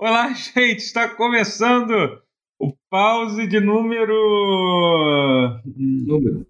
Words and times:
Olá, 0.00 0.32
gente, 0.32 0.78
está 0.78 1.08
começando 1.08 2.22
o 2.56 2.72
pause 2.88 3.48
de 3.48 3.58
número. 3.58 4.14
Número. 5.66 6.46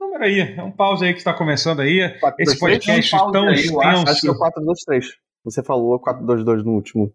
Número 0.00 0.24
aí, 0.24 0.40
é 0.40 0.60
um 0.60 0.72
pause 0.72 1.04
aí 1.04 1.12
que 1.12 1.20
está 1.20 1.32
começando 1.32 1.78
aí. 1.78 2.18
4, 2.18 2.42
Esse 2.42 2.58
2, 2.58 2.58
3, 2.58 2.58
podcast 2.58 3.16
um 3.16 3.30
tão 3.30 3.46
aí, 3.46 3.64
eu 3.64 3.80
acho. 3.80 4.08
Acho 4.08 4.20
que 4.22 4.26
é 4.26 4.30
o 4.30 4.34
extenso. 4.34 4.38
423. 4.38 5.06
Você 5.44 5.62
falou 5.62 6.00
422 6.00 6.64
no 6.64 6.72
último. 6.72 7.12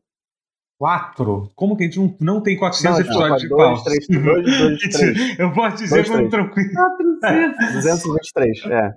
Quatro? 0.80 1.52
Como 1.56 1.76
que 1.76 1.84
a 1.84 1.88
gente 1.88 2.00
não, 2.00 2.16
não 2.22 2.42
tem 2.42 2.58
400 2.58 3.00
Não, 3.00 3.06
episódios 3.06 3.42
de 3.42 3.50
2, 3.50 3.62
pause? 3.62 3.84
3, 3.84 4.08
2, 4.08 4.58
2, 4.60 4.80
3. 4.80 5.40
Eu 5.40 5.52
posso 5.52 5.76
dizer 5.76 6.06
Dois, 6.06 6.08
como 6.08 6.30
três. 6.30 6.32
tranquilo. 6.32 6.70
223, 7.74 8.66
é. 8.68 8.96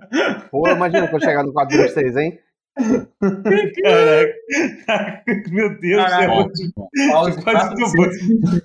Pô, 0.49 0.69
imagina 0.69 1.09
quando 1.09 1.23
chegar 1.25 1.43
no 1.43 1.51
423, 1.51 2.15
hein? 2.15 2.39
Caraca. 3.83 5.23
Meu 5.51 5.79
Deus 5.79 6.03
do 6.03 6.09
Caraca. 6.09 6.55
céu. 6.55 7.11
Pause 7.11 7.43
Quase 7.43 7.69
dobrou. 7.69 8.05
400. 8.05 8.61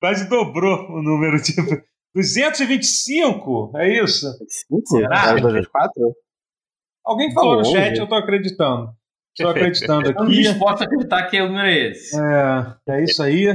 Quase 0.00 0.28
dobrou 0.28 0.90
o 0.90 1.02
número. 1.02 1.40
Tipo, 1.42 1.82
225? 2.14 3.72
É 3.76 4.02
isso? 4.02 4.26
5? 4.68 4.86
Será? 4.86 5.32
224? 5.32 5.92
Alguém 7.04 7.32
falou 7.32 7.56
no 7.56 7.62
Bom, 7.62 7.72
chat, 7.72 7.88
gente. 7.88 7.98
eu 8.00 8.06
tô 8.08 8.14
acreditando. 8.14 8.90
Estou 9.36 9.50
acreditando 9.50 10.10
aqui. 10.10 10.26
dispostos 10.26 10.82
a 10.82 10.84
acreditar 10.84 11.26
que 11.28 11.40
o 11.40 11.46
número 11.48 11.68
é 11.68 11.88
esse. 11.88 12.16
É, 12.18 12.76
é 12.96 13.04
isso 13.04 13.22
aí. 13.22 13.46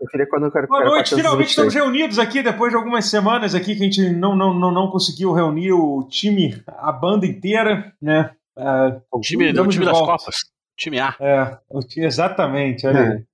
Eu 0.00 0.08
queria 0.08 0.26
quando 0.28 0.44
eu 0.46 0.52
quero 0.52 0.66
Boa 0.66 0.84
noite, 0.84 1.14
finalmente 1.14 1.50
estamos 1.50 1.72
423. 1.72 1.74
reunidos 1.74 2.18
aqui 2.18 2.42
depois 2.42 2.70
de 2.70 2.76
algumas 2.76 3.06
semanas 3.06 3.54
aqui 3.54 3.74
que 3.74 3.80
a 3.82 3.84
gente 3.84 4.10
não, 4.10 4.36
não, 4.36 4.52
não, 4.52 4.70
não 4.72 4.90
conseguiu 4.90 5.32
reunir 5.32 5.72
o 5.72 6.06
time, 6.08 6.62
a 6.66 6.92
banda 6.92 7.24
inteira, 7.24 7.92
né? 8.02 8.30
É, 8.56 9.00
O 9.12 9.20
time, 9.20 9.50
o 9.50 9.68
time 9.68 9.84
das 9.84 9.98
volta. 9.98 10.18
Copas. 10.18 10.36
Time 10.78 11.00
A. 11.00 11.16
é, 11.20 11.58
o 11.70 11.80
time, 11.80 12.06
exatamente, 12.06 12.86
olha 12.86 12.98
É. 12.98 13.08
aí. 13.12 13.24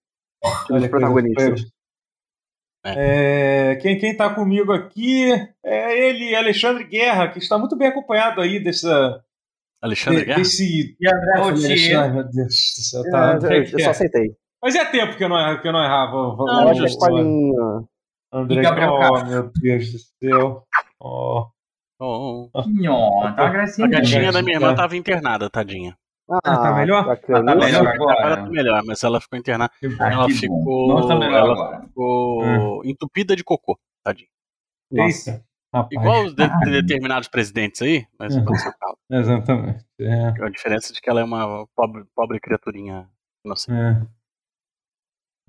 Os 0.43 0.71
Olha 0.71 0.83
que 0.83 0.89
protagonistas. 0.89 1.61
feia. 1.61 1.71
É, 2.83 3.77
quem 3.77 3.99
quem 3.99 4.13
está 4.13 4.35
comigo 4.35 4.73
aqui 4.73 5.31
é 5.63 6.09
ele, 6.09 6.35
Alexandre 6.35 6.85
Guerra, 6.85 7.29
que 7.29 7.39
está 7.39 7.59
muito 7.59 7.77
bem 7.77 7.89
acompanhado 7.89 8.41
aí 8.41 8.59
dessa, 8.63 9.23
Alexandre 9.83 10.21
de- 10.21 10.27
Guerra. 10.27 10.39
desse. 10.39 10.97
E 10.99 11.07
André. 11.09 11.33
Alexandre, 11.43 12.11
meu 12.15 12.25
Deus 12.25 12.47
do 12.47 12.83
céu, 12.83 13.03
É, 13.07 13.11
tá, 13.11 13.39
eu, 13.55 13.63
eu 13.65 13.81
só 13.81 13.91
aceitei. 13.91 14.35
Mas 14.63 14.75
é 14.75 14.85
tempo 14.87 15.17
que 15.17 15.25
eu 15.25 15.29
não, 15.29 15.61
que 15.61 15.69
eu 15.69 15.73
não 15.73 15.83
errava. 15.85 16.17
Eu 16.17 16.37
Não, 16.37 16.71
é. 16.71 17.85
André, 18.33 18.63
Gabriel 18.63 18.93
oh, 18.95 19.25
meu 19.25 19.51
Deus 19.61 19.93
do 19.93 19.99
céu. 19.99 20.65
Oh. 21.01 21.47
Oh, 22.01 22.49
oh. 22.53 23.33
Tá 23.35 23.49
gracinha. 23.51 23.87
A 23.87 23.91
gatinha 23.91 24.33
da 24.33 24.43
minha 24.43 24.57
irmã 24.57 24.71
tá. 24.71 24.83
tava 24.83 24.97
internada, 24.97 25.51
tadinha. 25.51 25.97
Ah, 26.31 26.41
tá 26.41 26.75
melhor? 26.75 27.05
bacana. 27.07 27.53
Ah, 27.53 27.55
tá 27.59 27.65
melhor 27.67 27.87
Agora 27.89 28.13
agora. 28.25 28.37
tá 28.45 28.49
melhor, 28.51 28.83
mas 28.87 29.03
ela 29.03 29.21
ficou 29.21 29.39
internada. 29.39 29.73
Ah, 30.01 30.13
ela 30.13 30.29
ficou- 30.31 31.01
estamos 31.01 31.27
melhor 31.27 31.39
ela- 31.41 31.53
agora. 31.53 31.81
Ficou 31.83 32.85
entupida 32.87 33.35
de 33.37 33.45
cocô, 33.45 33.79
tadinha. 34.03 34.29
Nossa. 34.91 35.31
Eita. 35.33 35.45
Rapaz. 35.75 35.93
Igual 35.93 36.25
os 36.25 36.35
de- 36.35 36.49
determinados 36.83 37.29
presidentes 37.29 37.81
aí, 37.83 38.05
mas 38.19 38.35
Uhum. 38.35 38.45
pode 38.45 38.61
ser 38.61 38.73
calma. 38.79 38.97
Exatamente. 39.11 39.85
É, 40.01 40.25
A 40.45 40.49
diferença 40.49 40.91
é 40.91 40.95
de 40.95 41.01
que 41.01 41.09
ela 41.11 41.21
é 41.21 41.25
uma 41.25 41.67
pobre, 41.77 42.05
pobre 42.15 42.41
criaturinha 42.41 43.09
inocente. 43.45 43.79
é. 43.79 44.03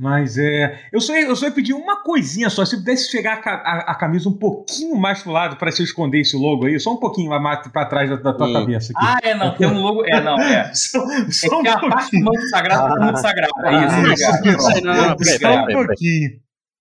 Mas 0.04 0.36
é. 0.36 0.80
Eu 0.92 1.00
só, 1.00 1.14
ia- 1.16 1.28
eu 1.28 1.36
só 1.36 1.46
ia 1.46 1.52
pedir 1.52 1.74
uma 1.74 2.02
coisinha 2.02 2.50
só. 2.50 2.66
Se 2.66 2.76
pudesse 2.76 3.12
chegar 3.12 3.40
a, 3.46 3.50
a- 3.52 3.92
a 3.92 3.96
camisa 3.96 4.28
um 4.28 4.34
pouquinho 4.34 4.96
mais 4.96 5.22
pro 5.22 5.32
lado 5.32 5.58
para 5.58 5.72
se 5.72 5.80
eu 5.82 5.84
esconder 5.84 6.22
esse 6.22 6.36
logo 6.36 6.66
aí, 6.66 6.80
só 6.80 6.92
um 6.94 6.98
pouquinho 6.98 7.30
mais 7.30 7.68
pra 7.68 7.86
trás 7.86 8.10
da, 8.10 8.16
da 8.16 8.34
tua 8.34 8.48
Hum. 8.48 8.54
cabeça 8.54 8.92
aqui. 8.96 9.06
Ah, 9.08 9.20
é, 9.22 9.36
não, 9.36 9.54
tem 9.56 9.68
um 9.68 9.80
logo. 9.80 10.04
É, 10.12 10.20
não, 10.20 10.40
é. 10.42 10.72
Só, 10.74 10.98
É 11.12 11.30
só 11.32 11.60
um 11.60 11.62
que 11.62 11.68
a 11.68 11.78
parte 11.78 11.88
do 11.88 11.92
pouquinho. 12.00 12.26
manto 12.26 12.50
sagrado 12.50 12.96
tá 12.96 13.04
muito 13.04 13.20
sagrado. 13.20 13.52
É 13.64 13.68
Ah, 13.68 13.86
isso, 13.86 13.86
isso, 13.86 14.30
obrigado. 14.30 14.48
isso. 14.48 14.86
Não, 14.86 14.94
não, 14.96 15.08
não, 15.10 15.18
Só 15.20 15.54
um 15.62 15.66
peraí. 15.66 15.86
pouquinho. 15.86 16.30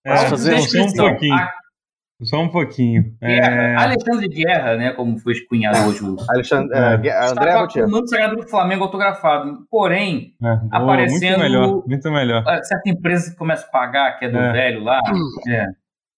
É, 0.07 0.11
Posso 0.13 0.23
só, 0.25 0.31
fazer? 0.31 0.51
só 0.51 0.57
um 0.57 0.61
Descrição. 0.63 1.09
pouquinho. 1.11 1.35
A 1.35 1.53
Só 2.23 2.41
um 2.43 2.49
pouquinho. 2.49 3.17
guerra, 3.21 3.51
É, 3.63 3.77
Alexandre 3.77 4.29
Guerra, 4.29 4.77
né, 4.77 4.93
como 4.93 5.19
foi 5.19 5.35
cunhado 5.49 5.79
hoje. 5.89 6.05
o- 6.05 6.17
Alexandre, 6.29 6.77
É. 6.77 6.93
é, 6.93 6.97
Gue- 6.99 7.09
André 7.11 7.25
Estava 7.25 7.53
com 7.55 7.61
Rotier. 7.61 7.87
o 7.87 7.91
manto 7.91 8.09
sagrado 8.11 8.37
do 8.37 8.49
Flamengo 8.49 8.85
autografado. 8.85 9.67
Porém, 9.71 10.35
é, 10.43 10.57
boa, 10.57 10.69
aparecendo- 10.73 11.39
Muito 11.39 11.39
melhor. 11.41 11.83
Muito 11.87 12.11
melhor. 12.11 12.49
a 12.49 12.63
certa 12.63 12.91
empresa 12.91 13.31
que 13.31 13.37
começa 13.37 13.67
a 13.67 13.71
pagar, 13.71 14.19
que 14.19 14.27
é 14.27 14.29
do 14.29 14.39
É. 14.39 14.53
velho 14.53 14.85
lá, 14.85 15.01
é, 15.49 15.67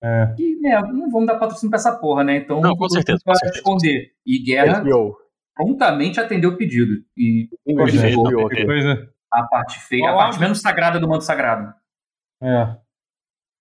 É. 0.04 0.34
E, 0.36 0.60
né, 0.60 0.80
não 0.92 1.08
vamos 1.12 1.28
dar 1.28 1.36
patrocínio 1.38 1.70
pra 1.70 1.78
essa 1.78 1.92
porra, 1.96 2.24
né? 2.24 2.36
Então, 2.38 2.60
Não, 2.60 2.74
com 2.74 2.88
certeza, 2.88 3.18
com 3.24 3.30
Pra 3.30 3.34
certeza. 3.36 3.58
esconder. 3.60 4.08
E 4.26 4.42
Guerra 4.44 4.80
HBO. 4.80 5.16
prontamente 5.54 6.18
atendeu 6.18 6.50
o 6.50 6.56
pedido. 6.56 6.94
E 7.16 7.48
coisa. 7.76 9.08
a 9.32 9.42
parte 9.44 9.78
feia, 9.78 10.10
a 10.10 10.14
Ó, 10.14 10.16
parte 10.18 10.40
menos 10.40 10.60
sagrada 10.60 10.98
do 10.98 11.08
manto 11.08 11.22
sagrado. 11.22 11.72
É. 12.42 12.76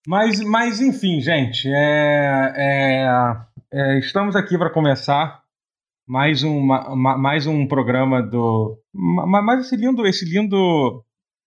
Mas, 0.08 0.42
mas 0.42 0.82
enfim, 0.82 1.22
gente, 1.22 1.68
é, 1.68 2.54
é, 2.56 3.06
é, 3.72 4.00
estamos 4.00 4.36
aqui 4.36 4.58
para 4.58 4.72
começar 4.72 5.42
mais 6.08 6.44
um, 6.44 6.60
ma- 6.60 6.96
ma- 6.96 7.18
mais 7.18 7.46
um 7.46 7.68
programa 7.68 8.22
do. 8.22 8.80
ma- 8.94 9.42
Mais 9.42 9.66
esse 9.66 9.76
lindo, 9.76 10.06
esse 10.08 10.26
lindo, 10.26 11.04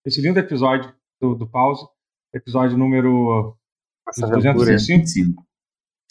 esse 0.06 0.20
lindo 0.20 0.38
episódio 0.38 0.94
do, 1.20 1.34
do 1.34 1.48
Pause. 1.48 1.84
Episódio 2.32 2.76
número 2.78 3.56
Essa 4.08 4.26
205. 4.26 4.48
aventura. 4.48 4.76
25. 4.76 5.46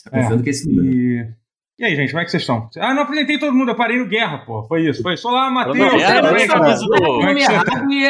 Tá 0.10 0.44
que 0.44 0.50
esse 0.50 0.70
número. 0.70 0.94
E, 0.96 1.34
e 1.80 1.86
aí, 1.86 1.96
gente, 1.96 2.12
como 2.12 2.22
é 2.22 2.26
que 2.26 2.32
vocês 2.32 2.44
estão? 2.44 2.70
Ah, 2.78 2.94
não 2.94 3.04
apresentei 3.04 3.40
todo 3.40 3.54
mundo, 3.54 3.72
eu 3.72 3.76
parei 3.76 3.98
no 3.98 4.08
Guerra, 4.08 4.40
pô. 4.46 4.64
Foi 4.66 4.88
isso. 4.88 5.02
Foi 5.02 5.16
só 5.18 5.32
lá, 5.32 5.50
Matheus. 5.50 5.78
Não, 5.78 5.90
bem, 5.92 6.02
essa 6.02 6.14
cara? 6.14 6.60
camisa 6.60 6.86
do- 6.86 6.98
Como 7.02 7.28
é 7.28 7.34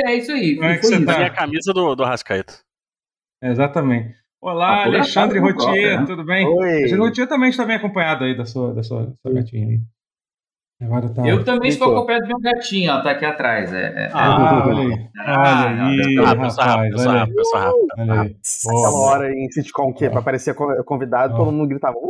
é 0.06 0.16
isso 0.16 0.32
aí. 0.32 0.56
Como 0.56 0.68
é 0.68 0.78
que 0.78 0.86
você 0.86 1.06
tá? 1.06 1.26
A 1.26 1.30
camisa 1.30 1.74
do, 1.74 1.96
do 1.96 2.04
Arrascaeta. 2.04 2.60
Exatamente. 3.42 4.23
Olá, 4.46 4.80
Autografado 4.84 4.96
Alexandre 4.98 5.40
no 5.40 5.46
Rotier, 5.48 6.00
né? 6.02 6.06
tudo 6.06 6.26
bem? 6.26 6.46
Oi. 6.46 6.70
Alexandre 6.80 7.06
Rotier 7.06 7.28
também 7.28 7.50
está 7.50 7.64
bem 7.66 7.78
acompanhado 7.78 8.26
aí 8.26 8.36
da 8.36 8.44
sua, 8.46 8.74
da 8.74 8.84
sua, 8.84 9.06
da 9.06 9.14
sua 9.22 9.34
gatinha 9.34 9.68
aí. 9.70 9.80
Agora 10.86 11.08
tá. 11.14 11.26
Eu 11.26 11.46
também 11.46 11.70
estou 11.70 11.94
acompanhado 11.96 12.26
do 12.26 12.28
meu 12.28 12.40
gatinho, 12.42 12.92
ó, 12.92 13.02
tá 13.02 13.12
aqui 13.12 13.24
atrás. 13.24 13.72
É, 13.72 13.86
é, 14.06 14.10
Ah, 14.12 14.66
olha 14.68 14.80
aí. 14.82 15.10
Ah, 15.18 15.66
Olha 15.66 16.06
aí, 16.06 16.18
Ah, 16.20 16.36
pensa 16.36 16.62
rápido, 16.64 16.92
pensa 16.92 17.10
Olha 17.10 17.14
aí. 17.14 17.20
rápido, 17.20 17.36
pensa 17.38 17.58
rápido. 17.60 17.88
Olha 17.98 18.22
aí. 18.22 18.36
Aquela 18.68 19.00
hora 19.00 19.32
em 19.34 19.50
sitcom 19.52 19.94
que 19.94 20.06
aparecia 20.08 20.54
co- 20.54 20.84
convidado, 20.84 21.36
Ó. 21.36 21.38
todo 21.38 21.52
mundo 21.54 21.70
gritava. 21.70 21.96
Uh! 21.98 22.10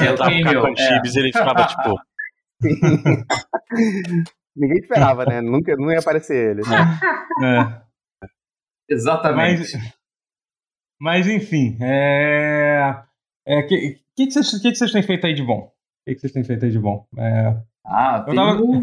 é, 0.00 0.08
Eu 0.08 0.14
o 0.14 0.16
tava 0.16 0.30
com 0.62 0.68
o 0.68 0.72
É. 0.72 0.76
Chibis 0.76 1.14
ele 1.16 1.26
ficava 1.30 1.66
tipo. 1.66 1.94
Ninguém 4.56 4.78
esperava, 4.78 5.26
né? 5.26 5.40
Nunca, 5.42 5.74
não 5.76 5.90
ia 5.92 5.98
aparecer 5.98 6.52
ele. 6.52 6.62
É. 7.44 7.82
Exatamente. 8.92 9.76
Mas, 9.76 9.94
mas 11.00 11.26
enfim, 11.28 11.76
é. 11.80 13.02
é 13.46 13.62
que, 13.62 13.98
que, 14.16 14.26
que, 14.26 14.30
vocês, 14.32 14.50
que, 14.62 14.70
que 14.70 14.76
vocês 14.76 14.92
têm 14.92 15.02
feito 15.02 15.26
aí 15.26 15.34
de 15.34 15.42
bom? 15.42 15.60
O 15.60 15.72
que, 16.06 16.14
que 16.14 16.20
vocês 16.20 16.32
têm 16.32 16.44
feito 16.44 16.64
aí 16.64 16.70
de 16.70 16.78
bom? 16.78 17.06
É, 17.16 17.56
Ah, 17.84 18.20
tem 18.24 18.34
tava- 18.34 18.60
um 18.62 18.82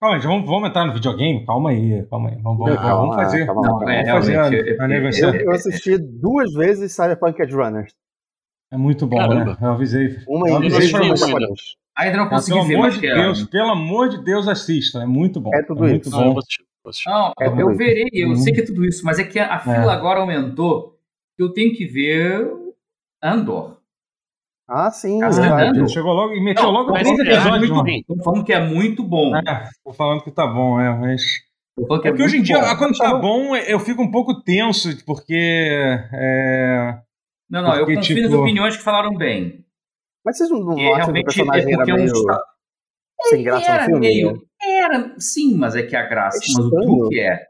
Calma 0.00 0.16
aí, 0.16 0.20
já 0.22 0.28
vamos, 0.28 0.46
vamos 0.46 0.68
entrar 0.68 0.84
no 0.84 0.92
videogame? 0.92 1.46
Calma 1.46 1.70
aí, 1.70 2.04
calma 2.10 2.28
aí. 2.28 2.36
Vamos, 2.42 2.58
vamos, 2.58 2.74
Calma, 2.76 2.96
vamos 2.96 3.16
fazer. 3.16 3.46
calma, 3.46 3.62
calma. 3.62 3.92
é, 3.94 4.02
Vamos 4.04 4.12
fazer 4.26 4.38
a, 4.38 4.46
é- 4.52 4.80
a 4.80 4.84
é- 4.84 4.88
negociação. 4.88 5.34
Eu, 5.40 5.44
eu 5.46 5.50
assisti 5.52 5.96
duas 5.98 6.52
vezes 6.52 6.92
Cyberpunk 6.92 7.42
Runners. 7.44 7.92
É 8.72 8.76
muito 8.76 9.06
bom, 9.06 9.16
Caramba. 9.16 9.52
né? 9.52 9.56
Eu 9.62 9.70
avisei. 9.72 10.18
Uma 10.28 10.48
Eu 10.48 10.56
avisei 10.56 10.88
e 10.88 10.90
pra 10.90 11.00
uma 11.00 11.06
em 11.06 11.10
você. 11.10 11.26
japonês. 11.26 11.60
Ainda 11.96 12.16
não 12.18 12.28
consegui 12.28 12.56
pelo 12.58 12.66
ver, 12.68 12.74
amor 12.74 12.90
de 12.90 13.00
que 13.00 13.06
é- 13.06 13.14
Deus, 13.14 13.44
pelo 13.46 13.70
amor 13.70 14.08
de 14.10 14.24
Deus, 14.24 14.48
assista. 14.48 14.98
É 15.02 15.06
muito 15.06 15.40
bom. 15.40 15.50
É 15.54 15.62
tudo 15.62 15.80
muito 15.84 16.08
isso. 16.08 16.20
Eu 16.20 16.34
bom. 16.34 16.40
Não, 17.06 17.32
É 17.40 17.46
eu 17.46 17.54
muito. 17.54 17.76
verei, 17.78 18.08
eu 18.12 18.28
Uhum. 18.30 18.36
sei 18.36 18.52
que 18.52 18.60
é 18.60 18.66
tudo 18.66 18.84
isso, 18.84 19.04
mas 19.04 19.18
é 19.18 19.24
que 19.24 19.38
a 19.38 19.58
fila 19.58 19.92
agora 19.92 20.20
aumentou. 20.20 20.98
Eu 21.38 21.52
tenho 21.52 21.74
que 21.74 21.84
ver 21.86 22.46
Andor. 23.22 23.78
Ah, 24.68 24.90
sim. 24.90 25.18
Chegou 25.88 26.12
logo 26.12 26.34
e 26.34 26.42
meteu 26.42 26.64
Não, 26.64 26.70
logo 26.70 26.92
três 26.92 27.06
é 27.08 27.22
episódios. 27.22 27.70
Tô 28.06 28.16
falando 28.22 28.44
que 28.44 28.52
é 28.52 28.60
muito 28.66 29.02
bom. 29.02 29.36
É, 29.36 29.68
tô 29.84 29.92
falando 29.92 30.22
que 30.22 30.30
tá 30.30 30.46
bom, 30.46 30.80
é, 30.80 30.90
mas. 30.96 31.22
Que 31.76 31.82
É 31.82 31.86
porque 31.86 32.22
hoje 32.22 32.38
em 32.38 32.42
dia, 32.42 32.60
bom. 32.60 32.76
quando 32.76 32.96
tá 32.96 33.14
bom, 33.14 33.56
eu 33.56 33.78
fico 33.80 34.00
um 34.02 34.10
pouco 34.10 34.42
tenso, 34.42 34.88
porque. 35.04 35.34
É... 36.12 36.98
Não, 37.50 37.62
não, 37.62 37.72
eu 37.74 37.80
porque, 37.80 37.96
confio 37.96 38.16
nas 38.22 38.30
tipo- 38.30 38.42
opiniões 38.42 38.76
que 38.76 38.82
falaram 38.82 39.14
bem. 39.14 39.64
Mas 40.24 40.38
vocês 40.38 40.48
não, 40.50 40.60
não 40.60 40.94
acham 40.94 41.12
que 41.12 41.20
o 41.20 41.24
personagem 41.24 41.66
é 41.66 41.68
era 41.68 41.76
porque 41.78 41.90
é 41.90 41.94
um 41.94 41.96
meio 41.98 42.12
sem 43.28 43.42
graça 43.42 43.70
era 43.70 43.82
no 43.82 43.86
filme? 43.86 44.00
meio. 44.00 44.32
né? 44.32 44.38
Era, 44.62 45.14
sim, 45.18 45.54
mas 45.56 45.74
é 45.76 45.82
que 45.82 45.94
a 45.96 46.02
graça. 46.06 46.38
É 46.38 46.40
mas 46.56 46.66
o 46.66 46.70
truque 46.70 47.20
é. 47.20 47.46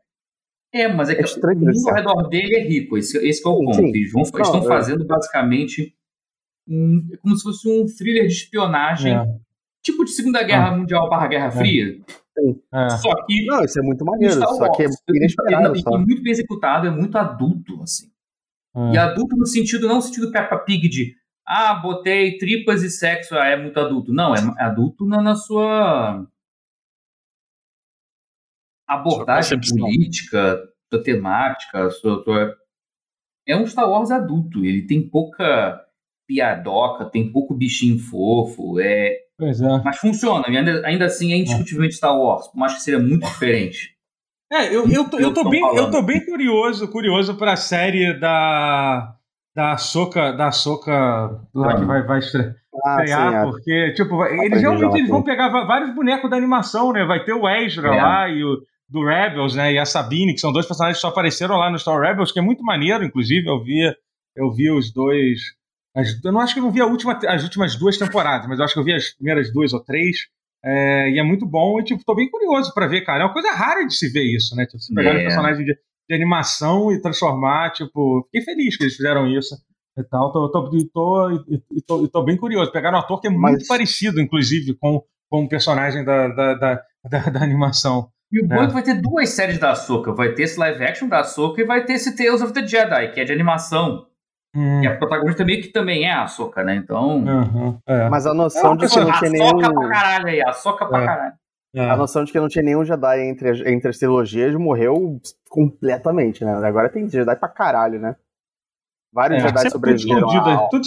É, 0.73 0.89
mas 0.89 1.09
é 1.09 1.15
que 1.15 1.21
É 1.21 1.25
estranho, 1.25 1.59
o 1.59 1.65
mundo 1.67 1.79
certo. 1.79 2.09
ao 2.09 2.17
redor 2.19 2.29
dele 2.29 2.57
é 2.57 2.65
rico. 2.67 2.99
Esse, 2.99 3.17
esse 3.27 3.41
que 3.41 3.49
é 3.49 3.51
o 3.53 3.57
Sim, 3.59 3.65
ponto. 3.65 3.81
Eles, 3.97 4.11
vão, 4.13 4.23
eles 4.23 4.47
estão 4.49 4.61
é. 4.61 4.67
fazendo 4.67 5.07
basicamente 5.07 5.95
um, 6.69 7.09
é 7.13 7.17
como 7.19 7.37
se 7.37 7.43
fosse 7.45 7.69
um 7.69 7.87
thriller 7.87 8.27
de 8.27 8.33
espionagem, 8.33 9.15
É, 9.15 9.25
tipo 9.83 10.05
de 10.05 10.11
Segunda 10.11 10.43
Guerra 10.43 10.77
Mundial 10.77 11.09
barra 11.09 11.29
Guerra 11.29 11.51
Fria. 11.53 12.01
é. 12.73 12.89
Só 12.91 13.15
que 13.27 13.45
Não, 13.47 13.63
isso 13.65 13.79
é 13.79 13.83
muito 13.83 14.05
maneiro, 14.05 14.35
só 14.35 14.73
que 14.73 14.83
é 14.83 14.87
inesperado 15.11 15.77
E, 15.77 15.81
só. 15.83 15.91
e 15.91 15.99
muito 15.99 16.23
bem 16.23 16.33
executado, 16.33 16.87
é 16.89 16.91
muito 16.91 17.17
adulto, 17.17 17.81
assim. 17.83 18.09
E 18.93 18.97
é. 18.97 18.99
adulto 18.99 19.37
no 19.37 19.47
sentido, 19.47 19.87
não 19.87 19.97
no 19.97 20.03
sentido 20.03 20.33
Peppa 20.33 20.59
Pig 20.59 20.89
de 20.89 21.15
ah, 21.47 21.75
botei 21.75 22.39
tripas 22.39 22.83
e 22.83 22.91
sexo, 22.91 23.35
ah, 23.37 23.47
é 23.47 23.57
muito 23.57 23.79
adulto. 23.79 24.13
Não, 24.13 24.35
é 24.35 24.39
adulto 24.59 25.07
na, 25.07 25.21
na 25.23 25.35
sua 25.35 26.27
abordagem 28.87 29.59
concepção. 29.59 29.79
política, 29.79 30.63
sua 30.93 31.03
temática, 31.03 31.91
sua, 31.91 32.23
sua- 32.25 32.57
é 33.47 33.57
um 33.57 33.67
Star 33.67 33.89
Wars 33.89 34.11
adulto. 34.11 34.65
Ele 34.65 34.87
tem 34.87 35.09
pouca 35.09 35.81
piadoca, 36.27 37.05
tem 37.07 37.31
pouco 37.31 37.55
bichinho 37.55 37.99
fofo, 37.99 38.81
é, 38.81 39.17
Pois 39.37 39.61
é. 39.61 39.83
mas 39.85 39.99
funciona. 39.99 40.45
E 40.49 40.57
ainda, 40.57 40.87
ainda 40.87 41.05
assim 41.07 41.33
é 41.33 41.37
indiscutivelmente 41.37 41.95
Star 41.97 42.17
Wars, 42.19 42.49
por 42.49 42.57
mais 42.59 42.75
que 42.75 42.81
seja 42.83 42.99
muito 42.99 43.27
diferente. 43.27 43.95
É, 44.51 44.69
eu, 44.69 44.89
eu, 44.89 45.09
tô, 45.09 45.19
eu, 45.19 45.35
tô 45.35 45.49
bem, 45.49 45.61
eu 45.77 45.91
tô 45.91 46.01
bem 46.03 46.25
curioso, 46.25 46.89
curioso 46.91 47.37
pra 47.37 47.57
série 47.57 48.15
da. 48.19 49.17
Da 49.55 49.77
Soca, 49.77 50.33
da 50.33 50.51
Soca 50.51 50.91
lá 51.55 51.73
Ah. 51.73 51.77
que 51.79 51.85
vai, 51.85 52.03
vai 52.03 52.19
estre- 52.19 52.55
Ah, 52.85 52.97
sim, 52.99 53.05
estrear, 53.05 53.35
é. 53.35 53.43
porque, 53.45 53.93
tipo, 53.95 54.17
vai- 54.17 54.37
eles 54.45 54.61
realmente 54.61 54.97
eles 54.99 55.09
vão 55.09 55.23
pegar 55.23 55.49
vários 55.49 55.95
bonecos 55.95 56.29
da 56.29 56.37
animação, 56.37 56.93
né? 56.93 57.05
Vai 57.05 57.25
ter 57.25 57.33
o 57.35 57.49
Ezra 57.49 57.95
É. 57.95 58.03
lá 58.03 58.29
e 58.29 58.43
o 58.43 58.61
do 58.89 59.05
Rebels, 59.05 59.55
né? 59.55 59.73
E 59.73 59.79
a 59.79 59.85
Sabine, 59.87 60.35
que 60.35 60.41
são 60.41 60.53
dois 60.53 60.67
personagens 60.67 60.99
que 60.99 61.03
só 61.03 61.09
apareceram 61.09 61.57
lá 61.57 61.71
no 61.71 61.79
Star 61.79 61.99
Rebels, 62.01 62.33
que 62.33 62.39
é 62.39 62.43
muito 62.43 62.65
maneiro, 62.65 63.05
inclusive, 63.05 63.47
eu 63.49 63.63
vi, 63.63 63.81
eu 64.37 64.51
vi 64.53 64.71
os 64.71 64.93
dois. 64.93 65.39
as- 65.97 66.23
eu 66.25 66.33
não 66.33 66.41
acho 66.41 66.53
que 66.55 66.59
eu 66.59 66.65
não 66.65 66.73
vi 66.73 66.81
a 66.81 66.87
última, 66.87 67.17
as 67.29 67.45
últimas 67.45 67.77
duas 67.77 67.97
temporadas, 67.97 68.49
mas 68.49 68.59
eu 68.59 68.65
acho 68.65 68.75
que 68.75 68.81
eu 68.81 68.85
vi 68.85 68.93
as 68.93 69.11
primeiras 69.15 69.53
duas 69.53 69.73
ou 69.73 69.79
três. 69.81 70.17
é, 70.67 71.11
e 71.11 71.19
é 71.19 71.23
muito 71.23 71.45
bom, 71.47 71.79
e 71.79 71.85
tipo, 71.85 72.03
tô 72.07 72.15
bem 72.15 72.29
curioso 72.31 72.73
pra 72.73 72.87
ver, 72.87 73.03
cara. 73.03 73.21
É 73.23 73.27
uma 73.27 73.33
coisa 73.35 73.53
rara 73.53 73.87
de 73.87 73.95
se 73.95 74.09
ver 74.11 74.23
isso, 74.25 74.57
né? 74.57 74.65
Tipo, 74.65 74.79
você 74.81 74.95
pegar 74.95 75.11
É. 75.11 75.19
um 75.19 75.23
personagem 75.25 75.63
de, 75.63 75.77
de 76.09 76.15
animação 76.15 76.93
e 76.93 77.01
transformar, 77.01 77.71
tipo, 77.73 78.23
fiquei 78.27 78.43
feliz 78.43 78.77
que 78.77 78.85
eles 78.85 78.97
fizeram 78.97 79.27
isso 79.27 79.55
e 79.99 80.03
tal. 80.05 80.33
Tô, 80.33 80.49
tô, 80.51 80.71
e 80.75 80.89
tô, 80.89 81.45
tô, 81.87 82.05
e 82.05 82.09
tô 82.09 82.23
bem 82.23 82.37
curioso. 82.37 82.71
Pegaram 82.73 82.99
um 82.99 83.01
ator 83.01 83.21
que 83.21 83.27
é 83.29 83.31
muito 83.31 83.43
Mas- 83.43 83.67
parecido, 83.69 84.21
inclusive, 84.21 84.75
com, 84.75 85.03
com 85.31 85.45
o 85.45 85.49
personagem 85.49 86.05
da, 86.05 86.29
da, 86.29 86.55
da, 86.55 86.83
da, 87.11 87.19
da 87.31 87.43
animação. 87.43 88.09
E 88.33 88.45
o 88.45 88.49
bom 88.49 88.57
É. 88.57 88.65
é 88.65 88.67
que 88.67 88.73
vai 88.73 88.83
ter 88.83 89.01
duas 89.01 89.29
séries 89.31 89.59
da 89.59 89.71
Ahsoka. 89.71 90.13
Vai 90.13 90.33
ter 90.33 90.43
esse 90.43 90.59
live 90.59 90.83
action 90.85 91.09
da 91.09 91.21
Ahsoka 91.21 91.61
e 91.61 91.65
vai 91.65 91.85
ter 91.85 91.95
esse 91.95 92.17
Tales 92.17 92.43
of 92.43 92.53
the 92.53 92.67
Jedi, 92.67 93.13
que 93.13 93.21
é 93.21 93.25
de 93.25 93.33
animação. 93.33 94.07
Hum, 94.57 94.83
E 94.83 94.87
a 94.87 94.97
protagonista 94.97 95.45
meio 95.45 95.61
que 95.63 95.69
também 95.69 96.05
é 96.05 96.13
a 96.13 96.23
Ahsoka, 96.25 96.63
né? 96.63 96.77
Então... 96.77 97.25
aham, 97.29 97.79
é, 97.87 98.09
Mas 98.09 98.27
a 98.27 98.31
É 98.31 98.35
noção 98.35 98.73
uma 98.73 98.77
de 98.77 98.89
que 98.89 99.01
não 99.01 99.13
tinha 99.19 99.31
nenhum. 99.31 99.59
pra 99.59 99.89
caralho 99.89 100.27
aí, 100.27 100.43
Ahsoka 100.43 100.87
pra 100.87 101.03
É. 101.03 101.07
caralho. 101.07 101.33
É. 101.75 101.91
A 101.91 101.97
noção 101.97 102.25
de 102.25 102.33
que 102.33 102.39
não 102.41 102.49
tinha 102.49 102.63
nenhum 102.65 102.85
Jedi 102.85 103.21
entre 103.23 103.51
as, 103.51 103.61
entre 103.61 103.89
as 103.91 103.99
trilogias 103.99 104.55
morreu 104.55 105.21
completamente, 105.49 106.45
né? 106.45 106.53
Agora 106.67 106.89
tem 106.89 107.09
Jedi 107.09 107.37
pra 107.37 107.49
caralho, 107.49 107.99
né? 108.01 108.17
Vários 109.13 109.39
É, 109.39 109.47
Jedi 109.47 109.59
sempre 109.59 109.71
sobreviveram. 109.73 110.19
Escondido, 110.27 110.51
ao- 110.51 110.69
tudo, 110.71 110.85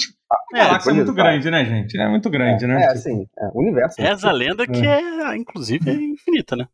É, 0.53 0.59
a 0.59 0.65
galáxia 0.65 0.91
é 0.91 0.93
muito 0.93 1.13
grande, 1.13 1.49
né, 1.51 1.65
gente? 1.65 1.97
É 1.99 2.07
muito 2.09 2.29
grande, 2.29 2.67
né? 2.67 2.83
É, 2.83 2.87
Tipo, 2.89 2.99
sim. 2.99 3.27
É, 3.37 3.45
o 3.53 3.59
universo. 3.59 4.01
né? 4.01 4.09
Reza 4.09 4.29
a 4.29 4.31
lenda 4.33 4.67
que 4.67 4.85
é, 4.85 5.35
inclusive, 5.37 5.89
é 5.89 5.93
infinita, 5.93 6.55
né? 6.55 6.67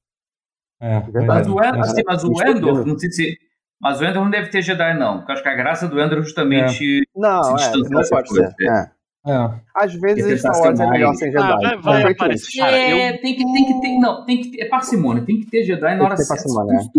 é. 0.81 0.99
Mas 1.25 1.47
o, 1.47 1.61
é, 1.61 1.69
Endor, 1.69 1.79
assim, 1.81 2.01
mas 2.05 2.23
o 2.23 2.41
é 2.41 2.49
Endor, 2.51 2.85
não 2.85 2.97
sei 2.97 3.11
se. 3.11 3.37
Mas 3.79 3.99
o 4.01 4.05
Endor 4.05 4.23
não 4.23 4.31
deve 4.31 4.49
ter 4.49 4.61
Jedi, 4.61 4.97
não. 4.97 5.17
Porque 5.19 5.31
eu 5.31 5.33
acho 5.33 5.43
que 5.43 5.49
a 5.49 5.55
graça 5.55 5.87
do 5.87 5.99
Endor 6.01 6.19
é 6.19 6.21
justamente. 6.23 7.07
Não, 7.15 7.57
se 7.57 7.65
é, 7.65 7.89
não 7.89 8.01
pode 8.09 8.29
ser. 8.33 8.49
É. 8.67 8.91
é. 9.25 9.59
Às 9.75 9.93
vezes 9.95 10.39
Star 10.39 10.59
Wars 10.59 10.79
é 10.79 10.89
melhor 10.89 11.13
sem 11.15 11.31
Jedi. 11.31 11.43
Ah, 11.43 11.75
vai- 11.77 12.03
vai 12.03 12.11
aparecer. 12.11 12.59
Cara, 12.59 12.77
é, 12.77 13.17
tem, 13.17 13.35
que, 13.35 13.43
tem 13.43 13.65
que 13.65 13.81
ter. 13.81 13.99
Não, 13.99 14.25
tem 14.25 14.41
que 14.41 14.51
ter. 14.51 14.61
É 14.63 14.65
parcimônia, 14.69 15.23
tem 15.25 15.39
que 15.39 15.45
ter 15.47 15.63
Jedi 15.63 15.95
na 15.95 16.03
hora 16.03 16.17
certa. 16.17 16.43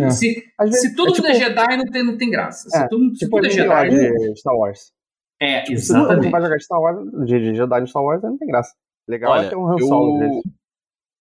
é. 0.00 0.11
Se, 0.11 0.44
vezes, 0.61 0.81
se 0.81 0.94
todo 0.94 1.06
é 1.06 1.11
mundo 1.11 1.17
tipo, 1.17 1.29
é 1.29 1.35
Jedi, 1.35 1.76
não 1.76 1.85
tem, 1.85 2.03
não 2.05 2.17
tem 2.17 2.31
graça. 2.31 2.69
Se, 2.71 2.76
É, 2.79 2.88
todo, 2.88 3.11
se 3.12 3.19
tipo 3.19 3.37
tudo 3.37 3.47
é 3.47 3.50
Jedi. 3.50 3.91
de 3.91 4.37
Star 4.38 4.56
Wars. 4.56 4.93
É, 5.41 5.61
Tipo, 5.62 5.79
se 5.81 5.93
não 5.93 5.99
não 5.99 6.05
exatamente. 6.06 6.31
vai 6.32 6.41
jogar 6.43 6.61
Star 6.61 6.81
Wars, 6.81 7.11
de, 7.26 7.38
de 7.41 7.55
Jedi 7.55 7.81
no 7.81 7.87
Star 7.87 8.03
Wars, 8.03 8.23
não 8.23 8.38
tem 8.38 8.49
graça. 8.49 8.73
Legal 9.09 9.32
Olha, 9.32 9.47
é 9.47 9.49
ter 9.50 9.56
um 9.56 9.67
Han 9.71 9.79
Solo. 9.79 10.23
eu-. 10.23 10.43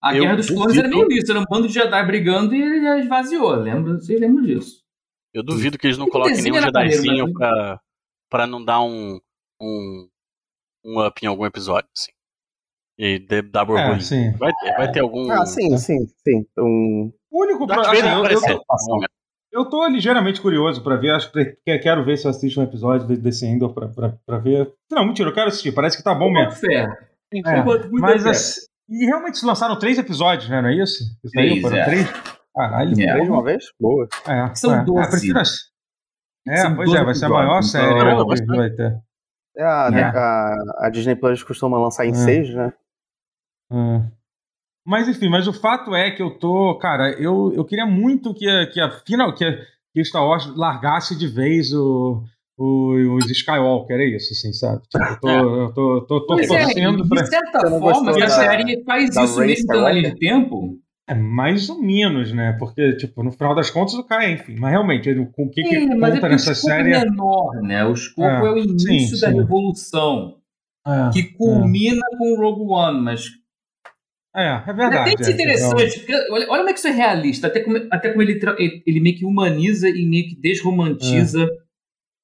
A 0.02 0.16
eu 0.16 0.24
Guerra 0.24 0.36
dos 0.36 0.50
Clones 0.50 0.78
era 0.78 0.88
meio 0.88 1.08
isso, 1.12 1.32
era 1.32 1.40
um 1.40 1.46
bando 1.50 1.68
de 1.68 1.74
Jedi 1.74 2.06
brigando 2.06 2.54
e 2.56 2.62
ele 2.62 2.82
já 2.82 2.98
esvaziou. 3.00 3.56
Lembra? 3.56 3.94
Vocês 3.96 4.20
lembram 4.20 4.44
disso? 4.44 4.82
Eu 5.34 5.44
duvido 5.44 5.78
que 5.78 5.88
eles 5.88 5.98
não 5.98 6.08
coloquem 6.08 6.36
nenhum 6.42 6.62
Jedizinho 6.62 7.24
mas- 7.26 7.34
pra, 7.34 7.80
pra 8.30 8.48
não 8.48 8.64
dar 8.64 8.82
um, 8.84 9.20
um, 9.62 10.08
um 10.86 11.06
up 11.06 11.24
em 11.24 11.28
algum 11.28 11.46
episódio, 11.46 11.90
assim. 11.96 12.12
E 12.98 13.20
de- 13.20 13.42
dar 13.42 13.68
É, 13.72 14.00
sim. 14.00 14.32
vai, 14.38 14.52
ter, 14.54 14.74
vai 14.76 14.92
ter 14.92 15.00
algum. 15.00 15.30
Ah, 15.32 15.46
sim, 15.46 15.76
sim, 15.78 16.06
sim. 16.24 16.46
Um, 16.58 17.12
O 17.32 17.42
único 17.44 17.66
Darth 17.66 17.88
assim, 17.88 18.02
Vader 18.02 18.32
eu, 18.34 18.40
eu, 19.52 19.66
tô, 19.70 19.84
eu 19.84 19.90
ligeiramente 19.90 20.40
curioso 20.42 20.84
pra 20.84 20.96
ver. 20.96 21.12
Acho 21.12 21.32
que 21.32 21.58
que- 21.66 21.80
quero 21.80 22.04
ver 22.06 22.18
se 22.18 22.26
eu 22.28 22.32
assisto 22.32 22.60
um 22.60 22.64
episódio 22.64 23.08
de- 23.08 23.18
desse 23.18 23.46
Endor 23.48 23.74
pra, 23.74 23.88
pra, 23.88 24.14
pra 24.26 24.38
ver. 24.38 24.72
Não, 24.92 25.06
mentira, 25.06 25.30
eu 25.30 25.34
quero 25.34 25.48
assistir. 25.48 25.72
Parece 25.74 25.98
que 25.98 26.04
tá 26.04 26.14
bom 26.14 26.28
Eu 26.28 26.34
mesmo. 26.34 26.52
fé. 26.52 26.88
É, 27.34 27.64
Mas 27.94 28.26
assim, 28.28 28.62
e 28.90 29.06
realmente 29.06 29.40
se 29.40 29.46
lançaram 29.46 29.78
três 29.80 29.98
episódios, 29.98 30.48
né? 30.50 30.62
Não 30.62 30.70
é 30.70 30.76
isso? 30.76 31.04
Isso 31.24 31.40
aí, 31.40 31.48
Três, 31.50 31.62
foram 31.62 31.78
é. 31.78 31.86
três? 31.86 32.08
Caralho. 32.56 32.92
É. 32.92 32.96
três 33.12 33.24
de 33.24 33.32
uma 33.32 33.44
vez? 33.44 33.66
Boa. 33.80 34.08
É, 34.28 34.54
São 34.56 34.76
é. 34.76 34.84
12. 34.86 35.02
Ah, 35.04 35.10
prefiro 35.10 35.40
ass- 35.40 35.72
É, 36.48 36.58
São 36.58 36.76
pois 36.76 36.90
é, 36.90 36.92
12 36.94 37.06
vai 37.06 37.16
ser 37.16 37.26
a 37.26 37.30
maior 37.30 37.62
série 37.64 37.86
então- 37.88 38.28
que 38.30 38.46
vai 38.46 38.70
ter. 38.70 39.00
É, 39.56 39.64
a, 39.64 39.90
É. 39.94 40.04
A, 40.04 40.86
a 40.88 40.90
Disney 40.90 41.16
Plus 41.16 41.44
costuma 41.44 41.80
lançar 41.80 42.06
em 42.06 42.12
É. 42.12 42.16
seis, 42.16 42.54
né? 42.54 42.74
Hum. 43.72 44.06
Mas 44.86 45.08
enfim, 45.08 45.30
mas 45.30 45.48
o 45.48 45.54
fato 45.54 45.96
é 45.96 46.12
que 46.12 46.22
eu 46.22 46.32
tô, 46.38 46.78
cara, 46.78 47.12
eu, 47.14 47.54
eu 47.56 47.64
queria 47.64 47.86
muito 47.86 48.34
que 48.34 48.50
a, 48.50 48.68
que 48.68 48.82
a 48.82 48.92
final 49.06 49.34
que, 49.34 49.46
a, 49.46 49.58
que 49.94 50.04
Star 50.04 50.26
Wars 50.26 50.46
largasse 50.58 51.18
de 51.18 51.26
vez 51.26 51.74
o, 51.74 52.22
o, 52.58 53.16
os 53.16 53.30
Skywalker, 53.32 53.98
é 53.98 54.06
isso, 54.06 54.34
assim, 54.34 54.52
sabe? 54.52 54.82
Tipo, 54.90 55.06
eu 55.06 55.20
tô, 55.20 55.30
eu 55.62 55.74
tô, 55.74 56.02
tô, 56.02 56.26
tô 56.26 56.40
é, 56.40 56.48
torcendo 56.48 57.08
pra. 57.08 57.22
de 57.22 57.30
certa 57.30 57.70
forma, 57.70 58.12
a 58.12 58.30
série 58.30 58.84
faz 58.84 59.16
isso 59.16 59.40
mesmo 59.40 59.68
pela 59.68 59.92
linha 59.92 60.12
de 60.12 60.20
tempo. 60.20 60.78
É 61.08 61.14
mais 61.14 61.70
ou 61.70 61.82
menos, 61.82 62.32
né? 62.32 62.54
Porque, 62.58 62.96
tipo, 62.96 63.24
no 63.24 63.32
final 63.32 63.54
das 63.54 63.70
contas 63.70 63.94
o 63.94 64.04
cara, 64.06 64.30
enfim, 64.30 64.56
mas 64.58 64.72
realmente, 64.72 65.10
ele- 65.10 65.26
com 65.26 65.44
o 65.46 65.50
que, 65.50 65.62
que 65.62 65.76
É, 65.76 65.96
mas 65.96 66.12
é 66.12 66.16
conta 66.16 66.28
o 66.28 66.30
nessa 66.32 66.56
série. 66.56 66.94
é 66.94 67.00
menor, 67.04 67.62
né? 67.62 67.86
O 67.86 67.92
escopo 67.94 68.46
É, 68.46 68.48
é, 68.48 68.52
o 68.54 68.58
início 68.58 69.18
sim, 69.18 69.20
da 69.20 69.30
sim. 69.30 69.36
revolução, 69.36 70.38
É, 70.88 71.10
que 71.12 71.24
culmina 71.24 72.02
com 72.18 72.34
o 72.34 72.38
Rogue 72.38 72.72
One, 72.72 73.02
mas 73.02 73.26
é, 74.36 74.44
é 74.48 74.64
é 74.70 74.74
verdade. 74.74 75.12
até 75.14 75.30
é, 75.30 75.34
interessante, 75.34 76.00
porque 76.00 76.14
olha, 76.32 76.48
olha 76.50 76.58
como 76.58 76.70
é 76.70 76.74
que 76.74 76.80
isso 76.80 76.88
é 76.88 76.92
realista, 76.92 77.48
até 77.48 77.60
como, 77.60 77.78
até 77.92 78.10
como 78.10 78.22
ele, 78.22 78.40
ele 78.86 79.00
meio 79.02 79.18
que 79.18 79.26
humaniza 79.26 79.90
e 79.90 80.06
meio 80.06 80.28
que 80.30 80.36
desromantiza 80.40 81.48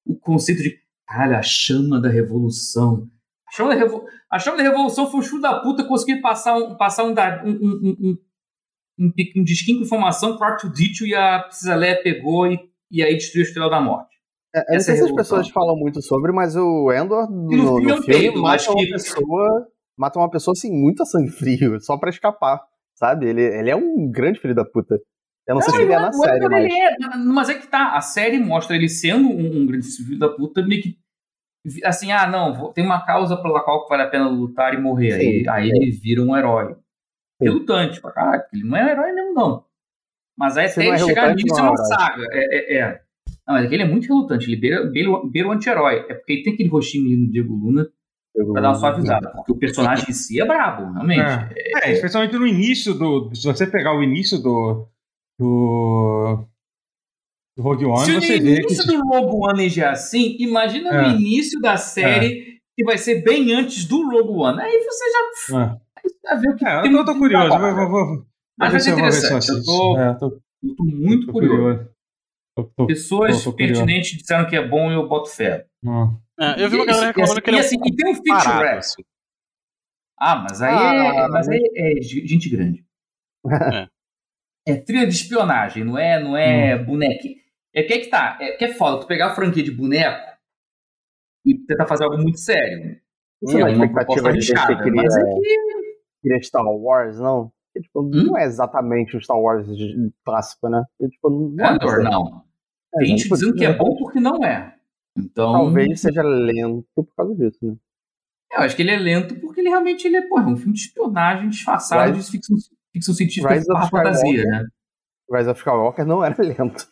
o 0.06 0.16
conceito 0.18 0.62
de 0.62 0.78
caralho, 1.06 1.36
a 1.36 1.42
chama 1.42 2.00
da 2.00 2.08
revolução. 2.08 3.06
A 3.46 3.52
chama 3.52 3.70
da, 3.70 3.76
revo- 3.76 4.04
a 4.30 4.38
chama 4.38 4.56
da 4.56 4.62
revolução 4.62 5.10
foi 5.10 5.20
o 5.20 5.22
filho 5.22 5.40
da 5.42 5.60
puta 5.60 5.84
conseguir 5.84 6.20
passar 6.22 6.56
um, 6.56 6.76
passar 6.76 7.04
um, 7.04 7.10
um, 7.10 7.96
um, 8.00 8.18
um, 9.00 9.12
um, 9.36 9.44
disquinho 9.44 9.78
com 9.78 9.84
informação 9.84 10.36
pro 10.36 10.46
Arthur 10.46 10.72
e 11.06 11.14
a 11.14 11.48
Leia 11.74 12.02
pegou 12.02 12.46
e, 12.46 12.58
e 12.90 13.02
aí 13.02 13.14
destruiu 13.14 13.44
a 13.44 13.46
Estrela 13.48 13.70
da 13.70 13.80
Morte. 13.80 14.10
É, 14.54 14.60
eu 14.60 14.62
não 14.62 14.66
sei 14.68 14.76
é 14.76 14.80
se 14.80 14.90
as 14.90 14.96
revolução. 14.98 15.16
pessoas 15.16 15.48
falam 15.48 15.76
muito 15.76 16.02
sobre, 16.02 16.32
mas 16.32 16.56
o 16.56 16.92
Endor 16.92 17.30
no, 17.30 17.46
no 17.46 17.56
no 17.56 17.76
filme 17.76 17.90
eu 17.90 18.02
filme 18.02 18.26
entendo, 18.26 18.42
mas 18.42 18.66
mata 18.66 18.72
uma 18.72 18.84
que- 18.84 18.90
pessoa. 18.90 19.68
Mata 19.96 20.18
uma 20.18 20.30
pessoa 20.30 20.52
assim, 20.52 20.72
muito 20.72 21.02
a 21.02 21.06
sangue 21.06 21.30
frio, 21.30 21.78
só 21.80 21.96
pra 21.98 22.08
escapar. 22.10 22.60
Sabe? 22.94 23.26
Ele, 23.26 23.42
ele 23.42 23.70
é 23.70 23.76
um 23.76 24.10
grande 24.10 24.40
filho 24.40 24.54
da 24.54 24.64
puta. 24.64 24.98
Eu 25.46 25.54
não 25.54 25.62
sei 25.62 25.74
se 25.74 25.82
ele 25.82 25.92
é 25.92 25.98
na 25.98 26.12
série, 26.12 26.48
mas. 26.48 26.64
ele 26.64 26.80
é, 26.80 27.16
mas 27.16 27.48
é 27.48 27.54
que 27.54 27.66
tá, 27.66 27.96
a 27.96 28.00
série 28.00 28.38
mostra 28.38 28.76
ele 28.76 28.88
sendo 28.88 29.28
um, 29.28 29.62
um 29.62 29.66
grande 29.66 29.86
filho 29.88 30.18
da 30.18 30.28
puta, 30.28 30.62
meio 30.62 30.82
que 30.82 30.98
assim, 31.84 32.10
ah, 32.10 32.26
não, 32.26 32.72
tem 32.72 32.84
uma 32.84 33.04
causa 33.04 33.36
pela 33.36 33.62
qual 33.62 33.86
vale 33.88 34.02
a 34.02 34.08
pena 34.08 34.28
lutar 34.28 34.74
e 34.74 34.80
morrer. 34.80 35.12
aí, 35.12 35.40
Sim, 35.42 35.48
aí 35.48 35.70
é. 35.70 35.76
ele 35.76 35.90
vira 35.90 36.22
um 36.22 36.36
herói. 36.36 36.76
Relutante 37.40 38.00
pra 38.00 38.12
caralho, 38.12 38.42
ele 38.52 38.64
não 38.64 38.76
é 38.76 38.90
herói 38.92 39.12
mesmo, 39.12 39.32
não. 39.34 39.64
Mas 40.38 40.56
aí 40.56 40.66
até 40.66 40.82
é 40.84 40.88
ele 40.88 40.98
chegar 40.98 41.22
relutante, 41.22 41.44
nisso 41.44 41.56
é 41.60 41.60
é 41.60 41.68
uma 41.68 41.76
saga. 41.76 42.22
É, 42.32 42.56
é, 42.56 42.78
é. 42.78 43.00
Não, 43.46 43.54
mas 43.54 43.64
é 43.64 43.68
que 43.68 43.74
ele 43.74 43.82
é 43.82 43.86
muito 43.86 44.06
relutante, 44.08 44.46
ele 44.46 44.56
beira, 44.60 44.84
beira, 44.86 45.10
o- 45.10 45.28
beira 45.28 45.48
o 45.48 45.52
anti-herói. 45.52 46.06
É 46.08 46.14
porque 46.14 46.32
ele 46.32 46.42
tem 46.42 46.52
aquele 46.54 46.68
rostinho 46.68 47.06
ali 47.06 47.16
no 47.16 47.30
Diego 47.30 47.54
Luna 47.54 47.86
pra 48.52 48.60
dar 48.62 48.68
uma 48.68 48.74
suavizada, 48.74 49.30
porque 49.30 49.52
o 49.52 49.58
personagem 49.58 50.06
em 50.08 50.12
si 50.12 50.40
é 50.40 50.46
brabo, 50.46 50.92
realmente. 50.92 51.20
É, 51.82 51.92
especialmente 51.92 52.36
no 52.36 52.46
início 52.46 52.94
do. 52.94 53.34
Se 53.34 53.44
você 53.46 53.66
pegar 53.66 53.94
o 53.96 54.02
início 54.02 54.38
do. 54.38 54.86
do. 55.38 56.46
do 57.56 57.62
Rogue 57.62 57.84
One, 57.86 58.04
Se 58.06 58.14
você 58.14 58.38
vê 58.40 58.56
que. 58.60 58.62
início 58.62 58.86
do 58.86 59.00
Rogue 59.02 59.50
One 59.50 59.68
já 59.68 59.86
é 59.86 59.90
assim, 59.90 60.36
imagina 60.38 60.90
É. 60.90 61.02
no 61.08 61.16
início 61.18 61.60
da 61.60 61.76
série, 61.76 62.60
que 62.76 62.84
vai 62.84 62.96
ser 62.96 63.22
bem 63.22 63.52
antes 63.52 63.84
do 63.84 64.08
Rogue 64.08 64.32
One. 64.38 64.60
Aí 64.62 64.78
você 64.84 65.04
já 65.10 65.76
É. 66.24 66.28
vai 66.30 66.38
ver 66.40 66.48
o 66.50 66.56
que 66.56 66.66
É, 66.66 66.82
tem 66.82 66.92
eu 66.92 67.04
tô, 67.04 67.12
tô 67.12 67.18
curioso. 67.18 67.48
trabalho. 67.48 67.76
Vou, 67.76 67.88
vou, 67.90 68.06
vou, 68.16 68.26
Mas 68.58 68.70
vai 68.72 68.80
ser 68.80 68.90
eu 68.90 68.94
interessante. 68.94 69.48
Eu 69.50 69.64
tô, 69.64 69.98
É, 69.98 70.14
tô- 70.14 70.40
eu 70.62 70.76
tô 70.76 70.84
muito 70.84 71.26
tô 71.26 71.32
curioso. 71.32 71.88
Tô- 72.56 72.64
tô- 72.64 72.86
Pessoas 72.86 73.42
tô- 73.44 73.50
tô 73.50 73.56
curioso. 73.56 73.80
pertinentes 73.84 74.18
disseram 74.18 74.46
que 74.48 74.56
é 74.56 74.66
bom 74.66 74.90
e 74.90 74.94
eu 74.94 75.08
boto 75.08 75.30
fé. 75.30 75.66
É, 76.38 76.62
eu 76.64 76.68
vi 76.70 76.76
uma 76.76 76.84
E- 76.84 76.86
galera 76.86 77.04
e- 77.04 77.08
reclamando 77.08 77.38
e, 77.38 77.42
que 77.42 77.50
ele 77.50 77.56
é 77.56 77.60
um 77.60 77.64
assim, 77.64 77.76
e 77.84 77.96
tem 77.96 78.10
um 78.10 78.14
feature 78.14 78.44
parado, 78.44 78.62
rap. 78.64 78.78
assim. 78.78 79.02
Ah, 80.18 80.36
mas 80.36 80.60
aí, 80.62 80.74
Ah, 80.74 81.24
é, 81.24 81.28
mas 81.28 81.48
aí 81.48 81.60
é 81.76 82.02
gente 82.02 82.48
grande. 82.50 82.84
É. 83.72 83.88
É 84.68 84.76
trilha 84.76 85.06
de 85.06 85.14
espionagem, 85.14 85.82
não 85.84 85.96
é, 85.96 86.22
não 86.22 86.36
é 86.36 86.76
bonequinho. 86.76 87.36
É 87.74 87.82
que 87.82 87.92
é 87.94 87.98
que 88.00 88.08
tá, 88.08 88.36
é 88.40 88.52
que 88.52 88.64
é 88.66 88.74
foda, 88.74 89.00
tu 89.00 89.06
pegar 89.06 89.28
a 89.28 89.34
franquia 89.34 89.62
de 89.62 89.70
boneco 89.70 90.20
e 91.46 91.56
tentar 91.66 91.86
fazer 91.86 92.04
algo 92.04 92.18
muito 92.18 92.38
sério. 92.38 93.00
Sei 93.46 93.62
lá, 93.62 93.70
é 93.70 93.74
uma 93.74 93.86
expectativa 93.86 94.22
proposta 94.22 94.32
de 94.32 94.40
gente 94.42 94.52
que 94.52 94.58
arriscada, 94.60 94.82
queria- 94.84 95.02
mas 95.02 95.16
é 95.16 95.22
que 95.24 95.79
Queria 96.22 96.42
Star 96.42 96.64
Wars, 96.66 97.18
não? 97.18 97.52
Tipo, 97.80 98.02
não 98.02 98.36
é 98.36 98.44
exatamente 98.44 99.16
um 99.16 99.20
Star 99.20 99.38
Wars 99.40 99.66
clássico, 100.24 100.68
né? 100.68 100.84
E, 101.00 101.08
tipo, 101.08 101.30
não 101.30 101.64
é, 101.64 101.68
Andor, 101.70 102.02
não. 102.02 102.42
É, 102.94 102.98
Tem 102.98 103.08
gente 103.16 103.28
não- 103.30 103.36
dizendo 103.36 103.54
que 103.54 103.64
é 103.64 103.72
bom 103.76 103.96
porque 103.96 104.18
não 104.20 104.44
é. 104.44 104.74
Então, 105.16 105.52
Talvez 105.52 106.00
seja 106.00 106.22
lento 106.22 106.86
por 106.94 107.06
causa 107.16 107.34
disso, 107.34 107.58
né? 107.62 107.74
eu 108.52 108.60
acho 108.62 108.74
que 108.74 108.82
ele 108.82 108.90
é 108.90 108.98
lento 108.98 109.36
porque 109.40 109.60
ele 109.60 109.68
realmente 109.68 110.06
ele 110.06 110.16
é, 110.16 110.22
porra, 110.28 110.48
um 110.48 110.56
filme 110.56 110.72
de 110.74 110.80
espionagem 110.80 111.48
disfarçado 111.48 112.12
Rise- 112.12 112.26
de 112.26 112.30
ficção, 112.32 112.56
ficção 112.92 113.14
científica 113.14 113.54
Rise 113.54 113.66
barra 113.68 113.88
fantasia, 113.88 114.44
né? 114.44 114.64
Rise 115.32 115.48
of 115.50 115.58
Skywalker 115.60 116.04
não 116.04 116.24
era 116.24 116.34
lento. 116.42 116.88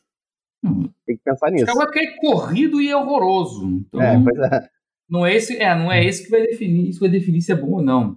Hum. 0.65 0.89
Tem 1.07 1.17
que 1.17 1.23
pensar 1.25 1.51
nisso. 1.51 1.65
Skywalker 1.65 2.03
é 2.03 2.17
corrido 2.21 2.81
e 2.81 2.89
é 2.89 2.97
horroroso. 2.97 3.67
Então, 3.69 4.01
É, 4.01 4.23
pois 4.23 4.39
é. 4.53 4.69
não 5.09 5.27
é 5.27 5.35
esse, 5.35 5.57
é, 5.61 5.75
não 5.75 5.91
é 5.91 6.05
esse 6.05 6.25
que 6.25 6.31
vai 6.31 6.43
definir, 6.43 6.89
isso 6.89 7.01
vai 7.01 7.09
definir 7.09 7.41
se 7.43 7.51
é 7.51 7.57
bom 7.57 7.73
ou 7.73 7.83
não. 7.83 8.17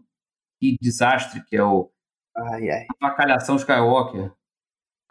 Que 0.61 0.77
desastre 0.79 1.43
que 1.47 1.55
é 1.57 1.63
o 1.63 1.89
Ai, 2.37 2.69
ai. 2.69 2.85
avacalhação 3.01 3.55
Skywalker. 3.55 4.31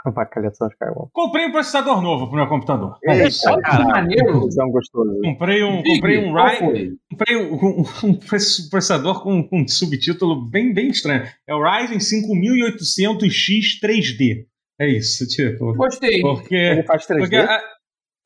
Avacalhação 0.05 0.69
Skywalker. 0.69 1.11
Comprei 1.13 1.47
um 1.47 1.53
processador 1.53 2.01
novo 2.01 2.27
pro 2.29 2.37
meu 2.37 2.47
computador. 2.49 2.97
É 3.05 3.27
isso. 3.29 3.47
Olha 3.51 3.61
que 3.63 3.85
maneiro. 3.85 4.41
Gostoso. 4.71 5.21
Comprei 5.23 5.63
um, 5.63 5.83
Diga, 5.83 5.95
comprei 5.97 6.19
um 6.25 6.33
Ryzen. 6.33 6.99
Comprei 7.11 7.37
um, 7.37 7.55
um- 7.55 7.85
um 8.05 8.15
processador 8.15 9.23
com, 9.23 9.47
com 9.47 9.61
um 9.61 9.69
subtítulo 9.69 10.49
bem, 10.49 10.73
bem 10.73 10.89
estranho. 10.89 11.25
É 11.47 11.55
o 11.55 11.63
Ryzen 11.63 11.99
5800X 11.99 13.81
3D. 13.83 14.47
É 14.81 14.89
isso, 14.89 15.27
tipo. 15.27 15.75
Gostei. 15.75 16.21
Porque, 16.23 16.55
Ele 16.55 16.83
faz 16.85 17.07
3D? 17.07 17.19
porque 17.19 17.37
a, 17.37 17.61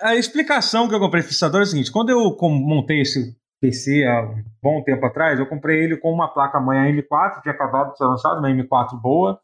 a 0.02 0.14
explicação 0.14 0.88
que 0.88 0.94
eu 0.94 1.00
comprei 1.00 1.18
esse 1.20 1.28
processador 1.30 1.60
é 1.60 1.62
a 1.64 1.66
seguinte: 1.66 1.90
quando 1.90 2.10
eu 2.10 2.36
montei 2.60 3.00
esse 3.00 3.34
PC 3.64 4.04
há 4.04 4.20
um 4.20 4.44
bom 4.62 4.82
tempo 4.82 5.06
atrás, 5.06 5.38
eu 5.38 5.46
comprei 5.46 5.82
ele 5.82 5.96
com 5.96 6.12
uma 6.12 6.28
placa-mãe 6.28 6.92
AM4, 6.92 7.40
tinha 7.40 7.54
acabado 7.54 7.92
de 7.92 7.98
ser 7.98 8.04
lançado, 8.04 8.38
uma 8.38 8.50
M4 8.50 9.00
boa, 9.00 9.40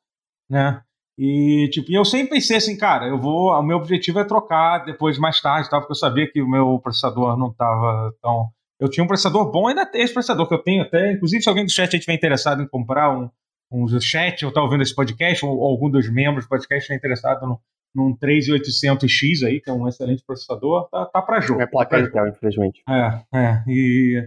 né? 0.49 0.83
E, 1.17 1.69
tipo, 1.71 1.91
eu 1.91 2.05
sempre 2.05 2.31
pensei 2.31 2.59
assim, 2.59 2.77
cara, 2.77 3.07
eu 3.07 3.19
vou. 3.19 3.51
O 3.51 3.63
meu 3.63 3.79
objetivo 3.79 4.21
é 4.21 4.25
trocar 4.25 4.85
depois, 4.85 5.19
mais 5.19 5.41
tarde, 5.41 5.69
tá? 5.69 5.79
porque 5.79 5.93
eu 5.93 5.97
sabia 5.97 6.31
que 6.31 6.41
o 6.41 6.49
meu 6.49 6.79
processador 6.79 7.37
não 7.37 7.49
estava 7.49 8.15
tão. 8.23 8.49
Eu 8.79 8.89
tinha 8.89 9.05
um 9.05 9.07
processador 9.07 9.51
bom, 9.51 9.69
ainda 9.69 9.85
tem 9.85 10.03
esse 10.03 10.13
processador 10.13 10.47
que 10.47 10.55
eu 10.55 10.63
tenho 10.63 10.83
até. 10.83 11.13
Inclusive, 11.13 11.43
se 11.43 11.49
alguém 11.49 11.65
do 11.65 11.71
chat 11.71 11.93
estiver 11.95 12.15
interessado 12.15 12.63
em 12.63 12.69
comprar 12.69 13.11
um, 13.11 13.29
um 13.71 13.87
chat, 14.01 14.45
ou 14.45 14.53
tá 14.53 14.63
ouvindo 14.63 14.83
esse 14.83 14.95
podcast, 14.95 15.45
ou, 15.45 15.59
ou 15.59 15.69
algum 15.69 15.91
dos 15.91 16.11
membros 16.11 16.45
do 16.45 16.49
podcast 16.49 16.83
estiver 16.83 16.97
interessado 16.97 17.47
no, 17.47 17.61
num 17.95 18.17
3800X 18.17 19.47
aí, 19.47 19.61
que 19.61 19.71
é 19.71 19.73
um 19.73 19.89
excelente 19.89 20.23
processador, 20.25 20.89
tá, 20.91 21.07
tá 21.07 21.23
para 21.23 21.41
jogo. 21.41 21.61
É 21.61 21.67
tá 21.67 21.71
placa 21.71 21.99
jogo. 21.99 22.09
Intel, 22.09 22.29
infelizmente. 22.29 22.83
É, 22.89 23.39
é. 23.39 23.65
E, 23.69 24.23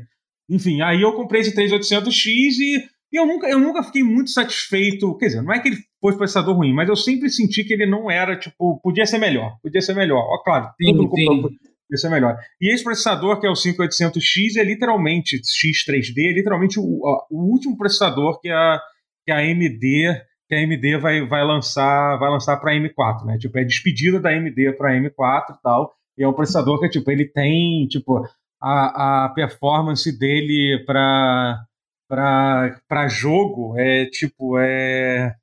enfim, 0.50 0.82
aí 0.82 1.02
eu 1.02 1.14
comprei 1.14 1.42
esse 1.42 1.56
3800X 1.56 2.28
e, 2.60 2.84
e 3.12 3.20
eu, 3.20 3.26
nunca, 3.26 3.48
eu 3.48 3.60
nunca 3.60 3.84
fiquei 3.84 4.04
muito 4.04 4.32
satisfeito. 4.32 5.18
Quer 5.18 5.28
dizer, 5.28 5.42
não 5.42 5.54
é 5.54 5.60
que 5.60 5.70
ele 5.70 5.78
fosse 6.02 6.18
processador 6.18 6.56
ruim, 6.56 6.74
mas 6.74 6.90
eu 6.90 6.96
sempre 6.96 7.30
senti 7.30 7.64
que 7.64 7.74
ele 7.74 7.86
não 7.86 8.12
era, 8.12 8.38
tipo, 8.38 8.80
podia 8.82 9.06
ser 9.06 9.18
melhor. 9.18 9.58
Podia 9.62 9.82
ser 9.82 9.96
melhor. 9.96 10.20
Ó, 10.20 10.44
claro, 10.44 10.70
no 10.80 11.10
computador 11.10 11.52
podia 11.52 11.98
ser 11.98 12.10
melhor. 12.10 12.38
E 12.60 12.74
esse 12.74 12.84
processador, 12.84 13.40
que 13.40 13.48
é 13.48 13.50
o 13.50 13.54
5800X, 13.54 14.58
é 14.58 14.64
literalmente, 14.64 15.40
X3D, 15.40 16.30
é 16.30 16.34
literalmente 16.34 16.80
o, 16.80 17.02
ó, 17.04 17.26
o 17.30 17.52
último 17.52 17.78
processador 17.78 18.40
que 18.42 18.50
a, 18.50 18.82
que 19.26 19.32
a 19.32 19.38
AMD 19.38 20.22
que 20.54 20.60
a 20.60 20.60
AMD 20.60 20.98
vai, 20.98 21.26
vai 21.26 21.44
lançar 21.44 22.18
vai 22.18 22.30
lançar 22.30 22.58
para 22.58 22.74
M4, 22.74 23.26
né? 23.26 23.38
Tipo, 23.38 23.58
é 23.58 23.64
despedida 23.64 24.20
da 24.20 24.30
AMD 24.30 24.74
para 24.78 24.94
M4 24.94 25.56
e 25.58 25.62
tal. 25.62 25.94
E 26.18 26.24
é 26.24 26.28
um 26.28 26.34
processador 26.34 26.80
que 26.80 26.90
tipo, 26.90 27.10
ele 27.10 27.26
tem, 27.26 27.88
tipo, 27.88 28.24
a, 28.62 29.26
a 29.26 29.30
performance 29.30 30.18
dele 30.18 30.84
para 30.86 31.66
para 32.08 33.08
jogo 33.08 33.76
é 33.78 34.06
tipo 34.06 34.60
é 34.60 35.36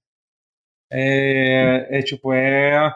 é, 0.93 1.99
é 1.99 2.03
tipo 2.03 2.33
é, 2.33 2.95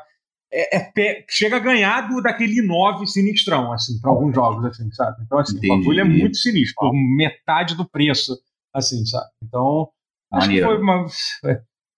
é, 0.52 0.76
é 0.76 1.25
chega 1.28 1.56
a 1.56 1.61
ganhar 1.61 2.09
do, 2.09 2.23
daquele 2.23 2.62
i9 2.62 3.06
sinistrão 3.06 3.73
assim 3.73 4.00
para 4.00 4.11
alguns 4.11 4.35
jogos 4.35 4.64
assim 4.66 4.90
sabe 4.92 5.23
então 5.25 5.38
assim 5.38 5.59
o 5.59 5.61
bagulho 5.61 6.00
é 6.00 6.04
Entendi. 6.04 6.21
muito 6.21 6.37
sinistro 6.37 6.75
por 6.78 6.92
metade 6.92 7.76
do 7.76 7.88
preço 7.88 8.38
assim 8.73 9.04
sabe 9.04 9.28
então 9.42 9.88
acho 10.33 10.49
que 10.49 10.61
Maneiro. 10.61 10.66
foi 10.66 10.80
uma 10.80 11.06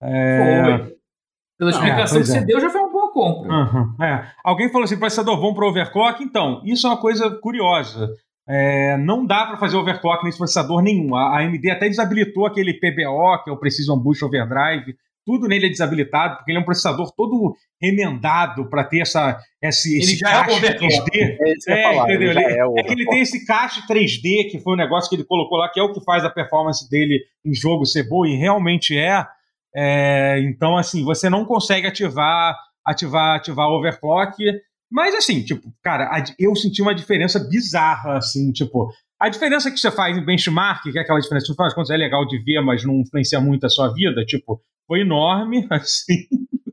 é, 0.07 0.79
Foi. 0.79 0.97
Pela 1.59 1.71
explicação 1.71 2.19
é, 2.19 2.23
que 2.23 2.27
pois 2.27 2.37
é. 2.37 2.41
você 2.41 2.47
deu, 2.47 2.61
já 2.61 2.71
foi 2.71 2.81
uma 2.83 2.93
boa 2.93 3.13
compra. 3.13 3.51
Aham, 3.51 3.95
é. 4.01 4.27
Alguém 4.45 4.69
falou 4.69 4.85
assim, 4.85 4.99
processador 4.99 5.41
bom 5.41 5.55
para 5.55 5.67
overclock? 5.67 6.23
Então, 6.23 6.61
isso 6.65 6.87
é 6.87 6.91
uma 6.91 7.01
coisa 7.01 7.31
curiosa. 7.31 8.11
É, 8.49 8.97
não 8.99 9.25
dá 9.27 9.47
para 9.47 9.57
fazer 9.57 9.77
overclock 9.77 10.23
nesse 10.25 10.39
processador 10.39 10.83
nenhum. 10.83 11.17
A 11.17 11.41
AMD 11.41 11.71
até 11.71 11.89
desabilitou 11.89 12.47
aquele 12.47 12.75
PBO, 12.75 13.43
que 13.43 13.51
é 13.51 13.53
o 13.53 13.57
Precision 13.57 13.99
Boost 13.99 14.25
Overdrive. 14.25 14.95
Tudo 15.25 15.49
nele 15.49 15.67
é 15.67 15.69
desabilitado, 15.71 16.37
porque 16.37 16.53
ele 16.53 16.59
é 16.59 16.61
um 16.61 16.65
processador 16.65 17.11
todo 17.17 17.57
remendado 17.83 18.69
para 18.71 18.85
ter 18.85 19.01
essa, 19.01 19.37
esse, 19.61 19.95
Ele 19.95 20.05
esse 20.05 20.17
já 20.19 20.29
é 20.29 20.33
caixa 20.33 20.57
overclock. 20.57 21.11
3D. 21.11 21.37
É 21.41 21.73
É, 21.73 21.83
falar. 21.83 22.05
entendeu? 22.05 22.31
Ele 22.31 22.45
é, 22.45 22.65
o 22.65 22.79
É 22.79 22.83
que 22.85 22.93
ele 22.93 23.07
tem 23.07 23.21
esse 23.21 23.45
caixa 23.45 23.81
3D, 23.91 24.51
que 24.51 24.61
foi 24.61 24.75
um 24.75 24.77
negócio 24.77 25.09
que 25.11 25.17
ele 25.17 25.25
colocou 25.25 25.59
lá, 25.59 25.69
que 25.69 25.81
é 25.81 25.83
o 25.83 25.93
que 25.93 26.05
faz 26.05 26.25
a 26.25 26.31
performance 26.31 26.89
dele 26.89 27.21
em 27.45 27.55
jogo 27.55 27.85
ser 27.85 28.07
boa, 28.09 28.29
e 28.29 28.37
realmente 28.37 28.97
é. 28.97 29.27
É, 29.77 30.41
então, 30.41 30.77
assim, 30.77 31.05
você 31.05 31.29
não 31.29 31.45
consegue 31.45 31.87
ativar 31.87 32.57
ativar 32.87 33.37
ativar 33.37 33.69
o 33.69 33.79
overclock. 33.79 34.37
Mas, 34.91 35.15
assim, 35.17 35.43
tipo, 35.43 35.73
cara, 35.83 36.09
eu 36.39 36.55
senti 36.55 36.81
uma 36.81 36.95
diferença 36.95 37.41
bizarra, 37.41 38.19
assim, 38.19 38.53
tipo. 38.53 38.89
A 39.21 39.29
diferença 39.29 39.71
que 39.71 39.79
você 39.79 39.91
faz 39.91 40.17
em 40.17 40.25
benchmark, 40.25 40.83
que 40.83 40.99
é 40.99 41.03
aquela 41.03 41.19
diferença 41.19 41.47
que 41.47 41.55
final 41.55 41.67
das 41.67 41.75
contas 41.75 41.91
é 41.91 41.97
legal 41.97 42.27
de 42.27 42.39
ver, 42.45 42.61
mas 42.61 42.85
não 42.85 43.01
influencia 43.01 43.41
muito 43.41 43.65
a 43.65 43.69
sua 43.69 43.93
vida, 43.93 44.25
tipo, 44.25 44.61
foi 44.87 45.01
enorme, 45.01 45.67
assim. 45.73 46.27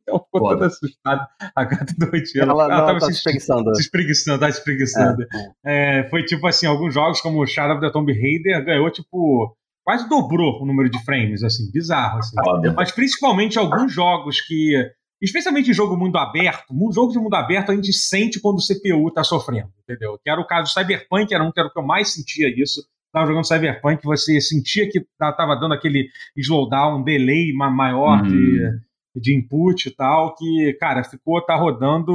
Eu 0.05 0.19
ficou 0.19 0.41
Foda. 0.41 0.55
toda 0.55 0.67
assustada. 0.67 1.27
A 1.55 1.63
gata 1.63 1.93
do 1.97 2.11
Oitiano. 2.11 2.51
Ela, 2.51 2.65
ela 2.65 2.99
tá 2.99 3.05
se 3.05 3.13
espreguiçando. 3.13 3.75
se 3.75 3.81
espreguiçando, 3.81 4.39
tá 4.39 4.51
se 4.51 4.59
espreguiçando. 4.59 5.25
É, 5.65 6.07
foi 6.09 6.23
tipo 6.23 6.45
assim, 6.45 6.67
alguns 6.67 6.93
jogos 6.93 7.19
como 7.21 7.47
Shadow 7.47 7.77
of 7.77 7.85
the 7.85 7.91
Tomb 7.91 8.11
Raider 8.13 8.63
ganhou 8.63 8.91
tipo 8.91 9.55
quase 9.83 10.07
dobrou 10.09 10.61
o 10.61 10.65
número 10.65 10.89
de 10.89 11.03
frames, 11.03 11.43
assim, 11.43 11.69
bizarro 11.71 12.19
assim. 12.19 12.35
Foda. 12.43 12.73
Mas 12.73 12.91
principalmente 12.91 13.57
alguns 13.59 13.91
jogos 13.93 14.41
que, 14.41 14.73
especialmente 15.21 15.69
em 15.69 15.73
jogo 15.73 15.97
mundo 15.97 16.17
aberto, 16.17 16.73
jogo 16.93 17.11
de 17.11 17.19
mundo 17.19 17.35
aberto 17.35 17.71
a 17.71 17.75
gente 17.75 17.91
sente 17.93 18.39
quando 18.39 18.59
o 18.59 18.61
CPU 18.61 19.11
tá 19.11 19.23
sofrendo, 19.23 19.71
entendeu? 19.83 20.17
Que 20.23 20.29
era 20.29 20.39
o 20.39 20.47
caso 20.47 20.71
do 20.73 20.79
Cyberpunk, 20.79 21.33
era 21.33 21.43
um 21.43 21.51
que 21.51 21.59
era 21.59 21.67
o 21.67 21.71
que 21.71 21.79
eu 21.79 21.83
mais 21.85 22.13
sentia 22.13 22.47
isso. 22.49 22.81
Tava 23.11 23.27
jogando 23.27 23.45
Cyberpunk, 23.47 24.03
você 24.03 24.41
sentia 24.41 24.89
que 24.89 25.05
ta- 25.19 25.31
tava 25.33 25.55
dando 25.55 25.73
aquele 25.75 26.09
slowdown, 26.35 26.99
um 26.99 27.03
delay 27.03 27.53
ma- 27.53 27.69
maior 27.69 28.23
Uhum. 28.23 28.27
de, 28.27 28.79
de 29.21 29.35
input 29.37 29.87
e 29.87 29.95
tal, 29.95 30.33
que, 30.35 30.75
cara, 30.79 31.03
ficou, 31.03 31.39
tá 31.45 31.55
rodando. 31.55 32.11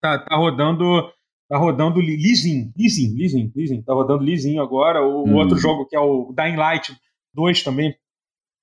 Tá, 0.00 0.18
tá 0.18 0.36
rodando. 0.36 1.10
Tá 1.50 1.58
rodando 1.58 2.00
li- 2.00 2.16
lisinho, 2.16 2.72
lisinho, 2.76 3.16
lisinho, 3.18 3.52
lisinho. 3.56 3.82
Tá 3.82 3.92
rodando 3.92 4.22
lisinho 4.22 4.62
agora. 4.62 5.02
O, 5.02 5.24
o 5.24 5.28
Hum. 5.28 5.34
outro 5.34 5.58
jogo 5.58 5.84
que 5.84 5.96
é 5.96 6.00
o 6.00 6.32
Dying 6.32 6.54
Light 6.56 6.96
2 7.34 7.62
também, 7.64 7.92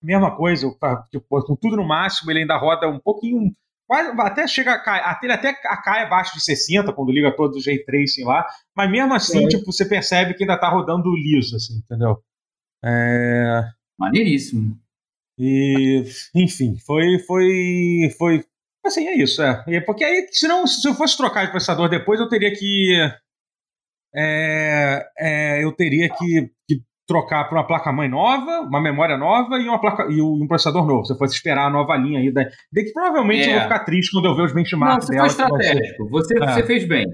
mesma 0.01 0.33
coisa, 0.35 0.73
tipo, 1.11 1.25
com 1.43 1.55
tudo 1.57 1.75
no 1.75 1.85
máximo, 1.85 2.31
ele 2.31 2.39
ainda 2.39 2.55
roda 2.57 2.87
um 2.87 2.97
pouquinho. 2.99 3.51
Quase, 3.85 4.09
até 4.21 4.47
chega 4.47 4.73
a 4.73 4.79
cair, 4.79 5.01
até, 5.03 5.25
ele 5.27 5.33
até 5.33 5.49
a- 5.65 5.77
cai 5.81 6.03
abaixo 6.03 6.33
de 6.35 6.43
60 6.43 6.93
quando 6.93 7.11
liga 7.11 7.35
todos 7.35 7.57
os 7.57 7.65
ray 7.65 7.83
tracing 7.83 8.23
lá, 8.23 8.45
mas 8.75 8.89
mesmo 8.89 9.13
assim, 9.13 9.43
É. 9.45 9.47
tipo, 9.49 9.65
você 9.71 9.85
percebe 9.87 10.33
que 10.33 10.43
ainda 10.43 10.57
tá 10.57 10.69
rodando 10.69 11.13
liso, 11.15 11.55
assim, 11.57 11.77
entendeu? 11.77 12.17
É, 12.83 13.63
Maneiríssimo. 13.99 14.77
e, 15.37 16.03
enfim, 16.35 16.77
foi, 16.85 17.19
foi, 17.19 18.13
foi, 18.17 18.45
assim, 18.87 19.07
é 19.07 19.15
isso, 19.17 19.41
é. 19.41 19.63
É 19.67 19.81
Porque 19.81 20.03
aí, 20.03 20.27
senão, 20.31 20.65
se 20.67 20.87
eu 20.87 20.93
fosse 20.93 21.15
trocar 21.17 21.45
de 21.45 21.51
processador 21.51 21.87
depois, 21.89 22.19
eu 22.19 22.27
teria 22.29 22.51
que, 22.53 22.93
é, 24.15 25.05
é, 25.17 25.63
eu 25.63 25.71
teria 25.71 26.09
que, 26.09 26.49
que 26.67 26.81
trocar 27.07 27.45
para 27.45 27.57
uma 27.59 27.67
placa-mãe 27.67 28.09
nova, 28.09 28.61
uma 28.61 28.81
memória 28.81 29.17
nova 29.17 29.57
e, 29.59 29.67
uma 29.67 29.79
placa, 29.79 30.07
e 30.11 30.21
um 30.21 30.47
processador 30.47 30.85
novo. 30.85 31.05
Se 31.05 31.13
eu 31.13 31.17
fosse 31.17 31.35
esperar 31.35 31.67
a 31.67 31.69
nova 31.69 31.95
linha 31.95 32.19
aí, 32.19 32.31
da, 32.31 32.43
de 32.43 32.83
que 32.83 32.91
provavelmente 32.93 33.43
É. 33.47 33.49
eu 33.49 33.53
vou 33.53 33.61
ficar 33.63 33.79
triste 33.85 34.11
quando 34.11 34.25
eu 34.25 34.35
ver 34.35 34.43
os 34.43 34.51
Não, 34.51 34.55
benchmarks 34.55 35.07
você 35.07 35.13
dela. 35.13 35.29
foi 35.29 35.43
estratégico. 35.43 36.09
Você, 36.09 36.33
É. 36.35 36.47
você 36.53 36.63
fez 36.63 36.87
bem. 36.87 37.05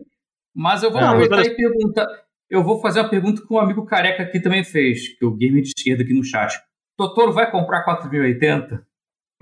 Mas 0.55 0.83
eu 0.83 0.91
vou 0.91 1.01
É. 1.01 1.03
aproveitar 1.05 1.41
e 1.41 1.55
perguntar. 1.55 2.07
Eu 2.49 2.63
vou 2.63 2.79
fazer 2.79 2.99
uma 2.99 3.09
pergunta 3.09 3.41
que 3.45 3.53
um 3.53 3.57
amigo 3.57 3.85
careca 3.85 4.23
aqui 4.23 4.39
também 4.39 4.63
fez, 4.63 5.17
que 5.17 5.23
é 5.25 5.27
o 5.27 5.31
game 5.35 5.61
de 5.61 5.69
esquerda 5.75 6.03
aqui 6.03 6.13
no 6.13 6.23
chat. 6.23 6.53
Totoro 6.97 7.33
vai 7.33 7.49
comprar 7.49 7.83
4080? 7.83 8.85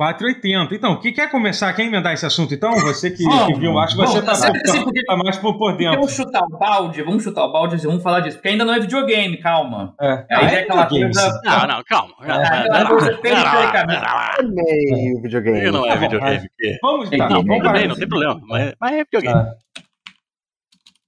480. 0.05 0.73
Então, 0.75 0.99
que 0.99 1.11
quer 1.11 1.29
começar? 1.29 1.71
Quer 1.73 1.85
emendar 1.85 2.11
esse 2.13 2.25
assunto, 2.25 2.53
então? 2.53 2.71
Você 2.79 3.11
que, 3.11 3.17
que 3.17 3.23
Vamos, 3.23 3.59
viu, 3.59 3.77
acho 3.77 3.95
que 3.95 4.01
você 4.01 4.19
vamos. 4.21 4.25
tá, 4.25 4.35
Sim, 4.35 4.59
sim, 4.71 4.83
porque- 4.83 5.03
tá 5.05 5.15
mais 5.15 5.37
por, 5.37 5.57
por 5.59 5.77
dentro. 5.77 5.95
Vamos 5.99 6.13
chutar 6.15 6.43
o 6.43 6.57
balde, 6.57 7.03
vamos 7.03 7.23
chutar 7.23 7.45
o 7.45 7.51
balde, 7.51 7.77
vamos 7.85 8.01
falar 8.01 8.21
disso, 8.21 8.37
porque 8.37 8.49
ainda 8.49 8.65
não 8.65 8.73
é 8.73 8.79
videogame, 8.79 9.37
calma. 9.37 9.93
É, 10.01 10.11
Aí 10.11 10.25
Ah, 10.31 10.41
é 10.53 10.59
aquela 10.61 10.83
videogame, 10.85 11.13
coisa- 11.13 11.29
sim. 11.31 11.39
Não, 11.45 11.67
não, 11.67 11.83
calma. 11.83 12.13
É, 12.23 12.31
aquela 12.31 12.87
coisa 12.89 13.17
periféricamente. 13.19 14.05
É 14.39 14.43
meio 14.43 15.21
videogame. 15.21 15.71
Não 15.71 15.81
Tá 15.83 15.87
é 15.87 15.93
bom, 15.95 15.99
videogame. 16.01 16.49
que- 16.57 16.77
Vamos, 16.81 17.11
É 17.11 17.17
tá, 17.17 17.27
game, 17.27 17.47
vamos 17.47 17.55
é 17.59 17.67
Também, 17.67 17.83
não 17.83 17.91
assim. 17.91 17.99
tem 17.99 18.09
problema. 18.09 18.41
Mas, 18.47 18.73
mas 18.79 18.91
é 18.93 19.03
videogame. 19.03 19.33
Tá. 19.45 19.55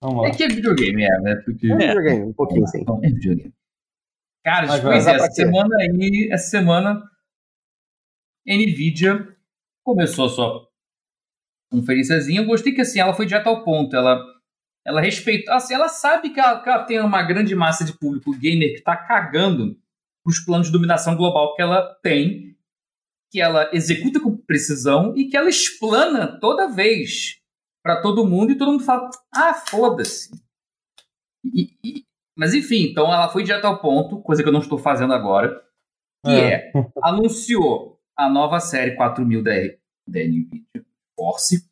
Vamos 0.01 0.21
lá. 0.21 0.27
É 0.27 0.31
que 0.31 0.43
é 0.43 0.47
videogame, 0.49 1.03
é, 1.03 1.19
né? 1.21 1.35
Porque... 1.43 1.71
É 1.71 1.75
videogame, 1.77 2.21
um 2.25 2.33
pouquinho 2.33 2.67
sim. 2.67 2.81
Então, 2.81 2.99
é 3.03 3.07
videogame. 3.07 3.53
Cara, 4.45 4.67
pois 4.67 4.83
vai 4.83 4.95
é, 4.97 4.97
essa 5.15 5.31
semana 5.31 5.75
aí, 5.79 6.29
essa 6.31 6.49
semana 6.49 7.01
NVIDIA 8.45 9.35
começou 9.83 10.25
a 10.25 10.29
sua 10.29 10.67
conferenciazinha. 11.71 12.41
Eu 12.41 12.45
gostei 12.45 12.73
que 12.73 12.81
assim, 12.81 12.99
ela 12.99 13.13
foi 13.13 13.25
direto 13.25 13.47
ao 13.47 13.63
ponto. 13.63 13.95
Ela, 13.95 14.23
ela 14.85 15.01
respeita. 15.01 15.53
Assim, 15.53 15.73
ela 15.73 15.89
sabe 15.89 16.29
que 16.29 16.39
ela, 16.39 16.61
que 16.61 16.69
ela 16.69 16.83
tem 16.83 16.99
uma 16.99 17.23
grande 17.23 17.55
massa 17.55 17.83
de 17.83 17.97
público 17.97 18.37
gamer 18.37 18.69
que 18.69 18.79
está 18.79 18.95
cagando 18.95 19.77
os 20.25 20.39
planos 20.39 20.67
de 20.67 20.73
dominação 20.73 21.15
global 21.15 21.55
que 21.55 21.61
ela 21.61 21.81
tem, 22.01 22.55
que 23.31 23.41
ela 23.41 23.69
executa 23.73 24.19
com 24.19 24.37
precisão 24.37 25.13
e 25.17 25.25
que 25.25 25.35
ela 25.35 25.49
explana 25.49 26.39
toda 26.39 26.71
vez 26.71 27.41
para 27.83 28.01
todo 28.01 28.25
mundo 28.25 28.51
e 28.51 28.57
todo 28.57 28.71
mundo 28.71 28.83
fala: 28.83 29.09
ah, 29.33 29.53
foda-se. 29.53 30.31
mas 32.37 32.53
enfim, 32.53 32.83
então 32.89 33.11
ela 33.11 33.29
foi 33.29 33.43
direto 33.43 33.65
ao 33.65 33.81
ponto, 33.81 34.21
coisa 34.21 34.41
que 34.41 34.47
eu 34.47 34.53
não 34.53 34.61
estou 34.61 34.77
fazendo 34.77 35.13
agora, 35.13 35.61
que 36.23 36.31
é, 36.31 36.53
é 36.53 36.71
anunciou 37.03 37.92
a 38.17 38.29
nova 38.29 38.59
série 38.59 38.95
4000 38.95 39.43
da, 39.43 39.51
da 40.07 40.19
NVIDIA 40.19 40.85
Force. 41.17 41.67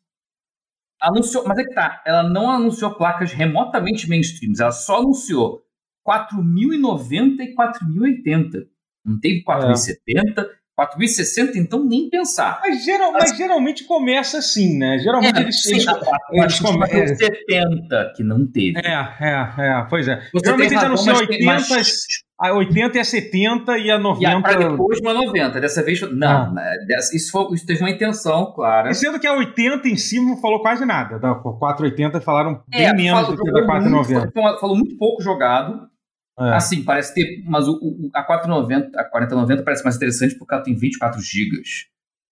Anunciou, 1.00 1.44
mas 1.46 1.58
é 1.58 1.64
que 1.64 1.74
tá, 1.74 2.02
ela 2.06 2.22
não 2.22 2.48
anunciou 2.50 2.94
placas 2.94 3.32
remotamente 3.32 4.08
mainstreams, 4.08 4.60
ela 4.60 4.70
só 4.70 5.00
anunciou 5.00 5.64
4090 6.04 7.42
e 7.42 7.54
4080. 7.54 8.68
Não 9.04 9.18
teve 9.18 9.42
4070, 9.42 10.42
é. 10.42 10.61
4060, 10.76 11.58
então 11.58 11.84
nem 11.84 12.08
pensar. 12.08 12.60
Mas, 12.62 12.84
geral, 12.84 13.12
mas, 13.12 13.36
geralmente 13.36 13.84
começa 13.84 14.38
assim, 14.38 14.78
né? 14.78 14.98
Geralmente 14.98 15.38
é, 15.38 15.42
eles, 15.42 15.66
eles, 15.66 15.86
eles 16.32 16.60
começam. 16.60 17.16
70, 17.16 18.12
que 18.16 18.22
não 18.22 18.46
teve. 18.46 18.78
É, 18.78 18.92
é, 19.20 19.52
é, 19.58 19.86
pois 19.88 20.08
é. 20.08 20.16
Você 20.32 20.46
geralmente 20.46 20.72
eles 20.72 20.82
anunciam 20.82 21.16
80, 21.16 21.44
mas... 21.44 22.04
a 22.40 22.54
80 22.54 22.96
e 22.96 23.00
a 23.00 23.04
70 23.04 23.78
e 23.78 23.90
a 23.90 23.98
90. 23.98 24.38
E 24.38 24.42
para 24.42 24.68
depois 24.70 24.98
uma 25.00 25.12
90. 25.12 25.60
Dessa 25.60 25.82
vez, 25.82 26.00
não. 26.10 26.28
Ah. 26.28 26.50
Né? 26.50 26.76
Isso, 27.12 27.30
foi, 27.30 27.54
isso 27.54 27.66
teve 27.66 27.80
uma 27.80 27.90
intenção, 27.90 28.52
claro. 28.54 28.88
E 28.88 28.94
sendo 28.94 29.20
que 29.20 29.26
a 29.26 29.34
80 29.34 29.86
em 29.88 29.96
cima 29.96 30.30
não 30.30 30.40
falou 30.40 30.62
quase 30.62 30.86
nada. 30.86 31.18
Da 31.18 31.34
480 31.34 32.20
falaram 32.22 32.62
bem 32.68 32.86
é, 32.86 32.94
menos 32.94 33.28
do 33.28 33.36
que 33.36 33.52
da 33.52 33.66
490. 33.66 34.32
Muito, 34.34 34.60
falou 34.60 34.76
muito 34.76 34.96
pouco 34.96 35.22
jogado. 35.22 35.91
É. 36.38 36.54
Assim, 36.54 36.82
parece 36.82 37.14
ter. 37.14 37.42
Mas 37.44 37.68
o, 37.68 37.74
o, 37.74 38.10
a 38.14 38.22
490, 38.22 38.98
a 38.98 39.04
4090 39.04 39.62
parece 39.62 39.84
mais 39.84 39.96
interessante 39.96 40.34
porque 40.34 40.54
ela 40.54 40.62
tem 40.62 40.74
24 40.74 41.20
GB. 41.20 41.62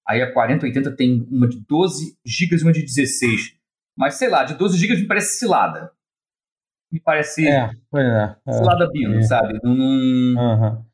Aí 0.09 0.23
a 0.23 0.33
4080 0.33 0.97
tem 0.97 1.27
uma 1.31 1.47
de 1.47 1.61
12 1.61 2.17
GB 2.25 2.57
e 2.57 2.63
uma 2.63 2.73
de 2.73 2.83
16. 2.83 3.55
Mas 3.97 4.15
sei 4.15 4.29
lá, 4.29 4.45
de 4.45 4.55
12 4.55 4.79
GB 4.79 5.03
me 5.03 5.07
parece 5.07 5.39
cilada. 5.39 5.93
Me 6.91 6.99
parece. 6.99 7.47
É, 7.47 7.71
é, 7.95 8.37
é 8.47 8.53
cilada 8.53 8.89
bino, 8.91 9.19
é. 9.19 9.23
sabe? 9.23 9.61
Não. 9.63 9.73
Uhum. 9.73 10.85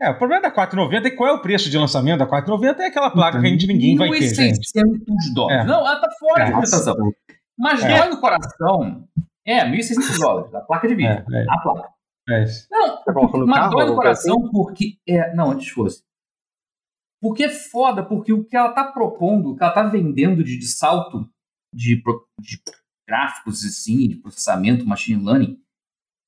É, 0.00 0.10
o 0.10 0.18
problema 0.18 0.42
da 0.42 0.50
490 0.50 1.08
é 1.08 1.10
qual 1.10 1.30
é 1.30 1.32
o 1.32 1.40
preço 1.40 1.70
de 1.70 1.78
lançamento 1.78 2.18
da 2.18 2.26
490 2.26 2.82
é 2.82 2.86
aquela 2.86 3.10
placa 3.10 3.40
que 3.40 3.46
a 3.46 3.50
gente 3.50 3.66
ninguém 3.66 3.96
vai 3.96 4.10
ter, 4.10 4.34
gente. 4.34 4.60
dólares. 5.34 5.64
É. 5.64 5.66
Não, 5.66 5.80
ela 5.80 6.00
tá 6.00 6.08
fora 6.18 6.42
é. 6.42 6.46
de 6.46 6.52
computação. 6.52 6.94
Mas 7.58 7.82
é. 7.82 7.98
dói 7.98 8.10
no 8.10 8.20
coração. 8.20 9.08
É, 9.44 9.64
1.600 9.64 10.18
dólares. 10.20 10.54
A 10.54 10.60
placa 10.60 10.86
de 10.86 10.94
vídeo. 10.94 11.24
É, 11.32 11.42
é. 11.42 11.46
A 11.48 11.58
placa. 11.58 11.95
Isso. 12.28 12.66
Não, 12.70 13.04
tá 13.04 13.12
mas 13.46 13.70
dói 13.70 13.86
no 13.86 13.94
coração 13.94 14.36
assim? 14.38 14.50
porque. 14.50 14.98
É, 15.06 15.34
não, 15.34 15.52
antes 15.52 15.68
fosse. 15.68 16.04
Porque 17.20 17.44
é 17.44 17.48
foda, 17.48 18.04
porque 18.04 18.32
o 18.32 18.44
que 18.44 18.56
ela 18.56 18.72
tá 18.72 18.84
propondo, 18.92 19.50
o 19.50 19.56
que 19.56 19.62
ela 19.62 19.72
tá 19.72 19.84
vendendo 19.84 20.44
de, 20.44 20.58
de 20.58 20.66
salto 20.66 21.28
de, 21.72 22.02
de 22.40 22.62
gráficos 23.08 23.64
assim, 23.64 24.08
de 24.08 24.16
processamento, 24.16 24.86
machine 24.86 25.24
learning, 25.24 25.60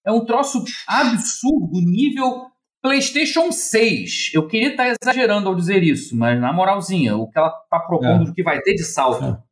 é 0.05 0.13
um 0.13 0.25
troço 0.25 0.65
absurdo, 0.87 1.81
nível 1.81 2.51
PlayStation 2.83 3.51
6. 3.51 4.33
Eu 4.35 4.47
queria 4.47 4.71
estar 4.71 4.85
tá 4.85 4.97
exagerando 5.03 5.49
ao 5.49 5.55
dizer 5.55 5.83
isso, 5.83 6.17
mas 6.17 6.41
na 6.41 6.53
moralzinha, 6.53 7.17
o 7.17 7.29
que 7.29 7.39
ela 7.39 7.51
tá 7.51 7.81
propondo 7.81 8.23
é. 8.23 8.25
do 8.27 8.33
que 8.33 8.43
vai 8.43 8.61
ter 8.63 8.75
de 8.75 8.85
salto 8.85 9.25
é. 9.25 9.43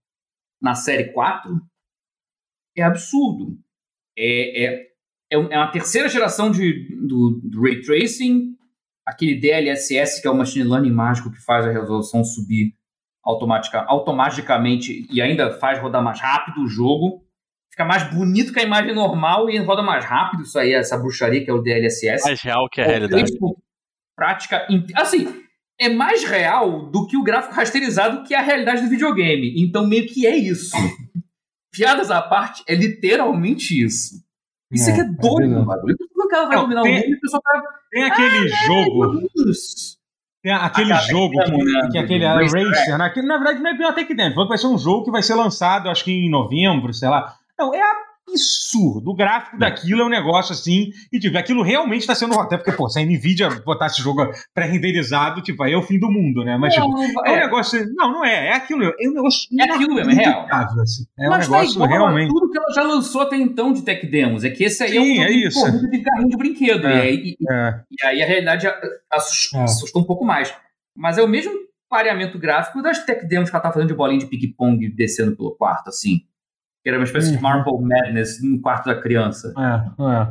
na 0.60 0.74
série 0.74 1.12
4 1.12 1.60
é 2.76 2.82
absurdo. 2.82 3.58
É, 4.16 4.64
é, 4.64 4.85
é, 5.30 5.36
é 5.36 5.58
uma 5.58 5.70
terceira 5.70 6.08
geração 6.08 6.50
de, 6.50 6.88
do, 7.06 7.40
do, 7.42 7.62
Ray 7.62 7.80
Tracing, 7.80 8.56
aquele 9.04 9.38
DLSS, 9.38 10.20
que 10.20 10.28
é 10.28 10.30
o 10.30 10.36
Machine 10.36 10.68
Learning 10.68 10.90
mágico 10.90 11.30
que 11.30 11.44
faz 11.44 11.66
a 11.66 11.72
resolução 11.72 12.24
subir 12.24 12.74
automatica, 13.24 13.84
automaticamente 13.88 15.06
e 15.10 15.20
ainda 15.20 15.58
faz 15.58 15.80
rodar 15.80 16.02
mais 16.02 16.20
rápido 16.20 16.62
o 16.62 16.68
jogo. 16.68 17.24
Fica 17.70 17.84
mais 17.84 18.04
bonito 18.10 18.52
que 18.52 18.60
a 18.60 18.62
imagem 18.62 18.94
normal 18.94 19.50
e 19.50 19.58
roda 19.58 19.82
mais 19.82 20.04
rápido. 20.04 20.44
Isso 20.44 20.58
aí, 20.58 20.72
essa 20.72 20.96
bruxaria 20.96 21.44
que 21.44 21.50
é 21.50 21.52
o 21.52 21.60
DLSS. 21.60 22.24
Mais 22.24 22.40
real 22.40 22.68
que 22.70 22.80
a 22.80 22.86
realidade. 22.86 23.32
Prática. 24.16 24.66
Assim, 24.94 25.42
é 25.78 25.90
mais 25.90 26.24
real 26.24 26.90
do 26.90 27.06
que 27.06 27.18
o 27.18 27.22
gráfico 27.22 27.54
rasterizado 27.54 28.22
que 28.22 28.32
é 28.32 28.38
a 28.38 28.42
realidade 28.42 28.82
do 28.82 28.88
videogame. 28.88 29.62
Então, 29.62 29.86
meio 29.86 30.06
que 30.06 30.26
é 30.26 30.34
isso. 30.34 30.74
Piadas 31.70 32.10
à 32.10 32.22
parte, 32.22 32.62
é 32.66 32.74
literalmente 32.74 33.78
isso. 33.78 34.25
Isso 34.70 34.90
aqui 34.90 35.00
é, 35.00 35.04
é 35.04 35.06
doido, 35.06 35.58
é 35.58 35.64
bagulho. 35.64 35.96
Quando 36.12 36.26
o 36.26 36.28
cara 36.28 36.46
vai 36.46 36.56
dominar 36.56 36.82
tem, 36.82 36.98
o 36.98 37.04
mundo, 37.04 37.16
a 37.16 37.20
pessoa 37.20 37.42
tá. 37.42 37.62
Tem 37.90 38.04
aquele 38.04 38.52
ah, 38.52 38.66
jogo. 38.66 39.28
Tem 40.42 40.52
aquele 40.52 40.94
jogo 40.94 41.34
que, 41.44 41.88
que, 41.90 41.98
é 41.98 42.00
aquele 42.00 42.26
Racer, 42.26 42.98
né? 42.98 43.10
Que 43.10 43.22
na 43.22 43.36
verdade 43.36 43.60
não 43.60 43.70
é 43.70 43.76
Biotech 43.76 44.14
Dentro. 44.14 44.46
Vai 44.46 44.58
ser 44.58 44.66
um 44.66 44.78
jogo 44.78 45.04
que 45.04 45.10
vai 45.10 45.22
ser 45.22 45.34
lançado, 45.34 45.88
acho 45.88 46.04
que 46.04 46.12
em 46.12 46.30
novembro, 46.30 46.92
sei 46.92 47.08
lá. 47.08 47.34
Não, 47.58 47.74
é 47.74 47.80
a 47.80 48.05
absurdo. 48.28 49.10
O 49.10 49.14
gráfico 49.14 49.58
daquilo 49.58 50.02
é 50.02 50.04
um 50.04 50.08
negócio 50.08 50.52
assim. 50.52 50.90
E, 51.12 51.18
tipo, 51.18 51.36
aquilo 51.38 51.62
realmente 51.62 52.00
está 52.00 52.14
sendo. 52.14 52.38
Até 52.38 52.56
porque, 52.56 52.72
pô, 52.72 52.88
se 52.88 52.98
a 52.98 53.04
Nvidia 53.04 53.48
botar 53.64 53.86
esse 53.86 54.02
jogo 54.02 54.28
pré-renderizado, 54.54 55.42
tipo, 55.42 55.62
aí 55.62 55.72
é 55.72 55.76
o 55.76 55.82
fim 55.82 55.98
do 55.98 56.10
mundo, 56.10 56.44
né? 56.44 56.56
Mas, 56.56 56.76
não, 56.76 56.94
tipo, 56.94 57.26
é. 57.26 57.30
é 57.30 57.36
um 57.36 57.40
negócio. 57.40 57.94
Não, 57.94 58.12
não 58.12 58.24
é. 58.24 58.48
É 58.48 58.52
aquilo. 58.54 58.84
É 58.84 59.08
um 59.08 59.14
negócio. 59.14 59.48
É 59.58 59.64
aquilo 59.64 59.94
mesmo, 59.94 60.10
é 60.10 60.14
real. 60.14 60.46
Assim. 60.82 61.04
É 61.18 61.28
Mas 61.28 61.48
um 61.48 61.52
tá 61.52 61.58
negócio 61.58 61.80
tá 61.80 61.86
realmente. 61.86 62.28
tudo 62.28 62.50
que 62.50 62.58
ela 62.58 62.72
já 62.74 62.82
lançou 62.82 63.20
até 63.22 63.36
então 63.36 63.72
de 63.72 63.82
tech 63.82 64.06
demos. 64.06 64.44
É 64.44 64.50
que 64.50 64.64
esse 64.64 64.82
aí 64.82 64.90
Sim, 64.90 65.18
é 65.18 65.22
um 65.22 65.24
é 65.24 65.30
isso. 65.30 65.90
de 65.90 66.02
carrinho 66.02 66.28
de 66.28 66.36
brinquedo. 66.36 66.86
É, 66.86 67.12
e, 67.12 67.36
é. 67.50 67.80
e, 67.90 68.06
aí 68.06 68.22
a 68.22 68.26
realidade 68.26 68.66
assustou, 69.10 69.60
é. 69.60 69.64
assustou 69.64 70.02
um 70.02 70.04
pouco 70.04 70.24
mais. 70.24 70.52
Mas 70.94 71.18
é 71.18 71.22
o 71.22 71.28
mesmo 71.28 71.52
pareamento 71.88 72.38
gráfico 72.38 72.82
das 72.82 73.04
tech 73.04 73.26
demos 73.26 73.48
que 73.48 73.54
ela 73.54 73.62
tá 73.62 73.72
fazendo 73.72 73.88
de 73.88 73.94
bolinha 73.94 74.18
de 74.18 74.26
ping-pong 74.26 74.88
descendo 74.88 75.36
pelo 75.36 75.54
quarto, 75.54 75.88
assim 75.88 76.22
que 76.86 76.90
era 76.90 76.98
uma 77.00 77.04
espécie 77.04 77.30
uhum. 77.30 77.36
de 77.38 77.42
Marble 77.42 77.80
Madness 77.80 78.40
no 78.40 78.60
quarto 78.60 78.86
da 78.86 78.94
criança. 78.94 79.52
É, 79.58 80.04
é. 80.04 80.28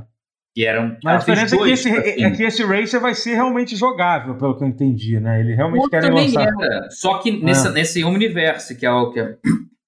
Que 0.56 0.66
eram, 0.66 0.96
Mas 1.04 1.16
a 1.16 1.18
diferença 1.18 1.54
é 1.54 1.60
que, 1.60 1.70
esse, 1.70 1.90
assim. 1.90 2.24
é 2.24 2.32
que 2.32 2.44
esse 2.44 2.64
Racer 2.64 3.02
vai 3.02 3.14
ser 3.14 3.34
realmente 3.34 3.76
jogável, 3.76 4.38
pelo 4.38 4.58
que 4.58 4.64
eu 4.64 4.68
entendi, 4.70 5.20
né? 5.20 5.42
Ele 5.42 5.54
realmente 5.54 5.90
quer 5.90 6.10
lançar... 6.10 6.44
era, 6.44 6.90
só 6.92 7.18
que 7.18 7.44
nesse, 7.44 7.68
é. 7.68 7.72
nesse 7.72 8.06
universo, 8.06 8.74
que 8.78 8.86
é 8.86 8.90
o 8.90 9.12
que 9.12 9.20
é... 9.20 9.36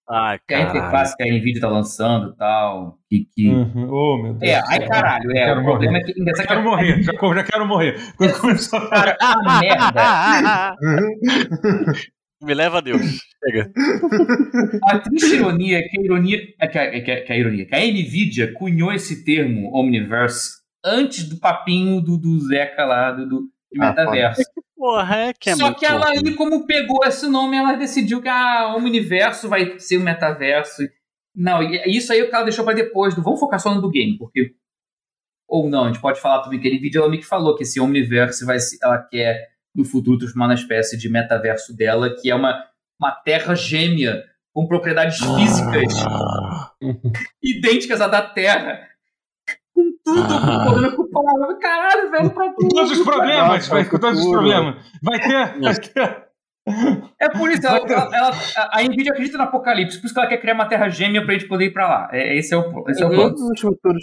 Ai, 0.09 0.39
que 0.45 0.53
a 0.53 0.61
interface 0.63 1.15
que 1.15 1.23
a 1.23 1.27
NVIDIA 1.27 1.61
tá 1.61 1.69
lançando 1.69 2.33
e 2.33 2.35
tal. 2.35 2.97
Que, 3.09 3.27
que... 3.33 3.47
Uhum. 3.47 3.89
Oh, 3.89 4.23
meu 4.23 4.33
Deus. 4.33 4.51
É, 4.51 4.61
ai 4.67 4.85
caralho, 4.87 5.37
é. 5.37 5.53
O 5.53 5.63
problema 5.63 5.99
morrer. 5.99 6.11
é 6.11 6.13
que. 6.13 6.37
Já 6.37 6.47
quero 6.47 6.63
morrer, 6.63 7.03
já, 7.03 7.13
já 7.13 7.43
quero 7.43 7.65
morrer. 7.65 8.13
Quando 8.17 8.39
começou 8.39 8.89
Cara, 8.89 9.17
a 9.21 9.61
merda. 9.61 10.75
Me 12.41 12.53
leva 12.53 12.77
a 12.77 12.81
Deus. 12.81 13.01
Chega. 13.43 13.71
A 14.83 14.99
triste 14.99 15.35
ironia 15.35 15.79
é 15.79 15.81
que 15.81 15.99
a 15.99 16.03
ironia. 16.03 16.39
É 16.59 16.67
que 16.67 16.77
a, 16.77 16.83
é 16.83 17.01
que 17.01 17.11
a, 17.11 17.23
que 17.25 17.33
a 17.33 17.37
ironia. 17.37 17.65
Que 17.65 17.75
a 17.75 17.79
Nvidia 17.79 18.53
cunhou 18.53 18.91
esse 18.91 19.23
termo 19.23 19.75
Omniverse 19.75 20.57
antes 20.83 21.27
do 21.27 21.37
papinho 21.37 21.99
do, 21.99 22.17
do 22.17 22.39
Zeca 22.47 22.85
lá, 22.85 23.11
do, 23.11 23.27
do 23.27 23.41
de 23.71 23.81
ah, 23.81 23.89
metaverso. 23.89 24.41
Ah, 24.41 24.61
porra, 24.75 25.17
é 25.17 25.33
que 25.33 25.49
é 25.49 25.55
Só 25.55 25.73
que 25.73 25.85
ela 25.85 26.09
aí, 26.09 26.35
como 26.35 26.65
pegou 26.65 27.03
esse 27.05 27.27
nome, 27.27 27.57
ela 27.57 27.73
decidiu 27.73 28.21
que 28.21 28.29
a 28.29 28.75
Omniverso 28.75 29.49
vai 29.49 29.79
ser 29.79 29.97
o 29.97 30.01
metaverso. 30.01 30.83
Não, 31.35 31.61
isso 31.85 32.11
aí 32.11 32.21
o 32.21 32.29
cara 32.29 32.45
deixou 32.45 32.65
para 32.65 32.75
depois. 32.75 33.13
Vamos 33.15 33.39
focar 33.39 33.59
só 33.59 33.73
no 33.73 33.81
do 33.81 33.89
game, 33.89 34.17
porque. 34.17 34.55
Ou 35.47 35.69
não, 35.69 35.85
a 35.85 35.87
gente 35.87 36.01
pode 36.01 36.19
falar 36.19 36.41
também 36.41 36.59
que 36.59 36.67
a 36.67 36.71
Nvidia 36.71 36.99
ela 36.99 37.09
me 37.09 37.19
que 37.19 37.25
falou 37.25 37.55
que 37.55 37.63
esse 37.63 37.79
Omniverse 37.79 38.43
vai 38.45 38.59
ser, 38.59 38.77
ela 38.83 38.97
quer 38.97 39.47
no 39.77 39.85
futuro 39.85 40.17
transformar 40.17 40.47
na 40.47 40.55
espécie 40.55 40.97
de 40.97 41.07
metaverso 41.07 41.75
dela, 41.77 42.13
que 42.19 42.31
é 42.31 42.35
uma, 42.35 42.65
uma 42.99 43.11
terra 43.11 43.53
gêmea 43.53 44.23
com 44.51 44.67
propriedades 44.67 45.19
físicas 45.19 45.93
ah. 46.03 46.71
idênticas 47.43 48.01
à 48.01 48.07
da 48.07 48.23
Terra. 48.23 48.87
Com 49.71 49.91
tudo, 50.03 50.33
ah. 50.33 50.65
podendo 50.65 50.87
ocupar. 50.87 51.23
Caralho, 51.61 52.09
velho, 52.09 52.29
pra 52.31 52.49
tudo. 52.53 52.61
Com 52.63 52.67
todos 52.69 52.91
os 52.91 53.05
problemas, 53.05 53.67
vai, 53.67 53.85
com 53.85 53.99
todos 53.99 54.19
os 54.19 54.27
problemas. 54.27 54.75
Vai 55.03 55.19
ter, 55.19 55.59
vai 55.61 55.75
ter 55.75 56.26
é 57.19 57.29
por 57.29 57.49
isso, 57.49 57.65
ela, 57.65 57.77
ela, 57.77 58.09
ela, 58.13 58.31
a 58.73 58.83
Nvidia 58.83 59.13
acredita 59.13 59.37
no 59.37 59.45
apocalipse, 59.45 59.99
por 59.99 60.05
isso 60.05 60.13
que 60.13 60.19
ela 60.19 60.29
quer 60.29 60.37
criar 60.37 60.53
uma 60.53 60.65
terra 60.65 60.89
gêmea 60.89 61.23
pra 61.23 61.33
gente 61.33 61.47
poder 61.47 61.65
ir 61.65 61.73
pra 61.73 61.87
lá. 61.87 62.09
É, 62.11 62.37
esse 62.37 62.53
é 62.53 62.57
o, 62.57 62.83
esse 62.89 63.01
é 63.01 63.05
o 63.05 63.09
plano. 63.09 63.35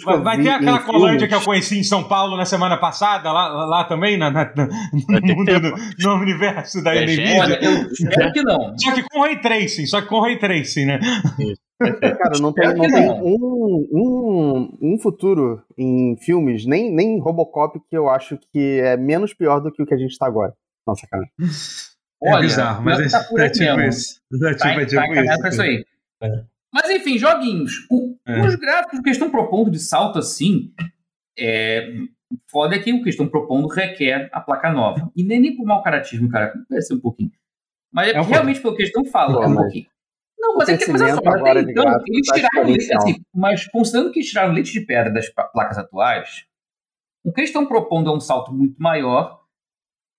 Vai, 0.03 0.19
vai 0.21 0.41
ter 0.41 0.49
aquela 0.49 0.79
colândia 0.79 1.27
que 1.27 1.35
eu 1.35 1.41
conheci 1.41 1.79
em 1.79 1.83
São 1.83 2.03
Paulo 2.03 2.35
na 2.35 2.45
semana 2.45 2.77
passada, 2.77 3.31
lá, 3.31 3.65
lá 3.65 3.83
também, 3.83 4.17
na, 4.17 4.31
na, 4.31 4.51
no, 4.55 5.35
mundo, 5.35 5.51
no, 5.59 5.75
no, 5.99 6.21
universo 6.21 6.83
da 6.83 6.95
é, 6.95 7.03
Nvidia. 7.03 7.41
Olha, 7.41 7.59
eu 7.63 7.87
espero 7.91 8.31
que 8.31 8.41
não. 8.41 8.77
Só 8.77 8.91
que 8.93 9.03
com 9.03 9.21
Ray 9.21 9.39
Tracing, 9.39 9.85
só 9.85 10.01
que 10.01 10.07
com 10.07 10.19
Ray 10.21 10.39
Tracing, 10.39 10.85
né? 10.85 10.99
Cara, 11.77 12.39
não 12.39 12.53
tem, 12.53 12.73
não 12.73 12.89
tem 12.89 13.11
um, 13.11 13.87
um, 13.91 14.77
um 14.81 14.97
futuro 14.97 15.61
em 15.77 16.15
filmes, 16.17 16.65
nem, 16.65 16.91
nem 16.91 17.19
Robocop, 17.19 17.79
que 17.89 17.97
eu 17.97 18.09
acho 18.09 18.39
que 18.51 18.79
é 18.79 18.95
menos 18.97 19.33
pior 19.33 19.59
do 19.59 19.71
que 19.71 19.83
o 19.83 19.85
que 19.85 19.93
a 19.93 19.97
gente 19.97 20.17
tá 20.17 20.25
agora. 20.25 20.53
Nossa, 20.87 21.07
cara. 21.07 21.25
Olha, 22.21 22.37
é 22.37 22.41
bizarro, 22.41 22.83
mas 22.83 23.11
tá 23.11 23.23
por 23.23 23.39
é, 23.39 23.43
aí 23.43 23.51
tipo 23.51 23.75
mesmo. 23.75 23.89
isso. 23.89 24.19
É 24.33 24.53
tipo, 24.53 24.57
Tá, 24.59 24.69
é 24.71 24.75
tá 24.75 24.85
tipo 24.85 25.01
encaminhado 25.01 25.39
pra 25.39 25.49
isso 25.49 25.61
isso. 25.61 25.61
aí. 25.61 25.85
É. 26.23 26.43
Mas 26.73 26.89
enfim, 26.89 27.17
joguinhos. 27.17 27.85
O- 27.91 28.15
É. 28.27 28.41
Os 28.41 28.55
gráficos 28.55 28.99
que 29.01 29.07
eles 29.09 29.17
estão 29.17 29.29
propondo 29.29 29.69
de 29.69 29.77
salto 29.79 30.17
assim, 30.17 30.73
é, 31.37 31.93
foda 32.49 32.75
é 32.75 32.79
que 32.79 32.91
o 32.91 32.95
que 32.97 33.03
eles 33.03 33.13
estão 33.15 33.27
propondo 33.27 33.67
requer 33.67 34.29
a 34.33 34.41
placa 34.41 34.71
nova. 34.71 35.11
E 35.15 35.23
nem, 35.23 35.39
nem 35.39 35.55
por 35.55 35.65
mau 35.65 35.83
caratismo, 35.83 36.27
cara, 36.29 36.53
ser 36.81 36.95
um 36.95 36.99
pouquinho. 36.99 37.31
Mas 37.93 38.09
é, 38.09 38.17
É 38.17 38.21
realmente 38.21 38.59
pelo 38.61 38.75
que 38.75 38.81
eles 38.81 38.89
estão 38.89 39.05
falando, 39.05 39.43
é 39.43 39.47
um 39.47 39.55
pouquinho. 39.55 39.85
Não, 40.39 40.57
mas 40.57 40.69
é 40.69 40.77
que 40.77 40.91
mas 40.91 41.01
olha 41.01 41.13
só, 41.13 41.19
até 41.29 41.61
então, 41.61 41.83
gráfico 41.85 42.05
eles 42.09 42.27
tá 42.27 42.33
tiraram 42.35 42.67
leite, 42.69 42.93
assim, 42.95 43.15
mas 43.33 43.67
considerando 43.67 44.11
que 44.11 44.19
eles 44.19 44.29
tiraram 44.29 44.53
leite 44.53 44.73
de 44.73 44.81
pedra 44.81 45.11
das 45.13 45.29
placas 45.29 45.77
atuais, 45.77 46.45
o 47.23 47.31
que 47.31 47.41
eles 47.41 47.49
estão 47.49 47.65
propondo 47.65 48.09
é 48.09 48.13
um 48.15 48.19
salto 48.19 48.51
muito 48.53 48.75
maior. 48.81 49.41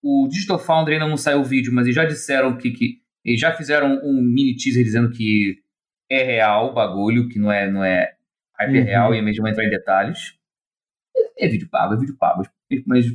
O 0.08 0.28
Digital 0.28 0.58
Foundry 0.58 0.94
ainda 0.94 1.08
não 1.08 1.16
saiu 1.16 1.40
o 1.40 1.44
vídeo, 1.44 1.72
mas 1.72 1.86
eles 1.86 1.96
já 1.96 2.04
disseram 2.04 2.56
que, 2.56 2.70
que 2.70 2.98
eles 3.24 3.40
já 3.40 3.52
fizeram 3.52 4.00
um 4.04 4.22
mini 4.22 4.54
teaser 4.56 4.84
dizendo 4.84 5.10
que 5.10 5.58
é 6.08 6.22
real 6.22 6.70
o 6.70 6.72
bagulho, 6.74 7.28
que 7.28 7.38
não 7.40 7.50
é, 7.50 7.68
não 7.70 7.82
é 7.82 8.12
hyper 8.58 8.80
Uhum. 8.82 8.86
real 8.86 9.14
e 9.14 9.20
mesmo 9.22 9.48
entrar 9.48 9.64
em 9.64 9.70
detalhes. 9.70 10.34
É, 11.38 11.46
é 11.46 11.48
vídeo 11.48 11.68
pago, 11.68 11.94
é 11.94 11.96
vídeo 11.96 12.16
pago. 12.16 12.42
Mas 12.86 13.06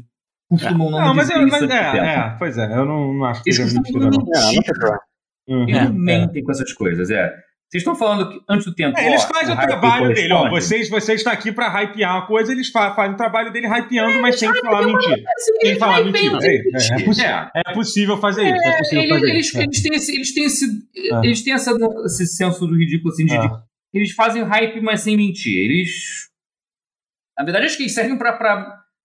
costumam 0.49 0.89
não, 0.91 0.99
Não, 0.99 1.13
mas, 1.13 1.27
dizer 1.29 1.39
é, 1.39 1.43
isso 1.45 1.51
mas 1.51 1.61
tempo. 1.61 1.73
é, 1.73 2.15
é, 2.15 2.29
pois 2.37 2.57
é, 2.57 2.65
eu 2.65 2.85
não, 2.85 3.13
não 3.13 3.25
acho 3.25 3.41
que 3.43 3.49
Eles 3.51 3.57
seja 3.57 3.79
costumam 3.81 4.09
mentira, 4.09 4.33
não. 4.33 4.37
É, 4.37 4.41
não 4.41 4.51
mentir. 4.51 4.99
Uhum. 5.47 5.63
Eles 5.69 5.77
É, 5.77 5.89
mentem 5.89 6.43
com 6.43 6.51
essas 6.51 6.73
coisas, 6.73 7.09
é. 7.09 7.33
Vocês 7.71 7.83
estão 7.83 7.95
falando 7.95 8.29
que 8.29 8.41
antes 8.49 8.65
do 8.65 8.75
tempo. 8.75 8.99
É, 8.99 9.07
eles 9.07 9.23
ó, 9.23 9.27
fazem 9.33 9.53
o 9.53 9.57
hype 9.57 9.67
trabalho 9.69 10.13
dele, 10.13 10.33
ó. 10.33 10.49
corresponde. 10.49 10.61
Vocês, 10.65 10.89
você 10.89 11.13
está 11.13 11.31
aqui 11.31 11.53
pra 11.53 11.69
hypear 11.69 12.17
uma 12.17 12.27
coisa, 12.27 12.51
eles 12.51 12.67
fa- 12.69 12.93
fazem 12.93 13.13
o 13.13 13.17
trabalho 13.17 13.49
dele 13.53 13.65
hypeando, 13.67 14.21
mas 14.21 14.37
sem 14.37 14.53
falar 14.59 14.85
mentira. 14.85 15.15
Assim, 15.15 15.53
Sem 15.61 15.75
falar 15.79 16.03
mentira. 16.03 16.37
É, 16.41 16.55
é, 16.55 17.01
é 17.01 17.05
possível. 17.05 17.29
É. 17.29 17.51
É 17.65 17.73
possível 17.73 18.17
fazer 18.17 18.43
isso, 18.43 18.61
é 18.67 18.77
possível 18.77 19.03
Eles, 19.03 19.13
fazer 19.15 19.29
eles, 19.31 19.45
isso. 19.47 19.57
é. 19.57 19.63
eles 19.63 19.81
têm 19.83 19.95
esse, 19.95 20.15
eles 20.15 20.33
têm 20.33 20.43
esse, 20.43 20.65
É. 21.13 21.17
eles 21.25 21.43
têm 21.43 21.53
essa, 21.53 21.71
esse 22.05 22.27
senso 22.27 22.67
do 22.67 22.75
ridículo 22.77 23.13
assim 23.13 23.25
de, 23.25 23.37
Ah. 23.37 23.63
eles 23.93 24.11
fazem 24.11 24.43
hype, 24.43 24.81
mas 24.81 24.99
sem 24.99 25.15
mentir. 25.15 25.55
Eles, 25.57 26.29
na 27.37 27.45
verdade, 27.45 27.65
acho 27.67 27.77
que 27.77 27.83
eles 27.83 27.93
servem 27.93 28.17
para 28.17 28.33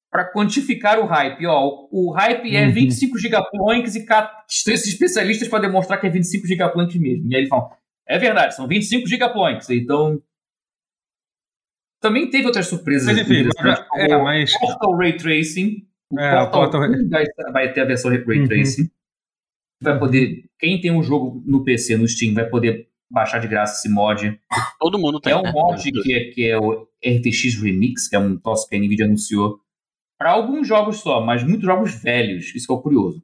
para 0.08 0.24
quantificar 0.32 0.98
o 0.98 1.04
hype. 1.06 1.44
Ó, 1.46 1.88
o 1.92 2.10
hype 2.12 2.56
é 2.56 2.66
Uhum. 2.66 2.72
25 2.72 3.18
gigaplanks 3.18 3.94
e 3.96 4.04
esses 4.48 4.86
especialistas 4.88 5.46
para 5.46 5.60
demonstrar 5.60 6.00
que 6.00 6.06
é 6.06 6.10
25 6.10 6.46
gigaplanks 6.46 6.96
mesmo. 6.96 7.30
E 7.30 7.34
aí 7.34 7.40
eles 7.42 7.48
falam, 7.50 7.68
é 8.08 8.18
verdade, 8.18 8.54
são 8.54 8.66
25 8.66 9.06
gigaplanks. 9.08 9.68
Então 9.70 10.20
também 12.00 12.28
teve 12.30 12.46
outras 12.46 12.66
surpresas. 12.68 13.06
Mas 13.06 13.18
enfim, 13.18 13.48
mas, 13.62 13.84
é, 13.96 14.16
mas. 14.16 14.58
Portal 14.58 14.96
Ray 14.96 15.16
Tracing. 15.16 15.86
O 16.10 16.20
É, 16.20 16.40
o 16.42 16.50
Portal, 16.50 16.80
Portal- 16.80 16.90
1 17.04 17.08
vai, 17.08 17.24
vai 17.52 17.72
ter 17.72 17.80
a 17.80 17.84
versão 17.84 18.10
Ray 18.10 18.20
Uhum. 18.20 18.46
Tracing. 18.46 18.90
Vai 19.82 19.98
poder. 19.98 20.44
Quem 20.58 20.80
tem 20.80 20.90
um 20.90 21.02
jogo 21.02 21.42
no 21.46 21.64
PC, 21.64 21.96
no 21.96 22.06
Steam, 22.08 22.32
vai 22.34 22.48
poder 22.48 22.88
baixar 23.10 23.38
de 23.38 23.48
graça 23.48 23.78
esse 23.78 23.88
mod. 23.92 24.40
Todo 24.78 24.98
mundo 24.98 25.20
tem. 25.20 25.32
É 25.32 25.36
um 25.36 25.42
né? 25.42 25.52
mod 25.52 25.90
que 25.92 26.14
é, 26.14 26.30
que 26.30 26.46
é 26.48 26.58
o 26.58 26.88
RTX 27.04 27.60
Remix, 27.60 28.08
que 28.08 28.16
é 28.16 28.18
um 28.18 28.36
troço 28.38 28.68
que 28.68 28.76
a 28.76 28.78
Nvidia 28.78 29.04
anunciou. 29.06 29.60
Para 30.18 30.30
alguns 30.30 30.66
jogos 30.66 30.98
só, 31.00 31.20
mas 31.20 31.42
muitos 31.42 31.64
jogos 31.66 31.94
velhos. 32.00 32.54
Isso 32.54 32.66
que 32.66 32.72
é 32.72 32.76
o 32.76 32.80
curioso. 32.80 33.22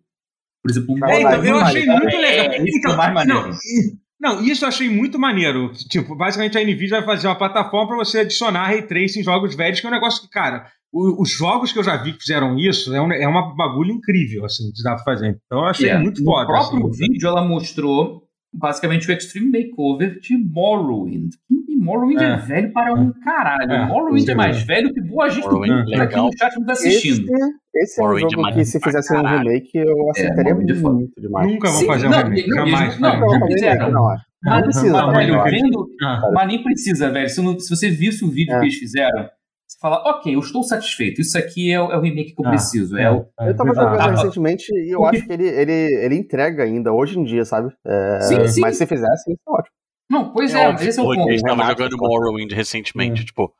Por 0.62 0.70
exemplo, 0.70 0.94
um 0.94 1.06
É, 1.06 1.20
então, 1.20 1.44
eu 1.44 1.56
achei 1.56 1.86
muito 1.86 2.04
legal. 2.16 2.52
É, 2.52 2.56
isso 2.56 2.64
que 2.64 2.70
é 2.70 2.78
Então, 2.78 2.94
o 2.94 2.96
mais 2.96 3.14
maneiro. 3.14 3.42
Não, 3.48 3.50
e- 3.54 4.01
não, 4.22 4.40
isso 4.42 4.64
eu 4.64 4.68
achei 4.68 4.88
muito 4.88 5.18
maneiro. 5.18 5.72
Tipo, 5.90 6.14
basicamente 6.14 6.56
a 6.56 6.62
Nvidia 6.62 6.98
vai 6.98 7.04
fazer 7.16 7.26
uma 7.26 7.36
plataforma 7.36 7.88
para 7.88 7.96
você 8.04 8.20
adicionar 8.20 8.66
ray 8.68 8.82
tracing 8.82 9.20
em 9.20 9.24
jogos 9.24 9.54
velhos, 9.56 9.80
que 9.80 9.86
é 9.86 9.90
um 9.90 9.92
negócio 9.92 10.22
que, 10.22 10.30
cara, 10.30 10.66
os 10.92 11.30
jogos 11.30 11.72
que 11.72 11.78
eu 11.78 11.82
já 11.84 11.96
vi 11.96 12.12
que 12.12 12.20
fizeram 12.20 12.56
isso 12.58 12.94
é, 12.94 13.00
um, 13.02 13.10
é 13.12 13.26
uma 13.26 13.54
bagulho 13.56 13.90
incrível, 13.92 14.44
assim, 14.44 14.70
que 14.72 14.82
dá 14.82 14.94
pra 14.94 15.04
fazer. 15.04 15.28
Então 15.46 15.58
eu 15.60 15.64
achei 15.66 15.88
É, 15.88 15.98
muito 15.98 16.20
no 16.22 16.24
foda. 16.30 16.46
próprio 16.46 16.86
assim. 16.88 16.98
vídeo 17.08 17.26
ela 17.26 17.44
mostrou 17.44 18.22
basicamente 18.54 19.08
o 19.08 19.12
Extreme 19.12 19.50
Makeover 19.50 20.20
de 20.20 20.36
Morrowind. 20.36 21.30
E 21.50 21.54
Morrowind 21.82 22.20
é, 22.20 22.24
É. 22.24 22.36
velho 22.36 22.72
para 22.72 22.94
um 22.94 23.12
caralho. 23.24 23.72
É, 23.72 23.86
Morrowind 23.86 24.28
é 24.28 24.34
mais 24.34 24.62
velho 24.62 24.92
que 24.92 25.00
boa 25.00 25.28
gente 25.28 25.48
do 25.48 25.56
mundo 25.60 25.70
aqui 26.00 26.16
no 26.16 26.30
chat 26.38 26.56
nos 26.58 26.68
Esse, 26.78 26.88
assistindo. 26.88 27.26
esse 27.74 28.00
é 28.00 28.02
um 28.02 28.06
Morrowind 28.06 28.30
jogo 28.32 28.48
é 28.48 28.52
que 28.52 28.64
se 28.64 28.80
fizesse 28.80 29.14
um 29.14 29.22
remake 29.22 29.70
eu 29.74 30.10
aceitaria 30.10 30.54
Morrowind 30.54 30.70
é 30.70 30.74
muito 30.82 31.20
demais. 31.20 31.46
Nunca 31.52 31.68
vão 31.68 31.78
Sim, 31.80 31.86
fazer 31.86 32.08
não, 32.08 32.18
um 32.18 32.22
remake. 32.22 32.48
não, 32.48 32.56
Jamais. 32.56 33.00
não, 33.00 33.20
Não, 33.20 33.38
não 33.40 33.46
fizeram. 33.48 33.90
não. 33.90 34.02
Mas, 34.44 34.54
Não 34.56 34.62
precisa, 34.64 34.92
mas, 34.92 35.00
também, 35.06 35.18
velho, 35.26 35.34
eu 35.34 35.40
acho. 35.42 35.50
vendo- 35.54 35.86
Ah, 36.02 36.30
mas 36.34 36.48
nem 36.48 36.62
precisa, 36.64 37.10
velho. 37.10 37.28
Se, 37.28 37.40
não- 37.40 37.58
se 37.60 37.70
você 37.70 37.88
visse 37.90 38.24
o 38.24 38.28
vídeo 38.28 38.52
É. 38.54 38.58
que 38.58 38.64
eles 38.64 38.74
fizeram, 38.76 39.28
você 39.68 39.78
fala, 39.80 40.02
ok, 40.04 40.34
eu 40.34 40.40
estou 40.40 40.64
satisfeito. 40.64 41.20
Isso 41.20 41.38
aqui 41.38 41.70
é, 41.72 41.80
o- 41.80 41.92
é 41.92 41.96
o 41.96 42.00
remake 42.00 42.34
que 42.34 42.42
eu 42.42 42.46
Ah, 42.46 42.50
preciso. 42.50 42.96
É, 42.98 43.08
o, 43.08 43.24
Eu 43.40 43.56
tava 43.56 43.70
bizarro. 43.70 43.90
jogando 43.94 44.00
Ah, 44.00 44.10
recentemente 44.10 44.64
e 44.74 44.90
eu 44.94 45.04
acho 45.04 45.24
que 45.24 45.32
ele, 45.32 45.46
ele, 45.46 45.72
ele 46.04 46.14
entrega 46.16 46.64
ainda, 46.64 46.92
hoje 46.92 47.18
em 47.18 47.22
dia, 47.22 47.44
sabe? 47.44 47.72
É, 47.86 48.20
Sim, 48.22 48.46
sim. 48.48 48.60
Mas 48.62 48.76
se 48.76 48.84
fizesse, 48.86 49.30
isso 49.32 49.40
é 49.48 49.50
ótimo. 49.52 49.74
Não, 50.12 50.30
pois 50.32 50.54
É 50.54 50.58
é, 50.58 50.68
óbvio, 50.68 50.74
mas 50.80 50.88
esse 50.88 51.00
é 51.00 51.02
o 51.02 51.06
Hoje 51.06 51.18
ponto. 51.20 51.28
a 51.28 51.32
gente 51.32 51.42
tava 51.42 51.54
Remaster, 51.62 51.84
jogando. 51.90 52.00
Morrowind 52.00 52.52
recentemente, 52.52 53.22
Hum. 53.22 53.24
tipo, 53.24 53.54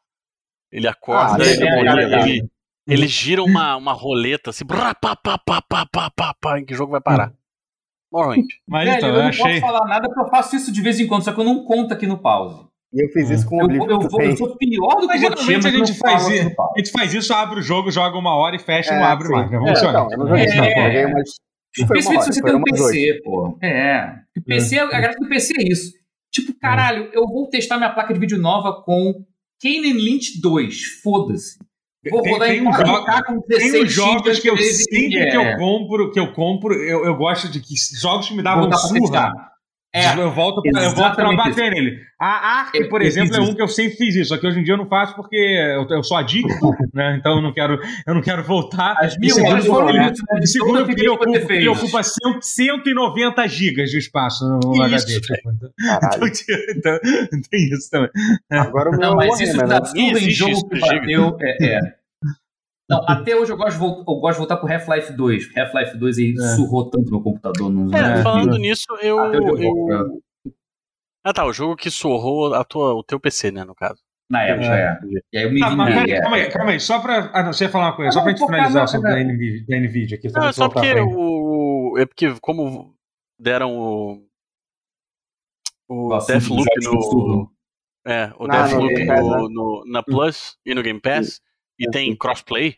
ele 0.70 0.86
acorda, 0.86 1.42
Ah, 1.42 1.46
ele, 1.46 1.64
é, 1.64 1.66
é, 1.66 1.80
ele, 1.80 2.14
é, 2.14 2.22
ele- 2.28 2.50
ele 2.86 3.06
gira 3.06 3.42
uma, 3.42 3.76
uma 3.76 3.92
roleta 3.92 4.50
assim, 4.50 4.64
brá, 4.64 4.94
pá, 4.94 5.16
pá, 5.16 5.38
pá, 5.38 5.62
pá, 5.62 5.86
pá, 5.86 6.10
pá, 6.14 6.34
pá, 6.40 6.58
em 6.60 6.64
que 6.64 6.74
jogo 6.74 6.92
vai 6.92 7.00
parar? 7.00 7.32
Morrowind. 8.12 8.46
Mas 8.68 8.84
Velho, 8.84 8.96
então, 8.98 9.08
eu 9.08 9.14
eu 9.16 9.22
não 9.22 9.28
achei. 9.30 9.60
posso 9.60 9.72
falar 9.72 9.88
nada 9.88 10.06
porque 10.08 10.20
eu 10.20 10.28
faço 10.28 10.56
isso 10.56 10.70
de 10.70 10.82
vez 10.82 11.00
em 11.00 11.06
quando, 11.06 11.22
só 11.24 11.32
que 11.32 11.40
eu 11.40 11.44
não 11.44 11.64
conto 11.64 11.94
aqui 11.94 12.06
no 12.06 12.18
pause. 12.18 12.66
E 12.92 13.02
eu 13.02 13.08
fiz 13.10 13.30
isso 13.30 13.46
com 13.48 13.56
o 13.56 13.60
Eu, 13.60 13.64
Oblivion 13.64 13.86
eu, 13.88 14.00
vou- 14.00 14.10
também. 14.10 14.30
eu 14.32 14.36
sou 14.36 14.54
pior 14.58 14.96
do 14.96 15.00
que 15.00 15.06
Mas 15.06 15.20
você, 15.22 15.28
geralmente 15.28 15.56
mas 15.56 15.64
a 15.64 15.68
eu 15.70 15.72
gente 15.86 15.88
não 15.88 15.96
faz 15.96 16.28
isso. 16.28 16.48
A 16.60 16.78
gente 16.78 16.90
faz 16.92 17.14
isso, 17.14 17.32
abre 17.32 17.58
o 17.60 17.62
jogo, 17.62 17.90
joga 17.90 18.18
uma 18.18 18.36
hora 18.36 18.54
e 18.54 18.58
fecha, 18.58 18.92
não 18.94 19.00
É, 19.00 19.04
abre 19.12 19.26
sim. 19.28 19.32
mais. 19.32 19.50
Né? 19.50 19.56
É, 19.56 19.60
Funciona. 19.68 19.92
não, 19.98 20.10
eu 20.12 20.18
não 20.18 20.26
joguei 20.28 20.44
isso, 20.44 20.56
não. 20.56 20.64
É. 20.64 20.68
Eu 20.68 20.82
joguei 20.84 21.04
umas. 21.06 21.30
Foi 21.74 21.84
uma 21.84 21.88
Principalmente 21.88 22.20
hora, 22.22 22.32
se 22.32 22.40
você 22.40 22.42
tem 22.44 22.54
um. 22.54 22.62
PC, 22.62 23.20
pô. 23.24 23.58
É. 23.62 24.06
Porque 24.34 24.40
PC, 24.46 24.78
a 24.78 24.86
graça 25.00 25.18
do 25.18 25.26
PC 25.28 25.54
é 25.58 25.72
isso. 25.72 25.92
Tipo, 26.32 26.54
caralho, 26.58 27.10
eu 27.12 27.26
vou 27.26 27.48
testar 27.48 27.76
minha 27.76 27.90
placa 27.90 28.14
de 28.14 28.18
vídeo 28.18 28.38
nova 28.38 28.82
com 28.82 29.24
Kanan 29.62 29.94
Lynch 29.94 30.40
2. 30.40 31.00
Foda-se. 31.02 31.58
Vou 32.10 32.22
Tem- 32.22 32.32
rodar 32.32 32.48
tem 32.48 32.58
em 32.58 32.64
4K 32.64 33.24
com 33.24 33.40
16 33.46 33.72
Tem 33.72 33.82
os 33.84 33.92
jogos 33.92 34.38
que 34.40 34.50
eu 34.50 34.56
13, 34.56 34.84
sempre 34.84 35.08
que 35.08 35.18
é, 35.18 35.36
eu 35.54 35.58
compro, 35.58 36.10
que 36.10 36.18
eu 36.18 36.32
compro, 36.32 36.74
eu, 36.74 37.04
eu 37.04 37.14
gosto 37.14 37.48
de 37.48 37.60
que 37.60 37.74
jogos 38.00 38.28
que 38.28 38.34
me 38.34 38.42
davam 38.42 38.72
surra. 38.72 39.51
É, 39.94 40.14
eu 40.18 40.30
volto, 40.32 40.62
pra, 40.62 40.84
eu 40.84 40.94
volto 40.94 41.16
pra 41.16 41.36
bater 41.36 41.70
nele. 41.70 41.98
A 42.18 42.60
Ark, 42.60 42.78
Eu- 42.78 42.88
por 42.88 43.02
eu 43.02 43.06
exemplo, 43.06 43.36
é 43.36 43.40
um 43.40 43.54
que 43.54 43.60
eu 43.60 43.68
sempre 43.68 43.96
fiz 43.98 44.14
isso, 44.14 44.28
só 44.30 44.38
que 44.38 44.46
hoje 44.46 44.58
em 44.58 44.64
dia 44.64 44.72
eu 44.72 44.78
não 44.78 44.88
faço 44.88 45.14
porque 45.14 45.36
eu, 45.36 45.86
eu 45.90 46.02
sou 46.02 46.16
adicto, 46.16 46.48
né? 46.94 47.16
Então 47.18 47.36
eu 47.36 47.42
não 47.42 47.52
quero, 47.52 47.78
eu 48.06 48.14
não 48.14 48.22
quero 48.22 48.42
voltar. 48.42 48.94
as 48.98 49.18
mil 49.18 49.36
horas 49.44 49.66
foram 49.66 49.90
isso, 49.90 50.22
né? 50.32 50.40
E 50.42 50.46
segundo, 50.46 50.78
a 50.78 50.90
ele 50.90 51.08
ocupa, 51.10 51.52
ele 51.52 51.68
ocupa 51.68 52.02
100, 52.02 52.40
190 52.40 53.46
gigas 53.48 53.90
de 53.90 53.98
espaço 53.98 54.48
no 54.48 54.72
Que 54.72 54.82
HD. 54.82 54.96
isso, 54.96 55.20
tipo, 55.20 55.50
então, 55.50 55.70
Caralho. 55.78 56.22
então, 56.76 56.98
tem 57.50 57.68
isso 57.68 57.90
também. 57.90 58.10
Agora 58.50 58.88
o 58.88 58.92
meu 58.92 59.00
Não, 59.00 59.20
é 59.20 59.26
mas 59.28 59.40
isso 59.40 59.56
né? 59.58 59.84
surra 59.84 60.18
em 60.20 60.30
jogo 60.30 60.68
que 60.70 60.80
bateu, 60.80 61.36
é, 61.40 61.66
é. 61.66 61.80
Não, 62.92 63.04
até 63.08 63.34
hoje 63.34 63.50
eu 63.52 63.56
gosto 63.56 63.78
de, 63.78 63.84
eu 63.84 64.04
gosto 64.04 64.32
de 64.34 64.38
voltar 64.38 64.56
pro 64.58 64.70
Half-Life 64.72 65.12
2. 65.14 65.56
Half-Life 65.56 65.96
2 65.98 66.18
aí 66.18 66.34
É. 66.38 66.56
surrou 66.56 66.90
tanto 66.90 67.10
meu 67.10 67.22
computador. 67.22 67.70
Não, 67.70 67.96
É, 67.96 68.20
É. 68.20 68.22
falando 68.22 68.56
nisso, 68.58 68.86
eu, 69.00 69.18
Ah 71.24 71.32
tá, 71.32 71.44
o 71.46 71.52
jogo 71.52 71.76
que 71.76 71.90
surrou 71.90 72.52
a 72.54 72.64
tua, 72.64 72.94
o 72.94 73.02
teu 73.02 73.18
PC, 73.20 73.50
né, 73.50 73.64
no 73.64 73.74
caso. 73.74 74.00
Na 74.30 74.42
época, 74.44 74.66
é. 74.74 74.98
E 75.32 75.38
aí 75.38 75.44
eu 75.44 75.52
me 75.52 75.60
Tá, 75.60 75.70
mas 75.70 75.88
vinguei. 75.94 76.04
peraí, 76.04 76.18
é. 76.18 76.20
calma 76.22 76.36
aí, 76.36 76.50
calma 76.50 76.70
aí, 76.72 76.80
só 76.80 77.00
pra. 77.00 77.30
Ah, 77.34 77.42
não, 77.42 77.52
você 77.52 77.64
ia 77.64 77.70
falar 77.70 77.86
uma 77.90 77.96
coisa, 77.96 78.06
Não, 78.08 78.12
só 78.12 78.22
pra 78.22 78.30
gente 78.30 78.46
finalizar 78.46 78.82
na- 78.82 78.86
sobre 78.86 79.10
da 79.10 79.20
NVIDIA, 79.24 79.64
da 79.68 79.76
NVIDIA 79.76 80.18
aqui. 80.18 80.30
Só 80.30 80.40
Não, 80.40 80.48
é 80.48 80.52
só 80.52 80.68
porque 80.68 80.94
o. 81.00 81.94
É 81.98 82.06
porque 82.06 82.34
como 82.40 82.94
deram 83.38 83.76
o. 83.78 84.26
O 85.88 86.08
Nossa, 86.08 86.32
Deathloop 86.32 86.64
no. 86.82 87.52
É, 88.06 88.32
o 88.38 88.44
Ah, 88.44 88.48
Deathloop 88.66 89.04
no, 89.04 89.14
né? 89.14 89.20
no- 89.50 89.84
na 89.86 90.02
Plus 90.02 90.56
e 90.64 90.74
no 90.74 90.82
Game 90.82 91.00
Pass 91.00 91.40
e 91.82 91.88
É, 91.88 91.90
tem 91.90 92.16
crossplay. 92.16 92.76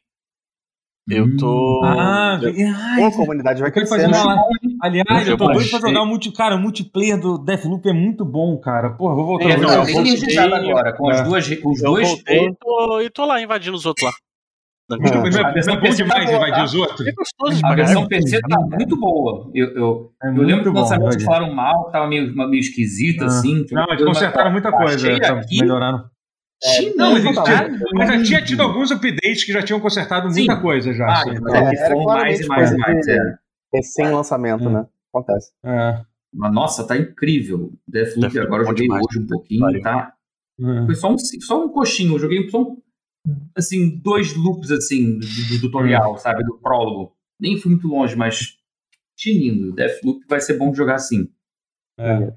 Eu 1.06 1.36
tô. 1.36 1.82
Ah, 1.84 2.40
eu- 2.42 2.54
ai, 2.74 3.02
a 3.04 3.10
comunidade 3.12 3.60
vai 3.60 3.70
crescer, 3.70 3.90
fazer 3.96 4.08
né? 4.08 4.18
uma. 4.22 4.42
Aliás, 4.82 5.28
eu 5.28 5.36
tô 5.36 5.48
doido 5.48 5.68
pra 5.68 5.78
jogar 5.80 6.00
o 6.02 6.06
multi, 6.06 6.32
cara, 6.32 6.56
o 6.56 6.58
multiplayer 6.58 7.20
do 7.20 7.36
Deathloop 7.36 7.86
é 7.86 7.92
muito 7.92 8.24
bom, 8.24 8.56
cara. 8.58 8.88
Porra, 8.88 9.14
vou 9.14 9.26
voltar 9.26 9.50
É, 9.50 9.52
a 9.52 9.56
não, 9.58 9.68
jogar. 9.68 9.88
eu 9.90 9.94
voltei- 10.04 10.38
agora, 10.38 10.92
com 10.96 11.10
as 11.10 11.20
É. 11.20 11.24
duas, 11.24 11.54
com 11.56 11.70
os 11.72 11.82
eu 11.82 11.90
dois. 11.90 12.08
voltei 12.08 12.46
e 12.46 12.54
tô, 12.54 13.00
e 13.02 13.10
tô 13.10 13.26
lá 13.26 13.38
invadindo 13.42 13.76
os 13.76 13.84
outros 13.84 14.06
lá. 14.06 14.12
Não 14.88 14.98
A 14.98 15.00
é, 15.28 15.52
versão 15.52 15.74
é 15.74 15.80
PC 15.80 16.04
tá 16.04 16.14
demais 16.14 16.24
boa, 16.26 16.36
invadir 16.36 16.54
tá? 16.56 16.64
os 16.64 16.74
outros? 16.74 17.06
É 17.06 17.12
gostoso 17.12 17.56
de 17.58 17.66
A 17.66 17.74
versão 17.74 18.06
PC 18.08 18.40
tá 18.40 18.60
muito 18.60 18.96
boa. 18.98 19.50
Eu, 19.54 19.68
eu, 19.74 20.12
É 20.22 20.28
eu 20.28 20.42
lembro 20.42 20.72
que 20.72 21.24
falaram 21.24 21.52
mal, 21.54 21.86
que 21.86 21.92
tava 21.92 22.06
meio, 22.06 22.34
meio 22.34 22.60
esquisito, 22.60 23.24
Ah. 23.24 23.26
assim. 23.26 23.64
Não, 23.72 23.84
eles 23.90 24.04
consertaram 24.04 24.50
muita 24.52 24.70
coisa, 24.70 25.20
tá, 25.20 25.40
melhoraram. 25.50 26.04
Não, 26.96 27.12
mas, 27.12 27.24
não 27.24 27.32
tinham- 27.44 27.78
bom. 27.78 27.84
mas 27.94 28.08
já 28.08 28.22
tinha 28.22 28.44
tido 28.44 28.62
alguns 28.62 28.90
updates 28.90 29.44
que 29.44 29.52
já 29.52 29.62
tinham 29.62 29.80
consertado 29.80 30.30
Sim. 30.30 30.46
muita 30.46 30.60
coisa 30.60 30.92
já. 30.94 31.06
Ah, 31.06 31.12
assim, 31.20 31.30
mas 31.30 31.38
então, 31.40 31.54
é 31.54 31.58
É, 31.58 31.70
que 31.70 31.76
era 31.76 31.88
foram 31.94 32.04
mais 32.04 32.40
e 32.40 32.46
mais 32.46 32.72
e 32.72 32.76
mais. 32.78 33.08
É. 33.08 33.18
Recém-lançamento, 33.74 34.64
Hum. 34.68 34.72
né? 34.72 34.86
Acontece. 35.12 35.52
é, 35.64 36.00
Mas, 36.32 36.52
nossa, 36.52 36.86
tá 36.86 36.96
incrível. 36.96 37.72
Deathloop, 37.86 38.20
Deathloop 38.20 38.38
agora 38.46 38.62
eu 38.62 38.66
joguei 38.66 38.82
demais. 38.86 39.04
hoje 39.08 39.18
um 39.20 39.26
pouquinho, 39.26 39.60
Pariu. 39.60 39.82
tá? 39.82 40.14
é. 40.60 40.86
Foi 40.86 40.94
só 40.94 41.12
um, 41.12 41.18
só 41.18 41.64
um 41.64 41.68
coxinho. 41.68 42.14
Eu 42.14 42.18
joguei 42.18 42.48
só 42.48 42.62
um, 42.62 42.82
assim, 43.56 43.96
dois 43.98 44.34
loops, 44.36 44.70
assim, 44.70 45.18
do, 45.18 45.26
do 45.26 45.60
tutorial, 45.60 46.16
sabe? 46.18 46.42
Do 46.44 46.58
prólogo. 46.58 47.14
Nem 47.40 47.56
fui 47.58 47.72
muito 47.72 47.86
longe, 47.88 48.16
mas 48.16 48.56
tinindo. 49.16 49.72
Deathloop 49.72 50.24
vai 50.28 50.40
ser 50.40 50.54
bom 50.58 50.70
de 50.70 50.76
jogar 50.78 50.94
assim. 50.96 51.28
É. 51.98 52.32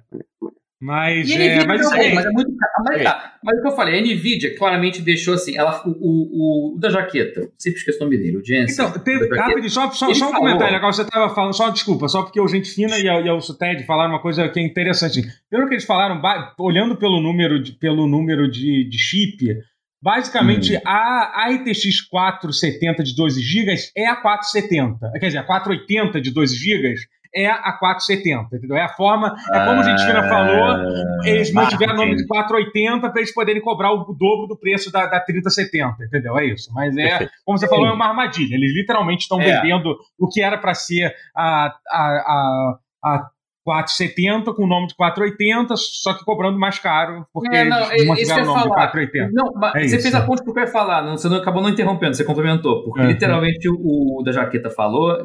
Mas, 0.79 1.31
é, 1.31 1.65
mas, 1.65 1.81
assim, 1.87 2.13
mas 2.13 2.25
é 2.25 2.29
muito 2.29 2.55
caro. 2.55 2.71
Mas, 2.87 3.03
tá, 3.03 3.33
mas 3.43 3.57
o 3.57 3.61
que 3.63 3.67
eu 3.67 3.75
falei, 3.75 3.97
a 3.97 4.01
Nvidia 4.01 4.55
claramente 4.55 5.01
deixou 5.01 5.33
assim, 5.33 5.57
ela, 5.57 5.81
o, 5.87 5.89
o, 5.89 6.75
o 6.75 6.79
da 6.79 6.91
jaqueta, 6.91 7.49
sempre 7.57 7.79
esqueço 7.79 7.97
o 7.99 8.03
nome 8.03 8.15
dele, 8.17 8.37
o 8.37 8.45
Jensen. 8.45 8.85
Então, 8.85 8.99
teve, 8.99 9.27
rapidinho, 9.35 9.69
só, 9.71 9.89
só, 9.89 10.13
só 10.13 10.27
um 10.27 10.31
falou- 10.31 10.35
comentário 10.35 10.75
legal. 10.75 10.93
Você 10.93 11.01
estava 11.01 11.33
falando, 11.33 11.55
só 11.55 11.69
desculpa, 11.71 12.07
só 12.07 12.21
porque 12.21 12.39
o 12.39 12.47
Gente 12.47 12.69
Fina 12.69 12.95
e, 12.99 13.09
a, 13.09 13.19
e 13.19 13.29
o 13.29 13.39
Ted 13.57 13.85
falaram 13.85 14.11
uma 14.11 14.21
coisa 14.21 14.47
que 14.49 14.59
é 14.59 14.63
interessante. 14.63 15.23
Pelo 15.49 15.67
que 15.67 15.73
eles 15.73 15.85
falaram, 15.85 16.21
olhando 16.59 16.95
pelo 16.95 17.19
número 17.19 17.61
de, 17.61 17.71
pelo 17.71 18.05
número 18.05 18.47
de, 18.49 18.87
de 18.87 18.97
chip, 18.99 19.57
basicamente 19.99 20.75
Hum. 20.75 20.81
a, 20.85 21.45
a 21.45 21.49
RTX 21.55 22.01
470 22.07 23.03
de 23.03 23.15
12 23.15 23.41
GB 23.41 23.73
é 23.95 24.05
a 24.05 24.15
470. 24.15 25.11
Quer 25.19 25.25
dizer, 25.25 25.39
a 25.39 25.43
480 25.43 26.21
de 26.21 26.31
12 26.31 26.55
GB 26.55 26.93
é 27.35 27.47
a 27.47 27.73
470, 27.73 28.55
entendeu? 28.55 28.77
É 28.77 28.83
a 28.83 28.89
forma, 28.89 29.35
é 29.53 29.65
como 29.65 29.79
a 29.79 29.83
Gente 29.83 30.03
Fina 30.05 30.27
falou, 30.27 31.21
eles 31.23 31.51
mantiveram 31.53 31.93
o 31.93 31.97
nome 31.97 32.15
de 32.15 32.25
480 32.27 33.09
para 33.09 33.19
eles 33.21 33.33
poderem 33.33 33.61
cobrar 33.61 33.91
o 33.93 34.03
dobro 34.13 34.47
do 34.47 34.57
preço 34.57 34.91
da, 34.91 35.05
da 35.05 35.19
3070, 35.19 36.03
entendeu? 36.05 36.37
É 36.37 36.45
isso. 36.45 36.69
Mas 36.73 36.95
é, 36.97 37.07
Perfeito. 37.09 37.31
como 37.45 37.57
você 37.57 37.67
falou, 37.67 37.87
é 37.87 37.91
uma 37.91 38.07
armadilha. 38.07 38.55
Eles 38.55 38.73
literalmente 38.75 39.21
estão 39.23 39.39
É. 39.41 39.61
vendendo 39.61 39.95
o 40.19 40.27
que 40.27 40.41
era 40.41 40.57
para 40.57 40.73
ser 40.73 41.13
a, 41.35 41.73
a, 41.89 42.01
a, 42.01 42.77
a 43.03 43.27
470 43.63 44.53
com 44.53 44.63
o 44.63 44.67
nome 44.67 44.87
de 44.87 44.95
480, 44.95 45.75
só 45.75 46.13
que 46.13 46.23
cobrando 46.23 46.57
mais 46.57 46.79
caro, 46.79 47.25
porque 47.33 47.53
É, 47.53 47.65
não, 47.65 47.91
eles 47.91 48.03
é- 48.03 48.05
mantiveram 48.05 48.35
que 48.35 48.41
o 48.43 48.45
nome 48.45 48.61
de 48.63 48.69
falar. 48.69 48.75
480. 48.87 49.31
Não, 49.33 49.51
mas 49.55 49.75
É 49.75 49.79
você 49.79 49.85
isso. 49.95 50.01
fez 50.03 50.15
a 50.15 50.21
ponte 50.25 50.43
porque 50.43 50.59
eu 50.59 50.63
ia 50.63 50.71
falar, 50.71 51.03
não, 51.03 51.17
você 51.17 51.27
não, 51.27 51.35
acabou 51.37 51.61
não 51.61 51.69
interrompendo, 51.69 52.15
você 52.15 52.23
complementou. 52.23 52.83
Porque 52.85 53.01
Uhum. 53.01 53.07
literalmente 53.07 53.67
o, 53.69 54.19
o 54.19 54.23
da 54.23 54.31
jaqueta 54.31 54.69
falou 54.69 55.21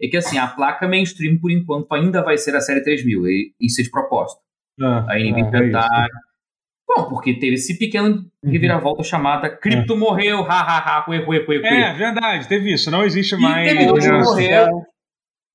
é, 0.00 0.06
é 0.06 0.08
que 0.10 0.16
assim, 0.16 0.38
a 0.38 0.46
placa 0.46 0.86
mainstream, 0.88 1.38
por 1.38 1.50
enquanto, 1.50 1.92
ainda 1.92 2.22
vai 2.22 2.36
ser 2.38 2.54
a 2.56 2.60
série 2.60 2.82
3000. 2.82 3.26
E 3.26 3.54
isso 3.60 3.80
é 3.80 3.84
de 3.84 3.90
propósito. 3.90 4.40
Ah, 4.80 5.06
A 5.08 5.18
Nvidia 5.18 5.50
é, 5.58 5.68
é 5.68 5.70
tá. 5.70 5.88
Bom, 6.86 7.08
porque 7.08 7.34
teve 7.34 7.54
esse 7.54 7.78
pequeno 7.78 8.30
reviravolta 8.44 9.02
chamada 9.02 9.48
Cripto 9.48 9.96
morreu, 9.96 10.40
ha 10.44 10.60
ha 10.60 10.78
ha, 10.98 11.10
ué, 11.10 11.18
ué, 11.26 11.44
ué, 11.48 11.58
ué. 11.58 11.90
É, 11.90 11.94
verdade, 11.94 12.46
teve 12.46 12.72
isso. 12.74 12.90
Não 12.90 13.02
existe 13.02 13.34
E 13.34 13.38
mais. 13.38 13.68
teve 13.72 13.90
outro 13.90 14.12
né? 14.12 14.18
morreu. 14.22 14.82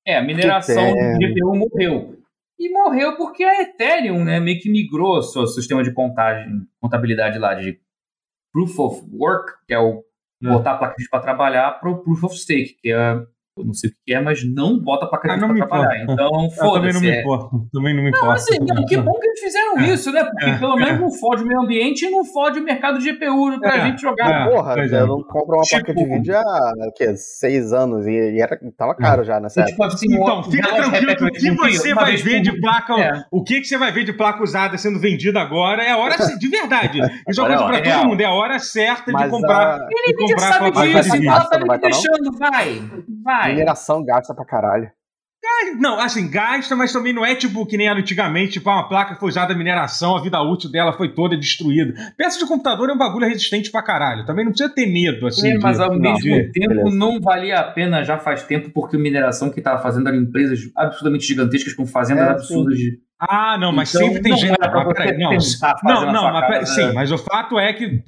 É, 0.06 0.16
a 0.16 0.22
mineração 0.22 0.92
do 0.92 1.18
GPU 1.18 1.54
morreu. 1.56 2.16
E 2.58 2.68
morreu 2.70 3.16
porque 3.16 3.44
a 3.44 3.62
Ethereum, 3.62 4.24
né, 4.24 4.40
meio 4.40 4.58
que 4.60 4.68
migrou 4.70 5.22
seu 5.22 5.46
sistema 5.46 5.82
de 5.84 5.92
contagem, 5.92 6.66
contabilidade 6.80 7.38
lá 7.38 7.54
de 7.54 7.78
Proof 8.52 8.78
of 8.78 9.02
Work, 9.12 9.52
que 9.66 9.72
é 9.74 9.78
o 9.78 10.02
É. 10.42 10.48
botar 10.48 10.72
a 10.72 10.78
placa 10.78 10.94
de 10.98 11.08
para 11.08 11.20
trabalhar, 11.20 11.70
para 11.78 11.90
o 11.90 12.02
Proof 12.02 12.24
of 12.24 12.36
Stake, 12.36 12.76
que 12.82 12.90
é, 12.92 13.22
eu 13.58 13.64
não 13.64 13.74
sei 13.74 13.90
o 13.90 13.92
que 14.06 14.14
é, 14.14 14.20
mas 14.20 14.40
não 14.54 14.78
bota 14.78 15.06
a 15.06 15.08
placa 15.08 15.32
Ah, 15.32 15.36
não 15.36 15.48
me 15.48 15.56
trabalhar. 15.56 16.02
importa. 16.02 16.12
Então, 16.12 16.26
Eu 16.26 16.30
também 16.30 16.42
não 16.48 16.50
foda-se. 16.50 17.00
me 17.00 17.10
é. 17.10 17.20
importo. 17.20 17.68
Também 17.72 17.94
não 17.94 18.02
me 18.02 18.10
Não, 18.10 18.18
importa. 18.18 18.34
assim, 18.34 18.58
não, 18.60 18.84
que 18.86 18.96
bom 18.96 19.12
que 19.18 19.26
eles 19.26 19.40
fizeram 19.40 19.78
É. 19.78 19.82
isso, 19.92 20.12
né? 20.12 20.24
Porque 20.24 20.44
É. 20.46 20.58
pelo 20.58 20.76
menos 20.76 21.00
não 21.00 21.10
fode 21.12 21.42
o 21.42 21.46
meio 21.46 21.60
ambiente 21.60 22.04
e 22.06 22.10
não 22.10 22.24
fode 22.24 22.58
o 22.60 22.64
mercado 22.64 22.98
de 22.98 23.04
GPU 23.12 23.58
pra 23.60 23.76
É. 23.76 23.80
gente 23.86 24.00
jogar. 24.00 24.46
É. 24.48 24.50
Porra, 24.50 24.74
pois 24.74 24.92
é. 24.92 25.00
eu 25.00 25.06
não 25.06 25.22
compro 25.22 25.56
uma 25.56 25.64
placa 25.68 25.92
de 25.94 26.00
Tipo- 26.02 26.14
vídeo 26.14 26.36
há 26.36 26.72
o 26.88 26.92
quê, 26.92 27.16
seis 27.16 27.72
anos 27.72 28.06
e, 28.06 28.10
e 28.10 28.40
era, 28.40 28.58
tava 28.76 28.94
caro 28.94 29.24
já 29.24 29.38
nessa 29.40 29.64
tipo 29.64 29.82
assim, 29.84 30.06
Então, 30.14 30.42
fica 30.44 30.68
tranquilo 30.74 31.16
que 31.16 31.24
o 31.24 31.30
que 31.30 31.50
você 31.76 31.94
vai 31.94 32.16
ver 32.16 32.40
de 32.40 32.60
placa. 32.60 32.94
É. 33.00 33.24
O 33.30 33.42
que, 33.42 33.60
que 33.60 33.66
você 33.66 33.76
vai 33.76 33.92
ver 33.92 34.04
de 34.04 34.12
placa 34.12 34.42
usada 34.42 34.78
sendo 34.78 34.98
vendida 34.98 35.40
agora 35.40 35.82
é 35.82 35.90
a 35.90 35.96
hora 35.98 36.16
de 36.38 36.48
verdade. 36.48 37.00
Isso 37.28 37.40
é 37.40 37.44
uma 37.44 37.52
é 37.54 37.56
coisa 37.58 37.82
pra 37.82 37.92
todo 37.98 38.08
mundo. 38.08 38.20
É 38.20 38.24
a 38.24 38.32
hora 38.32 38.58
certa 38.58 39.12
de 39.12 39.28
comprar. 39.28 39.78
Ele 39.90 40.28
já 40.28 40.34
comprar 40.34 40.52
sabe 40.52 40.70
disso, 40.70 41.16
ela 41.16 41.44
tá 41.44 41.58
não 41.58 41.66
me 41.66 41.72
não? 41.72 41.78
deixando, 41.78 42.38
vai, 42.38 42.82
vai. 43.24 43.39
Mineração 43.48 44.04
gasta 44.04 44.34
pra 44.34 44.44
caralho. 44.44 44.90
Não, 45.78 45.98
assim, 46.00 46.30
gasta, 46.30 46.74
mas 46.76 46.92
também 46.92 47.12
não 47.12 47.24
é 47.24 47.34
tipo 47.34 47.64
que 47.66 47.76
nem 47.76 47.88
era 47.88 47.98
antigamente, 47.98 48.54
tipo, 48.54 48.68
ah, 48.70 48.74
uma 48.76 48.88
placa 48.88 49.14
foi 49.16 49.28
usada 49.28 49.54
mineração, 49.54 50.16
a 50.16 50.22
vida 50.22 50.40
útil 50.42 50.70
dela 50.70 50.92
foi 50.92 51.14
toda 51.14 51.36
destruída. 51.36 51.94
Peça 52.16 52.38
de 52.38 52.46
computador 52.46 52.88
é 52.90 52.92
um 52.92 52.98
bagulho 52.98 53.26
resistente 53.26 53.70
pra 53.70 53.82
caralho. 53.82 54.24
Também 54.26 54.44
não 54.44 54.52
precisa 54.52 54.72
ter 54.74 54.86
medo, 54.86 55.26
assim. 55.26 55.48
É, 55.50 55.52
de- 55.56 55.58
mas 55.62 55.78
ao 55.80 55.90
não, 55.92 55.98
mesmo 55.98 56.18
de- 56.20 56.52
tempo 56.52 56.68
beleza. 56.74 56.96
não 56.96 57.20
valia 57.20 57.58
a 57.58 57.64
pena 57.64 58.02
já 58.04 58.18
faz 58.18 58.42
tempo, 58.42 58.70
porque 58.70 58.96
a 58.96 58.98
mineração 58.98 59.50
que 59.50 59.60
estava 59.60 59.82
fazendo 59.82 60.08
eram 60.08 60.18
empresas 60.18 60.60
absurdamente 60.76 61.24
gigantescas 61.26 61.72
com 61.74 61.86
fazendas 61.86 62.26
É, 62.26 62.30
absurdas 62.30 62.78
de. 62.78 62.98
Ah, 63.20 63.58
não, 63.58 63.70
mas 63.70 63.94
Então, 63.94 64.06
sempre 64.06 64.22
tem 64.22 64.32
não 64.32 64.38
gente. 64.38 64.56
Mas 64.58 64.94
peraí, 64.94 65.18
não, 65.18 65.30
não, 66.06 66.12
não, 66.12 66.32
mas 66.32 66.48
casa. 66.48 66.74
sim, 66.74 66.92
mas 66.94 67.12
o 67.12 67.18
fato 67.18 67.58
é 67.58 67.72
que 67.74 68.02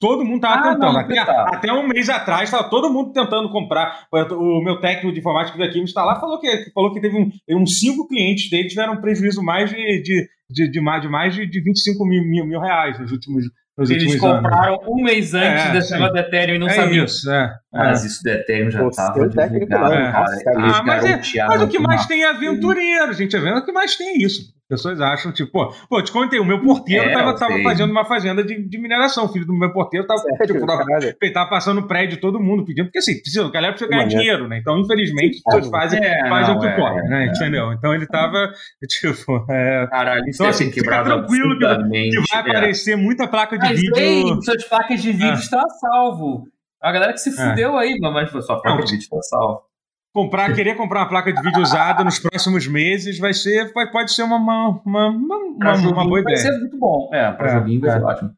todo 0.00 0.24
mundo 0.24 0.40
tava 0.40 0.54
Ah, 0.56 0.74
tentando. 0.74 0.92
não, 0.92 1.00
até, 1.00 1.24
tá. 1.24 1.44
até 1.54 1.72
um 1.72 1.86
mês 1.86 2.08
atrás 2.08 2.42
estava 2.44 2.68
todo 2.68 2.92
mundo 2.92 3.12
tentando 3.12 3.48
comprar. 3.50 4.06
O 4.32 4.60
meu 4.62 4.80
técnico 4.80 5.12
de 5.12 5.20
informática 5.20 5.52
que 5.52 5.58
veio 5.58 5.70
aqui 5.70 5.78
me 5.78 5.84
instalar 5.84 6.18
falou 6.18 6.40
que, 6.40 6.70
falou 6.74 6.92
que 6.92 7.00
teve 7.00 7.16
um, 7.16 7.30
uns 7.56 7.78
cinco 7.78 8.08
clientes 8.08 8.50
dele 8.50 8.68
tiveram 8.68 8.94
um 8.94 9.00
prejuízo 9.00 9.42
mais 9.42 9.70
de, 9.70 10.02
de, 10.02 10.28
de, 10.50 10.70
de 10.70 10.80
mais, 10.80 11.02
de 11.02 11.08
mais 11.08 11.34
de 11.34 11.60
25 11.62 12.04
mil, 12.04 12.24
mil, 12.24 12.44
mil 12.44 12.58
reais 12.60 12.98
nos 12.98 13.12
últimos, 13.12 13.44
nos 13.78 13.88
Eles 13.90 14.02
últimos 14.02 14.24
anos. 14.24 14.42
compraram 14.42 14.80
um 14.88 15.02
mês 15.04 15.32
antes 15.34 15.64
É, 15.64 15.80
sim. 15.80 15.92
negócio 15.94 16.12
do 16.14 16.18
Ethereum 16.18 16.54
e 16.56 16.58
não 16.58 16.68
é 16.68 16.72
sabiam. 16.72 17.04
isso, 17.04 17.30
é. 17.30 17.44
é. 17.44 17.78
Mas 17.78 18.04
isso 18.04 18.22
do 18.24 18.28
Ethereum 18.30 18.70
já 18.70 18.86
estava 18.86 19.28
técnico 19.30 19.66
divulgado, 19.66 20.12
cara. 20.12 20.32
Eles 20.32 20.74
Ah, 20.74 20.82
mas 20.82 21.04
é- 21.04 21.46
Mas 21.46 21.62
o 21.62 21.68
que 21.68 21.78
mais 21.78 22.04
tem 22.06 22.24
é 22.24 22.28
aventureiro, 22.30 23.12
gente. 23.12 23.36
É 23.36 23.40
vendo 23.40 23.58
o 23.58 23.64
que 23.64 23.72
mais 23.72 23.94
tem 23.96 24.08
é 24.08 24.18
isso. 24.26 24.42
As 24.70 24.82
pessoas 24.82 25.00
acham, 25.00 25.32
tipo, 25.32 25.50
pô, 25.50 25.72
pô, 25.88 26.02
te 26.02 26.12
contei, 26.12 26.38
o 26.38 26.44
meu 26.44 26.60
porteiro 26.60 27.08
É, 27.08 27.12
tava, 27.14 27.34
tava 27.34 27.62
fazendo 27.62 27.90
uma 27.90 28.04
fazenda 28.04 28.44
de, 28.44 28.68
de 28.68 28.78
mineração. 28.78 29.24
O 29.24 29.28
filho 29.28 29.46
do 29.46 29.54
meu 29.54 29.72
porteiro 29.72 30.06
tava, 30.06 30.20
Sério, 30.20 30.54
tipo, 30.54 30.66
tava, 30.66 30.84
tava 31.32 31.48
passando 31.48 31.82
prédio 31.86 32.16
de 32.16 32.20
todo 32.20 32.38
mundo 32.38 32.66
pedindo, 32.66 32.84
porque 32.84 32.98
assim, 32.98 33.14
precisa, 33.18 33.46
a 33.46 33.50
galera 33.50 33.72
precisa 33.72 33.90
ganhar 33.90 34.02
Maneiro. 34.02 34.20
dinheiro, 34.22 34.46
né? 34.48 34.58
Então, 34.58 34.78
infelizmente, 34.78 35.38
as 35.38 35.54
pessoas 35.54 35.70
fazem, 35.70 36.04
É, 36.04 36.28
fazem 36.28 36.52
não, 36.54 36.58
o 36.58 36.60
que 36.60 36.66
é, 36.66 36.76
podem, 36.76 37.02
né? 37.08 37.24
é. 37.24 37.26
Entendeu? 37.28 37.72
Então 37.72 37.94
ele 37.94 38.06
tava, 38.06 38.52
tipo, 38.86 39.46
é, 39.50 39.86
Caralho, 39.86 40.24
Então, 40.28 40.46
assim, 40.46 40.70
fica 40.70 41.02
tranquilo 41.02 41.58
que 41.58 41.66
que 42.10 42.34
vai 42.34 42.38
é. 42.38 42.40
aparecer 42.50 42.94
muita 42.94 43.26
placa 43.26 43.56
de 43.58 43.64
Mas 43.64 43.80
vídeo. 43.80 43.96
ei, 43.96 44.22
suas 44.42 44.64
placas 44.68 45.00
de 45.00 45.12
vídeo 45.12 45.30
Ah. 45.30 45.34
estão 45.34 45.60
a 45.60 45.68
salvo. 45.70 46.44
A 46.82 46.92
galera 46.92 47.12
que 47.14 47.20
se 47.20 47.30
É. 47.30 47.32
fudeu 47.50 47.74
aí, 47.78 47.96
mas 48.00 48.30
sua 48.30 48.42
placa 48.60 48.68
Não, 48.68 48.84
de 48.84 48.92
vídeo 48.92 49.02
está 49.02 49.22
salvo. 49.22 49.62
Comprar, 50.24 50.54
querer 50.54 50.76
comprar 50.76 51.00
uma 51.00 51.08
placa 51.08 51.32
de 51.32 51.40
vídeo 51.42 51.60
usada 51.62 52.02
nos 52.04 52.18
próximos 52.18 52.66
meses 52.66 53.18
vai 53.18 53.32
ser, 53.32 53.72
vai- 53.72 53.90
pode 53.90 54.12
ser 54.12 54.22
uma, 54.22 54.36
uma, 54.36 54.80
uma, 54.84 55.08
uma, 55.08 55.74
uma, 55.74 56.04
boa 56.04 56.22
vai 56.22 56.32
ideia. 56.32 56.36
ser 56.38 56.58
muito 56.58 56.78
bom. 56.78 57.10
É, 57.12 57.30
pra 57.32 57.48
É, 57.50 57.52
joguinho 57.54 57.80
vai 57.80 57.90
é. 57.90 57.92
ser 57.98 58.04
ótimo. 58.04 58.30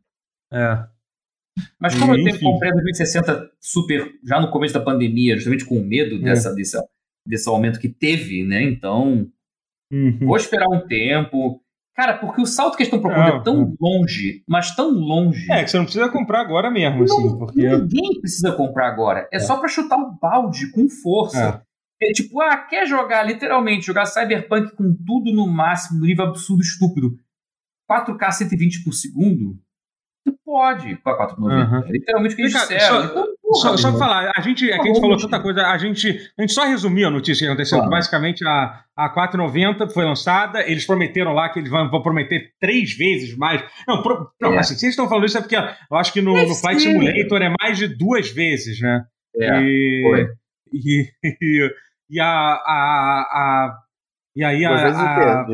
É. 0.53 0.85
Mas 1.79 1.95
como 1.99 2.15
eu 2.15 2.25
tenho 2.25 2.41
comprei 2.41 2.71
a 2.71 2.75
2060 2.75 3.51
super 3.61 4.11
já 4.25 4.41
no 4.41 4.51
começo 4.51 4.75
da 4.75 4.81
pandemia, 4.81 5.35
justamente 5.37 5.65
com 5.65 5.81
medo 5.81 6.17
É. 6.17 6.19
dessa, 6.19 6.55
dessa, 6.55 6.85
desse 7.27 7.49
aumento 7.49 7.81
que 7.81 7.89
teve, 7.89 8.45
né? 8.45 8.63
Então, 8.63 9.27
Uhum. 9.93 10.19
vou 10.27 10.37
esperar 10.37 10.69
um 10.69 10.87
tempo. 10.87 11.61
Cara, 11.97 12.17
porque 12.17 12.41
o 12.41 12.47
salto 12.47 12.77
que 12.77 12.83
eles 12.85 12.87
estão 12.93 13.01
propondo 13.01 13.29
Não, 13.29 13.37
é 13.37 13.43
tão 13.43 13.77
longe, 13.79 14.43
mas 14.49 14.75
tão 14.75 14.91
longe. 14.91 15.51
É, 15.53 15.65
que 15.65 15.71
você 15.71 15.77
não 15.77 15.85
precisa 15.85 16.09
comprar 16.09 16.41
agora 16.41 16.71
mesmo, 16.71 17.03
assim, 17.03 17.27
Não, 17.27 17.37
porque. 17.39 17.61
Ninguém 17.69 18.21
precisa 18.21 18.53
comprar 18.53 18.89
agora. 18.89 19.29
É, 19.33 19.39
só 19.39 19.59
pra 19.59 19.69
chutar 19.69 19.99
o 19.99 20.13
balde 20.13 20.71
com 20.71 20.89
força. 20.89 21.63
É. 22.03 22.13
tipo, 22.13 22.41
ah, 22.41 22.57
quer 22.57 22.87
jogar, 22.87 23.23
literalmente, 23.25 23.87
jogar 23.87 24.07
Cyberpunk 24.07 24.75
com 24.75 24.95
tudo 25.07 25.33
no 25.33 25.47
máximo, 25.47 26.01
no 26.01 26.07
nível 26.07 26.25
absurdo, 26.27 26.63
estúpido. 26.63 27.17
4K 27.91 28.31
120 28.33 28.85
por 28.85 28.93
segundo? 28.93 29.59
Você 30.25 30.37
pode, 30.45 30.97
com 30.97 31.11
a 31.11 31.17
490. 31.17 31.71
Uhum. 31.79 31.89
É 31.89 31.93
literalmente 31.93 32.35
o 32.35 32.37
que 32.37 32.43
eles 32.43 32.53
disseram. 32.53 32.87
só- 32.87 33.05
então, 33.05 33.27
porra, 33.43 33.77
Só, 33.79 33.99
falar, 33.99 34.31
a 34.37 34.41
gente, 34.43 34.65
é 34.67 34.69
que 34.69 34.75
a 34.75 34.79
Tá 34.79 34.85
gente 34.85 35.01
falou 35.01 35.17
tanta 35.17 35.41
coisa, 35.41 35.67
a 35.67 35.79
gente, 35.79 36.09
a 36.39 36.43
gente 36.43 36.53
só 36.53 36.65
resumiu 36.65 37.09
a 37.09 37.11
notícia 37.11 37.45
que 37.47 37.49
aconteceu, 37.51 37.79
Claro. 37.79 37.91
basicamente 37.91 38.47
a, 38.47 38.85
a 38.97 39.09
490 39.09 39.89
foi 39.89 40.05
lançada, 40.05 40.61
eles 40.71 40.87
prometeram 40.87 41.33
lá 41.33 41.49
que 41.49 41.59
eles 41.59 41.71
vão, 41.71 41.91
vão 41.91 42.03
prometer 42.03 42.53
três 42.61 42.93
vezes 42.93 43.35
mais. 43.37 43.65
Não, 43.89 44.03
pro- 44.03 44.31
não 44.41 44.53
É. 44.55 44.59
assim, 44.59 44.75
se 44.75 44.85
eles 44.85 44.93
estão 44.93 45.09
falando 45.09 45.25
isso 45.27 45.39
é 45.39 45.41
porque 45.41 45.57
eu 45.57 45.97
acho 45.97 46.13
que 46.13 46.21
no, 46.21 46.33
no 46.37 46.55
Flight. 46.55 46.81
Simulator 46.83 47.43
é 47.43 47.55
mais 47.61 47.79
de 47.79 47.89
duas 47.89 48.31
vezes, 48.31 48.79
né? 48.81 49.05
É, 49.37 49.61
e, 49.63 50.03
foi. 50.03 50.27
e, 50.73 51.09
e, 51.43 51.75
e 52.11 52.21
a, 52.21 52.27
a, 52.27 53.21
a- 53.33 53.79
e 54.37 54.45
aí 54.45 54.65
a, 54.65 54.71
a-? 54.89 55.45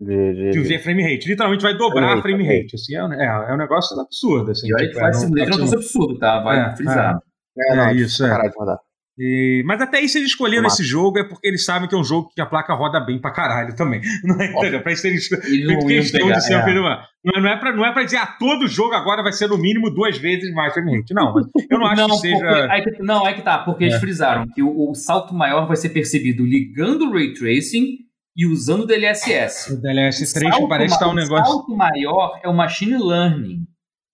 De, 0.00 0.34
de, 0.34 0.50
de, 0.52 0.62
de 0.68 0.78
frame 0.80 1.02
rate. 1.02 1.28
Literalmente 1.28 1.62
vai 1.62 1.76
dobrar 1.76 2.18
a 2.18 2.22
Frame 2.22 2.44
frame 2.44 2.60
rate. 2.62 2.74
Assim, 2.74 2.94
é, 2.96 3.04
um- 3.04 3.12
é, 3.12 3.24
é 3.50 3.54
um 3.54 3.56
negócio 3.56 3.98
absurdo. 4.00 4.50
Assim, 4.50 4.68
E 4.68 4.74
olha 4.74 4.86
tipo, 4.86 4.98
que 4.98 5.04
é, 5.04 5.06
não- 5.06 5.12
Simulator 5.12 5.52
é 5.52 5.54
um 5.54 5.56
negócio 5.58 5.78
absurdo, 5.78 6.18
tá? 6.18 6.40
Vai 6.40 6.60
É, 6.72 6.76
frisar. 6.76 7.18
É, 7.58 7.76
não, 7.76 7.84
é 7.84 7.94
isso, 7.94 8.24
é. 8.24 8.28
Caralho 8.30 8.50
de 8.50 8.56
rodar. 8.58 8.78
E- 9.18 9.62
mas 9.66 9.80
até 9.80 9.98
se 10.08 10.18
eles 10.18 10.30
escolheram 10.30 10.66
esse 10.66 10.82
jogo, 10.82 11.18
é 11.18 11.24
porque 11.24 11.46
eles 11.46 11.64
sabem 11.64 11.86
que 11.88 11.94
é 11.94 11.98
um 11.98 12.04
jogo 12.04 12.30
que 12.34 12.40
a 12.40 12.46
placa 12.46 12.72
roda 12.74 12.98
bem 12.98 13.20
pra 13.20 13.30
caralho 13.30 13.74
também. 13.76 14.00
Não 14.24 14.40
é, 14.40 14.46
entendeu? 14.52 14.80
Pra 14.80 14.90
eles 14.90 15.02
terem 15.02 15.16
esco- 15.18 15.34
Eles 15.34 15.46
feito 15.48 15.66
não 15.66 15.90
iam 15.90 16.00
questão 16.02 16.20
pegar. 16.26 16.34
de 16.38 16.44
ser 16.46 16.56
um 16.56 16.58
é. 16.88 17.06
Não, 17.24 17.48
é- 17.48 17.52
é 17.52 17.56
pra, 17.56 17.72
não 17.76 17.86
é 17.86 17.92
pra 17.92 18.02
dizer, 18.04 18.16
ah, 18.16 18.26
todo 18.26 18.66
jogo 18.66 18.94
agora 18.94 19.22
vai 19.22 19.32
ser 19.32 19.46
no 19.48 19.58
mínimo 19.58 19.90
duas 19.90 20.16
vezes 20.18 20.52
mais 20.54 20.74
rate. 20.74 21.12
Não, 21.14 21.34
eu 21.70 21.78
não 21.78 21.86
acho 21.86 22.00
não, 22.00 22.08
que 22.08 22.16
seja. 22.22 22.36
porque, 22.38 22.72
aí 22.72 22.82
que- 22.82 23.02
não, 23.02 23.24
aí 23.26 23.34
que 23.34 23.42
tá, 23.42 23.58
porque 23.58 23.84
É. 23.84 23.88
eles 23.88 24.00
frisaram 24.00 24.46
que 24.52 24.62
o, 24.62 24.90
o 24.90 24.94
salto 24.94 25.34
maior 25.34 25.66
vai 25.66 25.76
ser 25.76 25.90
percebido 25.90 26.44
ligando 26.44 27.02
o 27.06 27.12
Ray 27.12 27.32
Tracing 27.34 27.98
e 28.36 28.46
usando 28.46 28.82
o 28.82 28.86
DLSS. 28.86 29.74
O 29.74 29.80
DLS 29.80 30.32
3 30.32 30.50
Salto 30.54 30.68
parece 30.68 30.94
estar 30.94 31.06
um 31.06 31.14
ma- 31.14 31.20
negócio. 31.20 31.44
O 31.54 31.56
salto 31.58 31.76
maior 31.76 32.40
é 32.42 32.48
o 32.48 32.54
Machine 32.54 32.96
Learning. 32.96 33.66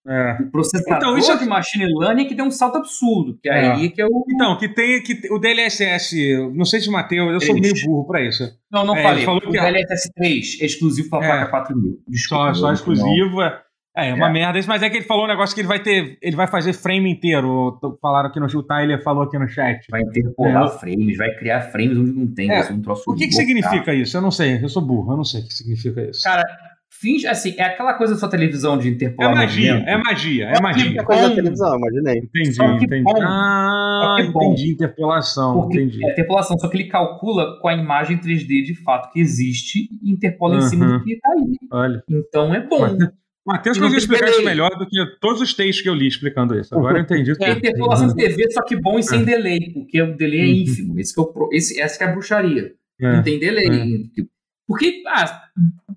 É. 0.07 0.37
O 0.43 0.51
processador 0.51 0.97
Então, 0.97 1.17
isso 1.17 1.31
é- 1.31 1.37
de 1.37 1.45
machine 1.45 1.85
learning 1.99 2.25
que 2.25 2.33
deu 2.33 2.45
um 2.45 2.51
salto 2.51 2.77
absurdo, 2.77 3.37
que 3.41 3.49
é 3.49 3.65
É. 3.65 3.71
aí 3.71 3.89
que 3.89 4.01
é 4.01 4.05
o... 4.05 4.25
Então, 4.33 4.57
que 4.57 4.67
tem 4.69 5.03
que 5.03 5.19
o 5.31 5.37
DLSS, 5.37 6.15
não 6.55 6.65
sei 6.65 6.79
se 6.79 6.89
o 6.89 6.91
Matheus, 6.91 7.31
eu 7.33 7.41
sou 7.41 7.59
meio 7.59 7.73
burro 7.85 8.07
pra 8.07 8.21
isso. 8.25 8.43
Não, 8.71 8.85
não 8.85 8.95
É, 8.95 9.03
falei. 9.03 9.25
falou 9.25 9.41
o 9.45 9.51
que- 9.51 9.59
DLSS3 9.59 10.61
é 10.61 10.65
exclusivo 10.65 11.09
para 11.09 11.19
a 11.19 11.23
É. 11.25 11.27
placa 11.31 11.51
4000. 11.51 11.99
Desculpa. 12.07 12.53
Só, 12.53 12.61
só 12.61 12.73
exclusivo. 12.73 13.41
É, 13.97 14.09
é 14.11 14.13
uma 14.13 14.29
É. 14.29 14.31
merda 14.31 14.57
isso, 14.57 14.67
mas 14.69 14.81
é 14.81 14.89
que 14.89 14.97
ele 14.97 15.05
falou 15.05 15.25
um 15.25 15.27
negócio 15.27 15.53
que 15.53 15.59
ele 15.61 15.67
vai 15.67 15.79
ter. 15.81 16.17
Ele 16.21 16.35
vai 16.35 16.47
fazer 16.47 16.71
frame 16.73 17.11
inteiro. 17.11 17.77
Falaram 18.01 18.29
aqui 18.29 18.39
no 18.39 18.45
o 18.45 18.63
Tyler 18.63 19.03
falou 19.03 19.23
aqui 19.23 19.37
no 19.37 19.47
chat. 19.49 19.79
Vai 19.91 20.01
interpolar 20.01 20.69
frames, 20.79 21.17
vai 21.17 21.35
criar 21.35 21.61
frames 21.71 21.97
onde 21.97 22.11
não 22.11 22.27
tem. 22.33 22.49
É. 22.49 22.71
um 22.71 22.81
troço 22.81 23.03
O 23.11 23.15
que, 23.15 23.27
que 23.27 23.33
significa 23.33 23.93
isso? 23.93 24.15
Eu 24.15 24.21
não 24.21 24.31
sei, 24.31 24.63
eu 24.63 24.69
sou 24.69 24.81
burro, 24.81 25.11
eu 25.13 25.17
não 25.17 25.23
sei 25.25 25.41
o 25.41 25.47
que 25.47 25.53
significa 25.53 26.01
isso. 26.03 26.23
Cara, 26.23 26.43
finge, 26.91 27.27
assim, 27.27 27.53
é 27.57 27.63
aquela 27.63 27.93
coisa 27.93 28.13
da 28.13 28.19
sua 28.19 28.29
televisão 28.29 28.77
de 28.77 28.87
é 28.87 28.91
interpolar 28.91 29.35
magia, 29.35 29.73
movimento. 29.75 29.89
é 29.89 29.97
magia, 30.03 30.45
é 30.45 30.61
magia. 30.61 30.99
É 31.01 31.03
coisa 31.03 31.29
da 31.29 31.35
televisão, 31.35 31.77
imaginei. 31.77 32.17
Entendi, 32.17 32.53
Só 32.53 32.77
que 32.77 32.85
entendi. 32.85 33.03
bom. 33.03 33.21
Ah, 33.21 33.99
Só 34.01 34.15
que 34.25 34.31
bom. 34.31 34.43
entendi, 34.53 34.71
interpolação, 34.71 35.61
Porque 35.61 35.81
entendi. 35.81 36.05
é 36.05 36.11
interpolação, 36.11 36.57
só 36.57 36.67
que 36.69 36.77
ele 36.77 36.87
calcula 36.87 37.59
com 37.61 37.67
a 37.67 37.73
imagem 37.73 38.17
3D 38.17 38.63
de 38.63 38.75
fato 38.83 39.11
que 39.11 39.19
existe 39.19 39.87
e 40.03 40.11
interpola 40.11 40.57
em 40.57 40.61
cima 40.61 40.85
Uhum. 40.85 40.97
do 40.99 41.03
que 41.03 41.17
tá 41.19 41.29
aí. 41.31 41.57
Olha. 41.71 42.03
Então 42.09 42.53
é 42.53 42.59
bom. 42.65 42.97
Matheus 43.47 43.77
conseguiu 43.79 43.97
explicar 43.97 44.29
isso 44.29 44.43
melhor 44.43 44.69
do 44.77 44.85
que 44.85 44.95
todos 45.19 45.41
os 45.41 45.53
textos 45.55 45.81
que 45.81 45.89
eu 45.89 45.95
li 45.95 46.07
explicando 46.07 46.59
isso. 46.59 46.75
Agora 46.75 46.97
eu 46.99 47.01
entendi 47.01 47.31
É 47.41 47.51
interpolação 47.51 48.07
de 48.07 48.15
TV, 48.15 48.51
só 48.51 48.61
que 48.63 48.75
bom 48.79 48.99
e 48.99 49.03
sem 49.03 49.23
delay, 49.23 49.71
porque 49.73 49.99
o 50.01 50.15
delay 50.15 50.41
é 50.41 50.43
Uhum. 50.45 50.51
ínfimo. 50.61 50.99
Esse 50.99 51.13
que 51.15 51.19
é 51.19 51.23
o 51.23 51.27
pro- 51.33 51.49
esse, 51.51 51.79
essa 51.81 51.97
que 51.97 52.03
é 52.03 52.07
a 52.07 52.11
bruxaria. 52.11 52.71
É. 53.01 53.13
Não 53.15 53.23
tem 53.23 53.39
delay. 53.39 53.65
Porque, 54.69 55.01
ah, 55.07 55.25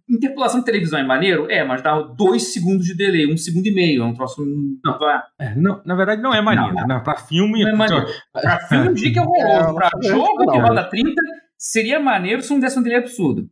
interpolação 0.08 0.60
de 0.60 0.64
televisão 0.64 0.98
é 0.98 1.04
maneiro? 1.04 1.46
É, 1.50 1.62
mas 1.62 1.82
dá 1.82 2.00
dois 2.00 2.54
segundos 2.54 2.86
de 2.86 2.96
delay, 2.96 3.30
um 3.30 3.36
segundo 3.36 3.66
e 3.66 3.70
meio. 3.70 4.02
É 4.02 4.06
um 4.06 4.14
troço. 4.14 4.42
Não. 4.82 4.94
Ah, 4.94 5.26
É, 5.38 5.54
não, 5.54 5.82
na 5.84 5.94
verdade, 5.94 6.22
não 6.22 6.32
é 6.32 6.40
maneiro. 6.40 6.74
Não, 6.74 6.86
né? 6.86 7.00
Pra 7.04 7.16
filme. 7.18 7.62
Não 7.64 7.68
é 7.68 7.76
maneiro. 7.76 8.06
Pra 8.32 8.58
filme 8.60 8.86
eu 8.86 8.94
diria 8.94 9.12
que 9.12 9.18
é 9.18 9.22
horroroso. 9.22 9.42
É, 9.68 9.74
pra 9.74 9.90
não, 9.94 10.02
jogo 10.08 10.44
não, 10.46 10.52
que 10.54 10.58
roda 10.58 10.84
30, 10.84 11.12
seria 11.58 12.00
maneiro 12.00 12.40
se 12.40 12.50
não 12.50 12.60
desse 12.60 12.78
um 12.78 12.82
delay 12.82 13.00
absurdo. 13.00 13.46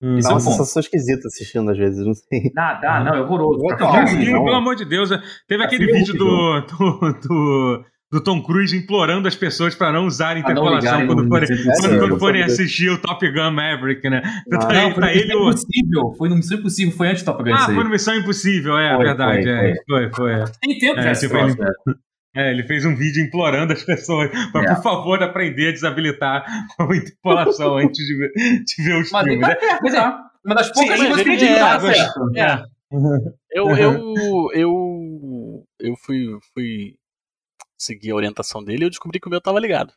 Hum. 0.00 0.20
Dá 0.22 0.28
é 0.28 0.32
uma 0.32 0.40
sensação 0.40 0.78
esquisita 0.80 1.26
assistindo 1.26 1.68
às 1.72 1.76
vezes, 1.76 2.06
não 2.06 2.14
sei. 2.14 2.52
Nada, 2.54 2.96
ah, 2.96 3.02
não, 3.02 3.14
é 3.16 3.20
horroroso. 3.22 3.58
Pra 3.76 4.02
Não, 4.02 4.06
filme, 4.06 4.30
não. 4.30 4.44
pelo 4.44 4.56
amor 4.56 4.76
de 4.76 4.84
Deus, 4.84 5.10
teve 5.48 5.64
aquele 5.64 5.84
filme 5.86 6.00
é 6.00 6.04
vídeo 6.04 6.16
do, 6.16 6.60
do, 6.60 7.12
do, 7.26 7.84
do 8.14 8.20
Tom 8.22 8.40
Cruise 8.42 8.76
implorando 8.76 9.26
as 9.26 9.34
pessoas 9.34 9.74
para 9.74 9.90
não 9.92 10.06
usarem 10.06 10.42
Ah, 10.42 10.46
não 10.46 10.52
interpolação 10.52 11.00
ligarem 11.00 11.06
quando 11.08 11.28
forem, 11.28 11.48
1900. 11.48 11.80
quando, 11.80 11.94
É, 11.94 11.98
quando 11.98 12.10
eu 12.12 12.18
forem 12.20 12.42
assistir 12.44 12.88
o 12.90 12.98
Top 13.00 13.28
Gun 13.30 13.50
Maverick, 13.50 14.08
né? 14.08 14.22
Não, 14.48 14.58
Tá- 14.60 14.72
Não, 14.72 14.94
foi 14.94 15.10
ele 15.10 15.22
Missão 15.24 15.40
o- 15.40 15.48
Impossível. 15.48 16.14
Foi 16.16 16.28
no 16.28 16.36
Missão 16.36 16.58
Impossível, 16.58 16.92
foi 16.96 17.08
antes 17.08 17.22
do 17.22 17.26
Top 17.26 17.42
Gun 17.42 17.54
Ah, 17.54 17.64
foi 17.66 17.84
no 17.84 17.90
Missão 17.90 18.14
Impossível, 18.14 18.78
é 18.78 18.94
Foi, 18.94 19.04
verdade. 19.04 19.42
foi, 19.42 19.50
é, 19.52 19.74
foi, 19.88 20.10
foi. 20.14 20.32
é. 20.32 20.44
Tem 20.62 20.78
tempo 20.78 21.00
É, 21.00 21.12
tipo, 21.12 21.28
troço, 21.34 21.58
né? 21.60 21.68
É, 22.36 22.50
ele 22.50 22.64
fez 22.64 22.84
um 22.84 22.96
vídeo 22.96 23.22
implorando 23.24 23.72
as 23.72 23.84
pessoas 23.84 24.28
para, 24.50 24.64
É. 24.72 24.74
por 24.74 24.82
favor, 24.82 25.22
aprender 25.22 25.68
a 25.68 25.70
desabilitar 25.72 26.44
a 26.78 26.84
interpolação 26.96 27.76
antes 27.78 28.04
de 28.04 28.16
ver, 28.16 28.32
de 28.64 28.82
ver 28.82 29.00
os 29.00 29.10
Mas 29.12 29.26
ele 29.26 29.38
filmes. 29.38 29.56
tá 29.60 29.78
pois 29.80 29.94
é. 29.94 30.00
Uma 30.44 30.54
das 30.56 30.72
poucas 30.72 30.98
Sim, 30.98 31.06
coisas 31.06 31.22
que 31.22 31.30
ele- 31.30 31.44
ele 31.44 31.52
é, 31.54 31.58
tá 31.60 31.80
mas- 31.80 31.96
certo. 31.96 32.20
É. 32.36 32.62
Eu, 33.52 33.70
eu, 33.76 34.48
eu, 34.52 35.64
eu 35.80 35.94
fui, 36.04 36.26
fui 36.52 36.94
seguir 37.78 38.10
a 38.12 38.16
orientação 38.16 38.62
dele 38.62 38.84
e 38.84 38.86
eu 38.86 38.90
descobri 38.90 39.18
que 39.20 39.26
o 39.26 39.30
meu 39.30 39.40
tava 39.40 39.58
ligado. 39.60 39.92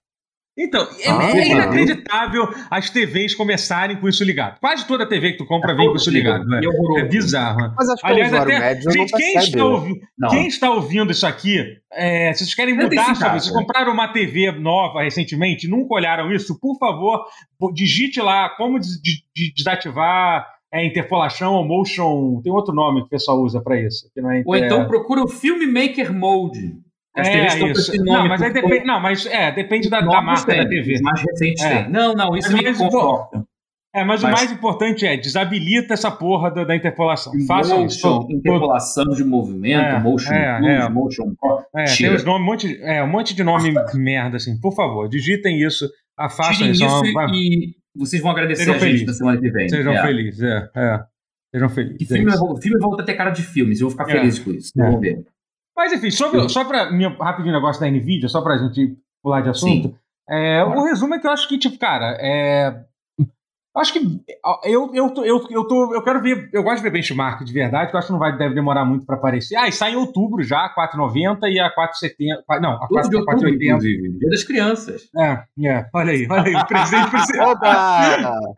Então, 0.59 0.81
é, 0.99 1.07
Ah, 1.11 1.37
é 1.37 1.47
inacreditável 1.49 2.47
as 2.71 2.89
TVs 2.89 3.35
começarem 3.35 3.95
com 3.97 4.09
isso 4.09 4.23
ligado. 4.23 4.59
Quase 4.59 4.87
toda 4.87 5.07
TV 5.07 5.33
que 5.33 5.37
tu 5.37 5.45
compra 5.45 5.75
vem 5.75 5.87
com 5.87 5.95
isso 5.95 6.09
ligado. 6.09 6.45
né? 6.47 6.59
Horroroso. 6.65 6.99
É 6.99 7.03
bizarro. 7.07 7.57
né? 7.61 7.73
Mas 7.77 7.89
acho 7.89 8.01
que 8.01 8.07
Aliás, 8.07 8.31
o 8.31 8.33
usuário 8.33 8.55
até. 8.55 8.65
médio 8.65 8.83
não 8.85 8.91
Gente, 8.91 9.11
quem 9.13 9.37
está, 9.37 9.65
ouvi- 9.65 10.01
Não. 10.17 10.29
quem 10.29 10.47
está 10.47 10.71
ouvindo 10.71 11.11
isso 11.11 11.27
aqui, 11.27 11.63
é, 11.93 12.33
se 12.33 12.39
vocês 12.39 12.55
querem 12.55 12.73
mudar 12.75 12.89
caso. 13.15 13.39
vocês 13.39 13.51
compraram 13.51 13.93
uma 13.93 14.07
TV 14.11 14.51
nova 14.53 15.03
recentemente, 15.03 15.67
nunca 15.67 15.93
olharam 15.93 16.31
isso, 16.31 16.59
por 16.59 16.75
favor, 16.79 17.23
digite 17.75 18.19
lá 18.19 18.49
como 18.49 18.79
des- 18.79 18.99
de- 18.99 19.23
de- 19.35 19.53
desativar 19.53 20.47
é, 20.73 20.83
interpolação 20.85 21.53
ou 21.53 21.63
motion. 21.65 22.41
Tem 22.43 22.51
outro 22.51 22.73
nome 22.73 23.01
que 23.01 23.05
o 23.05 23.09
pessoal 23.09 23.39
usa 23.41 23.61
para 23.61 23.79
isso. 23.79 24.09
Que 24.13 24.19
não 24.21 24.31
é, 24.31 24.41
Ou 24.45 24.55
é- 24.55 24.65
então 24.65 24.85
procura 24.87 25.21
o 25.23 25.27
Filmmaker 25.27 26.11
Mode. 26.11 26.73
As 27.17 27.27
é, 27.27 27.31
TVs 27.31 27.55
com 27.59 27.67
isso. 27.67 28.03
Não, 28.05 28.27
mas 28.27 28.41
aí 28.41 28.53
depende. 28.53 28.85
Não, 28.85 28.99
mas 29.01 29.25
é, 29.25 29.51
depende 29.51 29.89
da, 29.89 30.01
da 30.01 30.21
marca 30.21 30.45
tem, 30.45 30.63
da 30.63 30.69
TV. 30.69 31.01
mais 31.01 31.21
recentes 31.21 31.63
É. 31.63 31.83
tem. 31.83 31.91
Não, 31.91 32.13
não, 32.13 32.35
isso 32.37 32.49
Mas 32.51 32.59
me 32.59 32.63
mais 32.65 32.77
conforta. 32.77 33.43
É, 33.95 34.03
mas, 34.03 34.21
o 34.21 34.27
Mas- 34.27 34.33
mais 34.41 34.51
importante 34.51 35.07
é 35.07 35.17
desabilita 35.17 35.93
essa 35.95 36.11
porra 36.11 36.51
da, 36.51 36.63
da 36.63 36.75
interpolação. 36.75 37.33
Isso. 37.35 37.47
Motion, 37.51 38.27
interpolação 38.29 39.05
de 39.05 39.23
movimento, 39.23 39.81
É, 39.81 39.99
motion 39.99 40.33
é, 40.33 40.57
plus, 40.59 40.69
é. 40.69 40.89
motion. 40.89 41.33
É, 41.75 41.83
Tira. 41.85 42.09
tem 42.09 42.17
os 42.17 42.23
nomes, 42.23 42.41
um 42.41 42.45
monte, 42.45 42.67
de- 42.67 42.83
é, 42.83 43.03
um 43.03 43.07
monte 43.07 43.33
de 43.35 43.43
nome 43.43 43.73
merda, 43.95 44.37
assim. 44.37 44.59
Por 44.59 44.75
favor, 44.75 45.09
digitem 45.09 45.59
isso, 45.63 45.89
afastem 46.15 46.69
isso. 46.71 46.85
isso 46.85 47.13
vai- 47.13 47.27
e 47.31 47.73
vocês 47.95 48.21
vão 48.21 48.29
agradecer 48.29 48.65
Sejam 48.65 48.75
a 48.75 48.77
gente 48.77 48.85
felizes. 48.87 49.07
na 49.07 49.13
semana 49.13 49.41
que 49.41 49.49
vem. 49.49 49.69
Sejam 49.69 49.93
É. 49.93 50.01
felizes, 50.03 50.43
é, 50.43 50.69
é. 50.75 50.99
Sejam 51.55 51.69
Que 51.69 51.75
felizes. 51.75 52.11
é 52.11 52.15
filme, 52.17 52.31
isso. 52.31 52.45
o 52.45 52.57
filme 52.61 52.79
volta 52.79 53.01
a 53.01 53.05
ter 53.05 53.13
cara 53.15 53.31
de 53.31 53.41
filmes, 53.41 53.79
eu 53.81 53.89
vou 53.89 53.97
ficar 53.97 54.11
É. 54.11 54.19
feliz 54.19 54.37
com 54.37 54.51
isso. 54.51 54.71
É. 54.79 54.83
Vamos 54.83 55.01
ver. 55.01 55.23
Mas 55.77 55.93
enfim, 55.93 56.09
sobre, 56.09 56.49
só 56.49 56.65
para 56.65 56.89
rapidinho 57.19 57.53
negócio 57.53 57.79
da 57.79 57.87
Nvidia, 57.87 58.27
só 58.27 58.41
pra 58.41 58.57
gente 58.57 58.97
pular 59.21 59.41
de 59.41 59.49
assunto. 59.49 59.95
É, 60.27 60.63
o 60.63 60.83
resumo 60.83 61.13
é 61.13 61.19
que 61.19 61.27
eu 61.27 61.31
acho 61.31 61.47
que, 61.47 61.57
tipo, 61.57 61.77
cara, 61.77 62.17
é. 62.19 62.83
Eu 63.77 63.81
Acho 63.81 63.93
que 63.93 63.99
eu, 64.63 64.91
eu, 64.93 65.13
eu, 65.23 65.47
eu, 65.51 65.67
tô, 65.67 65.93
eu 65.93 66.03
quero 66.03 66.21
ver, 66.21 66.49
eu 66.51 66.63
gosto 66.63 66.77
de 66.77 66.83
ver 66.83 66.91
benchmark 66.91 67.43
de 67.43 67.53
verdade, 67.53 67.91
que 67.91 67.95
eu 67.95 67.99
acho 67.99 68.07
que 68.07 68.13
não 68.13 68.19
vai, 68.19 68.35
deve 68.35 68.55
demorar 68.55 68.83
muito 68.83 69.05
para 69.05 69.15
aparecer. 69.15 69.55
Ah, 69.55 69.67
e 69.67 69.71
sai 69.71 69.91
em 69.93 69.95
outubro 69.95 70.41
já, 70.43 70.65
a 70.65 70.73
4,90 70.73 71.39
e 71.43 71.59
a 71.59 71.69
4,70. 71.69 72.59
Não, 72.59 72.71
a 72.71 72.87
12 72.89 73.09
de 73.09 73.23
4, 73.23 73.33
outubro, 73.33 73.51
4,80. 73.51 73.65
inclusive. 73.65 74.19
Dia 74.19 74.29
das 74.29 74.43
crianças. 74.43 75.03
É, 75.15 75.43
é, 75.67 75.85
olha 75.93 76.11
aí, 76.11 76.27
olha 76.29 76.43
aí, 76.43 76.55
o 76.55 76.65
presente 76.65 77.09
pra 77.11 77.25
você. 77.25 77.39
Oba! 77.39 78.39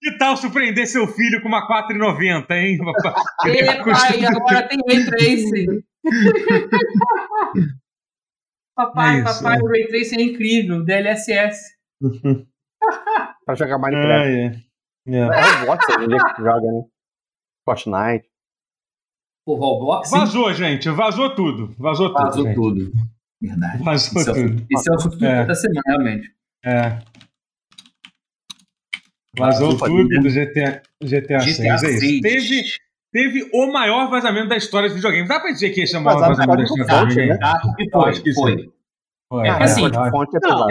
Que 0.00 0.18
tal 0.18 0.36
surpreender 0.36 0.86
seu 0.86 1.06
filho 1.06 1.40
com 1.42 1.48
uma 1.48 1.66
4,90, 1.66 2.50
hein? 2.52 2.78
Ê, 3.46 3.64
pai, 3.64 4.24
agora 4.24 4.68
tem 4.68 4.78
Ray 4.86 5.04
Tracing. 5.04 5.82
papai, 8.76 9.16
É 9.16 9.24
isso, 9.24 9.42
papai, 9.42 9.58
é. 9.58 9.62
o 9.62 9.66
Ray 9.66 9.86
Tracing 9.88 10.20
é 10.20 10.22
incrível. 10.22 10.84
DLSS. 10.84 11.76
Pra 13.46 13.54
jogar 13.54 13.78
Minecraft. 13.78 14.28
É, 14.28 14.44
é. 14.46 14.62
É. 15.08 15.18
É 15.18 15.40
Roblox 15.58 15.86
hoje 15.88 16.04
em 16.04 16.08
dia 16.08 16.34
que 16.34 16.42
joga, 16.42 16.66
né? 16.72 16.82
Fortnite. 17.64 18.28
O 19.46 19.54
Roblox 19.54 20.08
sim, 20.10 20.18
Vazou, 20.18 20.52
gente, 20.52 20.90
vazou 20.90 21.34
tudo. 21.34 21.74
Vazou 21.78 22.08
tudo. 22.12 22.24
vazou 22.24 22.54
tudo. 22.54 22.92
Verdade. 23.40 23.82
Vazou 23.84 24.20
Esse 24.20 24.28
é, 24.28 24.32
o- 24.32 24.34
tudo. 24.34 24.66
esse 24.70 24.88
é 24.88 24.92
o 24.92 24.94
assunto 24.96 25.24
É. 25.24 25.44
da 25.46 25.54
semana, 25.54 25.82
realmente. 25.86 26.34
É. 26.64 26.98
Vazou 29.38 29.72
Vazou 29.76 29.88
tudo 29.88 30.08
do 30.20 30.30
GTA, 30.30 30.82
GTA, 31.02 31.40
6. 31.40 31.56
GTA 31.58 31.68
É 31.68 31.74
isso. 31.76 31.98
6. 32.00 32.20
Teve, 32.22 32.62
teve 33.12 33.50
o 33.52 33.70
maior 33.72 34.08
vazamento 34.10 34.48
da 34.48 34.56
história 34.56 34.88
dos 34.88 34.96
videogames. 34.96 35.28
Dá 35.28 35.38
pra 35.38 35.52
dizer 35.52 35.70
que 35.70 35.82
esse 35.82 35.94
é 35.94 35.98
o 35.98 36.02
maior 36.02 36.20
vazamento 36.20 36.56
da 36.56 36.64
história 36.64 37.06
dos 37.06 37.06
do 37.06 37.14
videogames? 37.14 37.38
Ah, 37.42 37.58
porque 37.62 37.88
Eu 37.92 38.00
acho 38.02 38.22
que 38.22 38.32
foi, 38.34 38.54
foi. 38.54 38.72
É, 39.32 39.50
assim, 39.64 39.84
é 39.86 39.88
Não. 39.88 40.06
É 40.06 40.10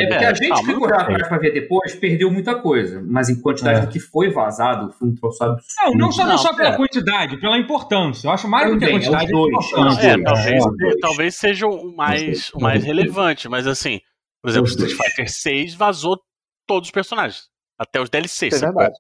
porque 0.08 0.24
É, 0.24 0.28
a 0.28 0.34
gente 0.34 0.64
que 0.64 0.74
correu 0.76 0.96
atrás 0.98 1.28
pra 1.28 1.38
ver 1.38 1.52
depois 1.54 1.94
perdeu 1.96 2.32
muita 2.32 2.56
coisa. 2.56 3.04
Mas 3.06 3.28
em 3.28 3.42
quantidade 3.42 3.80
É. 3.80 3.82
do 3.86 3.92
que 3.92 4.00
foi 4.00 4.30
vazado, 4.32 4.94
foi 4.94 5.10
um 5.10 5.16
troço 5.16 5.44
absurdo. 5.44 5.74
Não, 5.84 5.92
não 5.94 6.12
só, 6.12 6.24
não 6.24 6.30
Não, 6.32 6.38
só 6.38 6.50
pela 6.54 6.70
pera. 6.70 6.78
quantidade, 6.78 7.38
pela 7.42 7.58
importância. 7.58 8.28
Eu 8.28 8.32
acho 8.32 8.48
mais 8.48 8.72
do 8.72 8.78
que 8.78 8.86
a 8.86 8.88
Também, 8.88 8.96
é 9.06 9.10
quantidade. 9.10 9.32
dois, 9.32 9.72
É, 10.04 10.14
dois. 10.16 10.24
talvez, 10.24 10.64
é, 10.66 11.00
talvez 11.02 11.36
seja 11.36 11.68
o 11.68 11.94
mais, 11.96 12.50
o 12.54 12.62
mais 12.62 12.82
relevante, 12.84 13.50
mas 13.50 13.68
assim, 13.68 14.00
por 14.42 14.50
exemplo. 14.50 14.70
Street 14.70 14.94
Fighter 14.94 15.30
6 15.30 15.74
vazou 15.76 16.18
todos 16.66 16.88
os 16.88 16.92
personagens, 16.92 17.50
até 17.78 18.00
os 18.00 18.10
DLCs. 18.10 18.62
É 18.62 18.66
verdade. 18.68 18.96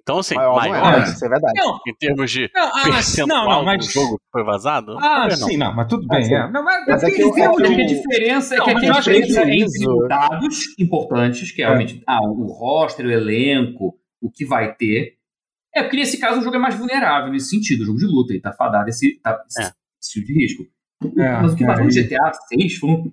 Então, 0.00 0.18
assim, 0.18 0.34
Maior, 0.34 0.56
maior, 0.56 0.74
é, 0.74 0.78
é. 0.78 0.82
mas 1.00 1.12
isso 1.12 1.24
é 1.24 1.28
verdade. 1.28 1.52
Não, 1.60 1.78
em 1.86 1.94
termos 1.98 2.30
de 2.30 2.50
não, 2.54 2.62
ah, 2.66 2.82
percentual 2.84 3.44
não, 3.44 3.50
não, 3.56 3.64
mas. 3.64 3.86
do 3.86 3.92
jogo 3.92 4.18
que 4.18 4.24
foi 4.32 4.44
vazado, 4.44 4.96
Ah, 4.98 5.00
talvez 5.00 5.40
não. 5.40 5.48
sim, 5.48 5.56
não, 5.56 5.74
mas 5.74 5.86
tudo 5.88 6.06
bem. 6.06 6.22
sim. 6.24 6.34
é. 6.34 6.50
Não, 6.50 6.64
mas, 6.64 6.86
Mas 6.86 7.02
é 7.04 7.10
que 7.10 7.22
eu- 7.22 7.36
é 7.36 7.44
a 7.44 7.86
diferença 7.86 8.54
é 8.54 8.60
que 8.60 8.72
mas 8.74 8.76
aqui 8.84 8.90
a 8.90 8.92
diferença 9.00 9.40
é 9.42 9.54
entre 9.56 9.88
os 9.88 10.08
dados 10.08 10.58
importantes, 10.78 11.50
que 11.52 11.62
é 11.62 11.66
realmente 11.66 12.02
ah, 12.06 12.20
o 12.22 12.46
roster, 12.46 13.06
o 13.06 13.10
elenco, 13.10 13.94
o 14.22 14.30
que 14.30 14.44
vai 14.44 14.74
ter. 14.74 15.14
É 15.74 15.82
porque 15.82 15.96
nesse 15.98 16.18
caso 16.18 16.40
o 16.40 16.42
jogo 16.42 16.56
é 16.56 16.58
mais 16.58 16.74
vulnerável 16.74 17.30
nesse 17.32 17.50
sentido, 17.50 17.82
o 17.82 17.84
jogo 17.86 17.98
de 17.98 18.06
luta, 18.06 18.32
e 18.34 18.40
tá 18.40 18.52
fadado 18.52 18.88
esse, 18.88 19.20
tá, 19.20 19.38
É. 19.60 19.70
esse 20.02 20.24
de 20.24 20.32
risco. 20.34 20.64
É, 21.16 21.32
Mas 21.40 21.52
o 21.52 21.56
que 21.56 21.62
é, 21.62 21.66
vazou 21.66 21.84
no 21.84 21.90
GTA 21.92 22.32
6 22.48 22.76
foram 22.78 23.12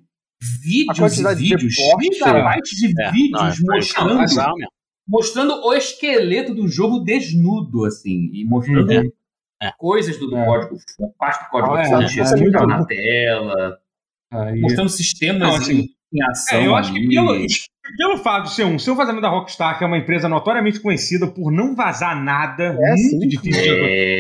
vídeos 0.62 0.98
A 0.98 1.02
quantidade 1.04 1.40
e 1.40 1.44
de 1.44 1.50
vídeos, 1.56 1.74
gigabytes 1.74 2.78
de 2.78 3.02
É, 3.02 3.12
vídeos 3.12 3.62
não, 3.62 3.74
é- 3.74 3.78
é- 3.78 3.80
mostrando. 3.80 4.20
Mostrando 5.08 5.54
o 5.66 5.74
esqueleto 5.74 6.54
do 6.54 6.68
jogo 6.68 7.00
desnudo, 7.00 7.86
assim, 7.86 8.30
e 8.34 8.46
mostrando 8.46 8.92
Uhum. 8.92 9.12
É. 9.62 9.72
coisas 9.78 10.18
do, 10.18 10.28
do 10.28 10.38
É. 10.38 10.46
código, 10.46 10.76
parte 11.18 11.44
do 11.46 11.50
código 11.50 11.74
Ah, 11.76 11.82
que 11.84 12.20
é, 12.20 12.24
é, 12.24 12.28
é 12.28 12.36
muito 12.42 12.68
na 12.68 12.86
tela, 12.86 13.78
Aí- 14.32 14.60
mostrando 14.62 14.90
sistemas 14.90 15.40
Não, 15.42 15.56
assim, 15.56 15.80
e 16.14 16.18
em 16.20 16.24
ação. 16.30 16.60
É, 16.60 16.68
eu 16.68 16.76
acho 16.76 16.94
que 16.94 17.08
pelo, 17.08 17.34
pelo 17.98 18.18
fato 18.18 18.44
de 18.46 18.54
ser 18.54 18.66
um, 18.66 18.78
ser 18.80 18.92
um 18.92 18.96
vazamento 18.96 19.22
da 19.22 19.30
Rockstar, 19.30 19.78
que 19.78 19.84
é 19.84 19.88
uma 19.88 19.98
empresa 19.98 20.28
notoriamente 20.28 20.80
conhecida 20.82 21.28
por 21.28 21.52
não 21.52 21.76
vazar 21.76 22.22
nada, 22.22 22.74
muito 22.74 22.98
sim. 23.24 23.28
difícil 23.28 23.62
de 23.64 23.70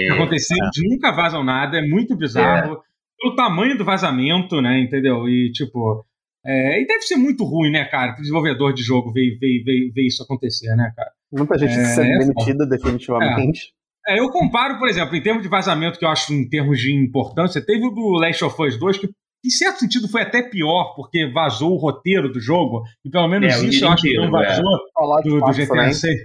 É, 0.08 0.12
acontecer, 0.14 0.54
eles 0.56 0.90
nunca 0.92 1.12
vazam 1.12 1.44
nada, 1.44 1.78
é 1.78 1.82
muito 1.82 2.16
bizarro. 2.16 2.80
Pelo 3.20 3.36
tamanho 3.36 3.78
do 3.78 3.86
vazamento, 3.86 4.62
né, 4.62 4.80
entendeu? 4.80 5.28
E, 5.28 5.52
tipo, 5.52 6.06
é, 6.46 6.82
e 6.82 6.86
deve 6.86 7.02
ser 7.02 7.16
muito 7.18 7.43
ruim, 7.43 7.72
né, 7.72 7.86
cara, 7.86 8.14
pro 8.14 8.22
desenvolvedor 8.22 8.74
de 8.74 8.84
jogo 8.84 9.12
ver, 9.12 9.38
ver, 9.39 9.64
ver, 9.64 9.91
ver 9.93 10.06
isso 10.08 10.22
acontecer, 10.24 10.76
né, 10.76 10.91
cara? 10.96 11.10
Muita 11.32 11.58
gente 11.58 11.74
É, 11.74 11.86
sendo 11.86 12.08
é 12.12 12.18
demitida, 12.20 12.66
definitivamente. 12.68 13.74
É, 14.08 14.20
eu 14.20 14.30
comparo, 14.30 14.78
por 14.78 14.88
exemplo, 14.88 15.16
em 15.16 15.22
termos 15.24 15.41
de 15.41 15.50
vazamento, 15.50 15.98
que 15.98 16.06
eu 16.06 16.10
acho 16.10 16.32
em 16.32 16.48
termos 16.48 16.80
de 16.80 16.93
importância, 16.93 17.66
teve 17.66 17.86
o 17.88 17.89
do 17.89 18.10
Last 18.20 18.43
of 18.43 18.62
Us 18.62 18.78
2, 18.78 18.98
que 19.00 19.08
em 19.43 19.50
certo 19.50 19.80
sentido 19.80 20.08
foi 20.08 20.22
até 20.22 20.41
pior, 20.43 20.93
porque 20.96 21.28
vazou 21.32 21.72
o 21.74 21.78
roteiro 21.78 22.32
do 22.32 22.39
jogo, 22.39 22.84
e 23.04 23.10
pelo 23.10 23.28
menos 23.28 23.54
É, 23.54 23.58
o 23.60 23.66
isso 23.66 23.84
eu 23.84 23.89
acho 23.89 24.04
que 24.04 24.16
não 24.16 24.26
é. 24.26 24.30
vazou 24.48 24.64
Fallout 24.93 25.24
do, 25.28 25.36
do 25.36 25.39
4 25.41 25.62
GTA 25.64 25.68
também, 25.76 25.93
6. 25.93 26.16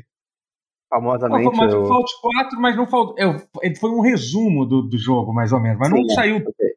famosamente. 0.88 1.44
Não, 1.44 1.52
mas 1.52 1.72
eu- 1.72 1.82
o 1.82 1.86
Fallout 1.86 2.10
4, 2.20 2.60
mas 2.60 2.76
não 2.76 2.86
faltou. 2.86 3.14
é, 3.62 3.74
Foi 3.76 3.90
um 3.90 4.00
resumo 4.00 4.66
do, 4.66 4.82
do 4.82 4.98
jogo, 4.98 5.32
mais 5.32 5.52
ou 5.52 5.60
menos. 5.60 5.78
Mas 5.78 5.90
não 5.90 5.98
Sim, 5.98 6.10
é. 6.10 6.14
saiu. 6.14 6.36
Ok. 6.36 6.69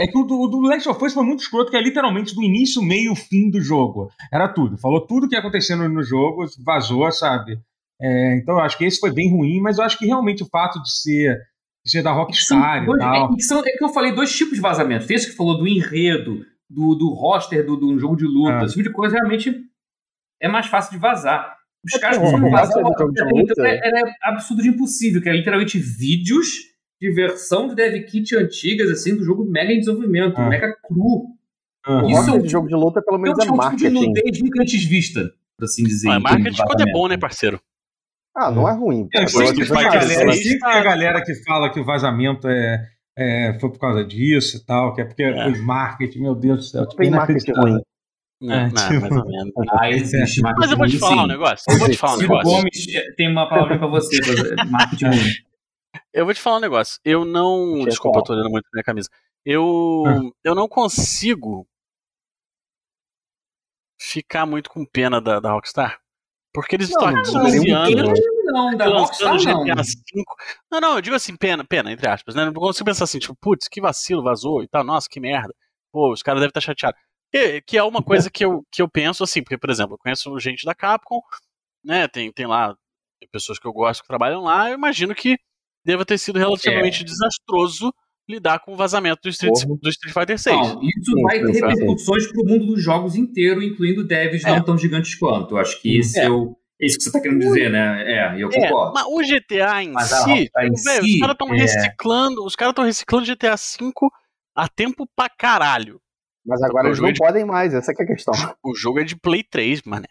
É 0.00 0.06
que 0.06 0.18
o 0.18 0.24
do, 0.24 0.40
o 0.40 0.46
do 0.48 0.60
Last 0.60 0.88
of 0.88 1.04
Us 1.04 1.14
foi 1.14 1.24
muito 1.24 1.40
escroto, 1.40 1.70
que 1.70 1.76
é 1.76 1.82
literalmente 1.82 2.34
do 2.34 2.42
início, 2.42 2.82
meio, 2.82 3.14
fim 3.14 3.50
do 3.50 3.60
jogo. 3.60 4.10
Era 4.32 4.48
tudo. 4.48 4.76
Falou 4.78 5.06
tudo 5.06 5.28
que 5.28 5.34
ia 5.34 5.40
acontecendo 5.40 5.88
no 5.88 6.02
jogo, 6.02 6.44
vazou, 6.64 7.10
sabe? 7.12 7.58
É, 8.00 8.36
então 8.36 8.54
eu 8.56 8.60
acho 8.60 8.78
que 8.78 8.84
esse 8.84 8.98
foi 8.98 9.12
bem 9.12 9.30
ruim, 9.30 9.60
mas 9.60 9.78
eu 9.78 9.84
acho 9.84 9.98
que 9.98 10.06
realmente 10.06 10.42
o 10.42 10.46
fato 10.46 10.82
de 10.82 10.90
ser, 10.90 11.36
de 11.84 11.90
ser 11.90 12.02
da 12.02 12.10
São 12.10 12.18
Rockstar 12.20 12.82
e 12.82 12.86
dois- 12.86 12.98
tal. 12.98 13.32
é, 13.32 13.34
que 13.36 13.42
são- 13.42 13.60
é 13.60 13.70
que 13.72 13.84
eu 13.84 13.88
falei 13.90 14.12
dois 14.12 14.34
tipos 14.34 14.54
de 14.54 14.60
vazamentos. 14.60 15.06
Tem 15.06 15.16
esse 15.16 15.30
que 15.30 15.36
falou 15.36 15.58
do 15.58 15.68
enredo, 15.68 16.44
do, 16.68 16.94
do 16.94 17.10
roster 17.10 17.64
do, 17.66 17.76
do 17.76 17.98
jogo 17.98 18.16
de 18.16 18.24
luta. 18.24 18.60
Ah. 18.60 18.64
Esse 18.64 18.74
tipo 18.74 18.88
de 18.88 18.94
coisa 18.94 19.16
realmente 19.16 19.54
é 20.40 20.48
mais 20.48 20.66
fácil 20.66 20.92
de 20.92 20.98
vazar. 20.98 21.56
Os 21.84 21.94
É 21.94 21.98
caras 21.98 22.18
que 22.18 22.24
vazar 22.50 22.80
então, 22.80 23.64
é, 23.66 24.00
é 24.00 24.02
absurdo 24.24 24.62
de 24.62 24.68
impossível, 24.68 25.20
que 25.20 25.28
é 25.28 25.32
literalmente 25.32 25.78
vídeos 25.78 26.46
de 27.00 27.10
versão 27.12 27.66
do 27.68 27.74
dev 27.74 27.94
kit 28.04 28.36
antigas, 28.36 28.90
assim, 28.90 29.16
do 29.16 29.24
jogo 29.24 29.44
mega 29.44 29.72
em 29.72 29.78
desenvolvimento, 29.78 30.36
Ah. 30.38 30.48
mega 30.48 30.76
cru. 30.86 31.28
Ah. 31.86 32.04
O 32.04 32.10
Isso 32.10 32.30
é 32.30 32.32
um 32.34 32.42
de 32.42 32.48
jogo 32.48 32.68
de 32.68 32.74
luta, 32.74 33.00
pelo 33.02 33.18
menos, 33.18 33.38
é 33.38 33.42
Então, 33.44 33.54
é 33.54 33.58
um 33.58 33.60
tipo 33.70 33.76
de 33.76 33.84
marketing. 33.90 34.06
nudez 34.08 34.40
nunca 34.42 34.62
antes 34.62 34.84
vista, 34.84 35.32
por 35.56 35.64
assim 35.64 35.82
dizer. 35.84 36.08
Não, 36.08 36.14
é 36.16 36.20
termos 36.22 36.36
de 36.36 36.42
marketing 36.58 36.62
quando 36.66 36.88
é 36.88 36.92
bom, 36.92 37.08
né, 37.08 37.16
parceiro? 37.16 37.60
Ah, 38.36 38.50
não 38.50 38.68
é 38.68 38.72
ruim. 38.74 39.08
Sei 39.12 39.22
acho 39.24 39.36
que 39.54 39.54
que 39.56 39.62
a 39.62 39.66
faz 39.66 39.92
galera, 39.94 40.32
a 40.62 40.82
galera 40.82 41.24
que 41.24 41.34
fala 41.42 41.70
que 41.72 41.80
o 41.80 41.84
vazamento 41.84 42.46
é, 42.48 42.86
é, 43.18 43.58
foi 43.58 43.70
por 43.70 43.78
causa 43.78 44.04
disso 44.04 44.58
e 44.58 44.64
tal, 44.64 44.94
que 44.94 45.00
é 45.00 45.04
porque 45.04 45.22
É. 45.22 45.42
foi 45.50 45.60
marketing, 45.62 46.20
meu 46.20 46.34
Deus 46.34 46.58
do 46.58 46.64
céu. 46.64 46.86
tipo, 46.86 47.00
Tem 47.02 47.10
marketing 47.10 47.52
ruim. 47.52 47.78
Não, 48.42 48.54
É, 48.54 48.62
não, 48.62 48.74
tipo- 48.74 49.00
mais 49.00 49.16
ou 49.16 49.26
menos. 49.26 49.52
Ah, 49.72 49.90
existe 49.90 50.40
marketing 50.42 50.60
Mas 50.60 50.70
eu 50.70 50.78
vou 50.78 50.86
te 50.86 50.98
falar 50.98 51.16
um 51.16 51.20
sim. 51.22 51.28
negócio. 51.28 51.64
Eu 51.72 51.78
vou 51.78 51.88
te 51.90 51.96
falar 51.98 52.14
um 52.14 52.18
negócio. 52.18 52.50
Gomes 52.50 52.86
tem 53.16 53.30
uma 53.30 53.48
palavra 53.48 53.78
pra 53.78 53.86
você, 53.88 54.16
marketing 54.70 55.04
ruim. 55.06 55.49
Eu 56.12 56.24
vou 56.24 56.34
te 56.34 56.40
falar 56.40 56.58
um 56.58 56.60
negócio. 56.60 57.00
Eu 57.04 57.24
não. 57.24 57.72
Deixa 57.72 57.80
eu 57.82 57.88
Desculpa, 57.88 58.18
eu 58.18 58.24
falar. 58.24 58.26
tô 58.26 58.32
olhando 58.34 58.50
muito 58.50 58.64
pra 58.64 58.70
minha 58.74 58.84
camisa. 58.84 59.08
Eu. 59.44 60.04
Ah. 60.06 60.30
Eu 60.44 60.54
não 60.54 60.68
consigo 60.68 61.66
ficar 64.00 64.46
muito 64.46 64.70
com 64.70 64.84
pena 64.84 65.20
da, 65.20 65.40
da 65.40 65.52
Rockstar. 65.52 66.00
Porque 66.52 66.74
eles 66.74 66.90
Não, 66.90 66.96
estão 66.96 67.08
há 67.08 67.12
não, 67.12 67.44
15 67.44 67.70
não, 67.70 67.82
anos 67.82 68.20
Não, 68.46 68.76
da 68.76 68.86
Rockstar 68.86 69.34
não. 69.44 69.64
GTA 69.64 69.82
V. 69.82 70.24
Não, 70.70 70.80
não, 70.80 70.94
eu 70.96 71.00
digo 71.00 71.14
assim, 71.14 71.36
pena, 71.36 71.64
pena, 71.64 71.92
entre 71.92 72.08
aspas, 72.08 72.34
né? 72.34 72.44
Não 72.44 72.52
consigo 72.52 72.86
pensar 72.86 73.04
assim, 73.04 73.20
tipo, 73.20 73.36
putz, 73.36 73.68
que 73.68 73.80
vacilo, 73.80 74.22
vazou 74.22 74.62
e 74.62 74.68
tal, 74.68 74.82
nossa, 74.82 75.08
que 75.08 75.20
merda. 75.20 75.54
Pô, 75.92 76.12
os 76.12 76.22
caras 76.22 76.40
devem 76.40 76.50
estar 76.50 76.60
chateados. 76.60 77.00
Que, 77.30 77.60
que 77.62 77.78
é 77.78 77.82
uma 77.84 78.02
coisa 78.02 78.28
que 78.28 78.44
eu, 78.44 78.64
que 78.72 78.82
eu 78.82 78.88
penso 78.88 79.22
assim, 79.22 79.42
porque, 79.42 79.56
por 79.56 79.70
exemplo, 79.70 79.94
eu 79.94 79.98
conheço 79.98 80.36
gente 80.40 80.64
da 80.66 80.74
Capcom, 80.74 81.20
né? 81.84 82.08
Tem, 82.08 82.32
tem 82.32 82.46
lá 82.46 82.76
pessoas 83.30 83.58
que 83.58 83.66
eu 83.66 83.72
gosto 83.72 84.02
que 84.02 84.08
trabalham 84.08 84.42
lá, 84.42 84.70
eu 84.70 84.74
imagino 84.74 85.14
que 85.14 85.38
deva 85.84 86.04
ter 86.04 86.18
sido 86.18 86.38
relativamente 86.38 87.04
desastroso 87.04 87.92
lidar 88.28 88.60
com 88.60 88.74
o 88.74 88.76
vazamento 88.76 89.22
do 89.24 89.28
Street, 89.28 89.54
do 89.64 89.88
Street 89.88 90.14
Fighter 90.14 90.38
VI. 90.38 90.52
Não, 90.52 90.80
isso 90.82 91.12
Sim, 91.16 91.22
vai 91.22 91.40
ter 91.40 91.54
sim. 91.54 91.66
repercussões 91.66 92.26
pro 92.28 92.44
mundo 92.44 92.66
dos 92.66 92.80
jogos 92.82 93.16
inteiro, 93.16 93.60
incluindo 93.62 94.04
devs 94.06 94.44
É. 94.44 94.50
não 94.50 94.64
tão 94.64 94.78
gigantes 94.78 95.14
quanto. 95.16 95.54
Eu 95.54 95.58
acho 95.58 95.80
que 95.82 95.98
esse 95.98 96.18
é, 96.20 96.24
É. 96.26 96.30
o. 96.30 96.56
É 96.80 96.86
isso 96.86 96.96
que 96.96 97.04
você 97.04 97.12
tá 97.12 97.20
querendo 97.20 97.40
dizer, 97.40 97.70
né? 97.70 98.04
É, 98.06 98.38
e 98.38 98.40
eu 98.40 98.48
É, 98.52 98.52
concordo. 98.68 98.92
mas 98.94 99.04
o 99.06 99.20
GTA 99.20 99.82
em 99.82 99.92
Mas 99.92 100.12
a 100.12 100.16
si, 100.24 100.30
Rockstar 100.30 100.64
em 100.64 100.70
tipo, 100.72 100.84
velho, 100.88 101.04
si, 101.04 101.14
os 101.14 101.20
caras 101.20 101.34
estão 101.34 101.48
é. 101.54 101.58
reciclando, 101.58 102.44
os 102.44 102.56
caras 102.56 102.72
estão 102.72 102.84
reciclando 102.84 103.26
GTA 103.26 103.56
V 103.56 103.92
há 104.54 104.68
tempo 104.68 105.06
pra 105.14 105.28
caralho. 105.28 106.00
Mas 106.46 106.62
agora 106.62 106.84
O 106.84 106.88
eles 106.88 107.00
não 107.00 107.12
de- 107.12 107.18
podem 107.18 107.44
mais, 107.44 107.74
essa 107.74 107.92
que 107.92 108.00
é 108.00 108.04
a 108.04 108.08
questão. 108.08 108.32
O 108.64 108.74
jogo 108.74 108.98
é 109.00 109.04
de 109.04 109.14
Play 109.16 109.42
3, 109.42 109.82
mané. 109.82 110.06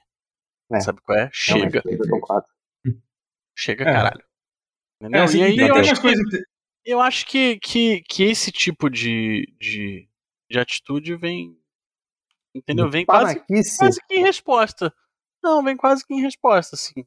É. 0.71 0.79
Sabe 0.81 0.99
qual 1.03 1.17
é? 1.17 1.29
Chega, 1.33 1.81
quatro. 2.21 2.51
chega, 3.57 3.83
É. 3.83 3.93
caralho. 3.93 4.23
Entendeu? 5.01 5.21
É, 5.21 5.23
assim, 5.23 5.39
e 5.39 5.43
aí 5.43 5.57
eu 5.57 5.75
acho, 5.75 6.01
eu 6.85 7.01
acho 7.01 7.25
que, 7.25 7.57
que, 7.59 8.01
que 8.01 8.23
esse 8.23 8.51
tipo 8.51 8.89
de, 8.89 9.53
de, 9.59 10.09
de 10.49 10.59
atitude 10.59 11.15
vem. 11.15 11.57
Entendeu? 12.53 12.89
Vem 12.89 13.05
quase, 13.05 13.41
quase 13.77 14.01
que 14.07 14.15
em 14.15 14.23
resposta. 14.23 14.93
Não, 15.41 15.63
vem 15.63 15.77
quase 15.77 16.05
que 16.05 16.13
em 16.13 16.21
resposta, 16.21 16.75
assim. 16.75 17.05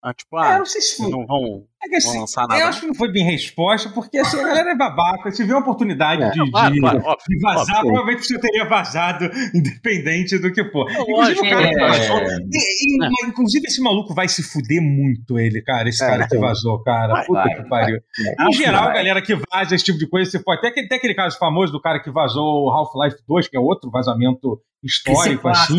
Ah, 0.00 0.14
tipo, 0.14 0.38
É, 0.38 0.48
ah, 0.48 0.52
eu 0.54 0.58
não 0.58 0.66
sei 0.66 0.80
se 0.80 1.10
não 1.10 1.26
vão, 1.26 1.68
É 1.84 1.88
que, 1.88 1.96
assim, 1.96 2.18
eu 2.18 2.66
acho 2.68 2.80
que 2.80 2.86
não 2.86 2.94
foi 2.94 3.10
bem 3.10 3.24
resposta, 3.24 3.88
porque 3.90 4.16
assim, 4.18 4.38
a 4.38 4.44
galera 4.44 4.70
é 4.70 4.76
babaca. 4.76 5.30
Se 5.32 5.42
viu 5.42 5.56
uma 5.56 5.62
oportunidade 5.62 6.22
É, 6.22 6.30
de, 6.30 6.50
Claro, 6.50 6.74
de- 6.74 6.80
claro, 6.80 6.98
óbvio. 6.98 7.16
de 7.28 7.40
vazar, 7.40 7.76
óbvio. 7.78 7.92
provavelmente 7.92 8.26
você 8.26 8.38
teria 8.38 8.64
vazado, 8.68 9.24
independente 9.54 10.38
do 10.38 10.52
que 10.52 10.64
for. 10.70 10.88
Inclusive, 10.90 11.12
lógico, 11.12 11.46
o 11.46 11.48
cara 11.50 11.68
que 11.68 11.74
é. 11.74 11.78
vazou. 11.88 12.18
e- 12.22 12.96
e- 12.96 13.04
É. 13.04 13.28
Inclusive, 13.28 13.66
esse 13.66 13.80
maluco 13.82 14.14
vai 14.14 14.28
se 14.28 14.42
fuder 14.42 14.80
muito, 14.82 15.38
ele, 15.38 15.60
cara. 15.62 15.88
Esse 15.88 16.04
É, 16.04 16.08
cara 16.08 16.28
que 16.28 16.34
sim. 16.36 16.40
vazou, 16.40 16.82
cara. 16.82 17.12
Vai, 17.14 17.26
Puta 17.26 17.40
vai, 17.42 17.54
que 17.56 17.68
pariu. 17.68 17.96
Acho 18.38 18.48
Em 18.48 18.50
que 18.52 18.64
geral, 18.64 18.82
a 18.82 18.86
vai. 18.86 18.94
galera 18.94 19.22
que 19.22 19.34
vaza 19.34 19.74
esse 19.74 19.84
tipo 19.84 19.98
de 19.98 20.08
coisa, 20.08 20.30
você 20.30 20.38
pode. 20.42 20.58
Até, 20.58 20.68
aquele- 20.68 20.86
até 20.86 20.94
aquele 20.96 21.14
caso 21.14 21.38
famoso 21.38 21.72
do 21.72 21.80
cara 21.80 22.00
que 22.00 22.10
vazou 22.10 22.66
o 22.66 22.70
Half-Life 22.70 23.16
2, 23.26 23.48
que 23.48 23.56
é 23.56 23.60
outro 23.60 23.90
vazamento 23.90 24.60
Esse 24.84 24.96
histórico, 24.96 25.48
é 25.48 25.52
assim. 25.52 25.74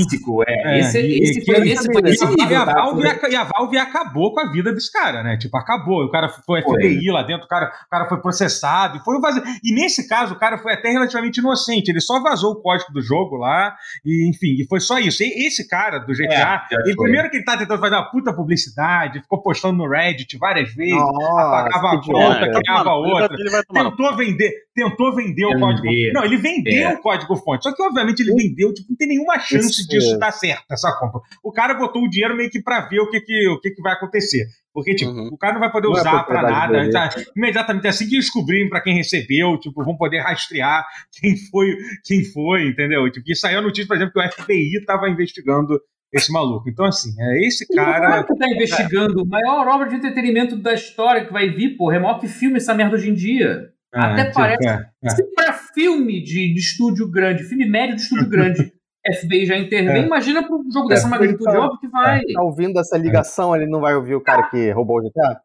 é. 0.48 0.78
É, 0.78 0.80
esse, 0.80 0.98
esse 1.00 1.40
e 1.42 1.46
foi, 1.46 1.56
que- 1.62 1.70
esse 1.70 1.86
foi 1.92 2.56
a? 2.56 2.66
Valve, 2.66 3.04
e 3.30 3.36
a 3.36 3.44
Valve 3.44 3.78
acabou 3.78 4.34
com 4.34 4.40
a 4.40 4.52
vida 4.52 4.74
desse 4.74 4.92
cara, 4.92 5.22
né? 5.24 5.38
Tipo, 5.38 5.58
acabou. 5.58 5.93
O 6.02 6.10
cara 6.12 6.30
foi. 6.30 6.62
FBI 6.62 7.12
lá 7.12 7.24
dentro, 7.24 7.46
o 7.46 7.48
cara, 7.50 7.72
o 7.86 7.90
cara 7.90 8.08
foi 8.10 8.22
processado. 8.22 8.98
E, 8.98 9.00
foi 9.02 9.20
vaze- 9.20 9.42
e 9.64 9.74
nesse 9.74 10.08
caso, 10.08 10.34
o 10.34 10.40
cara 10.40 10.58
foi 10.58 10.74
até 10.74 10.90
relativamente 10.90 11.38
inocente. 11.40 11.90
Ele 11.90 12.02
só 12.02 12.22
vazou 12.22 12.54
o 12.54 12.62
código 12.62 12.92
do 12.94 13.02
jogo 13.02 13.36
lá, 13.38 13.76
e 14.06 14.30
enfim, 14.30 14.56
e 14.62 14.66
foi 14.68 14.80
só 14.80 14.98
isso. 15.00 15.24
E 15.24 15.48
esse 15.48 15.68
cara 15.68 16.00
do 16.00 16.14
GTA, 16.14 16.66
É, 16.72 16.76
ele, 16.86 16.96
primeiro 16.96 17.30
que 17.30 17.38
ele 17.38 17.44
tá 17.46 17.58
tentando 17.58 17.80
fazer 17.80 17.96
uma 17.96 18.10
puta 18.10 18.34
publicidade, 18.34 19.22
ficou 19.22 19.42
postando 19.42 19.78
no 19.78 19.90
Reddit 19.90 20.38
várias 20.38 20.74
vezes, 20.74 20.94
apagava 20.94 21.82
Nossa, 21.84 21.98
a 21.98 22.00
que 22.02 22.12
conta, 22.12 22.52
criava 22.62 22.92
outra. 22.94 23.30
Tentou 23.74 24.16
vender, 24.18 24.52
tentou 24.76 25.16
vender 25.16 25.46
o 25.46 25.60
código. 25.60 25.88
Não, 26.14 26.24
ele 26.24 26.38
vendeu 26.38 26.90
É. 26.90 26.94
o 26.94 27.02
código 27.02 27.36
fonte. 27.38 27.64
Só 27.64 27.74
que, 27.76 27.82
obviamente, 27.84 28.22
ele 28.22 28.34
vendeu, 28.34 28.74
tipo, 28.74 28.90
não 28.90 28.98
tem 28.98 29.08
nenhuma 29.08 29.40
chance 29.40 29.82
Isso. 29.82 29.88
disso 29.88 30.18
dar 30.18 30.32
certo, 30.32 30.64
essa 30.72 30.92
compra. 31.00 31.22
O 31.44 31.52
cara 31.52 31.74
botou 31.74 32.02
o 32.04 32.10
dinheiro 32.10 32.36
meio 32.36 32.50
que 32.50 32.62
pra 32.62 32.82
ver 32.88 33.00
o 33.00 33.10
que, 33.10 33.20
que, 33.22 33.48
o 33.50 33.60
que, 33.60 33.72
que 33.72 33.82
vai 33.82 33.94
acontecer. 33.94 34.46
Porque, 34.74 34.96
tipo, 34.96 35.12
Uhum. 35.12 35.28
o 35.32 35.38
cara 35.38 35.54
não 35.54 35.60
vai 35.60 35.72
poder 35.72 35.88
Não 35.88 35.96
é 35.98 36.00
usar 36.02 36.24
pra 36.24 36.24
propriedade 36.24 36.74
nada. 36.74 36.92
tá? 36.92 37.10
Imediatamente 37.38 37.88
assim 37.88 38.10
que 38.10 38.16
descobrirem 38.18 38.68
pra 38.70 38.82
quem 38.82 38.96
recebeu, 38.96 39.58
tipo, 39.60 39.84
vão 39.84 39.96
poder 39.96 40.20
rastrear 40.22 40.84
quem 41.12 41.36
foi, 41.38 41.76
quem 42.04 42.24
foi, 42.26 42.68
entendeu? 42.70 43.10
Tipo, 43.12 43.32
e 43.32 43.36
saiu 43.36 43.60
a 43.60 43.62
notícia, 43.62 43.88
por 43.88 43.96
exemplo, 43.96 44.14
que 44.14 44.20
o 44.20 44.32
FBI 44.32 44.84
tava 44.86 45.08
investigando 45.10 45.80
esse 46.12 46.32
maluco. 46.32 46.68
Então, 46.70 46.86
assim, 46.86 47.10
é 47.20 47.46
esse 47.46 47.68
cara. 47.68 48.00
Claro 48.08 48.26
que 48.28 48.36
tá 48.36 48.48
investigando 48.50 49.22
a 49.22 49.26
maior 49.26 49.68
obra 49.68 49.90
de 49.90 49.96
entretenimento 49.96 50.56
da 50.56 50.74
história 50.74 51.26
que 51.26 51.32
vai 51.34 51.50
vir, 51.50 51.76
porra. 51.78 51.98
É 51.98 52.00
maior 52.00 52.20
que 52.20 52.28
filme 52.28 52.58
essa 52.58 52.74
merda 52.74 52.96
hoje 52.96 53.10
em 53.10 53.14
dia. 53.14 53.70
Ah, 53.94 54.14
Até 54.14 54.24
tipo, 54.26 54.36
parece- 54.36 54.68
é, 54.68 54.86
é. 55.04 55.10
Se 55.12 55.24
pra 55.36 55.54
filme 55.54 56.20
de, 56.24 56.52
de 56.52 56.60
estúdio 56.60 57.08
grande, 57.08 57.44
filme 57.44 57.68
médio 57.70 57.96
de 57.96 58.02
estúdio 58.02 58.26
grande, 58.30 58.74
FBI 59.06 59.46
já 59.46 59.58
intervém, 59.58 60.04
É. 60.04 60.06
imagina 60.06 60.42
pra 60.46 60.56
um 60.56 60.72
jogo 60.72 60.88
dessa 60.88 61.08
É, 61.08 61.10
magnitude, 61.10 61.50
então, 61.50 61.62
óbvio 61.66 61.80
que 61.80 61.88
vai. 61.88 62.22
Tá 62.22 62.42
ouvindo 62.42 62.80
essa 62.80 62.98
ligação, 62.98 63.56
ele 63.56 63.68
não 63.68 63.82
vai 63.82 63.96
ouvir 63.96 64.16
o 64.16 64.22
cara 64.22 64.44
que 64.50 64.72
roubou 64.72 65.00
o 65.00 65.02
GTA? 65.04 65.42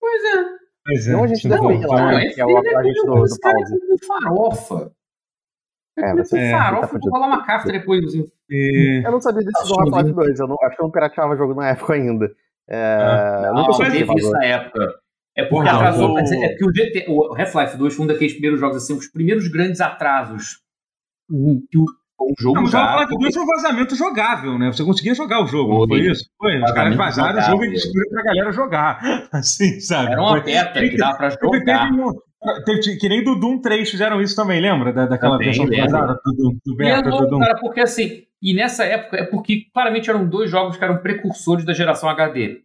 Pois 0.00 0.22
é. 0.24 0.44
Pois 0.84 1.08
é. 1.08 1.12
Não, 1.12 1.24
a 1.24 1.26
gente 1.26 1.48
Não, 1.48 1.60
deve 1.60 1.74
ir 1.74 1.76
então, 1.78 1.90
lá, 1.90 2.00
Não, 2.02 2.08
né? 2.18 2.24
é 2.26 2.30
que 2.30 2.40
é 2.40 2.44
o 2.44 2.48
filho, 2.48 2.78
agente 2.78 2.98
é 3.00 3.02
do, 3.06 3.14
do 3.14 3.24
esse 3.26 3.40
cara 3.40 3.54
pause. 3.54 3.74
é 3.74 4.06
farofa. 4.06 4.92
É, 5.98 6.02
É, 6.10 6.14
você- 6.14 6.36
com 6.36 6.42
é, 6.42 6.50
farofa, 6.50 6.86
tá 6.88 6.98
vou 7.02 7.10
rolar 7.12 7.26
uma 7.26 7.44
carta 7.44 7.70
depois. 7.72 8.04
assim. 8.04 8.24
e- 8.50 9.02
Eu 9.04 9.12
não 9.12 9.20
sabia 9.20 9.40
desse 9.44 9.52
do 9.52 9.58
Acho 9.60 9.74
que 9.74 9.80
Half-Life 9.80 10.08
não 10.08 10.14
2, 10.24 10.40
eu 10.40 10.48
não, 10.48 10.56
acho 10.62 10.76
que 10.76 10.82
eu 10.82 10.84
não 10.84 10.90
pirateava 10.92 11.34
o 11.34 11.36
jogo 11.36 11.54
na 11.54 11.68
época 11.70 11.92
ainda. 11.94 12.32
É, 12.68 12.76
Ah, 12.76 13.42
eu 13.46 13.54
Não, 13.54 13.60
nunca 13.62 13.72
soube 13.74 13.90
teve 13.90 14.06
que 14.06 14.18
isso 14.20 14.30
na 14.30 14.44
época. 14.44 14.94
É 15.36 15.42
porque 15.44 15.54
Porra, 15.64 15.72
atrasou. 15.76 16.12
o- 16.14 16.18
É 16.18 16.48
porque 16.48 16.64
o, 16.64 16.72
GT, 16.74 17.06
o 17.08 17.34
Half-Life 17.36 17.76
2 17.76 17.94
foi 17.94 18.04
um 18.04 18.08
daqueles 18.08 18.32
primeiros 18.32 18.60
jogos, 18.60 18.76
assim, 18.78 18.94
os 18.94 19.08
primeiros 19.08 19.48
grandes 19.48 19.80
atrasos. 19.80 20.60
Que 21.28 21.78
o, 21.78 21.84
um 22.20 22.34
jogo 22.40 22.54
Não, 22.56 22.62
mas 22.62 22.70
o 22.70 22.72
já. 22.72 22.84
Half-Life 22.84 23.18
2 23.18 23.34
foi 23.34 23.42
um 23.42 23.46
vazamento 23.46 23.94
jogável, 23.96 24.58
né? 24.58 24.72
Você 24.72 24.84
conseguia 24.84 25.14
jogar 25.14 25.42
o 25.42 25.46
jogo, 25.46 25.72
não 25.80 25.88
foi 25.88 25.98
Foi. 26.00 26.10
isso? 26.10 26.24
Foi. 26.38 26.62
Os 26.62 26.72
caras 26.72 26.96
vazaram 26.96 27.38
o 27.38 27.42
jogo 27.42 27.52
e 27.64 27.66
jogável. 27.66 27.72
distribuíram 27.72 28.10
pra 28.12 28.22
galera 28.22 28.52
jogar. 28.52 29.00
Assim, 29.32 29.80
sabe? 29.80 30.12
Era 30.12 30.20
uma 30.20 30.30
Foi- 30.30 30.40
beta 30.42 30.80
que 30.80 30.96
dava 30.96 31.16
pra 31.16 31.28
Teve, 31.30 31.50
teve 31.50 31.58
jogar. 31.60 31.92
um, 31.92 32.12
Teve- 32.64 32.96
Que 32.98 33.08
nem 33.08 33.22
do 33.22 33.36
Doom 33.38 33.60
3 33.60 33.88
fizeram 33.88 34.20
isso 34.20 34.34
também, 34.34 34.60
lembra? 34.60 34.92
Da, 34.92 35.06
daquela 35.06 35.34
Também, 35.34 35.48
versão 35.48 35.64
lembro. 35.64 35.84
pesada 35.86 36.14
do, 36.24 36.32
Doom- 36.34 36.58
do 36.64 36.72
é 36.74 36.76
beta 36.96 37.10
do 37.10 37.26
Doom. 37.28 37.38
cara, 37.38 37.56
porque 37.60 37.80
assim, 37.80 38.22
e 38.42 38.52
nessa 38.52 38.84
época 38.84 39.16
é 39.16 39.24
porque 39.24 39.66
claramente 39.72 40.10
eram 40.10 40.28
dois 40.28 40.50
jogos 40.50 40.76
que 40.76 40.82
eram 40.82 40.98
precursores 40.98 41.64
da 41.64 41.72
geração 41.72 42.08
HD. 42.08 42.58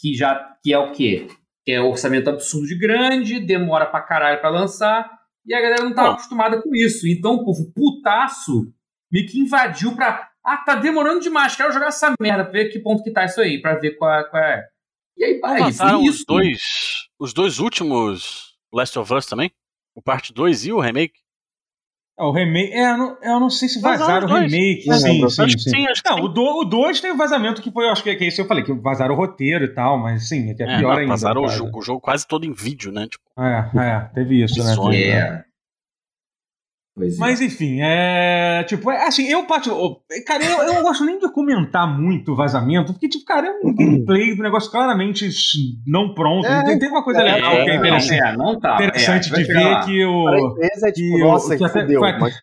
Que 0.00 0.14
já 0.14 0.44
que 0.62 0.72
é 0.72 0.78
o 0.78 0.90
quê? 0.90 1.28
Que 1.64 1.72
é 1.72 1.80
orçamento 1.80 2.28
absurdo 2.28 2.66
de 2.66 2.76
grande, 2.76 3.38
demora 3.38 3.86
pra 3.86 4.00
caralho 4.00 4.40
pra 4.40 4.50
lançar, 4.50 5.08
e 5.46 5.54
a 5.54 5.60
galera 5.60 5.84
não 5.84 5.94
tava 5.94 6.08
Bom. 6.08 6.14
acostumada 6.14 6.60
com 6.62 6.70
isso. 6.74 7.06
Então 7.08 7.34
o 7.34 7.44
povo 7.44 7.70
putaço 7.74 8.72
meio 9.10 9.26
que 9.26 9.38
invadiu 9.38 9.94
pra. 9.94 10.28
Ah, 10.44 10.58
tá 10.58 10.74
demorando 10.74 11.20
demais, 11.20 11.56
quero 11.56 11.72
jogar 11.72 11.86
essa 11.88 12.12
merda, 12.20 12.44
pra 12.44 12.52
ver 12.52 12.68
que 12.68 12.78
ponto 12.78 13.02
que 13.02 13.10
tá 13.10 13.24
isso 13.24 13.40
aí, 13.40 13.60
pra 13.62 13.76
ver 13.76 13.92
qual 13.92 14.12
é. 14.12 14.24
Qual 14.24 14.42
é. 14.42 14.64
E 15.16 15.24
aí, 15.24 15.38
Não 15.40 15.48
aí 15.48 15.58
foi 15.58 15.72
vazaram 15.72 16.02
os 16.04 16.14
isso. 16.16 16.24
dois, 16.26 16.60
os 17.18 17.32
dois 17.32 17.58
últimos 17.60 18.56
Last 18.72 18.98
of 18.98 19.12
Us 19.14 19.26
também? 19.26 19.50
O 19.94 20.02
parte 20.02 20.32
2 20.34 20.66
e 20.66 20.72
o 20.72 20.80
remake? 20.80 21.20
É, 22.16 22.22
o 22.22 22.30
remake. 22.30 22.72
É, 22.72 22.90
eu 22.92 22.96
não, 22.96 23.16
eu 23.22 23.40
não 23.40 23.50
sei 23.50 23.68
se 23.68 23.80
Vazaram 23.80 24.26
vazaram 24.28 24.28
o 24.28 24.40
remake. 24.40 24.88
Não 24.88 24.98
Sim, 24.98 25.28
sim, 25.28 25.42
acho 25.42 25.56
que 25.56 25.62
sim. 25.62 25.70
sim, 25.70 25.86
acho 25.88 26.02
que 26.02 26.10
Não, 26.10 26.20
o 26.24 26.28
2 26.28 26.56
o 26.56 26.64
dois 26.64 27.00
teve 27.00 27.16
vazamento 27.16 27.60
que 27.60 27.70
foi, 27.72 27.84
eu 27.86 27.90
acho 27.90 28.02
que, 28.04 28.14
que 28.14 28.24
é 28.24 28.28
isso 28.28 28.36
que 28.36 28.42
eu 28.42 28.46
falei, 28.46 28.62
que 28.62 28.72
vazaram 28.72 29.14
o 29.14 29.18
roteiro 29.18 29.64
e 29.64 29.68
tal, 29.74 29.98
mas 29.98 30.28
sim, 30.28 30.50
é 30.50 30.54
que 30.54 30.62
é, 30.62 30.66
É, 30.74 30.78
pior 30.78 30.92
não, 30.92 30.98
ainda. 30.98 31.08
vazaram 31.08 31.42
o 31.42 31.48
jogo, 31.48 31.78
o 31.78 31.82
jogo 31.82 32.00
quase 32.00 32.26
todo 32.26 32.44
em 32.44 32.52
vídeo, 32.52 32.92
né? 32.92 33.06
Tipo, 33.08 33.24
É, 33.38 33.70
é, 33.76 34.00
teve 34.14 34.44
isso, 34.44 34.62
né? 34.62 34.74
Teve- 34.76 35.10
É. 35.10 35.44
Pois 36.96 37.16
é. 37.16 37.18
Mas 37.18 37.40
enfim, 37.40 37.80
é. 37.82 38.62
Tipo, 38.68 38.90
é, 38.90 39.06
assim, 39.08 39.26
eu 39.26 39.44
parto. 39.46 39.70
Cara, 40.26 40.44
eu, 40.44 40.58
eu 40.62 40.74
não 40.74 40.82
gosto 40.82 41.04
nem 41.04 41.18
de 41.18 41.28
comentar 41.32 41.86
muito 42.00 42.32
o 42.32 42.36
vazamento, 42.36 42.92
porque, 42.92 43.08
tipo, 43.08 43.24
cara, 43.24 43.48
é 43.48 43.50
um 43.66 43.74
gameplay 43.74 44.36
do 44.36 44.42
negócio 44.44 44.70
claramente 44.70 45.28
não 45.86 46.14
pronto. 46.14 46.46
É, 46.46 46.64
tem, 46.64 46.78
tem 46.78 46.88
uma 46.88 47.02
coisa 47.02 47.20
é, 47.20 47.34
legal 47.34 47.50
que 47.50 47.56
é 47.56 47.74
é, 47.74 47.76
interessante, 47.76 48.22
É, 48.22 48.36
não 48.36 48.60
tá. 48.60 48.74
interessante 48.76 49.32
é, 49.32 49.36
de 49.36 49.44
ver 49.44 49.60
lá. 49.60 49.84
que 49.84 50.04
o. 50.04 50.24
Pra 50.24 50.38
empresa 50.40 50.88
é 50.88 50.92
tipo, 50.92 51.16
que 51.16 51.22
nossa, 51.22 51.50
que 51.50 51.58
que 51.58 51.64
até- 51.64 51.80
fudeu. 51.80 52.00
foi- 52.00 52.12
Mas 52.12 52.34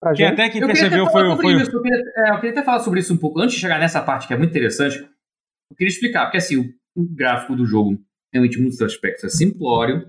pra 0.00 0.10
Que 0.12 0.16
gente, 0.18 0.32
até 0.32 0.48
quem 0.50 0.60
percebeu 0.66 1.02
até 1.04 1.12
foi, 1.12 1.36
foi, 1.36 1.54
isso. 1.60 1.70
Eu 1.76 1.82
queria, 1.82 1.98
é, 2.16 2.30
eu 2.30 2.34
queria 2.36 2.50
até 2.52 2.62
falar 2.62 2.80
sobre 2.80 3.00
isso 3.00 3.12
um 3.12 3.16
pouco. 3.18 3.40
Antes 3.40 3.56
de 3.56 3.60
chegar 3.60 3.80
nessa 3.80 4.00
parte 4.00 4.28
que 4.28 4.32
é 4.32 4.36
muito 4.38 4.50
interessante, 4.50 4.98
eu 4.98 5.76
queria 5.76 5.92
explicar, 5.92 6.26
porque 6.26 6.38
assim, 6.38 6.56
o, 6.58 6.64
o 6.96 7.04
gráfico 7.12 7.56
do 7.56 7.66
jogo 7.66 7.98
realmente 8.32 8.56
em 8.56 8.62
muitos 8.62 8.80
aspectos 8.80 9.24
é 9.24 9.28
simplório, 9.28 10.06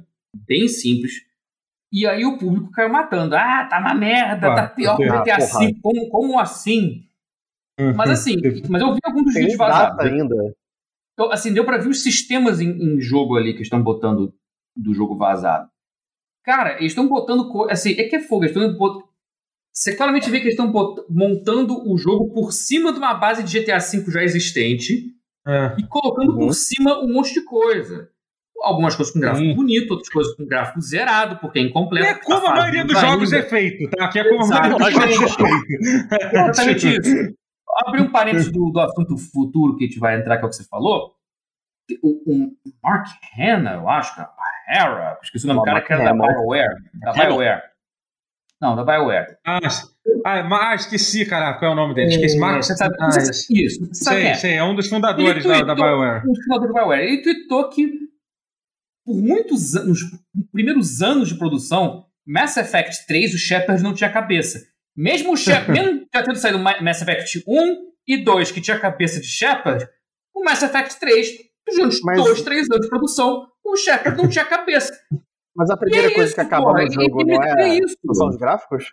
bem 0.48 0.68
simples. 0.68 1.14
E 1.92 2.08
aí 2.08 2.24
o 2.26 2.38
público 2.38 2.72
caiu 2.72 2.90
matando. 2.90 3.36
Ah, 3.36 3.66
tá 3.70 3.80
uma 3.80 3.94
merda, 3.94 4.52
Ah, 4.52 4.56
tá 4.56 4.68
pior 4.68 4.96
que 4.98 5.10
o 5.10 5.22
GTA. 5.22 5.38
V. 5.38 5.76
Como, 5.82 6.10
como 6.10 6.40
assim? 6.40 7.04
Mas 7.96 8.10
assim, 8.12 8.36
mas 8.70 8.82
eu 8.82 8.94
vi 8.94 9.00
alguns 9.04 9.24
dos 9.26 9.34
vídeos 9.34 9.58
vazados. 9.58 10.06
ainda. 10.06 10.36
Então, 11.14 11.32
assim, 11.32 11.52
deu 11.54 11.66
pra 11.66 11.78
ver 11.78 11.90
os 11.90 12.04
sistemas 12.04 12.60
em, 12.62 12.70
em 12.70 13.02
jogo 13.02 13.36
ali 13.36 13.54
que 13.56 13.62
estão 13.64 13.82
botando 13.82 14.34
do 14.76 14.94
jogo 14.94 15.18
vazado. 15.18 15.68
Cara, 16.44 16.78
eles 16.78 16.92
estão 16.92 17.08
botando. 17.08 17.50
Assim, 17.70 17.92
é 17.92 18.04
que 18.04 18.16
é 18.16 18.20
fogo. 18.22 18.44
Eles 18.46 18.56
estão 18.56 18.74
bot... 18.78 19.04
Você 19.74 19.96
claramente 19.96 20.30
vê 20.30 20.40
que 20.40 20.48
eles 20.48 20.58
estão 20.60 20.72
montando 21.10 21.90
o 21.90 21.98
jogo 21.98 22.30
por 22.34 22.52
cima 22.52 22.92
de 22.92 23.00
uma 23.00 23.14
base 23.14 23.42
de 23.44 23.60
GTA 23.60 23.80
V 23.80 24.12
já 24.12 24.22
existente 24.24 25.14
é. 25.48 25.76
e 25.80 25.84
colocando 25.88 26.34
Uhum. 26.34 26.40
por 26.48 26.54
cima 26.54 27.00
um 27.00 27.12
monte 27.14 27.34
de 27.34 27.42
coisa. 27.44 28.10
Algumas 28.64 28.96
coisas 28.96 29.12
com 29.14 29.20
gráfico 29.20 29.46
Sim. 29.48 29.56
bonito, 29.56 29.92
outras 29.92 30.10
coisas 30.10 30.36
com 30.36 30.46
gráfico 30.46 30.82
zerado, 30.82 31.38
porque 31.38 31.60
é 31.60 31.62
incompleto. 31.64 32.08
É 32.08 32.14
como 32.16 32.38
a 32.38 32.42
fase 32.42 32.60
maioria 32.60 32.86
dos 32.86 32.96
ainda. 32.96 33.08
jogos 33.10 33.34
é 33.34 33.42
feito, 33.42 33.90
tá? 33.90 34.08
Que 34.10 34.20
é 34.20 34.30
como 34.30 34.44
a 34.44 34.48
maioria 34.48 34.78
dos 34.78 34.92
jogos 34.94 35.22
é 35.22 35.28
feito. 35.36 36.36
Exatamente 36.36 36.88
isso. 37.00 37.36
Abrir 37.86 38.02
um 38.02 38.12
parênteses 38.12 38.52
do, 38.52 38.70
do 38.70 38.80
assunto 38.80 39.18
futuro 39.18 39.76
que 39.78 39.86
a 39.86 39.88
gente 39.88 40.00
vai 40.00 40.20
entrar, 40.20 40.38
que 40.38 40.44
é 40.44 40.46
o 40.46 40.50
que 40.50 40.56
você 40.56 40.64
falou. 40.66 41.14
O, 42.04 42.10
o 42.32 42.52
Mark 42.84 43.08
Hanna, 43.38 43.74
eu 43.74 43.90
acho, 43.90 44.16
cara. 44.16 44.30
Hera, 44.70 45.18
esqueci 45.24 45.46
o 45.46 45.48
nome 45.48 45.60
do 45.62 45.64
cara 45.66 45.76
Mark 45.78 45.88
que 45.88 45.94
era 45.94 46.04
da 46.04 46.10
Hamill. 46.12 46.28
BioWare. 46.28 46.76
Da. 47.02 47.12
BioWare. 47.14 47.62
Não, 48.62 48.76
da 48.76 48.84
BioWare. 48.84 49.38
Ah, 49.46 49.60
ah, 50.26 50.44
mas 50.44 50.82
esqueci, 50.82 51.26
cara, 51.26 51.54
qual 51.56 51.72
é 51.72 51.74
o 51.74 51.76
nome 51.78 51.96
dele? 51.96 52.10
Esqueci, 52.12 52.38
Marcos. 52.38 52.68
Você 52.68 52.76
sabe, 52.78 52.96
Ah, 53.00 53.12
você 53.12 53.22
sabe- 53.34 53.64
isso, 53.66 53.80
você 53.88 54.04
sabe 54.04 54.18
sei, 54.22 54.28
é. 54.28 54.34
sei, 54.36 54.54
é 54.54 54.64
um 54.64 54.76
dos 54.76 54.88
fundadores 54.88 55.44
Ele 55.44 55.54
da, 55.54 55.60
da 55.62 55.76
tweetou- 55.76 55.84
BioWare. 55.86 56.24
Um 56.30 56.36
fundador 56.44 56.68
da 56.68 56.74
BioWare. 56.74 57.02
Ele 57.04 57.22
tweetou 57.24 57.70
que 57.70 57.90
por 59.06 59.16
muitos 59.22 59.76
anos, 59.76 60.00
nos 60.34 60.48
primeiros 60.52 61.02
anos 61.02 61.30
de 61.30 61.36
produção, 61.38 62.06
Mass 62.26 62.58
Effect 62.58 63.06
3, 63.08 63.34
o 63.34 63.38
Shepard 63.38 63.82
não 63.84 63.94
tinha 63.94 64.10
cabeça. 64.12 64.62
Mesmo 64.96 65.34
o 65.34 65.38
Shepard, 65.38 65.72
mesmo 65.80 66.08
já 66.14 66.24
tendo 66.24 66.36
saído 66.38 66.60
Ma- 66.60 66.82
Mass 66.82 67.02
Effect 67.02 67.44
1 67.48 67.78
e 68.08 68.18
2, 68.24 68.52
que 68.52 68.62
tinha 68.62 68.80
cabeça 68.80 69.20
de 69.20 69.28
Shepard, 69.28 69.88
o 70.36 70.44
Mass 70.44 70.62
Effect 70.62 71.00
3, 71.00 71.28
durante 71.76 72.00
Mas- 72.04 72.24
dois, 72.24 72.42
três 72.42 72.68
anos 72.70 72.82
de 72.84 72.90
produção, 72.90 73.48
o 73.66 73.76
Shepard 73.76 74.18
não 74.22 74.28
tinha 74.30 74.46
cabeça. 74.46 74.92
Mas 75.56 75.70
a 75.70 75.78
primeira 75.78 76.08
é 76.08 76.12
coisa 76.12 76.28
isso, 76.28 76.36
que 76.36 76.42
acaba 76.42 76.66
porra, 76.68 76.86
no 76.86 76.92
jogo 76.94 77.24
não 77.26 77.44
é 77.44 77.78
isso. 77.80 77.96
são 78.14 78.30
os 78.30 78.38
gráficos? 78.38 78.86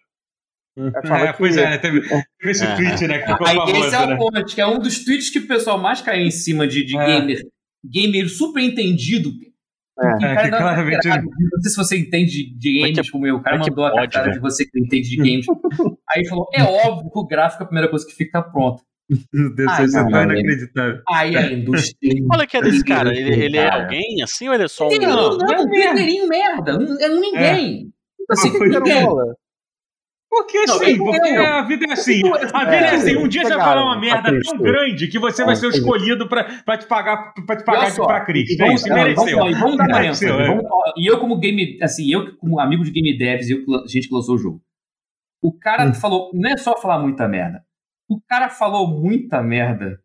Achava 0.96 1.24
É, 1.26 1.32
que- 1.32 1.38
pois 1.38 1.56
é, 1.56 1.76
teve, 1.78 2.00
teve 2.02 2.50
esse 2.50 2.64
É. 2.64 2.76
tweet, 2.76 3.06
né, 3.08 3.18
que 3.18 3.26
ficou 3.32 3.46
Aí 3.46 3.54
famoso, 3.56 3.84
esse 3.84 3.94
é 3.96 4.06
né? 4.06 4.14
o 4.14 4.18
ponto, 4.18 4.44
que 4.46 4.60
é 4.60 4.66
um 4.66 4.78
dos 4.78 5.04
tweets 5.04 5.30
que 5.30 5.40
o 5.40 5.46
pessoal 5.48 5.76
mais 5.78 6.00
cai 6.00 6.20
em 6.20 6.30
cima 6.30 6.66
de, 6.68 6.84
de 6.84 6.96
É. 6.96 7.04
gamer, 7.20 7.42
gamer 7.84 8.28
super 8.28 8.62
entendido. 8.62 9.30
É. 10.00 10.18
Cara 10.20 10.46
É, 10.46 10.50
claramente- 10.50 11.08
Não 11.08 11.60
sei 11.62 11.70
se 11.70 11.76
você 11.76 11.98
entende 11.98 12.54
de 12.56 12.84
é 12.84 12.92
games 12.92 13.10
como 13.10 13.26
eu. 13.26 13.36
O 13.36 13.42
cara 13.42 13.56
é 13.56 13.58
mandou 13.58 13.84
a 13.84 13.90
pode, 13.90 14.02
cartada 14.02 14.24
velho? 14.26 14.34
de 14.34 14.40
você 14.40 14.64
que 14.64 14.78
entende 14.78 15.08
de 15.08 15.16
games. 15.16 15.46
Aí 16.10 16.20
ele 16.22 16.28
falou: 16.28 16.46
é 16.54 16.62
óbvio 16.62 17.10
que 17.10 17.18
o 17.18 17.26
gráfico 17.26 17.62
é 17.62 17.64
a 17.64 17.66
primeira 17.66 17.90
coisa 17.90 18.06
que 18.06 18.12
fica 18.14 18.40
pronto. 18.42 18.82
Meu 19.32 19.54
Deus, 19.54 19.72
Ai, 19.72 19.84
isso 19.86 19.98
é 19.98 20.02
não, 20.04 20.10
não, 20.10 20.22
inacreditável. 20.24 21.00
Aí 21.10 21.36
a 21.36 21.52
indústria. 21.52 22.12
Olha 22.32 22.46
que 22.46 22.56
é 22.56 22.62
desse 22.62 22.84
cara. 22.84 23.10
Ele, 23.16 23.42
ele 23.44 23.56
é 23.56 23.68
Cara. 23.68 23.82
alguém 23.82 24.22
assim 24.22 24.48
ou 24.48 24.54
ele 24.54 24.64
é 24.64 24.68
só 24.68 24.86
um. 24.88 24.90
Não, 24.98 25.08
não, 25.08 25.38
não 25.38 25.50
é 25.50 25.54
é 25.56 25.60
um 25.60 25.68
merda. 25.68 25.94
mineirinho 25.94 26.28
merda. 26.28 26.78
um- 26.78 27.00
É 27.00 27.08
um 27.10 27.20
ninguém. 27.20 27.90
Assim, 28.30 28.50
foi 28.50 28.68
Era 28.68 28.80
ninguém. 28.80 29.04
bola. 29.04 29.24
Porque 30.38 30.64
Não, 30.66 30.78
sim, 30.78 30.90
eu- 30.96 31.04
porque 31.04 31.28
eu- 31.28 31.46
a 31.46 31.62
vida 31.62 31.86
é 31.88 31.92
assim. 31.92 32.20
eu- 32.24 32.34
A 32.34 32.64
vida 32.64 32.76
é, 32.76 32.90
é, 32.90 32.94
assim. 32.94 33.16
Um 33.16 33.26
dia 33.28 33.42
você 33.44 33.54
vai 33.56 33.64
falar 33.64 33.84
uma 33.84 34.00
merda 34.00 34.30
tão 34.44 34.58
grande 34.58 35.08
que 35.08 35.18
você 35.18 35.44
vai 35.44 35.54
É, 35.54 35.56
ser 35.56 35.66
o 35.66 35.70
escolhido 35.70 36.28
pra, 36.28 36.44
pra 36.64 36.76
te 36.78 36.86
pagar, 36.86 37.34
pra 37.46 37.56
te 37.56 37.64
pagar 37.64 37.90
só, 37.90 38.06
pra 38.06 38.20
Cristo. 38.24 38.52
e 38.52 38.54
É 38.54 38.64
vamos, 38.66 38.80
isso, 38.80 38.88
não, 38.88 38.96
e 38.98 39.00
mereceu. 39.02 39.38
vamos, 39.38 39.56
e 39.56 39.60
vamos 39.60 39.76
dar 39.76 39.88
uma 39.88 39.98
Mereceu, 40.00 40.40
é. 40.40 40.60
E 40.96 41.06
eu, 41.10 41.18
como 41.18 41.38
game, 41.38 41.78
assim, 41.82 42.10
eu 42.12 42.36
como 42.36 42.60
amigo 42.60 42.84
de 42.84 42.90
game 42.92 43.16
devs, 43.18 43.50
eu, 43.50 43.58
gente 43.88 44.08
que 44.08 44.14
lançou 44.14 44.36
o 44.36 44.38
jogo. 44.38 44.62
O 45.42 45.52
cara 45.52 45.84
Hum. 45.86 45.94
falou, 45.94 46.30
não 46.34 46.50
é 46.50 46.56
só 46.56 46.76
falar 46.80 46.98
muita 46.98 47.26
merda. 47.28 47.62
O 48.08 48.20
cara 48.28 48.48
falou 48.48 48.88
muita 48.88 49.42
merda 49.42 49.98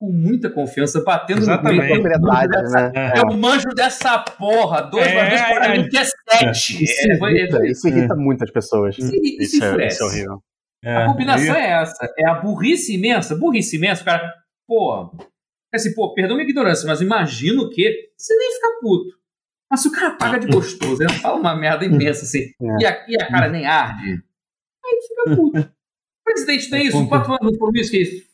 com 0.00 0.10
muita 0.10 0.48
confiança, 0.48 1.02
batendo 1.04 1.40
Exatamente. 1.40 1.82
no 1.94 2.02
peito. 2.02 2.20
Né? 2.20 2.92
É. 2.94 3.18
Eu 3.18 3.36
manjo 3.36 3.68
dessa 3.74 4.18
porra. 4.18 4.80
Dois 4.82 5.06
É, 5.06 5.14
mais 5.14 5.28
dois 5.28 5.42
para 5.58 5.66
é, 5.66 5.78
mim 5.78 5.88
que 5.90 5.98
é 5.98 6.04
Isso 6.32 7.10
É, 7.10 7.16
foi- 7.18 7.32
irrita, 7.32 7.66
isso 7.66 7.88
irrita 7.88 8.14
muitas 8.16 8.50
pessoas. 8.50 8.96
isso, 8.98 9.14
isso 9.14 9.56
Isso 9.56 9.64
é, 9.64 9.86
isso 9.86 10.02
é 10.02 10.06
horrível. 10.06 10.42
É, 10.82 10.96
A 10.96 11.06
combinação 11.06 11.54
aí- 11.54 11.62
é 11.62 11.70
essa. 11.82 12.14
É 12.18 12.28
a 12.28 12.34
burrice 12.34 12.94
imensa. 12.94 13.34
Burrice 13.36 13.76
imensa, 13.76 14.02
o 14.02 14.04
cara, 14.04 14.32
pô. 14.66 15.10
Assim, 15.74 15.94
pô, 15.94 16.12
perdão 16.14 16.36
minha 16.36 16.48
ignorância, 16.48 16.86
mas 16.86 17.00
imagino 17.00 17.68
que 17.70 18.10
você 18.16 18.34
nem 18.36 18.54
fica 18.54 18.78
puto. 18.80 19.18
Mas 19.70 19.80
se 19.82 19.88
o 19.88 19.92
cara 19.92 20.16
paga 20.16 20.38
de 20.40 20.48
gostoso, 20.48 21.00
ele 21.02 21.12
fala 21.12 21.38
uma 21.38 21.54
merda 21.54 21.84
imensa 21.84 22.24
assim, 22.24 22.50
É. 22.60 22.82
e, 22.82 22.86
a, 22.86 23.06
e 23.08 23.22
a 23.22 23.28
cara 23.28 23.48
nem 23.48 23.66
arde, 23.66 24.10
aí 24.84 24.92
ele 24.92 25.02
fica 25.02 25.36
puto. 25.36 25.58
O 25.60 25.64
presidente 26.24 26.70
não 26.70 26.78
é 26.78 26.82
isso, 26.84 27.08
quatro 27.08 27.32
anos 27.40 27.56
por 27.58 27.76
isso 27.76 27.90
que 27.90 28.24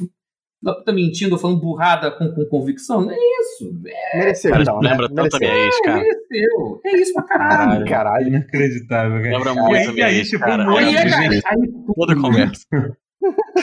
tá 0.85 0.93
mentindo 0.93 1.39
falando 1.39 1.61
burrada 1.61 2.11
com, 2.11 2.33
com 2.35 2.45
convicção. 2.47 3.03
Não 3.03 3.11
é 3.13 3.17
isso. 3.17 3.73
É, 3.87 4.19
Mereceu, 4.19 4.51
Cara, 4.51 4.63
então, 4.63 4.81
né? 4.81 4.91
lembra 4.91 5.09
tanto 5.09 5.37
a 5.37 5.39
Mereceu. 5.39 5.49
minha 5.55 5.67
ex, 5.67 5.81
cara. 5.83 5.97
mereceu. 6.01 6.81
É 6.85 6.97
isso 6.97 7.13
pra 7.15 7.23
caralho. 7.25 7.59
Caralho. 7.59 7.87
Caralho. 7.87 8.29
Inacreditável, 8.29 9.23
cara. 9.23 9.37
Lembra 9.37 9.55
muito 9.55 9.75
aí, 9.77 9.87
a 9.87 9.91
e 9.91 9.93
minha 9.95 10.07
aí, 10.07 10.17
ex, 10.19 10.29
tipo, 10.29 10.45
cara. 10.45 10.63
um 10.63 10.71
monte 10.71 10.85
Aí, 10.85 10.91
de 10.91 10.97
é, 10.97 11.09
cara, 11.11 11.23
gente. 11.33 11.47
aí, 11.47 11.73
Toda 11.95 12.17
conversa. 12.21 12.67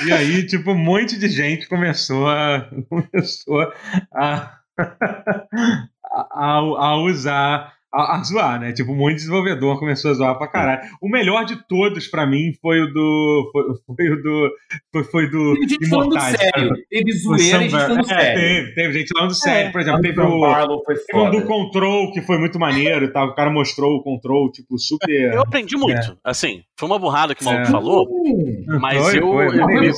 E 0.05 0.11
aí, 0.11 0.45
tipo, 0.45 0.71
um 0.71 0.77
monte 0.77 1.17
de 1.17 1.29
gente 1.29 1.67
começou 1.69 2.27
a, 2.27 2.69
começou 2.89 3.61
a, 4.13 4.57
a, 6.31 6.57
a 6.57 6.97
usar, 6.97 7.73
a, 7.93 8.17
a 8.17 8.23
zoar, 8.23 8.59
né? 8.59 8.73
Tipo, 8.73 8.91
um 8.91 8.95
monte 8.95 9.11
de 9.11 9.15
desenvolvedor 9.19 9.77
começou 9.79 10.11
a 10.11 10.13
zoar 10.15 10.37
pra 10.37 10.47
caralho. 10.47 10.81
O 11.01 11.07
melhor 11.09 11.45
de 11.45 11.55
todos, 11.67 12.07
pra 12.07 12.25
mim, 12.25 12.51
foi 12.61 12.81
o 12.81 12.87
do. 12.91 13.51
Foi, 13.53 13.95
foi 13.95 14.09
o 14.09 14.23
do. 14.23 14.49
Foi, 14.91 15.03
foi 15.03 15.29
do. 15.29 15.53
Teve 15.53 15.67
gente 15.69 15.89
falando 15.89 16.19
sério. 16.19 16.51
cara. 16.69 16.69
Teve 16.89 17.11
zoeira 17.11 17.57
e 17.57 17.69
gente 17.69 17.71
falando 17.71 17.99
é, 17.99 18.03
sério. 18.03 18.39
teve, 18.41 18.73
teve 18.75 18.93
gente 18.99 19.09
falando 19.15 19.33
sério. 19.35 19.71
Por 19.71 19.81
exemplo, 19.81 20.01
teve 20.01 20.21
o. 20.21 20.39
Barlow 20.41 20.81
foi 20.85 20.95
Teve 20.95 21.19
um 21.19 21.29
do 21.31 21.45
Control 21.45 22.11
que 22.11 22.21
foi 22.21 22.37
muito 22.39 22.59
maneiro 22.59 23.05
e 23.05 23.07
tal. 23.13 23.27
O 23.29 23.35
cara 23.35 23.51
mostrou 23.51 23.95
o 23.97 24.03
Control, 24.03 24.51
tipo, 24.51 24.77
super. 24.79 25.33
Eu 25.33 25.41
aprendi 25.41 25.77
muito. 25.77 26.17
Assim, 26.23 26.61
foi 26.79 26.89
uma 26.89 26.97
burrada 26.99 27.35
que 27.35 27.43
o 27.43 27.45
maluco 27.45 27.67
É. 27.67 27.71
falou, 27.71 28.07
mas 28.81 29.01
Foi, 29.03 29.19
eu. 29.19 29.27
foi, 29.31 29.47
eu- 29.59 29.67
me- 29.67 29.93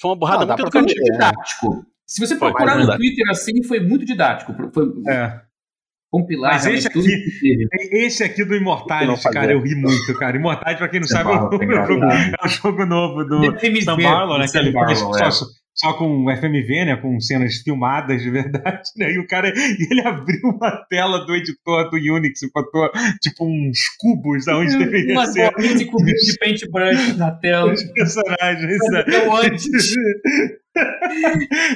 foi 0.00 0.10
uma 0.10 0.16
burrada 0.16 0.46
dá 0.46 0.56
muito 0.56 0.76
educativa. 0.76 1.04
didático. 1.12 1.84
Se 2.06 2.24
você 2.24 2.36
procurar 2.36 2.76
no 2.78 2.92
é. 2.92 2.96
Twitter 2.96 3.28
assim, 3.30 3.62
foi 3.64 3.80
muito 3.80 4.04
didático. 4.04 4.54
Foi 4.72 4.84
É. 5.08 5.40
compilar 6.10 6.52
Mas 6.54 6.66
esse 6.66 6.86
aqui- 6.88 7.02
teve. 7.02 7.68
Esse 8.06 8.24
aqui 8.24 8.44
do 8.44 8.54
Immortality, 8.54 9.22
cara, 9.30 9.52
eu 9.52 9.60
ri 9.60 9.74
muito, 9.74 10.14
cara. 10.18 10.36
Immortality, 10.36 10.78
pra 10.78 10.88
quem 10.88 11.00
não 11.00 11.06
sabe, 11.08 11.30
é 11.30 11.34
o, 11.34 11.40
jogo, 11.40 11.64
é 11.64 12.44
o 12.44 12.48
jogo 12.48 12.86
novo 12.86 13.24
do 13.24 13.40
me 13.70 13.82
Sam 13.82 13.96
ver 13.96 14.02
Barlow, 14.04 14.38
né? 14.38 14.46
do 14.46 14.52
Que 14.52 14.58
ele 14.58 14.66
Sam 14.72 14.72
Barlow, 14.72 15.16
é. 15.18 15.30
só, 15.30 15.46
só 15.74 15.92
com 15.92 16.24
FMV, 16.30 16.84
né? 16.86 16.96
Com 16.96 17.20
cenas 17.20 17.56
filmadas 17.56 18.22
de 18.22 18.30
verdade, 18.30 18.88
né? 18.96 19.12
E 19.12 19.18
o 19.18 19.26
cara 19.26 19.48
ele 19.90 20.00
abriu 20.00 20.40
uma 20.44 20.70
tela 20.88 21.26
do 21.26 21.34
editor 21.34 21.90
do 21.90 21.96
Unix 21.96 22.40
e 22.42 22.50
botou 22.50 22.90
tipo 23.20 23.44
uns 23.46 23.78
cubos 23.98 24.48
aonde 24.48 24.78
deveria 24.78 25.12
Umas 25.12 25.32
ser. 25.34 25.50
bolinhas 25.52 25.78
de 25.80 25.84
cubinhos 25.86 26.20
de 26.22 26.38
paintbrush 26.38 27.16
na 27.18 27.30
tela. 27.32 27.72
Os 27.72 27.82
personagens. 27.92 28.78
né? 28.90 29.04
Antes. 29.44 29.94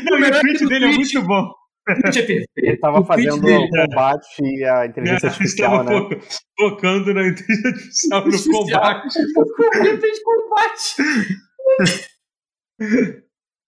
Não, 0.04 0.16
o 0.16 0.20
no 0.20 0.68
dele 0.68 0.84
é 0.86 0.92
muito 0.92 1.22
bom. 1.22 1.59
Twitch 1.95 2.16
é 2.16 2.22
perfeito. 2.22 2.49
Ele 2.57 2.76
tava 2.76 3.01
O 3.01 3.05
tweet 3.05 3.26
fazendo 3.28 3.43
dele- 3.43 3.64
o 3.64 3.68
combate 3.68 4.26
e 4.43 4.64
a 4.64 4.86
inteligência 4.86 5.28
artificial, 5.28 5.80
Estava 5.80 6.09
né? 6.11 6.20
fo- 6.20 6.41
focando 6.59 7.14
na 7.14 7.28
inteligência 7.28 7.68
artificial 7.70 8.20
no 8.20 8.26
Artificial. 8.26 8.61
combate. 8.64 9.18
Ele 9.88 9.97
fez 9.99 10.18
combate. 10.22 10.97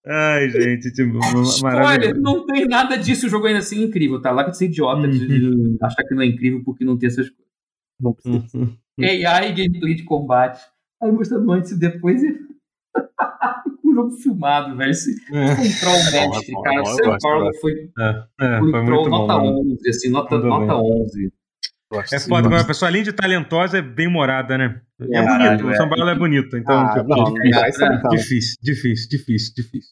Ai, 0.04 0.48
gente, 0.50 0.92
tipo, 0.92 1.18
Olha, 1.18 1.62
maravilhoso. 1.62 2.20
não 2.20 2.44
tem 2.46 2.66
nada 2.66 2.96
disso. 2.98 3.26
O 3.26 3.28
jogo 3.28 3.46
ainda 3.46 3.60
assim 3.60 3.82
é 3.82 3.84
incrível, 3.84 4.20
tá? 4.20 4.30
Lá 4.32 4.44
que 4.44 4.56
ser 4.56 4.64
idiota 4.66 5.06
de, 5.08 5.26
de 5.28 5.76
achar 5.82 6.02
que 6.04 6.14
não 6.14 6.22
é 6.22 6.26
incrível 6.26 6.62
porque 6.64 6.84
não 6.84 6.98
tem 6.98 7.06
essas 7.08 7.28
coisas. 7.30 7.52
Não 8.00 8.12
precisa. 8.12 8.56
Uhum. 8.56 8.76
AI 8.98 9.50
e 9.50 9.54
gameplay 9.54 9.94
de 9.94 10.02
combate. 10.04 10.60
Aí 11.00 11.10
mostrando 11.12 11.50
antes 11.52 11.70
e 11.70 11.78
depois. 11.78 12.20
E... 12.22 12.36
um 13.92 13.94
jogo 13.94 14.10
filmado, 14.12 14.76
velho. 14.76 14.90
Esse 14.90 15.14
É, 15.32 15.54
mestre, 15.54 16.52
bom, 16.52 16.62
cara. 16.62 16.82
bom, 16.82 16.88
O 16.90 16.94
Sam 16.94 17.18
Paulo 17.20 17.50
foi 17.60 17.72
é, 18.40 18.60
muito 18.60 19.08
nota 19.10 19.36
mano. 19.38 19.60
11, 19.72 19.88
assim, 19.88 20.10
nota, 20.10 20.38
nota 20.38 20.74
bem. 20.74 21.02
11. 21.02 21.32
Gosto 21.92 22.14
É 22.14 22.20
foda, 22.20 22.48
quando 22.48 22.60
a 22.60 22.64
pessoa, 22.64 22.88
além 22.88 23.02
de 23.02 23.12
talentosa, 23.12 23.78
é 23.78 23.82
bem 23.82 24.08
morada, 24.08 24.56
né? 24.56 24.80
É, 25.00 25.18
É, 25.18 25.22
bonito, 25.26 25.66
o 25.66 25.70
é. 25.70 25.76
São 25.76 25.88
Paulo 25.88 26.08
é 26.08 26.14
bonito, 26.14 26.56
então, 26.56 26.74
Ah, 26.80 26.94
tipo, 26.94 27.08
não, 27.08 27.34
difícil, 27.34 27.88
né? 27.88 27.96
então. 27.98 28.10
difícil, 28.10 28.56
difícil, 28.62 29.08
difícil, 29.10 29.54
difícil. 29.54 29.90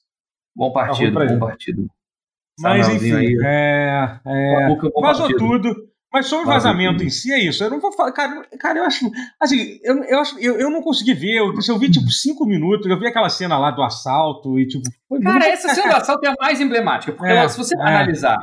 Bom 0.56 0.72
Tá 0.72 0.86
partido, 0.86 1.12
bom 1.18 1.38
partido. 1.38 1.86
Mas, 2.58 2.88
enfim, 2.88 3.12
aí. 3.14 3.36
é, 3.44 4.20
é, 4.26 4.68
vazou 5.00 5.26
partido. 5.26 5.38
tudo. 5.38 5.89
Mas 6.12 6.26
sobre 6.26 6.44
o 6.44 6.48
vazamento 6.48 7.04
em 7.04 7.08
si, 7.10 7.32
é 7.32 7.38
isso. 7.38 7.62
Eu 7.62 7.70
não 7.70 7.80
vou 7.80 7.92
falar. 7.92 8.10
Cara, 8.12 8.42
cara 8.58 8.78
eu 8.80 8.84
acho. 8.84 9.08
Assim, 9.40 9.78
eu, 9.84 10.02
eu, 10.04 10.18
acho, 10.20 10.38
eu, 10.40 10.58
eu 10.58 10.68
não 10.70 10.82
consegui 10.82 11.14
ver. 11.14 11.36
Eu, 11.38 11.52
eu 11.68 11.78
vi 11.78 11.88
tipo 11.90 12.10
cinco 12.10 12.44
minutos. 12.44 12.86
Eu 12.86 12.98
vi 12.98 13.06
aquela 13.06 13.28
cena 13.28 13.56
lá 13.56 13.70
do 13.70 13.82
assalto 13.82 14.58
e 14.58 14.66
tipo. 14.66 14.84
foi 15.08 15.20
Cara, 15.20 15.34
muito- 15.38 15.46
essa 15.46 15.68
cena 15.74 15.90
do 15.90 15.96
assalto 16.02 16.26
é 16.26 16.30
a 16.30 16.34
mais 16.40 16.60
emblemática, 16.60 17.12
porque 17.12 17.30
É, 17.32 17.36
ela, 17.36 17.48
se 17.48 17.56
você 17.56 17.76
é. 17.76 17.80
analisar 17.80 18.38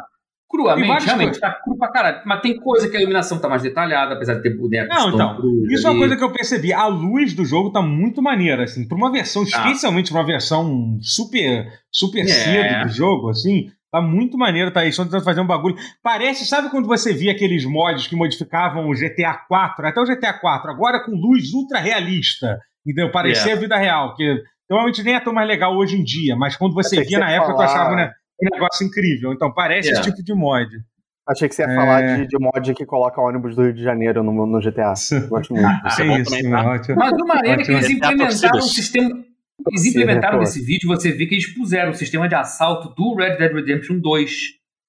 cruamente, 0.50 1.06
realmente 1.06 1.40
tá 1.42 1.52
cru 1.62 1.78
pra 1.78 1.92
caralho. 1.92 2.22
Mas 2.26 2.40
tem 2.42 2.58
coisa 2.58 2.88
que 2.90 2.96
a 2.96 3.00
iluminação 3.02 3.38
tá 3.38 3.50
mais 3.50 3.62
detalhada, 3.62 4.14
apesar 4.16 4.36
de 4.36 4.44
ter 4.44 4.58
boneco 4.58 4.88
Não, 4.88 5.10
então, 5.14 5.38
Isso 5.70 5.86
é 5.86 5.90
uma 5.90 6.00
coisa 6.00 6.16
que 6.16 6.24
eu 6.24 6.32
percebi. 6.32 6.72
A 6.72 6.88
luz 6.88 7.34
do 7.34 7.44
jogo 7.44 7.70
tá 7.70 7.82
muito 7.82 8.22
maneira, 8.22 8.64
assim. 8.64 8.88
Pra 8.88 8.96
uma 8.98 9.12
versão, 9.12 9.44
Tá. 9.44 9.50
especialmente 9.58 10.10
pra 10.10 10.22
uma 10.22 10.26
versão 10.26 10.98
super, 11.02 11.68
super 11.92 12.22
É. 12.22 12.28
cedo 12.28 12.84
do 12.88 12.94
jogo, 12.94 13.30
assim. 13.30 13.70
Tá 13.92 14.02
muito 14.02 14.38
maneiro, 14.38 14.72
tá 14.72 14.82
aí. 14.82 14.90
Estão 14.90 15.06
tentando 15.06 15.24
fazer 15.24 15.40
um 15.42 15.48
bagulho. 15.48 15.76
Parece, 16.04 16.46
sabe 16.46 16.70
quando 16.70 16.88
você 16.88 17.14
via 17.14 17.32
aqueles 17.32 17.64
mods 17.66 18.08
que 18.08 18.16
modificavam 18.16 18.88
o 18.90 18.94
GTA 18.94 19.34
4, 19.48 19.88
até 19.88 20.02
o 20.02 20.06
GTA 20.06 20.34
4, 20.34 20.70
agora 20.72 21.04
com 21.06 21.12
luz 21.12 21.54
ultra 21.54 21.80
realista, 21.80 22.60
entendeu? 22.86 23.12
Parecia 23.12 23.52
É. 23.54 23.56
a 23.56 23.60
vida 23.60 23.78
real, 23.78 24.14
que 24.16 24.42
provavelmente 24.68 25.04
nem 25.04 25.16
é 25.16 25.20
tão 25.20 25.34
mais 25.34 25.48
legal 25.48 25.76
hoje 25.76 25.96
em 25.98 26.04
dia, 26.04 26.36
mas 26.36 26.56
quando 26.58 26.74
você 26.74 27.02
via 27.04 27.20
na 27.20 27.32
época, 27.32 27.54
tu 27.54 27.58
falar- 27.58 27.66
achava 27.72 27.96
né, 27.96 28.12
um 28.44 28.50
negócio 28.54 28.86
incrível. 28.86 29.32
Então 29.34 29.54
parece 29.54 29.90
É. 29.90 29.94
esse 29.94 30.02
tipo 30.02 30.22
de 30.22 30.34
mod. 30.34 30.68
Achei 31.30 31.48
que 31.50 31.56
você 31.56 31.64
ia 31.64 31.70
É. 31.72 31.76
falar 31.76 32.02
de, 32.18 32.28
de 32.28 32.38
mod 32.40 32.74
que 32.74 32.86
coloca 32.86 33.20
ônibus 33.22 33.56
do 33.56 33.64
Rio 33.64 33.74
de 33.74 33.84
Janeiro 33.84 34.22
no, 34.24 34.46
no 34.46 34.60
GTA. 34.62 34.94
Gosto 35.30 35.54
muito. 35.54 35.88
Isso 35.88 36.02
é 36.02 36.08
é 36.08 36.22
isso, 36.22 36.32
também, 36.32 36.52
tá? 36.52 36.66
ótimo. 36.72 36.96
Mas 36.98 37.12
o 37.14 37.26
maneiro 37.26 37.62
é 37.62 37.66
que 37.66 37.72
eles 37.72 37.86
É 37.86 37.92
implementaram 37.94 38.60
o 38.60 38.62
sistema. 38.62 39.10
Eles 39.70 39.86
implementaram 39.86 40.40
nesse 40.40 40.62
vídeo, 40.64 40.88
você 40.88 41.12
vê 41.12 41.26
que 41.26 41.36
eles 41.36 41.48
puseram 41.54 41.92
o 41.92 41.96
sistema 41.96 42.28
de 42.30 42.36
assalto 42.36 42.94
do 42.96 43.16
Red 43.16 43.38
Dead 43.38 43.52
Redemption 43.54 44.00
2 44.00 44.32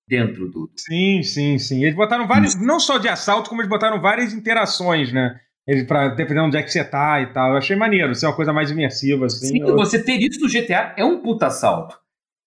dentro 0.08 0.48
do. 0.50 0.70
Sim, 0.76 1.22
sim, 1.22 1.58
sim. 1.58 1.82
Eles 1.82 1.94
botaram 1.96 2.26
vários, 2.26 2.54
não 2.54 2.78
só 2.78 2.98
de 2.98 3.08
assalto, 3.08 3.48
como 3.48 3.60
eles 3.62 3.70
botaram 3.70 4.00
várias 4.00 4.32
interações, 4.32 5.12
né? 5.12 5.38
Eles, 5.66 5.84
pra, 5.84 6.08
dependendo 6.08 6.42
de 6.44 6.48
onde 6.48 6.56
é 6.58 6.62
que 6.62 6.70
você 6.72 6.82
tá 6.84 7.20
e 7.20 7.32
tal. 7.32 7.50
Eu 7.52 7.56
achei 7.58 7.76
maneiro, 7.76 8.14
ser 8.14 8.26
uma 8.26 8.36
coisa 8.36 8.52
mais 8.52 8.70
imersiva, 8.70 9.26
assim. 9.26 9.48
Sim, 9.48 9.60
eu- 9.60 9.74
você 9.76 10.02
ter 10.02 10.16
isso 10.18 10.40
no 10.40 10.48
GTA 10.48 10.94
é 10.96 11.04
um 11.04 11.20
puta 11.22 11.46
assalto. 11.46 11.98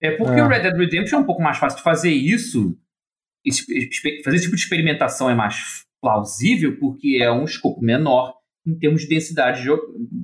É 0.02 0.12
porque 0.12 0.40
É. 0.40 0.44
o 0.44 0.48
Red 0.48 0.62
Dead 0.62 0.76
Redemption 0.76 1.20
é 1.20 1.22
um 1.22 1.26
pouco 1.26 1.42
mais 1.42 1.58
fácil 1.58 1.78
de 1.78 1.84
fazer 1.84 2.12
isso. 2.12 2.76
Fazer 4.24 4.36
esse 4.38 4.44
tipo 4.46 4.56
de 4.56 4.62
experimentação 4.62 5.30
é 5.30 5.36
mais 5.36 5.86
plausível 6.02 6.78
porque 6.80 7.20
é 7.22 7.32
um 7.32 7.44
escopo 7.44 7.82
menor 7.82 8.34
em 8.66 8.78
termos 8.78 9.02
de 9.02 9.08
densidade 9.10 9.64
de, 9.64 9.70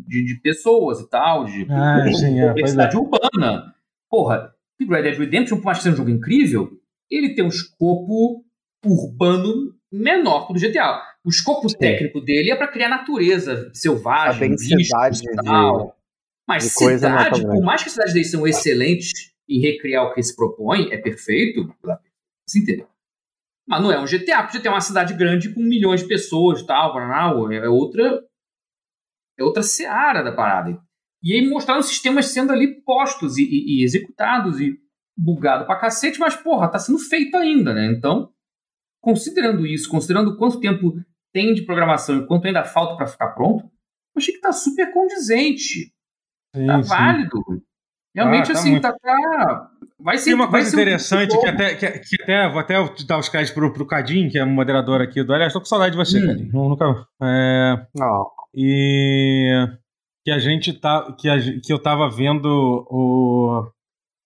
de- 0.08 0.26
de 0.26 0.42
pessoas 0.42 1.00
e 1.00 1.10
tal, 1.10 1.46
de 1.46 1.66
Ah, 1.70 2.04
sim, 2.14 2.40
é, 2.40 2.48
complexidade 2.48 2.96
urbana. 2.98 3.74
Porra, 4.10 4.54
o 4.82 4.90
Red 4.90 5.04
Dead 5.04 5.18
Redemption, 5.18 5.58
por 5.58 5.66
mais 5.66 5.78
que 5.80 5.84
seja 5.84 5.94
um 5.96 5.98
jogo 5.98 6.10
incrível, 6.10 6.70
ele 7.10 7.34
tem 7.34 7.44
um 7.44 7.50
escopo 7.50 8.44
urbano 8.86 9.74
menor 9.92 10.46
que 10.46 10.52
o 10.52 10.56
do 10.56 10.60
GTA. 10.60 11.02
O 11.26 11.30
escopo 11.30 11.68
técnico 11.78 12.22
dele 12.22 12.52
é 12.52 12.56
para 12.56 12.68
criar 12.68 12.90
natureza 12.90 13.70
A 13.70 13.74
selvagem, 13.74 14.50
densidade 14.50 15.20
e 15.20 15.30
de. 15.30 15.44
tal. 15.44 15.98
Mas 16.48 16.64
de 16.64 16.70
é 16.70 16.98
cidade, 16.98 17.42
por 17.42 17.62
mais 17.64 17.82
que 17.82 17.88
as 17.90 17.94
cidades 17.94 18.14
deles 18.14 18.32
são 18.32 18.48
excelentes 18.48 19.12
em 19.50 19.60
recriar 19.60 20.06
o 20.06 20.14
que 20.14 20.24
se 20.24 20.36
propõe, 20.36 20.90
é 20.92 20.98
perfeito, 20.98 21.74
você 22.48 22.60
entendeu? 22.60 22.88
Mas 23.68 23.82
não 23.82 23.92
é 23.92 24.00
um 24.00 24.06
GTA, 24.06 24.44
porque 24.44 24.60
GTA 24.60 24.70
é 24.70 24.72
uma 24.72 24.80
cidade 24.80 25.14
grande 25.14 25.54
com 25.54 25.60
milhões 25.62 26.02
de 26.02 26.08
pessoas 26.08 26.62
e 26.62 26.66
tal, 26.66 26.94
é 27.52 27.68
outra 27.68 28.22
é 29.38 29.44
outra 29.44 29.64
seara 29.64 30.24
da 30.24 30.32
parada. 30.32 30.80
E 31.24 31.34
aí 31.34 31.50
mostraram 31.50 31.82
sistemas 31.82 32.28
sendo 32.28 32.52
ali 32.52 32.82
postos 32.84 33.38
e, 33.38 33.44
e- 33.44 33.80
e 33.82 33.84
executados 33.84 34.60
e 34.62 34.78
bugado 35.18 35.66
pra 35.66 35.80
cacete, 35.80 36.20
mas 36.20 36.36
porra, 36.36 36.68
tá 36.70 36.78
sendo 36.78 37.00
feito 37.00 37.36
ainda, 37.36 37.74
né? 37.74 37.88
Então, 37.92 38.30
considerando 39.02 39.66
isso, 39.66 39.90
considerando 39.90 40.38
quanto 40.38 40.60
tempo 40.60 40.94
tem 41.34 41.54
de 41.54 41.64
programação 41.66 42.18
e 42.18 42.28
quanto 42.28 42.46
ainda 42.48 42.64
falta 42.64 42.96
pra 42.96 43.08
ficar 43.08 43.30
pronto, 43.34 43.64
eu 43.66 44.20
achei 44.20 44.34
que 44.34 44.40
tá 44.42 44.52
super 44.52 44.92
condizente. 44.94 45.92
sim, 46.56 46.66
Tá 46.68 46.82
sim. 46.84 46.90
válido. 46.90 47.40
Realmente, 48.18 48.52
Ah, 48.52 48.54
tá 48.54 48.60
assim, 48.60 48.72
muito. 48.72 48.82
tá, 48.84 48.94
tá- 48.94 49.72
Vai 50.00 50.18
ser 50.18 50.26
Tem 50.26 50.34
uma 50.36 50.48
coisa 50.50 50.68
um 50.68 50.80
interessante 50.80 51.32
jogo. 51.32 51.42
que 51.44 51.48
até, 51.50 51.76
que, 51.76 51.88
que 52.00 52.22
até 52.24 52.50
vou 52.50 52.60
até 52.60 52.76
dar 53.08 53.18
os 53.18 53.30
créditos 53.30 53.54
pro, 53.56 53.74
pro 53.74 53.86
Cadim, 53.88 54.30
que 54.30 54.38
é 54.38 54.44
o 54.44 54.48
moderador 54.48 55.02
aqui 55.02 55.24
do. 55.24 55.34
Aliás, 55.34 55.52
tô 55.54 55.60
com 55.60 55.66
saudade 55.66 55.92
de 55.92 55.98
você, 55.98 56.20
Hum. 56.24 56.28
Cadim. 56.28 56.50
Nunca. 56.54 57.08
É, 57.24 57.76
Não. 57.96 58.28
e 58.54 59.68
que 60.24 60.32
a 60.32 60.40
gente 60.40 60.74
tá 60.74 61.12
que, 61.18 61.28
a, 61.30 61.38
que 61.40 61.72
eu 61.74 61.80
tava 61.80 62.10
vendo 62.10 62.46
o 62.90 63.66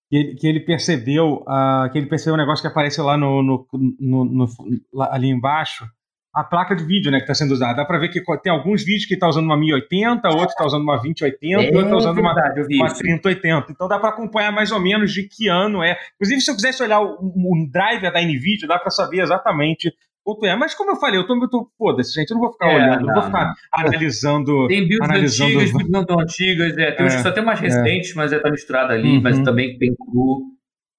que 0.09 0.17
ele, 0.17 0.35
que 0.35 0.47
ele 0.47 0.59
percebeu 0.59 1.43
ah, 1.47 1.87
que 1.91 1.97
ele 1.97 2.07
percebeu 2.07 2.33
um 2.33 2.37
negócio 2.37 2.61
que 2.61 2.67
aparece 2.67 2.99
lá 3.01 3.15
no, 3.17 3.41
no, 3.41 3.67
no- 3.99 4.25
no- 4.25 4.47
lá- 4.93 5.13
ali 5.13 5.29
embaixo 5.29 5.85
a 6.33 6.43
placa 6.43 6.75
de 6.75 6.83
vídeo 6.85 7.11
né 7.11 7.17
que 7.17 7.23
está 7.23 7.33
sendo 7.33 7.51
usada 7.51 7.75
dá 7.75 7.85
para 7.85 7.99
ver 7.99 8.07
que 8.09 8.21
tem 8.41 8.51
alguns 8.51 8.83
vídeos 8.85 9.05
que 9.05 9.17
tá 9.17 9.27
usando 9.27 9.45
uma 9.45 9.57
1080 9.57 10.27
outro 10.29 10.55
tá 10.55 10.65
usando 10.65 10.81
uma 10.83 10.95
2080 10.97 11.61
É 11.61 11.75
outro 11.75 11.89
tá 11.89 11.95
usando 11.97 12.19
uma 12.19 12.33
uma 12.33 12.87
isso. 12.87 12.95
3080. 12.99 13.71
Então 13.71 13.87
dá 13.87 13.99
para 13.99 14.09
acompanhar 14.09 14.51
mais 14.51 14.71
ou 14.71 14.79
menos 14.79 15.11
de 15.13 15.23
que 15.27 15.47
ano 15.49 15.83
é. 15.83 15.97
Inclusive, 16.15 16.41
se 16.41 16.49
eu 16.51 16.55
quisesse 16.55 16.81
olhar 16.81 17.01
o, 17.01 17.15
o 17.19 17.69
driver 17.71 18.11
da 18.13 18.21
NVIDIA, 18.21 18.67
dá 18.67 18.79
para 18.79 18.89
saber 18.91 19.21
exatamente 19.21 19.91
quanto 20.23 20.45
é. 20.45 20.55
Mas 20.55 20.73
como 20.73 20.91
eu 20.91 20.95
falei, 20.95 21.19
eu 21.19 21.25
tô, 21.27 21.49
tô 21.49 21.67
foda-se, 21.77 22.13
gente, 22.13 22.29
eu 22.31 22.35
não 22.35 22.41
vou 22.43 22.51
ficar 22.53 22.69
É, 22.71 22.75
olhando, 22.75 22.99
não, 23.05 23.13
vou 23.13 23.15
não, 23.15 23.23
ficar 23.23 23.53
analisando. 23.73 24.67
Tem 24.67 24.87
builds 24.87 25.09
analisando- 25.09 25.49
antigas, 25.51 25.71
builds 25.71 25.91
não 25.91 26.05
tão 26.05 26.19
antigas, 26.19 26.77
é, 26.77 26.91
tem 26.91 27.05
uns 27.05 27.13
É, 27.13 27.15
que 27.17 27.21
são 27.23 27.31
até 27.31 27.41
mais 27.41 27.59
recentes, 27.59 28.13
mas 28.15 28.31
é 28.31 28.39
tá 28.39 28.49
misturado 28.49 28.93
ali, 28.93 29.15
Uhum. 29.17 29.21
mas 29.21 29.39
também 29.39 29.77
bem 29.77 29.93
cru. 29.95 30.43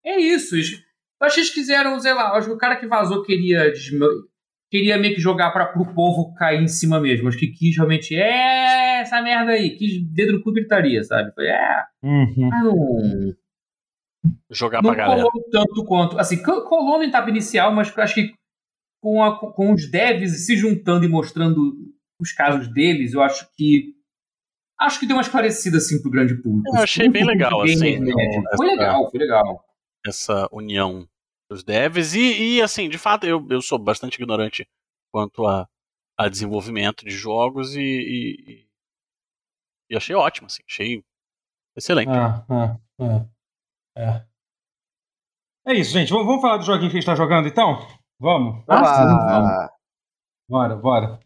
É 0.05 0.18
isso. 0.20 0.57
Eu 0.57 1.26
acho 1.26 1.35
que 1.37 1.41
eles 1.41 1.55
quiseram, 1.55 1.99
sei 2.01 2.12
lá, 2.12 2.33
acho 2.37 2.49
que 2.49 2.55
o 2.55 2.59
cara 2.59 2.76
que 2.76 2.87
vazou 2.87 3.22
queria 3.22 3.70
desme- 3.70 4.07
queria 4.73 4.97
meio 4.97 5.14
que 5.14 5.20
jogar 5.20 5.51
para 5.51 5.66
pro 5.66 5.95
povo 5.95 6.33
cair 6.35 6.62
em 6.62 6.66
cima 6.66 6.99
mesmo. 6.99 7.29
Acho 7.29 7.37
que 7.39 7.49
quis 7.49 7.77
realmente, 7.77 8.14
é 8.16 9.01
essa 9.03 9.20
merda 9.20 9.53
aí, 9.53 9.77
quis 9.77 10.03
dedo 10.03 10.33
no 10.33 10.43
cu 10.43 10.51
gritaria, 10.51 11.05
sabe? 11.05 11.31
Foi, 11.35 11.47
é, 11.47 11.85
Uhum. 12.03 12.49
mas 12.49 12.64
não, 12.64 13.35
Jogar 14.51 14.83
não 14.83 14.91
pra 14.95 14.97
galera. 15.05 15.23
colou 15.29 15.45
tanto 15.51 15.85
quanto. 15.85 16.18
Assim, 16.18 16.43
co- 16.43 16.62
colou 16.68 16.99
na 16.99 17.05
etapa 17.05 17.29
inicial, 17.29 17.70
mas 17.75 17.95
eu 17.95 18.03
acho 18.03 18.14
que 18.14 18.33
com, 19.03 19.23
a- 19.23 19.53
com 19.53 19.73
os 19.73 19.91
devs 19.91 20.47
se 20.47 20.57
juntando 20.57 21.05
e 21.05 21.09
mostrando 21.09 21.75
os 22.18 22.33
casos 22.33 22.73
deles, 22.73 23.12
eu 23.12 23.20
acho 23.23 23.47
que. 23.57 23.95
Acho 24.81 24.99
que 24.99 25.07
deu 25.07 25.16
uma 25.16 25.23
esclarecida 25.23 25.77
assim 25.77 26.01
pro 26.01 26.11
grande 26.11 26.35
público. 26.43 26.75
Eu 26.77 26.83
achei 26.83 27.09
bem 27.09 27.23
Pro 27.23 27.33
legal, 27.33 27.62
assim, 27.62 27.95
essa- 28.03 28.57
Foi 28.57 28.66
legal, 28.66 29.11
foi 29.11 29.20
legal. 29.20 29.64
essa 30.07 30.49
união 30.51 31.07
dos 31.53 31.63
devs. 31.63 32.15
E, 32.15 32.57
e, 32.57 32.63
assim, 32.63 32.89
de 32.89 32.99
fato, 32.99 33.25
eu, 33.27 33.47
eu 33.51 33.61
sou 33.61 33.79
bastante 33.79 34.17
ignorante 34.17 34.69
quanto 35.13 35.47
a, 35.47 35.69
a 36.19 36.29
desenvolvimento 36.29 37.05
de 37.05 37.11
jogos 37.11 37.77
e, 37.77 37.81
e, 37.81 38.69
e 39.91 39.97
achei 39.97 40.15
ótimo, 40.17 40.47
assim, 40.47 40.63
achei 40.69 41.05
excelente. 41.77 42.11
Ah, 42.11 42.45
ah, 42.49 42.77
ah, 43.01 43.27
é. 43.97 44.33
É 45.65 45.75
isso, 45.75 45.93
gente. 45.93 46.11
Vamos, 46.11 46.27
vamos 46.27 46.43
falar 46.43 46.57
do 46.57 46.65
joguinho 46.65 46.91
que 46.91 46.97
a 46.97 47.01
gente 47.01 47.07
tá 47.07 47.15
jogando 47.15 47.47
então? 47.47 47.87
Vamos? 48.19 48.65
Ah, 48.69 48.85
sim, 48.85 49.03
Ah, 49.03 49.71
Bora, 50.49 50.77
bora. 50.77 51.21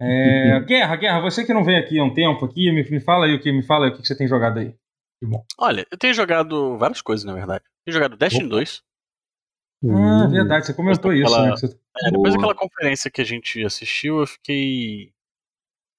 É, 0.00 0.60
Guerra, 0.66 0.96
Guerra, 0.96 1.20
você 1.20 1.44
que 1.46 1.54
não 1.54 1.64
veio 1.64 1.78
aqui 1.78 1.98
há 1.98 2.04
um 2.04 2.12
tempo 2.12 2.44
aqui, 2.44 2.70
me, 2.70 2.82
me 2.88 3.00
fala 3.00 3.26
aí 3.26 3.34
o 3.34 3.40
que 3.40 3.50
me 3.50 3.62
fala 3.62 3.86
aí 3.86 3.92
o 3.92 3.96
que 3.96 4.06
você 4.06 4.16
tem 4.16 4.28
jogado 4.28 4.58
aí. 4.58 4.74
Que 5.18 5.26
bom. 5.26 5.44
Olha, 5.58 5.86
eu 5.90 5.96
tenho 5.96 6.12
jogado 6.12 6.76
várias 6.76 7.00
coisas, 7.00 7.24
na 7.24 7.32
verdade. 7.32 7.64
Tenho 7.84 7.94
jogado 7.94 8.16
Destiny 8.16 8.46
Opa. 8.46 8.56
2. 8.56 8.82
Ah, 9.86 10.24
Hum. 10.26 10.30
verdade, 10.30 10.66
você 10.66 10.74
comentou 10.74 11.12
Depois 11.12 11.18
isso, 11.20 11.30
daquela- 11.30 11.48
né? 11.48 11.54
que 11.54 11.60
você- 11.60 11.80
É, 11.96 12.10
depois 12.10 12.34
Boa. 12.34 12.46
daquela 12.48 12.54
conferência 12.54 13.10
que 13.10 13.20
a 13.20 13.24
gente 13.24 13.64
assistiu, 13.64 14.20
eu 14.20 14.26
fiquei, 14.26 15.12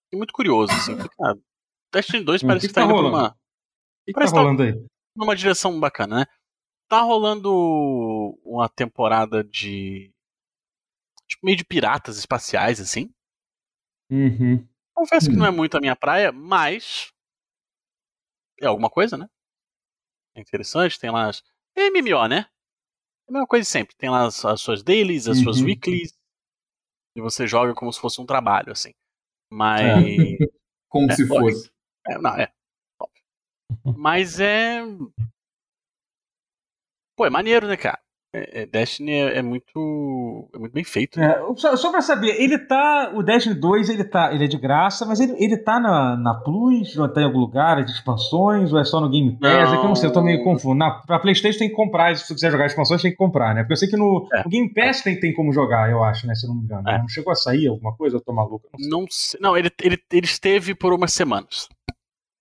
fiquei 0.05 0.17
muito 0.17 0.33
curioso, 0.33 0.73
assim. 0.73 0.93
Falei, 0.95 1.09
cara, 1.17 1.37
Destiny 1.93 2.23
2 2.23 2.43
Hum, 2.43 2.47
parece 2.47 2.67
que 2.67 2.73
que, 2.73 2.73
tá, 2.73 2.81
que 2.81 2.87
tá 2.87 2.91
indo 2.93 2.99
pra 3.01 3.09
rolando? 3.09 3.23
uma, 3.23 3.31
que, 3.31 3.37
que 4.07 4.11
tá 4.11 4.19
Parece 4.19 4.33
que 4.33 4.35
tá- 4.35 4.41
rolando 4.43 4.63
aí? 4.63 4.85
numa 5.15 5.35
direção 5.35 5.79
bacana, 5.79 6.19
né? 6.19 6.25
Tá 6.89 6.99
rolando 7.01 7.49
uma 8.43 8.67
temporada 8.67 9.43
de. 9.43 10.11
Tipo, 11.27 11.45
meio 11.45 11.57
de 11.57 11.63
piratas 11.65 12.17
espaciais, 12.17 12.79
assim. 12.81 13.09
Uhum. 14.11 14.67
Confesso 14.93 15.29
que 15.29 15.35
Hum. 15.35 15.39
não 15.39 15.45
é 15.45 15.51
muito 15.51 15.77
a 15.77 15.81
minha 15.81 15.95
praia, 15.95 16.31
mas. 16.31 17.11
É 18.61 18.67
alguma 18.67 18.89
coisa, 18.89 19.17
né? 19.17 19.27
É 20.35 20.41
interessante, 20.41 20.99
tem 20.99 21.09
lá 21.09 21.29
as. 21.29 21.41
É 21.75 21.87
MMO, 21.89 22.27
né? 22.27 22.47
É 23.27 23.31
a 23.31 23.33
mesma 23.33 23.47
coisa 23.47 23.69
sempre. 23.69 23.95
Tem 23.95 24.09
lá 24.09 24.25
as, 24.25 24.43
as 24.45 24.61
suas 24.61 24.83
dailies, 24.83 25.27
as 25.27 25.39
suas 25.39 25.59
Uhum. 25.59 25.65
weeklies. 25.67 26.13
E 27.15 27.21
você 27.21 27.47
joga 27.47 27.73
como 27.73 27.91
se 27.91 27.99
fosse 27.99 28.21
um 28.21 28.25
trabalho, 28.25 28.71
assim. 28.71 28.91
Mas. 29.51 29.83
Como 30.89 31.11
É, 31.11 31.15
se 31.15 31.23
lógico. 31.25 31.49
fosse. 31.51 31.71
É, 32.07 32.17
não, 32.17 32.35
é. 32.35 32.51
Mas 33.97 34.39
é. 34.39 34.81
Pô, 37.17 37.25
é 37.25 37.29
maneiro, 37.29 37.67
né, 37.67 37.75
cara? 37.77 37.99
É, 38.37 38.61
é- 38.63 38.65
Destiny 38.65 39.11
é, 39.13 39.37
é 39.37 39.41
muito. 39.41 40.49
É 40.53 40.57
muito 40.59 40.73
bem 40.73 40.83
feito. 40.83 41.19
né? 41.19 41.27
É, 41.31 41.55
só, 41.55 41.75
só 41.77 41.89
pra 41.91 42.01
saber, 42.01 42.35
ele 42.41 42.57
tá. 42.59 43.11
O 43.15 43.23
Destiny 43.23 43.55
2 43.55 43.89
ele, 43.89 44.03
tá, 44.03 44.33
ele 44.33 44.43
é 44.45 44.47
de 44.47 44.57
graça, 44.57 45.05
mas 45.05 45.19
ele, 45.19 45.33
ele 45.37 45.55
tá 45.57 45.79
na, 45.79 46.17
na 46.17 46.33
Plus, 46.35 46.97
ou 46.97 47.07
tá 47.07 47.21
em 47.21 47.25
algum 47.25 47.39
lugar, 47.39 47.79
é 47.79 47.83
de 47.83 47.91
expansões, 47.91 48.73
ou 48.73 48.79
é 48.79 48.83
só 48.83 48.99
no 48.99 49.09
Game 49.09 49.37
Pass? 49.39 49.71
É 49.71 49.77
que 49.77 49.83
eu 49.83 49.87
não 49.87 49.95
sei, 49.95 50.09
eu 50.09 50.13
tô 50.13 50.21
meio 50.21 50.43
confuso. 50.43 50.75
Na, 50.75 50.91
pra 50.91 51.19
Playstation 51.19 51.59
tem 51.59 51.69
que 51.69 51.75
comprar, 51.75 52.15
se 52.15 52.25
você 52.27 52.33
quiser 52.33 52.51
jogar 52.51 52.65
expansões, 52.65 53.01
tem 53.01 53.11
que 53.11 53.17
comprar, 53.17 53.53
né? 53.55 53.61
Porque 53.61 53.73
eu 53.73 53.77
sei 53.77 53.87
que 53.89 53.95
no, 53.97 54.27
É. 54.33 54.43
no 54.43 54.49
Game 54.49 54.73
Pass 54.73 55.01
tem, 55.01 55.19
tem 55.19 55.33
como 55.33 55.53
jogar, 55.53 55.89
eu 55.89 56.03
acho, 56.03 56.27
né? 56.27 56.35
Se 56.35 56.45
eu 56.45 56.49
não 56.49 56.57
me 56.57 56.63
engano. 56.65 56.89
É. 56.89 56.97
Não 56.97 57.07
chegou 57.07 57.31
a 57.31 57.35
sair 57.35 57.67
alguma 57.67 57.95
coisa, 57.95 58.17
eu 58.17 58.21
tô 58.21 58.33
maluco. 58.33 58.67
Não, 58.79 59.01
Não 59.01 59.07
sei. 59.09 59.39
Não, 59.41 59.55
ele, 59.57 59.69
ele, 59.83 59.97
ele 60.11 60.25
esteve 60.25 60.75
por 60.75 60.91
umas 60.93 61.13
semanas. 61.13 61.67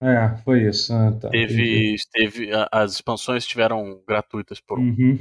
sei. 0.02 0.10
É, 0.10 0.36
foi 0.44 0.62
isso. 0.68 0.92
Ah, 0.92 1.12
tá. 1.12 1.30
Teve. 1.30 1.94
esteve, 1.94 2.52
a- 2.52 2.68
as 2.70 2.92
expansões 2.94 3.44
estiveram 3.44 4.00
gratuitas 4.06 4.60
por 4.60 4.78
um. 4.78 4.82
Uhum. 4.82 5.18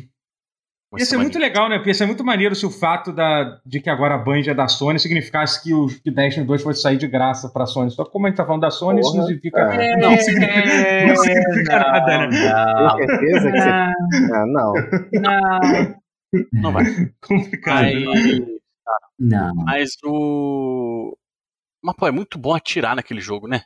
Ia 1.00 1.06
ser 1.06 1.18
muito 1.18 1.34
semaninha. 1.34 1.50
legal, 1.50 1.70
né? 1.70 1.76
Porque 1.78 1.90
ia 1.90 1.94
ser 1.94 2.06
muito 2.06 2.24
maneiro 2.24 2.56
se 2.56 2.66
o 2.66 2.72
fato 2.72 3.12
da, 3.12 3.60
de 3.66 3.80
que 3.80 3.90
agora 3.90 4.16
a 4.16 4.18
Band 4.18 4.42
é 4.48 4.54
da 4.54 4.68
Sony 4.68 5.00
significasse 5.00 5.62
que 5.64 5.74
o 5.74 5.88
que 5.88 6.12
Destiny 6.12 6.46
2 6.46 6.62
fosse 6.64 6.82
sair 6.82 6.98
de 6.98 7.08
graça 7.08 7.50
pra 7.50 7.66
Sony. 7.66 7.90
Só 7.92 8.04
que 8.04 8.12
como 8.12 8.26
a 8.26 8.30
gente 8.30 8.38
tá 8.38 8.46
falando 8.46 8.62
da 8.62 8.72
Sony, 8.72 9.00
isso 9.02 9.10
não 9.16 9.26
Porra, 9.26 9.28
significa, 9.28 9.60
é. 9.60 9.98
não 9.98 10.18
significa, 10.18 11.08
não 11.08 11.16
significa 11.16 11.80
nada, 11.80 12.28
né? 12.28 12.98
Tem 12.98 13.08
certeza 13.08 13.52
que 13.52 13.62
você. 13.62 13.70
Não. 14.46 14.74
Não. 15.22 15.96
Não 16.54 16.72
vai. 16.72 16.84
Complicado. 17.22 17.84
né? 17.86 17.94
Mas, 18.06 18.40
Não. 19.20 19.54
mas 19.56 19.90
o. 20.06 21.16
Mas, 21.84 21.96
pô, 21.96 22.08
é 22.08 22.12
muito 22.12 22.38
bom 22.40 22.54
atirar 22.56 22.96
naquele 22.96 23.20
jogo, 23.22 23.48
né? 23.48 23.62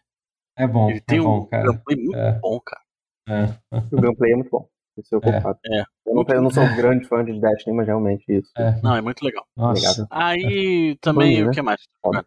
É 0.57 0.65
bom, 0.67 0.89
Ele 0.89 0.97
é 0.99 1.01
tem 1.05 1.21
bom, 1.21 1.41
um 1.41 1.45
cara. 1.45 1.63
gameplay 1.65 1.97
muito 1.97 2.17
É. 2.17 2.39
bom, 2.39 2.59
cara. 2.59 2.81
É. 3.29 3.77
O 3.91 4.01
gameplay 4.01 4.31
é 4.31 4.35
muito 4.35 4.49
bom. 4.49 4.67
Isso 4.97 5.13
eu 5.15 5.21
É. 5.23 5.37
É. 5.79 5.83
Eu, 6.05 6.15
não, 6.15 6.25
eu 6.27 6.41
não 6.41 6.49
sou 6.49 6.63
um 6.63 6.75
grande 6.75 7.05
fã 7.07 7.23
de 7.23 7.39
Destiny, 7.39 7.75
mas 7.75 7.85
realmente 7.87 8.23
isso. 8.27 8.51
É. 8.57 8.81
Não, 8.81 8.95
é 8.95 9.01
muito 9.01 9.23
legal. 9.23 9.45
Nossa. 9.55 10.07
Aí 10.09 10.97
também, 11.01 11.37
Bom, 11.37 11.43
né? 11.45 11.49
o 11.49 11.51
que 11.53 11.61
mais? 11.61 11.81
Foda. 12.01 12.25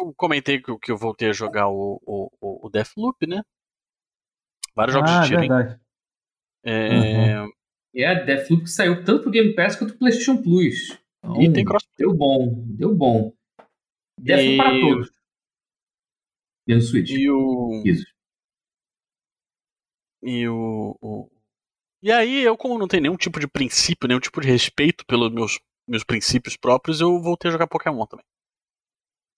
Eu 0.00 0.12
comentei 0.14 0.60
que, 0.60 0.70
eu- 0.70 0.78
que 0.78 0.90
eu 0.92 0.96
voltei 0.96 1.28
a 1.30 1.32
jogar 1.32 1.68
o, 1.68 2.00
o, 2.06 2.30
o 2.40 2.66
o 2.66 2.70
Deathloop, 2.70 3.26
né? 3.26 3.42
Vários 4.74 4.94
jogos 4.94 5.10
Ah, 5.10 5.20
de 5.22 5.28
tiro, 5.28 5.42
hein? 5.42 5.48
verdade. 5.48 5.80
É, 6.64 7.44
É 7.94 8.06
a 8.06 8.14
Deathloop 8.14 8.64
que 8.64 8.70
saiu 8.70 9.04
tanto 9.04 9.22
pro 9.22 9.30
Game 9.30 9.54
Pass 9.54 9.76
quanto 9.76 9.90
pro 9.90 9.98
PlayStation 10.00 10.40
Plus. 10.42 10.98
Então, 11.24 11.42
E 11.42 11.52
tem 11.52 11.64
crossplay. 11.64 11.94
Deu 11.98 12.14
bom, 12.14 12.64
deu 12.68 12.94
bom. 12.94 13.32
Deathloop 14.18 14.54
E- 14.54 14.56
para 14.56 14.80
todos. 14.80 15.12
Menos 16.66 16.88
Switch. 16.90 17.10
E 17.10 17.30
o. 17.30 17.82
Isso. 17.84 18.06
E 20.22 20.48
o, 20.48 20.96
o- 21.00 21.30
E 22.02 22.12
aí, 22.12 22.42
eu, 22.42 22.56
como 22.56 22.78
não 22.78 22.86
tenho 22.88 23.02
nenhum 23.02 23.16
tipo 23.16 23.40
de 23.40 23.48
princípio, 23.48 24.06
nenhum 24.08 24.20
tipo 24.20 24.40
de 24.40 24.46
respeito 24.48 25.04
pelos 25.06 25.32
meus, 25.32 25.58
meus 25.86 26.04
princípios 26.04 26.56
próprios, 26.56 27.00
eu 27.00 27.20
voltei 27.20 27.48
a 27.48 27.52
jogar 27.52 27.66
Pokémon 27.66 28.06
também. 28.06 28.24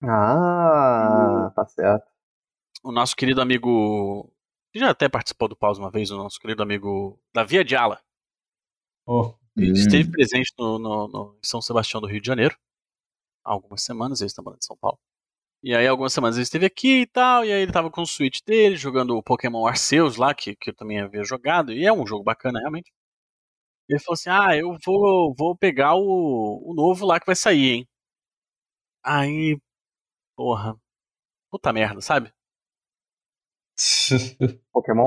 Ah, 0.02 1.52
tá 1.54 1.66
certo. 1.66 2.06
O 2.82 2.92
nosso 2.92 3.16
querido 3.16 3.40
amigo. 3.42 4.32
que 4.72 4.78
Já 4.80 4.90
até 4.90 5.08
participou 5.08 5.48
do 5.48 5.56
pause 5.56 5.80
uma 5.80 5.90
vez, 5.90 6.10
o 6.10 6.16
nosso 6.16 6.38
querido 6.40 6.62
amigo 6.62 7.20
Davi 7.34 7.58
Adiala. 7.58 8.00
Oh, 9.06 9.34
Ele 9.56 9.70
Hum. 9.70 9.74
esteve 9.74 10.10
presente 10.10 10.52
no, 10.58 10.78
no- 10.78 11.08
no- 11.08 11.34
em 11.42 11.46
São 11.46 11.60
Sebastião 11.60 12.00
do 12.00 12.06
Rio 12.06 12.20
de 12.20 12.26
Janeiro. 12.26 12.56
Há 13.44 13.52
algumas 13.52 13.82
semanas, 13.82 14.20
ele 14.20 14.28
está 14.28 14.42
morando 14.42 14.60
em 14.62 14.66
São 14.66 14.76
Paulo. 14.76 14.98
E 15.62 15.74
aí, 15.74 15.86
algumas 15.86 16.12
semanas 16.12 16.36
ele 16.36 16.42
esteve 16.44 16.66
aqui 16.66 17.02
e 17.02 17.06
tal, 17.06 17.44
e 17.44 17.52
aí 17.52 17.62
ele 17.62 17.72
tava 17.72 17.90
com 17.90 18.00
o 18.02 18.06
Switch 18.06 18.40
dele, 18.46 18.76
jogando 18.76 19.16
o 19.16 19.22
Pokémon 19.22 19.66
Arceus 19.66 20.16
lá, 20.16 20.34
que, 20.34 20.56
que 20.56 20.70
eu 20.70 20.74
também 20.74 21.00
havia 21.00 21.22
jogado, 21.22 21.72
e 21.72 21.84
é 21.84 21.92
um 21.92 22.06
jogo 22.06 22.24
bacana, 22.24 22.58
realmente. 22.60 22.90
Ele 23.88 24.00
falou 24.00 24.14
assim: 24.14 24.30
Ah, 24.30 24.56
eu 24.56 24.76
vou, 24.84 25.34
vou 25.36 25.56
pegar 25.56 25.94
o, 25.96 26.70
o 26.70 26.74
novo 26.74 27.04
lá 27.06 27.20
que 27.20 27.26
vai 27.26 27.36
sair, 27.36 27.70
hein? 27.72 27.88
Aí, 29.04 29.58
porra, 30.36 30.76
puta 31.50 31.72
merda, 31.72 32.00
sabe? 32.02 32.32
Pokémon? 34.72 35.06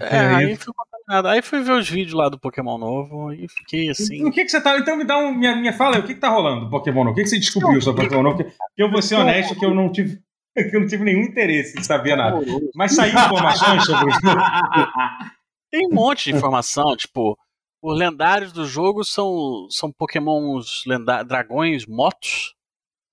É, 0.00 0.18
aí 0.18 0.56
fui 0.56 0.72
contaminado. 1.06 1.28
Aí 1.28 1.42
fui 1.42 1.60
ver 1.62 1.72
os 1.72 1.88
vídeos 1.88 2.14
lá 2.14 2.28
do 2.28 2.38
Pokémon 2.38 2.76
novo 2.76 3.32
e 3.32 3.48
fiquei 3.48 3.88
assim. 3.88 4.24
O 4.24 4.30
que 4.30 4.44
que 4.44 4.50
você 4.50 4.60
tá. 4.60 4.78
Então 4.78 4.96
me 4.96 5.04
dá 5.04 5.18
um. 5.18 5.34
Minha, 5.34 5.56
minha 5.56 5.72
fala 5.72 5.96
aí, 5.96 6.00
o 6.02 6.06
que 6.06 6.14
que 6.14 6.20
tá 6.20 6.28
rolando 6.28 6.64
do 6.64 6.70
Pokémon 6.70 7.04
novo? 7.04 7.12
O 7.12 7.14
que 7.14 7.22
que 7.22 7.28
você 7.28 7.38
descobriu 7.38 7.80
sobre 7.80 8.04
Pokémon 8.04 8.22
novo? 8.22 8.36
Porque 8.36 8.52
porque 8.52 8.82
eu 8.82 8.90
vou 8.90 9.00
ser 9.00 9.16
honesto 9.16 9.58
que 9.58 9.64
eu 9.64 9.74
não 9.74 9.90
tive. 9.90 10.20
Que 10.56 10.74
eu 10.74 10.80
não 10.80 10.86
tive 10.86 11.04
nenhum 11.04 11.20
interesse 11.20 11.78
em 11.78 11.82
saber 11.82 12.16
nada. 12.16 12.40
Mas 12.74 12.94
saiu 12.94 13.12
informações 13.12 13.84
sobre 13.84 14.06
o 14.06 14.10
jogo. 14.10 14.40
Tem 15.70 15.86
um 15.86 15.94
monte 15.94 16.30
de 16.30 16.34
informação, 16.34 16.96
tipo, 16.96 17.36
os 17.82 17.98
lendários 17.98 18.52
do 18.52 18.64
jogo 18.64 19.04
são, 19.04 19.66
são 19.68 19.92
pokémons 19.92 20.82
lenda 20.86 21.22
dragões 21.22 21.84
motos. 21.86 22.54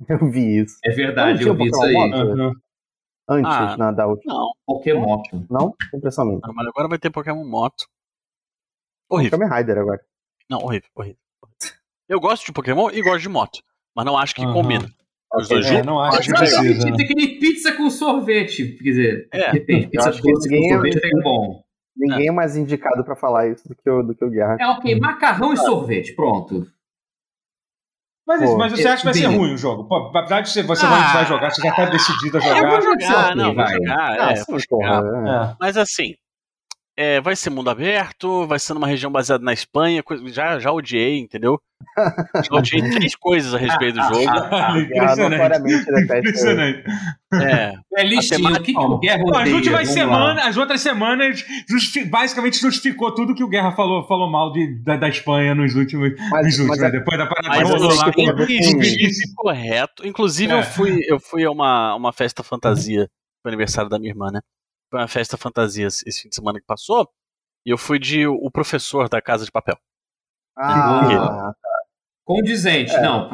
Eu 0.07 0.31
vi 0.31 0.61
isso. 0.61 0.77
É 0.85 0.91
verdade, 0.91 1.43
Não 1.43 1.49
eu 1.49 1.55
vi 1.55 1.65
isso 1.65 1.83
aí. 1.83 1.93
Moto? 1.93 2.15
Aham. 2.15 2.51
Antes 3.29 3.51
Ah. 3.51 3.77
na, 3.77 3.91
da 3.91 4.05
última. 4.07 4.33
Não, 4.33 4.51
Pokémon. 4.65 5.21
Não? 5.49 5.73
Impressão 5.93 6.25
minha. 6.25 6.39
mas 6.53 6.67
agora 6.67 6.87
vai 6.89 6.97
ter 6.99 7.09
Pokémon 7.09 7.45
moto. 7.45 7.85
Horrível. 9.09 9.39
Kamen 9.39 9.53
Rider 9.57 9.77
agora. 9.77 10.01
Não, 10.49 10.59
horrível, 10.59 10.89
horrível. 10.95 11.17
horrível. 11.41 11.77
Eu 12.09 12.19
gosto 12.19 12.45
de 12.45 12.51
Pokémon 12.51 12.89
e 12.91 13.01
gosto 13.01 13.21
de 13.21 13.29
moto, 13.29 13.59
mas 13.95 14.05
não 14.05 14.17
acho 14.17 14.35
que 14.35 14.43
Aham. 14.43 14.53
combina. 14.53 14.89
Os 15.35 15.47
dois 15.47 15.65
É, 15.65 15.69
juntos? 15.69 15.85
não 15.85 15.99
acho 15.99 16.21
que 16.21 16.33
precisa. 16.37 16.95
Tem 16.95 17.07
que 17.07 17.15
nem 17.15 17.39
pizza 17.39 17.71
com 17.75 17.89
sorvete. 17.89 18.73
Quer 18.77 18.83
dizer, 18.83 19.29
É. 19.31 19.51
depende. 19.51 19.87
Pizza 19.87 20.11
com 20.11 20.27
ninguém- 20.27 20.69
sorvete 20.73 20.97
é 21.03 21.21
bom. 21.23 21.63
Ninguém 21.95 22.27
é 22.27 22.31
mais 22.31 22.55
indicado 22.55 23.03
pra 23.03 23.15
falar 23.15 23.47
isso 23.47 23.67
do 23.67 23.75
que 23.75 23.89
o, 23.89 24.03
do 24.03 24.13
que 24.15 24.25
o 24.25 24.29
Guerra. 24.29 24.57
É 24.59 24.67
ok, 24.67 24.99
macarrão 24.99 25.53
e 25.53 25.57
sorvete, 25.57 26.13
pronto. 26.15 26.67
Mas, 28.25 28.41
Pô, 28.41 28.57
mas 28.57 28.71
você 28.71 28.87
acha 28.87 28.97
que 28.99 29.03
vai 29.05 29.13
ser 29.13 29.25
ruim 29.25 29.53
o 29.53 29.57
jogo? 29.57 29.83
Pô, 29.85 29.95
apesar 30.17 30.39
de 30.41 30.49
você, 30.49 30.63
você 30.63 30.85
Ah. 30.85 30.89
vai, 30.89 31.13
vai 31.13 31.25
jogar, 31.25 31.51
você 31.51 31.61
já 31.61 31.73
tá 31.75 31.85
decidido 31.85 32.37
a 32.37 32.41
Eu 32.47 32.69
vou 32.69 32.81
jogar. 32.81 33.01
jogar, 33.01 33.35
não, 33.35 33.45
vou 33.47 33.55
vai. 33.55 33.73
jogar, 33.73 34.17
Ah, 34.21 34.31
é, 34.31 34.35
sim, 34.37 34.43
vou 34.49 34.59
jogar. 34.59 35.01
porra. 35.01 35.29
é. 35.29 35.51
É. 35.51 35.55
Mas 35.59 35.75
assim, 35.77 36.15
é, 36.95 37.19
vai 37.21 37.35
ser 37.35 37.49
mundo 37.49 37.69
aberto, 37.69 38.45
vai 38.45 38.59
ser 38.59 38.73
numa 38.73 38.87
região 38.87 39.11
baseada 39.11 39.43
na 39.43 39.53
Espanha, 39.53 40.03
coisa- 40.03 40.27
já, 40.29 40.59
já 40.59 40.71
odiei, 40.71 41.19
entendeu? 41.19 41.59
Já 41.97 42.55
odiei 42.55 42.81
três 42.91 43.15
coisas 43.15 43.53
a 43.53 43.57
respeito 43.57 43.95
do 43.95 44.03
jogo. 44.03 44.19
Guerra 44.19 44.79
Impressionante. 44.79 45.19
notoriamente 45.37 45.85
detesta. 45.85 46.17
Impressionante. 46.19 46.83
É, 47.33 47.73
É 47.97 48.03
que, 48.59 48.73
que 48.73 48.99
Guerra 48.99 49.23
Pô, 49.23 49.35
as 49.37 49.49
últimas 49.49 49.89
as 50.47 50.57
outras 50.57 50.81
semanas, 50.81 51.43
justi- 51.69 52.05
basicamente 52.05 52.59
justificou 52.59 53.13
tudo 53.13 53.33
que 53.35 53.43
o 53.43 53.49
Guerra 53.49 53.71
falou, 53.71 54.07
falou 54.07 54.29
mal 54.29 54.51
de, 54.53 54.81
da, 54.83 54.95
da 54.95 55.09
Espanha 55.09 55.53
nos 55.55 55.73
últimos, 55.75 56.11
Mas, 56.29 56.45
nos 56.45 56.59
últimos 56.59 56.67
mas 56.69 56.79
né? 56.79 56.87
é- 56.87 56.91
Depois 56.91 57.17
da 57.17 57.25
parada 57.25 57.47
mas 57.49 57.71
assim, 57.71 58.25
lá. 58.25 58.33
inclusive 58.33 59.33
correto. 59.35 60.07
Inclusive, 60.07 60.53
É. 60.53 60.59
eu 60.59 60.63
fui, 60.63 60.99
eu 61.07 61.19
fui 61.19 61.43
a 61.43 61.51
uma, 61.51 61.95
uma 61.95 62.13
festa 62.13 62.43
fantasia 62.43 63.09
pro 63.41 63.49
aniversário 63.51 63.89
da 63.89 63.97
minha 63.99 64.11
irmã, 64.11 64.29
né? 64.31 64.39
Foi 64.93 64.99
uma 64.99 65.07
festa 65.07 65.35
fantasia 65.37 65.87
esse 65.87 66.21
fim 66.21 66.29
de 66.29 66.35
semana 66.35 66.59
que 66.59 66.65
passou. 66.67 67.09
E 67.65 67.71
eu 67.71 67.79
fui 67.79 67.97
de 67.97 68.27
o 68.27 68.51
professor 68.51 69.09
da 69.09 69.19
Casa 69.19 69.43
de 69.43 69.51
Papel. 69.51 69.75
Ah, 70.55 71.51
Condizente. 72.23 72.93
É. 72.93 73.01
Não, 73.01 73.27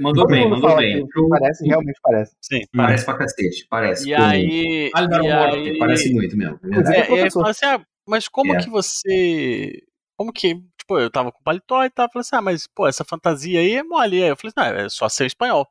mandou 0.00 0.22
todo 0.24 0.28
bem, 0.28 0.48
mandou 0.48 0.76
bem. 0.76 1.04
que 1.04 1.28
parece, 1.28 1.66
realmente 1.66 1.98
parece. 2.00 2.36
Sim. 2.40 2.60
Parece 2.76 3.04
pra 3.04 3.18
cacete, 3.18 3.66
parece. 3.68 4.08
E 4.08 4.14
Com- 4.14 4.22
aí. 4.22 4.90
Dar 4.94 5.24
e 5.24 5.32
aí- 5.32 5.78
parece 5.78 6.14
muito 6.14 6.36
mesmo. 6.36 6.60
é. 6.62 7.18
É, 7.22 7.26
assim, 7.26 7.66
ah, 7.66 7.84
mas 8.06 8.28
como 8.28 8.54
É. 8.54 8.58
que 8.62 8.70
você. 8.70 9.82
Como 10.16 10.32
que. 10.32 10.54
Tipo, 10.78 11.00
eu 11.00 11.10
tava 11.10 11.32
com 11.32 11.42
paletó 11.42 11.84
e 11.84 11.90
tal, 11.90 12.08
falei 12.12 12.20
assim, 12.20 12.36
ah, 12.36 12.40
mas, 12.42 12.68
pô, 12.68 12.86
essa 12.86 13.04
fantasia 13.04 13.58
aí 13.58 13.72
é 13.74 13.82
mole. 13.82 14.22
Aí 14.22 14.28
eu 14.28 14.36
falei 14.36 14.52
assim, 14.56 14.70
não, 14.74 14.80
é 14.84 14.88
só 14.88 15.08
ser 15.08 15.26
espanhol. 15.26 15.66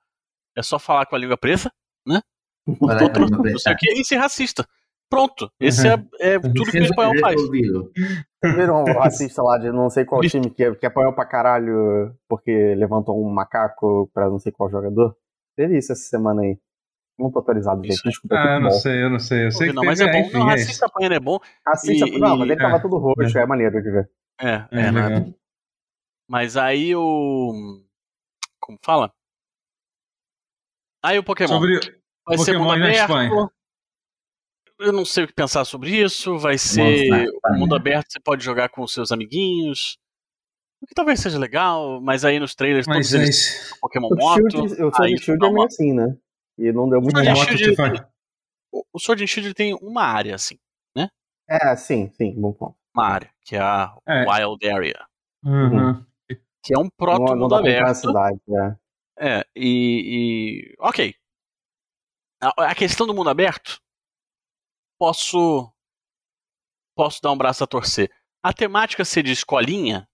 É 0.58 0.62
só 0.62 0.78
falar 0.78 1.06
com 1.06 1.16
a 1.16 1.20
língua 1.20 1.38
presa, 1.38 1.72
lá, 2.06 2.22
não 2.68 3.58
sei 3.60 3.74
o 3.74 3.78
que, 3.78 3.94
e 3.94 4.04
ser 4.06 4.18
racista. 4.18 4.68
Pronto. 5.14 5.52
Esse 5.60 5.88
Uhum. 5.88 6.08
é, 6.20 6.34
é 6.34 6.40
tudo 6.40 6.66
que 6.72 6.80
o 6.80 6.84
espanhol 6.84 7.14
faz. 7.20 7.42
Viram 7.50 8.82
um 8.84 8.94
racista 9.00 9.42
lá 9.44 9.58
de 9.58 9.72
não 9.72 9.90
sei 9.90 10.06
qual 10.06 10.22
time 10.22 10.50
que, 10.50 10.74
que 10.76 10.86
apanhou 10.86 11.14
pra 11.14 11.26
caralho 11.26 12.16
porque 12.28 12.74
levantou 12.76 13.24
um 13.24 13.30
macaco 13.32 14.10
pra 14.14 14.30
não 14.30 14.40
sei 14.40 14.52
qual 14.52 14.70
jogador? 14.70 15.16
Teve 15.56 15.78
isso 15.78 15.92
essa 15.92 16.02
semana 16.04 16.42
aí. 16.42 16.58
Não 17.18 17.32
tô 17.32 17.40
atualizado, 17.40 17.82
gente. 17.84 17.94
Isso. 17.94 18.04
Desculpa, 18.10 18.36
Ah, 18.36 18.56
eu 18.56 18.60
não 18.62 18.72
sei, 18.72 19.04
eu 19.04 19.10
não 19.12 19.20
sei. 19.20 19.46
Eu 19.46 19.52
sei 19.52 19.68
que 19.70 19.74
não, 19.76 19.84
mas 19.84 20.02
é 20.02 20.12
bom. 20.12 20.18
enfim, 20.18 20.34
não, 20.40 20.48
é 20.48 20.52
racista 20.54 20.72
isso. 20.72 20.86
apanhando 20.86 21.14
é 21.14 21.20
bom. 21.20 21.40
Assista, 21.68 22.08
E- 22.08 22.18
não, 22.20 22.38
mas 22.38 22.50
ele 22.50 22.54
e- 22.54 22.58
tava 22.64 22.78
é. 22.78 22.82
todo 22.82 22.98
roxo, 22.98 23.38
é 23.38 23.46
maneiro 23.46 23.82
de 23.84 23.92
ver. 23.92 24.10
É, 24.42 24.54
é, 24.72 24.82
É, 24.88 24.92
né? 24.92 25.34
Mas 26.28 26.58
aí 26.58 26.96
o. 26.96 27.52
Como 28.60 28.80
fala? 28.84 29.12
Aí 31.04 31.20
o 31.20 31.24
Pokémon. 31.24 31.50
Sobre 31.50 31.80
vai 32.26 32.38
ser 32.40 32.54
Pokémon 32.54 32.64
mundo 32.64 32.80
na 32.80 32.86
aberto. 32.86 33.00
Espanha. 33.02 33.50
Eu 34.84 34.92
não 34.92 35.06
sei 35.06 35.24
o 35.24 35.28
que 35.28 35.34
pensar 35.34 35.66
sobre 35.66 35.90
isso. 35.92 36.38
Vai 36.38 36.58
ser 36.58 36.82
o 36.82 36.92
Espanha. 36.92 37.28
mundo 37.58 37.76
aberto, 37.76 38.12
você 38.12 38.20
pode 38.20 38.44
jogar 38.44 38.70
com 38.70 38.82
os 38.84 38.94
seus 38.94 39.12
amiguinhos. 39.12 39.98
O 40.82 40.86
que 40.88 40.94
talvez 40.94 41.20
seja 41.22 41.40
legal, 41.40 42.02
mas 42.02 42.26
aí 42.26 42.40
nos 42.40 42.54
trailers 42.54 42.86
mas 42.86 43.10
todos 43.10 43.14
é 43.14 43.24
eles 43.24 43.74
Pokémon 43.80 44.10
O 44.12 44.16
Moto. 44.16 44.36
Shield, 44.52 44.58
o 44.84 44.92
Sword 44.94 45.18
Shield 45.24 45.46
é 45.46 45.50
meio 45.50 45.64
assim, 45.66 45.94
né? 45.94 46.18
E 46.58 46.72
não 46.74 46.90
deu 46.90 47.02
muito 47.02 47.16
Sword 47.18 47.40
certo. 47.40 47.58
Shield- 47.58 47.76
faz- 47.78 48.06
O 48.72 48.84
o 48.94 49.00
Sword 49.00 49.24
and 49.24 49.28
Shield 49.28 49.48
ele 49.48 49.54
tem 49.54 49.74
uma 49.82 50.04
área, 50.04 50.36
assim. 50.36 50.58
É, 51.50 51.76
sim, 51.76 52.10
sim, 52.18 52.34
bom 52.40 52.54
ponto. 52.54 52.76
Uma 52.96 53.06
área, 53.06 53.30
que 53.46 53.56
é 53.56 53.60
a 53.60 53.94
É. 54.08 54.26
Wild 54.26 54.66
Area. 54.70 55.06
Uhum. 55.44 56.02
Que 56.64 56.74
é 56.74 56.80
um 56.80 56.90
proto 56.90 57.20
Não, 57.20 57.28
não 57.36 57.38
mundo 57.42 57.56
aberto. 57.56 57.96
cidade, 57.96 58.40
é. 59.20 59.40
É, 59.40 59.46
e, 59.54 60.72
e- 60.72 60.76
Ok. 60.80 61.14
A, 62.42 62.72
a 62.72 62.76
questão 62.76 63.06
do 63.06 63.14
mundo 63.14 63.30
aberto, 63.30 63.78
posso. 65.04 65.70
Posso 66.96 67.20
dar 67.22 67.32
um 67.32 67.38
braço 67.38 67.62
a 67.64 67.68
torcer. 67.68 68.10
A 68.42 68.54
temática 68.54 69.04
ser 69.04 69.24
de 69.24 69.32
escolinha, 69.34 70.08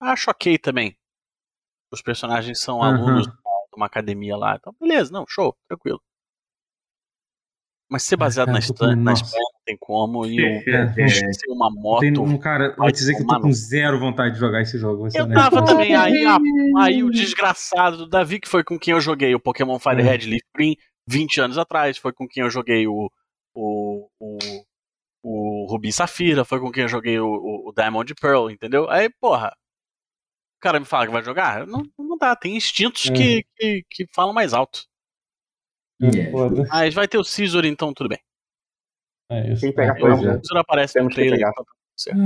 acho 0.00 0.30
ok 0.30 0.58
também. 0.58 0.94
Os 1.92 2.02
personagens 2.02 2.60
são 2.60 2.78
Uhum. 2.78 2.82
alunos 2.82 3.26
de 3.26 3.32
uma 3.76 3.86
academia 3.86 4.36
lá. 4.36 4.56
Então, 4.56 4.74
beleza, 4.78 5.10
não, 5.12 5.24
show, 5.28 5.56
tranquilo. 5.68 6.00
Mas 7.88 8.02
ser 8.02 8.16
baseado 8.16 8.48
cara, 8.48 8.58
na, 8.58 8.66
com- 8.96 9.02
na. 9.04 9.12
Espanha 9.12 9.42
não 9.54 9.60
tem 9.64 9.76
como. 9.78 10.26
E 10.26 10.40
o 10.42 10.68
É. 10.68 10.98
ser 11.40 11.50
uma 11.50 11.70
moto. 11.70 12.00
Tem 12.00 12.18
um 12.18 12.36
cara, 12.36 12.74
vou 12.76 12.90
dizer 12.90 13.14
que 13.14 13.22
eu 13.22 13.26
tô 13.26 13.40
com 13.40 13.46
no- 13.46 13.54
zero 13.54 13.98
vontade 14.00 14.34
de 14.34 14.40
jogar 14.40 14.60
esse 14.60 14.76
jogo. 14.78 15.06
Eu 15.14 15.32
tava 15.32 15.64
também. 15.64 15.94
Aí, 15.94 16.24
a- 16.26 16.38
aí 16.82 17.02
o 17.04 17.10
desgraçado 17.10 17.96
do 17.98 18.08
Davi, 18.08 18.40
que 18.40 18.48
foi 18.48 18.64
com 18.64 18.76
quem 18.78 18.92
eu 18.92 19.00
joguei 19.00 19.32
o 19.34 19.40
Pokémon 19.40 19.78
Fire 19.78 20.00
É. 20.00 20.02
Red 20.02 20.26
Leaf 20.28 20.42
Green 20.54 20.76
20 21.08 21.40
anos 21.40 21.56
atrás, 21.56 21.96
foi 21.96 22.12
com 22.12 22.26
quem 22.26 22.42
eu 22.42 22.50
joguei 22.50 22.88
o, 22.88 23.08
o, 23.56 24.08
o, 24.20 24.64
o 25.22 25.66
Rubi 25.70 25.92
Safira, 25.92 26.44
foi 26.44 26.60
com 26.60 26.70
quem 26.70 26.82
eu 26.84 26.88
joguei 26.88 27.18
o, 27.18 27.26
o, 27.26 27.68
o 27.70 27.72
Diamond 27.72 28.14
Pearl, 28.14 28.50
entendeu? 28.50 28.88
Aí, 28.90 29.08
porra, 29.20 29.48
o 30.58 30.60
cara 30.60 30.78
me 30.78 30.86
fala 30.86 31.06
que 31.06 31.12
vai 31.12 31.22
jogar? 31.22 31.66
Não, 31.66 31.82
não 31.98 32.16
dá, 32.18 32.36
tem 32.36 32.56
instintos 32.56 33.06
É. 33.10 33.12
que, 33.12 33.44
que, 33.56 33.84
que 33.90 34.06
falam 34.14 34.32
mais 34.34 34.52
alto. 34.52 34.84
É, 36.02 36.30
foda. 36.30 36.64
Mas 36.68 36.92
vai 36.94 37.08
ter 37.08 37.18
o 37.18 37.24
Scizor, 37.24 37.64
então 37.64 37.92
tudo 37.94 38.08
bem. 38.10 38.20
É 39.30 39.52
isso. 39.52 39.62
Quem 39.62 39.74
pega 39.74 39.92
É, 39.92 39.98
pois 40.00 40.16
fogo, 40.18 40.28
é. 40.28 40.34
O 40.36 40.38
Scizor 40.40 40.58
aparece 40.58 40.98
no 40.98 41.08
Temos 41.08 41.14
que 41.14 41.20
trailer. 41.20 41.38
pegar. 41.38 41.50
então 41.52 41.64
tá 41.64 41.72
certo. 41.96 42.20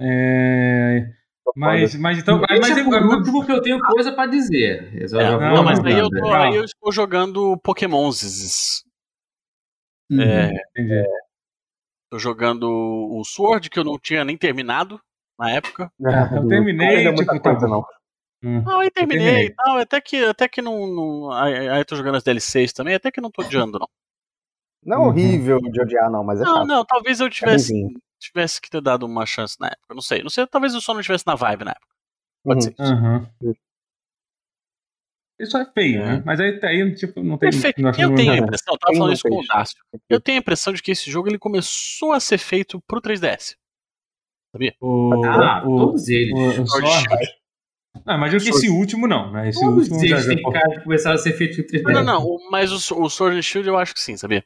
É, 0.00 1.12
mas, 1.56 1.94
mas 1.96 2.18
então. 2.18 2.40
Mas, 2.48 2.60
mas, 2.60 2.84
por 2.84 3.02
último 3.02 3.44
que 3.44 3.52
eu 3.52 3.62
tenho 3.62 3.78
coisa 3.80 4.12
pra 4.12 4.26
dizer. 4.26 4.92
Eu 4.94 5.20
É, 5.20 5.30
vou 5.30 5.40
não, 5.40 5.64
mas 5.64 5.80
não, 5.80 5.86
aí 5.86 5.98
eu, 5.98 6.08
tô, 6.10 6.34
aí 6.34 6.54
eu 6.54 6.64
estou 6.64 6.92
jogando 6.92 7.58
Pokémons. 7.58 8.84
Uhum. 10.10 10.20
É, 10.20 10.52
entendi. 10.70 11.04
Tô 12.10 12.18
jogando 12.18 12.68
o 12.68 13.24
Sword, 13.24 13.70
que 13.70 13.78
eu 13.78 13.84
não 13.84 13.98
tinha 13.98 14.24
nem 14.24 14.36
terminado 14.36 15.00
na 15.38 15.50
época. 15.50 15.90
É, 16.04 16.36
eu 16.36 16.46
terminei, 16.46 17.04
Não 17.04 17.14
muita 17.14 17.32
tipo, 17.32 17.42
coisa, 17.42 17.66
não. 17.66 17.84
Hum. 18.44 18.62
Ah, 18.66 18.80
aí 18.80 18.90
terminei 18.90 19.24
terminei. 19.24 19.46
e 19.46 19.54
tal. 19.54 19.78
Até 19.78 20.00
que, 20.00 20.24
até 20.24 20.48
que 20.48 20.60
não. 20.60 20.86
não 20.86 21.32
aí, 21.32 21.68
aí 21.68 21.80
eu 21.80 21.84
tô 21.84 21.96
jogando 21.96 22.16
as 22.16 22.22
DLCs 22.22 22.72
também, 22.72 22.94
até 22.94 23.10
que 23.10 23.20
não 23.20 23.30
tô 23.30 23.42
odiando, 23.42 23.78
não. 23.78 23.88
Não 24.84 24.96
é 24.96 25.00
Uhum. 25.00 25.08
horrível 25.08 25.58
de 25.60 25.80
odiar, 25.80 26.10
não, 26.10 26.24
mas 26.24 26.40
é 26.40 26.44
Não, 26.44 26.54
chato. 26.54 26.66
não, 26.66 26.84
talvez 26.84 27.20
eu 27.20 27.30
tivesse, 27.30 27.72
bonzinho. 27.72 28.00
Tivesse 28.22 28.60
que 28.60 28.70
ter 28.70 28.80
dado 28.80 29.04
uma 29.04 29.26
chance 29.26 29.56
na 29.60 29.68
época. 29.68 29.94
Não 29.94 30.00
sei. 30.02 30.22
Não 30.22 30.30
sei, 30.30 30.46
talvez 30.46 30.74
eu 30.74 30.80
só 30.80 30.92
não 30.94 31.00
estivesse 31.00 31.26
na 31.26 31.34
vibe 31.34 31.64
na 31.64 31.70
época. 31.72 31.86
Pode 32.44 32.66
Uhum. 32.66 32.74
ser. 32.74 32.82
Aham. 32.82 33.30
Isso 35.40 35.56
é 35.56 35.64
feio, 35.72 36.02
É. 36.02 36.04
né? 36.16 36.22
Mas 36.24 36.38
aí, 36.40 36.60
aí 36.62 36.94
tipo, 36.94 37.22
não 37.22 37.36
tem. 37.36 37.48
É 37.48 37.52
feio. 37.52 37.74
não 37.78 37.90
Eu 37.90 38.10
que 38.10 38.14
tenho 38.16 38.32
a 38.32 38.36
impressão, 38.36 38.74
eu 38.74 38.78
tava 38.78 38.96
falando 38.96 39.12
isso 39.12 39.28
com 39.28 39.40
o? 39.40 39.46
Dácio. 39.46 39.76
Eu 40.08 40.20
tenho 40.20 40.38
a 40.38 40.40
impressão 40.40 40.72
de 40.72 40.82
que 40.82 40.92
esse 40.92 41.10
jogo 41.10 41.28
ele 41.28 41.38
começou 41.38 42.12
a 42.12 42.20
ser 42.20 42.38
feito 42.38 42.80
pro 42.86 43.00
3DS. 43.00 43.56
O, 44.80 45.10
Ah, 45.24 45.62
o, 45.66 45.76
todos 45.78 46.08
eles. 46.08 46.32
o, 46.32 46.62
o 46.62 48.14
imagino 48.14 48.42
que 48.42 48.50
esse 48.50 48.68
último 48.68 49.06
não, 49.06 49.32
né? 49.32 49.48
Esse 49.48 49.60
Todos 49.60 49.88
último 49.88 50.04
eles 50.04 50.26
têm 50.26 50.42
cara 50.42 50.68
de 50.78 50.84
começar 50.84 51.12
a 51.12 51.18
ser 51.18 51.32
feito 51.32 51.60
em 51.60 51.64
3D. 51.64 51.82
Não, 51.92 52.04
não, 52.04 52.20
não. 52.20 52.50
Mas 52.50 52.70
o, 52.90 53.02
o 53.02 53.10
Sword 53.10 53.36
and 53.38 53.42
Shield 53.42 53.68
eu 53.68 53.76
acho 53.78 53.94
que 53.94 54.00
sim, 54.00 54.16
sabia? 54.16 54.44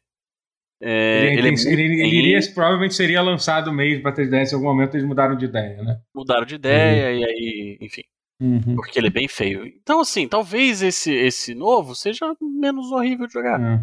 É, 0.81 0.89
Ele, 0.89 1.27
ele, 1.27 1.37
é 1.37 1.39
ele- 1.39 1.51
muito 1.53 1.69
ele- 1.69 2.03
ele 2.03 2.17
iria, 2.19 2.41
provavelmente 2.55 2.95
seria 2.95 3.23
lançado 3.23 3.73
mesmo 3.73 4.03
pra 4.03 4.13
3DS 4.13 4.53
em 4.53 4.55
algum 4.57 4.67
momento, 4.67 4.95
eles 4.95 5.07
mudaram 5.07 5.35
de 5.37 5.47
ideia, 5.47 5.83
né? 5.83 6.01
mudaram 6.15 6.45
de 6.45 6.55
ideia 6.57 7.13
e 7.15 7.25
aí, 7.25 7.79
enfim. 7.81 8.03
Uhum. 8.39 8.77
Porque 8.77 8.99
ele 8.99 9.07
é 9.07 9.11
bem 9.11 9.27
feio. 9.27 9.67
Então, 9.67 10.01
assim, 10.01 10.29
talvez 10.29 10.83
esse, 10.83 11.11
esse 11.15 11.55
novo 11.55 11.95
seja 11.95 12.27
menos 12.41 12.93
horrível 12.93 13.27
de 13.27 13.33
jogar. 13.33 13.59
É. 13.59 13.75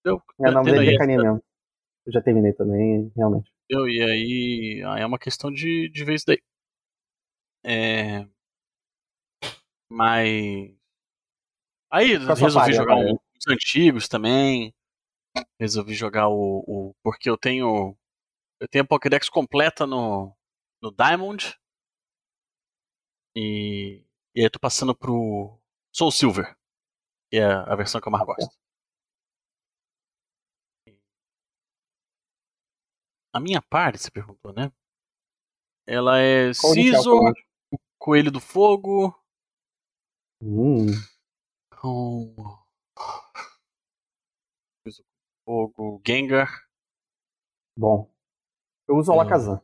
Entendeu? 0.00 0.22
É, 0.44 0.50
não, 0.50 0.62
mas 0.62 0.66
ele 0.74 0.88
aí 0.90 0.94
é 0.94 0.98
caninha 0.98 1.22
mesmo. 1.22 1.42
Eu 2.06 2.12
já 2.12 2.20
terminei 2.20 2.52
também, 2.52 3.10
realmente. 3.16 3.50
entendeu? 3.64 3.88
E 3.88 4.02
aí, 4.02 4.82
aí 4.86 5.00
é 5.02 5.06
uma 5.06 5.18
questão 5.18 5.50
de, 5.50 5.88
de 5.88 6.04
ver 6.04 6.16
isso 6.16 6.26
daí. 6.26 6.38
É... 7.64 8.26
Mas. 9.90 10.74
Aí 11.90 12.18
Fica 12.18 12.34
resolvi 12.34 12.72
jogar 12.74 12.96
um- 12.96 13.14
os 13.14 13.48
antigos 13.48 14.08
também. 14.08 14.73
Resolvi 15.58 15.94
jogar 15.94 16.28
o, 16.28 16.64
o. 16.66 16.94
Porque 17.02 17.28
eu 17.28 17.36
tenho. 17.36 17.96
Eu 18.60 18.68
tenho 18.68 18.84
a 18.84 18.86
Pokédex 18.86 19.28
completa 19.28 19.86
no, 19.86 20.34
no 20.82 20.90
Diamond. 20.92 21.58
E. 23.36 24.02
E 24.34 24.40
aí 24.40 24.46
eu 24.46 24.50
tô 24.50 24.58
passando 24.58 24.94
pro 24.94 25.58
Soul 25.92 26.10
Silver. 26.10 26.56
Que 27.30 27.38
é 27.38 27.44
a 27.44 27.74
versão 27.76 28.00
que 28.00 28.08
eu 28.08 28.12
mais 28.12 28.24
gosto. 28.24 28.56
A 33.32 33.40
minha 33.40 33.60
parte, 33.60 33.98
você 33.98 34.10
perguntou, 34.10 34.52
né? 34.52 34.72
Ela 35.86 36.20
é 36.20 36.52
qual 36.54 36.72
Coelho 37.98 38.30
do 38.30 38.40
Fogo, 38.40 39.14
Hum, 40.40 40.86
com. 41.70 42.34
Fogo, 45.44 46.00
Gengar. 46.06 46.48
bom. 47.76 48.10
Eu 48.88 48.96
uso 48.96 49.10
o 49.12 49.14
É. 49.14 49.18
Alakazam. 49.18 49.60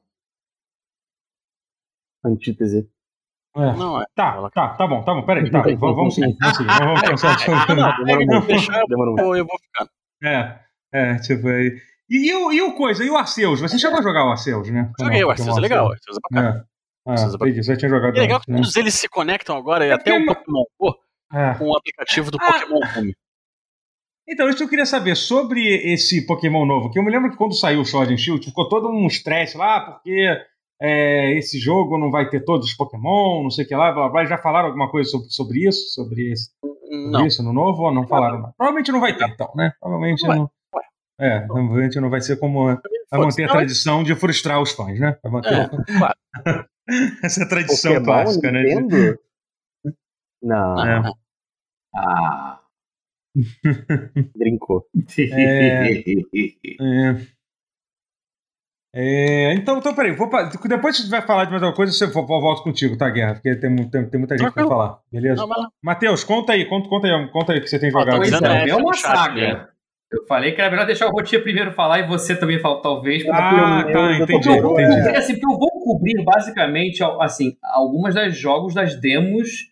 Antítese. 2.25 2.91
É. 3.57 3.73
Não, 3.77 4.01
é. 4.01 4.05
Tá, 4.15 4.49
tá, 4.51 4.75
tá 4.77 4.87
bom, 4.87 5.03
tá 5.03 5.15
bom, 5.15 5.25
peraí, 5.25 5.51
tá, 5.51 5.63
vamos, 5.79 5.81
vamos 5.97 6.15
seguir, 6.15 6.37
vamos 6.39 6.57
seguir, 6.57 6.69
vamos 6.79 7.01
pensar. 7.01 7.37
Ah, 7.49 7.75
não, 7.75 8.05
Demorou 8.05 8.43
muito. 8.47 8.89
Demorou 8.89 9.15
muito. 9.15 9.25
vou- 9.25 9.37
eu 9.37 9.47
vou 9.47 9.59
ficando. 9.59 9.91
É, 10.23 10.61
é, 10.93 11.17
tipo 11.17 11.49
aí. 11.49 11.81
E, 12.09 12.29
e, 12.31 12.35
o, 12.35 12.53
e 12.53 12.61
o 12.63 12.75
coisa, 12.75 13.05
e 13.05 13.11
o 13.11 13.17
Arceus? 13.17 13.61
Você 13.61 13.79
chegou 13.79 13.99
a 13.99 14.03
jogar 14.03 14.27
o 14.27 14.31
Arceus, 14.31 14.69
né? 14.71 14.93
Joguei, 15.01 15.25
o 15.25 15.31
Arceus 15.31 15.57
é 15.57 15.61
legal, 15.61 15.87
o 15.89 15.93
Arceus 15.93 16.17
é 16.17 16.21
bacana. 16.23 16.59
É. 16.59 16.65
Ah, 17.07 17.13
Arceus 17.13 17.35
é 17.35 17.63
você 17.63 17.77
tinha 17.77 17.89
jogado 17.89 18.15
E 18.15 18.19
é 18.19 18.23
legal 18.23 18.37
antes, 18.37 18.45
que 18.47 18.51
né? 18.53 18.59
todos 18.59 18.77
eles 18.77 18.95
se 18.95 19.09
conectam 19.09 19.57
agora, 19.57 19.87
e 19.87 19.91
É 19.91 19.93
até 19.93 20.13
o 20.17 20.27
Pokémon 20.27 20.65
Go, 20.79 20.95
É. 21.33 21.55
com 21.55 21.69
o 21.71 21.77
aplicativo 21.77 22.31
do 22.31 22.39
Ah. 22.41 22.53
Pokémon 22.53 22.81
Home. 22.99 23.17
Então, 24.31 24.49
isso 24.49 24.59
que 24.59 24.65
eu 24.65 24.69
queria 24.69 24.87
saber 24.87 25.17
sobre 25.17 25.61
esse 25.93 26.25
Pokémon 26.25 26.65
novo, 26.65 26.91
que 26.91 26.99
eu 26.99 27.03
me 27.03 27.11
lembro 27.11 27.31
que 27.31 27.37
quando 27.37 27.55
saiu 27.55 27.81
o 27.81 27.85
Sword 27.85 28.15
and 28.15 28.17
Shield, 28.17 28.45
ficou 28.45 28.69
todo 28.69 28.89
um 28.89 29.07
estresse 29.07 29.57
lá, 29.57 29.81
porque 29.81 30.25
é, 30.81 31.37
esse 31.37 31.59
jogo 31.59 31.99
não 31.99 32.11
vai 32.11 32.29
ter 32.29 32.45
todos 32.45 32.69
os 32.69 32.75
Pokémon, 32.77 33.43
não 33.43 33.51
sei 33.51 33.65
o 33.65 33.69
que 33.69 33.75
lá, 33.75 33.91
blá 33.93 34.09
blá. 34.09 34.25
Já 34.25 34.39
falaram 34.39 34.69
alguma 34.69 34.89
coisa 34.91 35.11
sobre, 35.11 35.29
sobre 35.31 35.69
isso? 35.69 35.93
Sobre, 35.95 36.31
esse, 36.33 36.51
sobre 36.61 37.11
Não, 37.11 37.27
isso 37.27 37.43
no 37.43 37.53
novo 37.53 37.83
ou 37.83 37.93
não 37.93 38.07
falaram? 38.07 38.41
Não. 38.41 38.53
Provavelmente 38.57 38.93
não 38.93 39.01
vai 39.01 39.17
ter, 39.17 39.29
então, 39.29 39.51
né? 39.57 39.73
Provavelmente 39.81 40.27
Não. 40.27 40.49
É, 41.19 41.41
provavelmente 41.41 42.01
não 42.01 42.09
vai 42.09 42.21
ser 42.23 42.39
como. 42.39 42.65
Vai 42.65 43.21
manter 43.21 43.45
a 43.45 43.49
tradição 43.49 44.03
de 44.03 44.15
frustrar 44.15 44.63
os 44.63 44.73
fãs, 44.73 44.99
né? 44.99 45.19
Vai 45.23 45.33
manter 45.33 45.53
É, 45.55 45.69
claro. 45.99 46.15
essa 47.23 47.47
tradição 47.47 47.93
Pokémon, 47.95 48.05
clássica, 48.07 48.51
né? 48.53 48.63
de- 48.63 48.75
Nintendo? 48.75 49.19
Não, 50.43 50.87
É. 50.87 51.03
não. 51.03 51.15
Ah. 51.95 52.60
brincou. 54.37 54.87
É. 56.81 57.15
É, 58.93 59.55
então, 59.55 59.79
então, 59.79 59.95
peraí, 59.95 60.17
vou, 60.17 60.29
pa- 60.29 60.51
depois 60.69 60.97
se 60.97 61.05
tiver 61.05 61.25
falar 61.25 61.45
de 61.45 61.53
mais 61.53 61.63
alguma 61.63 61.77
coisa, 61.77 62.05
eu 62.05 62.09
eu 62.11 62.27
volto 62.27 62.65
contigo, 62.65 62.99
tá, 62.99 63.09
Guerra? 63.09 63.35
Porque 63.35 63.55
tem, 63.55 63.77
tem, 63.89 64.11
tem 64.11 64.19
muita 64.19 64.37
gente 64.37 64.53
pra 64.53 64.67
falar, 64.67 64.99
beleza? 65.13 65.47
Matheus, 65.81 66.25
conta 66.25 66.55
aí, 66.55 66.65
conta, 66.65 66.89
conta 66.89 67.07
aí, 67.07 67.29
conta 67.29 67.53
aí 67.53 67.59
o 67.61 67.63
que 67.63 67.69
você 67.69 67.79
tem 67.79 67.91
jogado. 67.91 68.21
Dizendo 68.21 68.47
é, 68.47 68.65
é, 68.65 68.69
é 68.71 68.75
uma 68.75 68.93
chat, 68.93 69.17
saga. 69.17 69.41
né? 69.41 69.69
Eu 70.13 70.27
falei 70.27 70.51
que 70.51 70.61
era 70.61 70.69
melhor 70.73 70.87
deixar 70.87 71.07
o 71.07 71.13
Rotinha 71.13 71.41
primeiro 71.41 71.71
falar 71.73 72.01
e 72.01 72.09
você 72.09 72.35
também 72.35 72.59
falar, 72.59 72.81
talvez. 72.81 73.23
Ah, 73.29 73.79
porque 73.85 73.93
tá, 73.93 73.99
eu- 74.01 74.23
entendi. 74.25 74.49
eu 74.49 74.61
tô- 74.61 74.73
entendi. 74.81 75.09
É 75.09 75.17
assim, 75.19 75.35
eu 75.35 75.57
vou 75.57 75.71
cobrir 75.85 76.25
basicamente 76.25 77.01
assim, 77.21 77.57
algumas 77.63 78.13
das 78.17 78.37
jogos 78.37 78.75
das 78.75 79.01
demos 79.01 79.70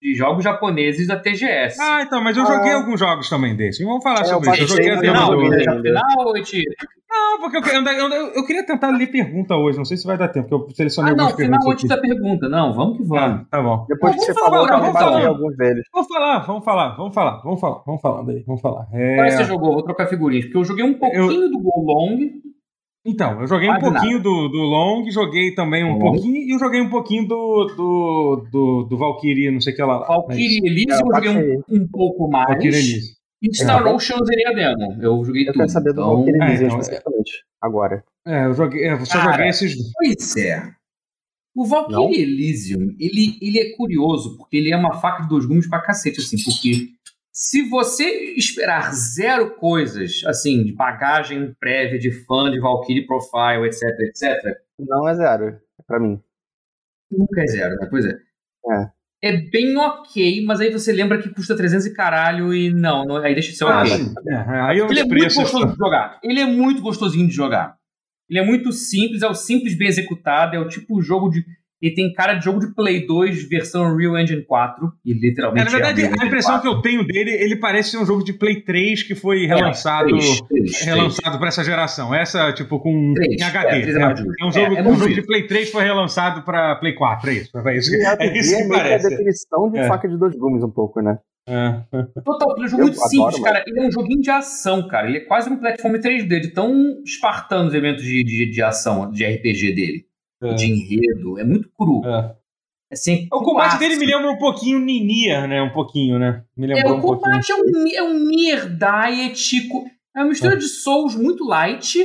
de 0.00 0.14
jogos 0.14 0.44
japoneses 0.44 1.06
da 1.06 1.16
TGS. 1.16 1.80
Ah, 1.80 2.02
então, 2.02 2.22
mas 2.22 2.36
eu 2.36 2.44
Ah. 2.44 2.54
joguei 2.54 2.72
alguns 2.72 3.00
jogos 3.00 3.28
também 3.28 3.56
desses. 3.56 3.84
Vamos 3.84 4.02
falar 4.02 4.20
É, 4.20 4.24
sobre 4.24 4.48
eu 4.50 4.54
isso. 4.54 4.62
Eu 4.62 4.68
joguei 4.68 4.90
a 4.90 4.94
no 4.96 5.00
demo 5.02 5.14
final, 5.14 5.30
do... 5.30 5.42
no 5.42 5.82
final, 5.82 6.32
te... 6.44 6.62
Não, 7.10 7.40
porque 7.40 7.56
eu, 7.56 7.62
eu, 7.82 8.08
eu, 8.12 8.26
eu- 8.34 8.46
queria 8.46 8.64
tentar 8.66 8.90
ler 8.90 9.06
pergunta 9.08 9.56
hoje. 9.56 9.78
Não 9.78 9.84
sei 9.84 9.96
se 9.96 10.06
vai 10.06 10.16
dar 10.18 10.28
tempo, 10.28 10.48
porque 10.48 10.72
eu 10.72 10.76
selecionei 10.76 11.12
Ah, 11.14 11.16
não, 11.16 11.24
algumas 11.26 11.44
final 11.46 11.58
perguntas 11.60 11.84
antes 11.84 11.90
aqui. 11.90 12.02
da 12.08 12.14
pergunta. 12.14 12.48
Não, 12.48 12.72
vamos 12.74 12.98
que 12.98 13.04
vamos. 13.04 13.40
Ah, 13.40 13.46
tá 13.50 13.62
bom. 13.62 13.86
Depois 13.88 14.12
Não, 14.12 14.18
que 14.20 14.26
você 14.26 14.34
falou, 14.34 14.50
falar, 14.66 14.76
eu 14.78 14.80
vamos 14.82 15.00
falar. 15.00 15.26
alguns 15.26 15.56
deles. 15.56 15.84
Vamos 15.92 16.08
falar, 16.08 16.38
vamos 16.46 16.64
falar, 16.64 16.96
vamos 16.96 17.14
falar, 17.14 17.40
vamos 17.42 17.60
falar, 17.60 17.82
vamos 17.82 17.82
falar, 17.82 17.82
vamos 17.86 18.00
falando 18.02 18.30
aí, 18.30 18.44
vamos 18.46 18.60
falar. 18.60 18.86
É, 18.92 19.16
Qual 19.16 19.30
você 19.30 19.44
jogou? 19.44 19.72
Vou 19.72 19.82
trocar 19.82 20.06
figurinhas. 20.06 20.44
Porque 20.44 20.58
eu 20.58 20.64
joguei 20.64 20.84
um 20.84 20.94
pouquinho 20.98 21.48
do 21.50 21.58
Go 21.60 21.80
Long. 21.82 22.18
Então, 23.08 23.40
eu 23.40 23.46
joguei 23.46 23.70
um 23.70 23.78
Quase 23.78 23.90
pouquinho 23.94 24.22
do, 24.22 24.48
do 24.48 24.58
Long, 24.58 25.10
joguei 25.10 25.54
também 25.54 25.82
um 25.82 25.92
Long. 25.94 25.98
pouquinho, 26.12 26.36
e 26.36 26.50
eu 26.52 26.58
joguei 26.58 26.80
um 26.82 26.90
pouquinho 26.90 27.26
do, 27.26 27.64
do, 27.74 28.46
do, 28.52 28.82
do 28.84 28.98
Valkyrie, 28.98 29.50
não 29.50 29.62
sei 29.62 29.72
o 29.72 29.76
que 29.76 29.82
lá. 29.82 29.98
Valkyrie 30.06 30.58
Elise 30.62 30.92
É, 30.92 30.94
eu 30.94 31.14
joguei 31.14 31.30
um, 31.30 31.62
um 31.70 31.88
pouco 31.88 32.28
mais. 32.28 32.48
Valkyrie 32.48 32.76
Elise. 32.76 33.16
E 33.40 33.54
Star 33.56 33.86
É. 33.86 33.90
Ocean 33.90 34.16
eu 34.20 34.26
zerei 34.26 34.46
a 34.46 34.52
demo. 34.52 35.02
Eu 35.02 35.24
joguei 35.24 35.42
Eu 35.42 35.46
tudo. 35.52 35.58
quero 35.60 35.70
saber 35.70 35.92
do 35.94 36.00
então... 36.02 36.16
Valkyrie 36.16 36.40
é, 36.42 36.44
Elise 36.44 36.64
então, 36.64 36.76
é. 36.76 36.80
especificamente. 36.80 37.44
Agora. 37.62 38.04
É, 38.26 38.44
eu 38.44 38.54
joguei, 38.54 38.84
é, 38.84 38.92
eu 38.92 39.06
só 39.06 39.18
Cara, 39.18 39.32
joguei 39.32 39.48
esses. 39.48 39.92
Pois 39.94 40.36
é. 40.36 40.70
O 41.56 41.64
Valkyrie 41.64 41.96
Não? 41.96 42.12
Elysium, 42.12 42.94
ele, 43.00 43.38
ele 43.40 43.58
é 43.58 43.74
curioso, 43.76 44.36
porque 44.36 44.56
ele 44.56 44.70
é 44.70 44.76
uma 44.76 45.00
faca 45.00 45.22
de 45.22 45.28
dois 45.30 45.46
gumes 45.46 45.66
pra 45.68 45.80
cacete, 45.80 46.20
assim, 46.20 46.36
porque 46.44 46.88
se 47.32 47.68
você 47.68 48.04
esperar 48.36 48.92
zero 48.94 49.54
coisas, 49.56 50.22
assim, 50.26 50.64
de 50.64 50.72
bagagem 50.72 51.54
prévia, 51.60 51.98
de 51.98 52.10
fã, 52.24 52.50
de 52.50 52.58
Valkyrie 52.58 53.06
Profile, 53.06 53.66
etc, 53.66 53.82
etc, 54.00 54.56
Não 54.78 55.08
é 55.08 55.14
zero, 55.14 55.58
pra 55.86 56.00
mim. 56.00 56.20
nunca 57.10 57.42
é 57.42 57.46
zero, 57.46 57.76
né? 57.76 57.86
Pois 57.90 58.04
é. 58.04 58.12
É 59.22 59.36
bem 59.36 59.76
ok, 59.76 60.44
mas 60.44 60.60
aí 60.60 60.70
você 60.70 60.92
lembra 60.92 61.20
que 61.20 61.28
custa 61.30 61.56
300 61.56 61.86
e 61.86 61.92
caralho 61.92 62.54
e 62.54 62.70
não, 62.72 63.04
não- 63.04 63.16
aí 63.16 63.34
deixa 63.34 63.50
de 63.50 63.56
ser 63.56 63.64
Ah, 63.64 63.82
ok. 63.82 63.92
é, 64.28 64.60
aí 64.60 64.78
Ele 64.78 65.00
é 65.00 65.04
muito 65.04 65.08
preços. 65.08 65.42
gostoso 65.42 65.66
de 65.72 65.76
jogar. 65.76 66.20
Ele 66.22 66.40
é 66.40 66.46
muito 66.46 66.80
gostosinho 66.82 67.26
de 67.26 67.34
jogar. 67.34 67.76
Ele 68.30 68.38
é 68.38 68.44
muito 68.44 68.70
simples, 68.72 69.22
é 69.22 69.26
o 69.28 69.34
simples 69.34 69.76
bem 69.76 69.88
executado, 69.88 70.54
é 70.54 70.58
o 70.60 70.68
tipo 70.68 71.00
jogo 71.02 71.30
de. 71.30 71.44
Ele 71.80 71.94
tem 71.94 72.12
cara 72.12 72.34
de 72.34 72.44
jogo 72.44 72.58
de 72.58 72.74
Play 72.74 73.06
2 73.06 73.48
versão 73.48 73.96
Real 73.96 74.18
Engine 74.18 74.42
4. 74.44 74.92
E 75.04 75.12
É, 75.12 75.14
literalmente. 75.14 75.64
na 75.64 75.70
verdade, 75.70 76.00
é 76.02 76.04
a 76.04 76.08
Engine 76.08 76.26
impressão 76.26 76.54
4. 76.54 76.68
que 76.70 76.76
eu 76.76 76.82
tenho 76.82 77.04
dele, 77.06 77.30
ele 77.30 77.54
parece 77.56 77.92
ser 77.92 77.98
um 77.98 78.04
jogo 78.06 78.24
de 78.24 78.32
Play 78.32 78.62
3 78.62 79.02
que 79.04 79.14
foi 79.14 79.44
É, 79.44 79.46
relançado. 79.46 80.08
três, 80.08 80.80
relançado 80.82 81.38
para 81.38 81.48
essa 81.48 81.62
geração. 81.62 82.12
Essa, 82.14 82.52
tipo, 82.52 82.80
com 82.80 83.14
em 83.16 83.42
HD. 83.42 83.66
é, 83.76 83.80
três 83.82 83.96
é 83.96 84.00
É, 84.00 84.02
é 84.02 84.44
um 84.46 84.52
jogo, 84.52 84.74
É, 84.74 84.78
é 84.78 84.82
um 84.82 84.96
jogo 84.96 85.14
de. 85.14 85.22
Play 85.22 85.46
3 85.46 85.70
foi 85.70 85.84
relançado 85.84 86.42
para 86.42 86.74
Play 86.76 86.94
4. 86.94 87.30
É 87.30 87.34
isso. 87.34 87.50
É 87.58 87.76
isso, 87.76 87.94
é 87.94 88.38
isso 88.38 88.54
é 88.54 88.62
que 88.62 88.64
meio 88.64 88.68
que 88.68 88.74
a 88.74 88.78
parece. 88.78 89.08
definição 89.10 89.70
de 89.70 89.78
É. 89.78 89.86
faca 89.88 90.08
de 90.08 90.16
dois 90.18 90.34
gumes 90.36 90.62
um 90.64 90.70
pouco, 90.70 91.00
né? 91.00 91.18
É. 91.46 91.80
Total, 92.24 92.54
ele 92.56 92.62
é 92.62 92.66
um 92.66 92.68
jogo 92.68 92.82
Eu 92.82 92.86
muito 92.88 92.98
adoro, 93.02 93.10
simples, 93.10 93.40
cara. 93.42 93.64
Ele 93.66 93.80
é 93.80 93.86
um 93.86 93.90
joguinho 93.92 94.20
de 94.20 94.30
ação, 94.30 94.86
cara. 94.86 95.08
Ele 95.08 95.18
é 95.18 95.20
quase 95.20 95.48
um 95.48 95.56
platform 95.56 95.94
3D, 95.94 96.40
de 96.40 96.48
tão 96.48 96.74
espartano 97.04 97.68
os 97.68 97.74
eventos 97.74 98.02
de, 98.04 98.22
de, 98.22 98.50
de 98.50 98.62
ação, 98.62 99.10
de 99.10 99.24
RPG 99.24 99.72
dele. 99.74 100.04
É. 100.42 100.54
De 100.54 100.66
enredo. 100.66 101.38
É 101.38 101.44
muito 101.44 101.68
cru. 101.76 102.02
É. 102.06 102.36
Assim, 102.90 103.28
O 103.32 103.42
combate 103.42 103.78
dele 103.78 103.96
me 103.96 104.06
lembra 104.06 104.30
um 104.30 104.38
pouquinho 104.38 104.78
Nier, 104.78 105.46
né? 105.46 105.60
Um 105.60 105.72
pouquinho, 105.72 106.18
né? 106.18 106.44
Me 106.56 106.70
É, 106.70 106.74
lembrou 106.74 106.94
o 106.94 106.98
um 106.98 107.00
pouquinho. 107.02 107.32
combate 107.32 107.52
é 107.52 107.54
um, 107.54 107.88
é 107.88 108.02
um 108.02 108.18
Nier 108.26 108.66
Diet. 108.68 109.68
É 110.16 110.20
uma 110.20 110.28
mistura 110.28 110.56
de 110.56 110.66
Souls 110.66 111.14
muito 111.14 111.44
light. 111.44 111.98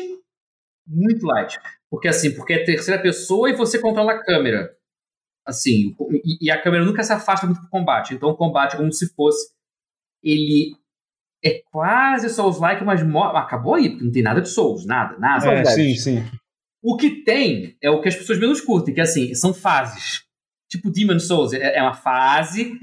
Muito 0.86 1.26
light. 1.26 1.58
Porque 1.90 2.08
assim, 2.10 2.36
porque 2.36 2.54
é 2.54 2.64
terceira 2.66 3.02
pessoa 3.02 3.50
e 3.50 3.56
você 3.56 3.80
controla 3.80 4.12
a 4.14 4.24
câmera. 4.24 4.72
Assim, 5.46 5.96
o- 5.98 6.12
e, 6.14 6.38
e 6.48 6.52
a 6.52 6.62
câmera 6.62 6.84
nunca 6.84 7.04
se 7.04 7.14
afasta 7.14 7.46
muito 7.46 7.62
do 7.62 7.70
combate. 7.70 8.14
Então 8.14 8.30
o 8.30 8.36
combate 8.36 8.74
é 8.74 8.78
como 8.78 8.92
se 8.92 9.14
fosse. 9.14 9.54
Ele 10.22 10.76
é 11.44 11.62
quase 11.72 12.30
Souls-like, 12.30 12.84
mas 12.84 13.02
mo- 13.04 13.24
acabou 13.24 13.76
aí, 13.76 13.90
porque 13.90 14.04
não 14.06 14.12
tem 14.12 14.24
nada 14.24 14.42
de 14.42 14.50
Souls, 14.50 14.86
nada, 14.86 15.18
nada. 15.18 15.52
É, 15.54 15.66
sim, 15.66 15.96
sim. 15.96 16.24
O 16.84 16.98
que 16.98 17.24
tem 17.24 17.78
é 17.82 17.90
o 17.90 18.02
que 18.02 18.10
as 18.10 18.16
pessoas 18.16 18.40
menos 18.40 18.60
curtem, 18.60 18.94
que 18.94 19.00
é 19.00 19.04
assim, 19.04 19.34
são 19.34 19.54
fases. 19.54 20.24
Tipo 20.70 20.92
Demon 20.92 21.20
Souls, 21.20 21.54
é, 21.54 21.78
é 21.78 21.82
uma 21.82 21.94
fase. 21.94 22.74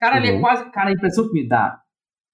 Cara, 0.00 0.18
ele 0.18 0.28
é 0.28 0.32
Uhum. 0.32 0.40
quase. 0.40 0.70
Cara, 0.70 0.90
a 0.90 0.92
impressão 0.92 1.26
que 1.26 1.34
me 1.34 1.48
dá, 1.48 1.80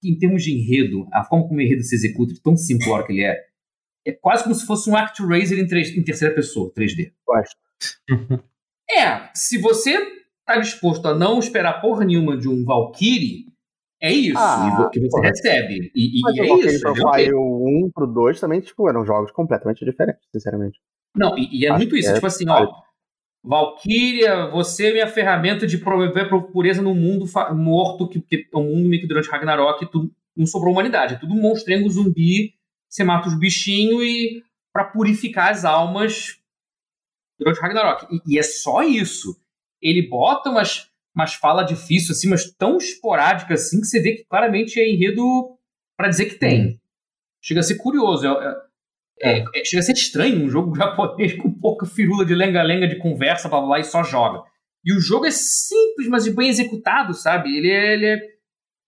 que 0.02 0.10
em 0.10 0.18
termos 0.18 0.42
de 0.44 0.52
enredo, 0.52 1.06
a 1.12 1.24
forma 1.24 1.46
como 1.48 1.58
o 1.58 1.62
enredo 1.62 1.82
se 1.82 1.94
executa, 1.94 2.34
de 2.34 2.42
tão 2.42 2.56
simplório 2.56 3.06
que 3.06 3.12
ele 3.14 3.22
é, 3.24 3.36
é 4.06 4.12
quase 4.12 4.42
como 4.42 4.54
se 4.54 4.66
fosse 4.66 4.90
um 4.90 4.96
ActRaiser 4.96 5.58
em, 5.58 5.62
em 5.62 6.04
terceira 6.04 6.34
pessoa, 6.34 6.72
3D. 6.74 7.12
Gosto. 7.26 7.56
É, 8.88 9.30
se 9.34 9.58
você 9.58 9.98
tá 10.46 10.58
disposto 10.60 11.06
a 11.08 11.14
não 11.14 11.40
esperar 11.40 11.80
porra 11.80 12.04
nenhuma 12.04 12.36
de 12.36 12.48
um 12.48 12.64
Valkyrie, 12.64 13.46
é 14.00 14.12
isso 14.12 14.38
Ah, 14.38 14.88
que 14.92 15.00
você 15.00 15.08
porra. 15.10 15.28
recebe. 15.30 15.90
E, 15.92 16.18
e- 16.18 16.22
Mas 16.22 16.36
e 16.36 16.40
o 16.40 16.44
é 16.44 16.48
isso. 16.68 16.86
é 16.88 16.92
Profile 16.92 17.34
ok. 17.34 17.34
1 17.34 17.90
pro 17.92 18.06
2 18.06 18.38
também, 18.38 18.60
tipo, 18.60 18.88
eram 18.88 19.04
jogos 19.04 19.32
completamente 19.32 19.84
diferentes, 19.84 20.22
sinceramente. 20.32 20.78
Não, 21.16 21.36
e, 21.38 21.48
e 21.60 21.66
é 21.66 21.72
muito 21.72 21.96
isso. 21.96 22.10
é 22.10 22.14
tipo 22.14 22.26
assim, 22.26 22.44
ó. 22.48 22.86
Valkyria, 23.42 24.46
você 24.48 24.88
é 24.88 24.92
minha 24.92 25.06
ferramenta 25.06 25.66
de 25.66 25.78
promover 25.78 26.24
a 26.24 26.40
pureza 26.40 26.82
no 26.82 26.94
mundo 26.94 27.26
morto, 27.54 28.08
que, 28.08 28.20
que 28.20 28.48
é 28.52 28.56
um 28.56 28.64
mundo 28.64 28.88
meio 28.88 29.02
que 29.02 29.08
durante 29.08 29.28
Ragnarok 29.28 29.86
tudo, 29.86 30.12
não 30.36 30.46
sobrou 30.46 30.72
humanidade. 30.72 31.14
É 31.14 31.18
tudo 31.18 31.34
monstrengo, 31.34 31.88
zumbi, 31.88 32.54
você 32.88 33.04
mata 33.04 33.28
os 33.28 33.38
bichinhos 33.38 34.02
e 34.02 34.42
para 34.72 34.84
purificar 34.84 35.50
as 35.50 35.64
almas 35.64 36.38
durante 37.38 37.60
Ragnarok. 37.60 38.06
E, 38.10 38.34
e 38.34 38.38
é 38.38 38.42
só 38.42 38.82
isso. 38.82 39.40
Ele 39.80 40.08
bota 40.08 40.50
umas, 40.50 40.90
umas 41.14 41.34
falas 41.34 41.66
difíceis, 41.66 42.18
assim, 42.18 42.28
mas 42.28 42.50
tão 42.50 42.78
esporádicas 42.78 43.66
assim, 43.66 43.80
que 43.80 43.86
você 43.86 44.00
vê 44.00 44.16
que 44.16 44.24
claramente 44.24 44.80
é 44.80 44.88
enredo 44.88 45.56
para 45.96 46.08
dizer 46.08 46.26
que 46.26 46.34
tem. 46.34 46.80
Chega 47.40 47.60
a 47.60 47.62
ser 47.62 47.76
curioso. 47.76 48.26
É, 48.26 48.30
é- 48.44 48.65
é, 49.22 49.38
é- 49.40 49.64
chega 49.64 49.80
a 49.80 49.82
ser 49.84 49.92
estranho 49.92 50.44
um 50.44 50.48
jogo 50.50 50.74
japonês 50.76 51.34
com 51.34 51.50
pouca 51.52 51.86
firula 51.86 52.24
de 52.24 52.34
lenga-lenga 52.34 52.86
de 52.88 52.96
conversa, 52.98 53.48
blá 53.48 53.58
blá 53.58 53.68
blá, 53.68 53.80
e 53.80 53.84
só 53.84 54.02
joga. 54.02 54.42
E 54.84 54.92
o 54.96 55.00
jogo 55.00 55.26
é 55.26 55.30
simples, 55.30 56.06
mas 56.08 56.28
bem 56.28 56.48
executado, 56.48 57.12
sabe? 57.14 57.56
Ele 57.56 57.70
é, 57.70 57.92
ele 57.94 58.06
é, 58.06 58.20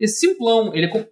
é 0.01 0.07
simplão. 0.07 0.73
Ele 0.75 0.87
é, 0.87 1.09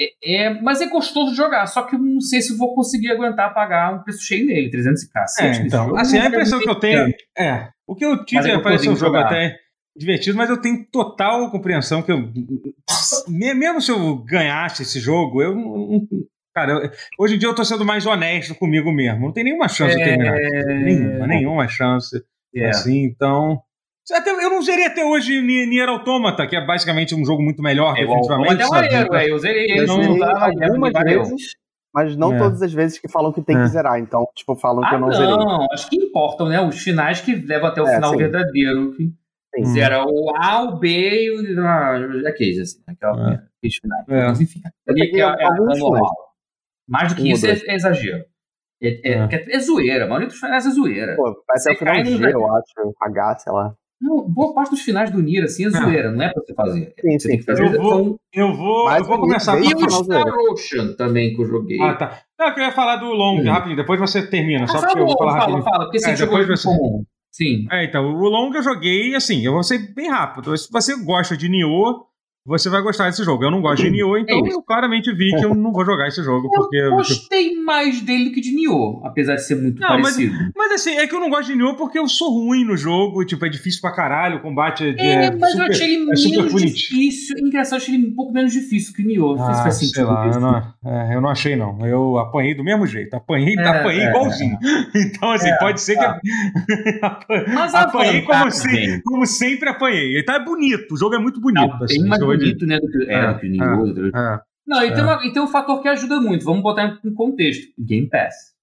é, 0.00 0.34
é- 0.46 0.60
mas 0.62 0.80
é 0.80 0.88
gostoso 0.88 1.30
de 1.30 1.36
jogar. 1.36 1.66
Só 1.66 1.82
que 1.82 1.94
eu 1.94 2.00
não 2.00 2.20
sei 2.20 2.40
se 2.42 2.56
vou 2.56 2.74
conseguir 2.74 3.10
aguentar 3.12 3.54
pagar 3.54 3.94
um 3.94 4.02
preço 4.02 4.22
cheio 4.22 4.46
nele, 4.46 4.70
300 4.70 5.02
e 5.02 5.06
É, 5.06 5.10
cacete. 5.12 5.48
nesse 5.48 5.62
então, 5.68 5.84
jogo. 5.86 5.96
assim, 5.98 6.18
a 6.18 6.26
impressão 6.26 6.58
que 6.60 6.68
eu 6.68 6.74
tenho. 6.74 7.14
É. 7.38 7.68
O 7.86 7.94
que 7.94 8.04
eu 8.04 8.24
tive 8.24 8.50
é 8.50 8.54
é 8.54 8.58
parecer 8.58 8.88
um 8.88 8.96
jogo 8.96 9.16
até 9.16 9.56
divertido, 9.96 10.36
mas 10.36 10.50
eu 10.50 10.60
tenho 10.60 10.84
total 10.90 11.48
compreensão 11.52 12.02
que 12.02 12.10
eu. 12.10 12.18
me- 13.28 13.54
Mesmo 13.54 13.80
se 13.80 13.92
eu 13.92 14.16
ganhasse 14.16 14.82
esse 14.82 14.98
jogo, 14.98 15.40
eu 15.40 15.54
não. 15.54 16.04
Não- 16.54 16.66
Cara, 16.66 16.72
eu- 16.84 16.90
hoje 17.18 17.34
em 17.34 17.38
dia 17.38 17.48
eu 17.48 17.54
tô 17.54 17.64
sendo 17.64 17.84
mais 17.84 18.06
honesto 18.06 18.54
comigo 18.54 18.92
mesmo. 18.92 19.26
Não 19.26 19.32
tem 19.32 19.44
nenhuma 19.44 19.68
chance 19.68 19.94
de 19.96 20.02
É, 20.02 20.04
terminar. 20.04 20.36
Nenhuma, 20.66 21.26
nenhuma 21.26 21.68
chance. 21.68 22.22
É. 22.54 22.68
Assim, 22.70 23.04
então. 23.04 23.60
Até, 24.12 24.30
eu 24.30 24.50
não 24.50 24.60
zerei 24.62 24.84
até 24.86 25.04
hoje 25.04 25.40
Ni- 25.40 25.66
Nier 25.66 25.88
Automata, 25.88 26.46
que 26.46 26.54
é 26.54 26.64
basicamente 26.64 27.14
um 27.14 27.24
jogo 27.24 27.42
muito 27.42 27.62
melhor, 27.62 27.96
É, 27.96 28.02
definitivamente. 28.02 28.60
É 28.60 28.64
sabe? 28.66 28.70
maneiro, 28.92 29.14
é, 29.14 29.30
eu 29.30 29.38
zerei 29.38 29.64
ele, 29.64 29.86
não 29.86 30.02
zerei 30.02 30.18
tava 30.18 30.44
algumas 30.44 30.92
vezes, 30.92 31.42
mas 31.92 32.14
não 32.16 32.34
É. 32.34 32.38
todas 32.38 32.60
as 32.62 32.72
vezes 32.72 32.98
que 32.98 33.08
falam 33.08 33.32
que 33.32 33.40
tem 33.40 33.56
É. 33.56 33.62
que 33.62 33.68
zerar. 33.68 33.98
Então, 33.98 34.26
tipo, 34.36 34.54
falam 34.56 34.82
que 34.82 34.88
Ah, 34.90 34.94
eu 34.94 35.00
não, 35.00 35.08
não, 35.08 35.14
zerei. 35.14 35.66
acho 35.72 35.88
que 35.88 35.96
importam, 35.96 36.48
né? 36.48 36.60
Os 36.60 36.78
finais 36.82 37.20
que 37.22 37.34
levam 37.34 37.68
até 37.68 37.80
o 37.82 37.88
É, 37.88 37.94
final 37.94 38.10
sim. 38.10 38.18
verdadeiro. 38.18 38.92
Que 38.94 39.64
Sim. 39.64 39.72
zera 39.72 40.04
o 40.06 40.32
A, 40.36 40.62
o 40.64 40.76
B 40.78 40.88
e 41.24 41.30
o. 41.30 41.60
Ah, 41.64 41.96
aqueles, 42.28 42.58
assim, 42.58 42.82
aquela, 42.86 43.32
É. 43.32 43.34
aqueles 43.58 43.76
finais. 43.80 44.04
É. 44.08 44.26
Mas, 44.28 44.40
enfim, 44.40 44.60
Eu 44.86 44.92
ali 44.94 45.10
que 45.10 45.20
é, 45.20 45.24
é, 45.24 45.44
é 45.44 45.48
normal. 45.50 46.12
Mais 46.88 47.08
do 47.12 47.16
que 47.16 47.22
Um 47.22 47.34
isso 47.34 47.46
é, 47.46 47.50
é 47.66 47.74
exagero. 47.74 48.24
É, 48.82 48.88
é, 49.12 49.12
É. 49.30 49.56
é 49.56 49.58
zoeira, 49.60 50.04
a 50.04 50.08
maioria 50.08 50.28
dos 50.28 50.38
finais 50.38 50.66
é 50.66 50.70
zoeira. 50.70 51.16
Pô, 51.16 51.24
vai 51.24 51.32
até 51.56 51.58
Você 51.60 51.72
o 51.72 51.76
final 51.78 51.94
cai 51.94 52.04
no 52.04 52.18
G, 52.18 52.24
eu 52.32 52.56
acho. 52.56 52.94
H, 53.02 53.38
sei 53.38 53.52
lá. 53.52 53.74
Não, 54.00 54.28
boa 54.28 54.52
parte 54.54 54.70
dos 54.72 54.82
finais 54.82 55.10
do 55.10 55.22
Nier, 55.22 55.44
assim, 55.44 55.64
é 55.64 55.70
zoeira, 55.70 56.10
não 56.10 56.20
é 56.22 56.30
pra 56.30 56.42
você 56.42 56.52
fazer. 56.52 56.92
Sim, 57.00 57.12
você 57.12 57.18
sim. 57.20 57.28
tem 57.28 57.38
que 57.38 57.44
fazer. 57.44 57.64
Eu 57.64 57.80
vou- 57.80 57.90
São- 57.90 58.16
Eu 58.34 58.52
vou, 58.54 58.90
eu 58.92 59.04
vou 59.04 59.18
começar 59.20 59.56
E 59.58 59.72
o. 59.72 59.90
Star 59.90 60.26
Ocean 60.50 60.92
também 60.96 61.34
que 61.34 61.40
eu 61.40 61.46
joguei. 61.46 61.80
Ah, 61.80 61.94
tá. 61.94 62.18
Não, 62.38 62.48
eu 62.48 62.54
queria 62.54 62.72
falar 62.72 62.96
do 62.96 63.06
Long, 63.06 63.40
Hum. 63.40 63.44
rapidinho. 63.50 63.76
Depois 63.76 63.98
você 63.98 64.26
termina, 64.28 64.64
Ah, 64.64 64.66
só 64.66 64.72
fala, 64.80 64.86
porque 64.88 65.00
eu 65.00 65.06
vou 65.06 65.16
falar 65.16 65.30
fala, 65.30 65.40
rapidinho. 65.42 65.64
fala, 65.64 65.84
porque 65.84 65.98
você 66.00 66.10
É, 66.10 66.16
jogou 66.16 66.38
depois 66.40 66.60
você-. 66.60 66.68
Sim. 67.32 67.66
É, 67.70 67.84
então, 67.84 68.04
o 68.04 68.28
Long 68.28 68.52
eu 68.54 68.62
joguei, 68.62 69.14
assim, 69.14 69.44
eu 69.46 69.52
vou 69.52 69.62
ser 69.62 69.78
bem 69.94 70.10
rápido. 70.10 70.54
Se 70.58 70.70
você 70.70 71.02
gosta 71.02 71.36
de 71.36 71.48
Nioh, 71.48 72.04
você 72.46 72.68
vai 72.68 72.82
gostar 72.82 73.06
desse 73.08 73.24
jogo. 73.24 73.42
Eu 73.44 73.50
não 73.50 73.60
gosto 73.62 73.82
de 73.82 73.90
Nioh, 73.90 74.18
então 74.20 74.36
É. 74.46 74.50
eu 74.52 74.62
claramente 74.62 75.12
vi 75.14 75.30
que 75.36 75.44
eu 75.44 75.54
não 75.54 75.72
vou 75.72 75.84
jogar 75.84 76.08
esse 76.08 76.22
jogo, 76.22 76.50
porque... 76.50 76.76
Eu 76.76 76.92
gostei 76.96 77.54
mais 77.62 78.00
dele 78.02 78.26
do 78.26 78.32
que 78.32 78.40
de 78.40 78.52
Nioh, 78.54 79.00
apesar 79.04 79.34
de 79.36 79.44
ser 79.46 79.54
muito 79.56 79.80
Não, 79.80 79.88
mas- 79.88 80.02
parecido. 80.14 80.34
Mas 80.56 80.72
assim, 80.72 80.90
é 80.96 81.06
que 81.06 81.14
eu 81.14 81.20
não 81.20 81.30
gosto 81.30 81.46
de 81.46 81.56
Nioh 81.56 81.74
porque 81.76 81.98
eu 81.98 82.06
sou 82.08 82.30
ruim 82.30 82.64
no 82.64 82.76
jogo, 82.76 83.24
tipo, 83.24 83.44
é 83.46 83.48
difícil 83.48 83.80
pra 83.80 83.92
caralho, 83.92 84.36
o 84.38 84.40
combate 84.42 84.84
é, 84.84 85.06
É, 85.06 85.24
é 85.26 85.30
mas 85.30 85.50
super, 85.52 85.64
eu 85.66 85.70
achei 85.72 85.86
ele 85.86 85.94
é 85.94 85.98
menos 85.98 86.62
difícil. 86.62 87.36
Engraçado, 87.38 87.78
eu 87.78 87.82
achei 87.82 87.94
ele 87.94 88.08
um 88.08 88.14
pouco 88.14 88.32
menos 88.32 88.52
difícil 88.52 88.94
que 88.94 89.02
Nioh. 89.02 89.36
Ah, 89.40 89.62
faz 89.62 89.76
sei 89.78 90.04
lá, 90.04 90.26
eu 90.32 90.40
não, 90.40 90.56
é, 90.84 91.14
eu 91.16 91.20
não 91.20 91.28
achei 91.30 91.56
não. 91.56 91.86
Eu 91.86 92.18
apanhei 92.18 92.54
do 92.54 92.62
mesmo 92.64 92.86
jeito. 92.86 93.14
Apanhei, 93.14 93.54
É, 93.56 93.66
apanhei 93.66 94.02
é, 94.02 94.08
igualzinho. 94.10 94.58
Então, 94.94 95.30
assim, 95.30 95.48
É, 95.48 95.58
pode 95.58 95.80
ser 95.80 95.96
que. 95.96 96.04
Mas 97.54 97.74
apanhei 97.74 98.22
como, 98.22 98.50
se- 98.50 99.02
como 99.02 99.26
sempre 99.26 99.68
apanhei. 99.68 100.18
Então 100.20 100.34
é 100.34 100.44
bonito, 100.44 100.92
o 100.94 100.96
jogo 100.96 101.14
é 101.14 101.18
muito 101.18 101.40
bonito. 101.40 101.66
Não, 101.66 101.82
assim, 101.84 102.02
é 102.34 102.38
bonito, 102.38 102.66
né, 102.66 102.78
do 102.80 102.88
que, 102.88 103.04
é, 103.10 103.14
É, 103.14 103.32
do 103.32 103.40
que 103.40 103.46
o 103.46 103.50
Nioh. 103.50 103.92
do- 103.92 104.16
É. 104.16 104.40
Não, 104.66 104.82
e, 104.82 104.86
É. 104.88 104.94
tem 104.94 105.04
uma- 105.04 105.26
e 105.26 105.32
tem 105.32 105.42
um 105.42 105.46
fator 105.46 105.80
que 105.82 105.88
ajuda 105.88 106.20
muito. 106.20 106.44
Vamos 106.44 106.62
botar 106.62 106.98
em 107.04 107.14
contexto. 107.14 107.72
Game 107.78 108.08
Pass. 108.08 108.54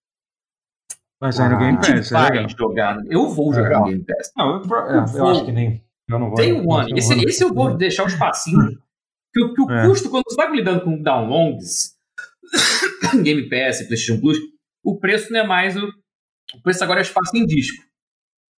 Mas 1.19 1.39
aí 1.39 1.49
no 1.49 1.55
Ah, 1.55 1.59
Game 1.59 1.77
Pass, 1.77 2.11
é 2.11 2.47
jogar. 2.49 2.97
Eu 3.07 3.29
vou 3.29 3.53
jogar 3.53 3.67
Legal. 3.67 3.81
no 3.83 3.87
Game 3.89 4.03
Pass. 4.05 4.31
Não, 4.35 4.55
eu, 4.55 4.75
é, 4.77 5.17
eu 5.19 5.27
acho 5.27 5.45
que 5.45 5.51
nem. 5.51 5.83
Eu 6.09 6.17
não 6.19 6.27
vou. 6.29 6.35
Day 6.35 6.51
One. 6.53 6.91
eu 6.91 6.97
Esse, 6.97 7.13
esse 7.25 7.43
eu 7.43 7.53
vou 7.53 7.77
deixar 7.77 8.05
os 8.05 8.15
passinhos. 8.15 8.75
Que, 9.33 9.41
o- 9.43 9.53
que 9.53 9.61
o 9.61 9.71
É. 9.71 9.85
custo, 9.87 10.09
quando 10.09 10.23
você 10.27 10.35
vai 10.35 10.51
lidando 10.51 10.81
com 10.83 11.01
downloads, 11.01 11.95
Game 13.23 13.43
Pass, 13.49 13.77
PlayStation 13.87 14.19
Plus, 14.19 14.37
o 14.83 14.97
preço 14.99 15.31
não 15.31 15.39
é 15.41 15.47
mais 15.47 15.77
o. 15.77 15.87
O 16.55 16.61
preço 16.63 16.83
agora 16.83 16.99
é 16.99 17.03
espaço 17.03 17.37
em 17.37 17.45
disco. 17.45 17.81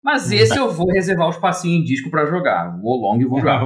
Mas 0.03 0.33
esse 0.33 0.57
eu 0.57 0.71
vou 0.71 0.87
reservar 0.91 1.27
o 1.27 1.31
espacinho 1.31 1.81
em 1.81 1.85
disco 1.85 2.11
pra 2.11 2.25
jogar. 2.27 2.81
Vou 2.81 2.97
long 2.97 3.21
e 3.21 3.25
vou 3.25 3.39
jogar. 3.41 3.61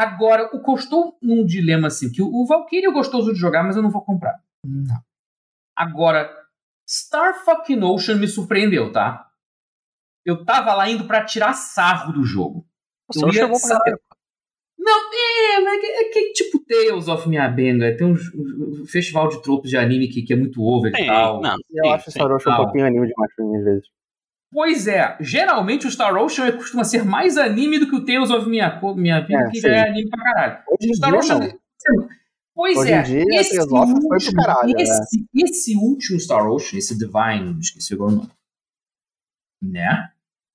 Agora, 0.00 0.48
o 0.54 0.60
estou 0.76 1.18
num 1.20 1.44
dilema 1.44 1.88
assim, 1.88 2.10
que 2.12 2.22
o, 2.22 2.46
Valkyrie 2.46 2.86
é 2.86 2.92
gostoso 2.92 3.32
de 3.32 3.38
jogar, 3.40 3.64
mas 3.64 3.74
eu 3.76 3.82
não 3.82 3.90
vou 3.90 4.02
comprar. 4.04 4.38
Não. 4.64 5.00
Agora, 5.76 6.30
Star 6.88 7.44
fucking 7.44 7.82
Ocean 7.82 8.14
me 8.16 8.28
surpreendeu, 8.28 8.92
tá? 8.92 9.28
Eu 10.24 10.44
tava 10.44 10.72
lá 10.74 10.88
indo 10.88 11.04
pra 11.06 11.24
tirar 11.24 11.52
sarro 11.52 12.12
do 12.12 12.22
jogo. 12.24 12.64
Você 13.10 13.18
Eu 13.18 13.22
não 13.22 13.28
ia 13.34 13.40
chegou 13.40 13.58
pra 13.58 13.68
saber- 13.68 13.98
Não, 14.78 15.10
é, 15.12 15.60
mas 15.64 15.74
é 15.74 15.80
que, 15.80 15.86
é 15.86 16.04
que 16.10 16.32
tipo 16.32 16.58
Tales 16.64 17.08
of 17.08 17.28
Miabenga. 17.28 17.96
Tem 17.96 18.06
uns, 18.06 18.32
um 18.34 18.86
festival 18.86 19.28
de 19.28 19.42
tropos 19.42 19.68
de 19.68 19.76
anime 19.76 20.08
que, 20.08 20.22
que 20.22 20.32
é 20.32 20.36
muito 20.36 20.62
over 20.62 20.92
e 20.94 21.06
tal. 21.06 21.40
não, 21.40 21.56
Eu 21.70 21.84
sim, 21.84 21.90
acho 21.92 22.04
sim. 22.04 22.10
Star 22.20 22.30
Ocean 22.30 22.52
um 22.52 22.56
Não. 22.56 22.64
pouquinho 22.64 22.86
anime 22.86 23.08
demais 23.08 23.34
pra 23.34 23.44
mim, 23.44 23.56
às 23.56 23.64
vezes. 23.64 23.88
Pois 24.50 24.86
é, 24.86 25.16
geralmente 25.20 25.86
o 25.86 25.90
Star 25.90 26.16
Ocean 26.16 26.50
costuma 26.52 26.82
ser 26.84 27.04
mais 27.04 27.36
anime 27.36 27.78
do 27.78 27.88
que 27.88 27.94
o 27.96 28.04
Tales 28.04 28.30
of 28.30 28.48
Mia- 28.48 28.80
Miabenga, 28.96 29.48
É, 29.48 29.50
que 29.50 29.60
sim. 29.60 29.66
é 29.68 29.88
anime 29.88 30.08
pra 30.08 30.22
caralho. 30.24 30.62
Hoje 30.68 30.90
em 30.90 30.94
Star 30.94 31.10
dia, 31.10 31.18
Ocean. 31.18 31.38
não. 31.38 32.08
Pois 32.54 32.76
Hoje 32.78 32.92
é. 32.92 33.02
dia, 33.02 33.24
esse 33.40 33.60
of 33.60 33.68
foi 33.70 34.00
pro 34.00 34.08
último, 34.14 34.42
caralho, 34.42 34.74
né? 34.74 34.82
esse, 34.82 35.26
esse 35.34 35.76
último 35.76 36.18
Star 36.18 36.46
Ocean, 36.50 36.78
esse 36.78 36.96
Divine, 36.98 37.58
esqueci 37.60 37.94
agora 37.94 38.12
o 38.12 38.16
nome. 38.16 38.30
Né? 39.62 40.08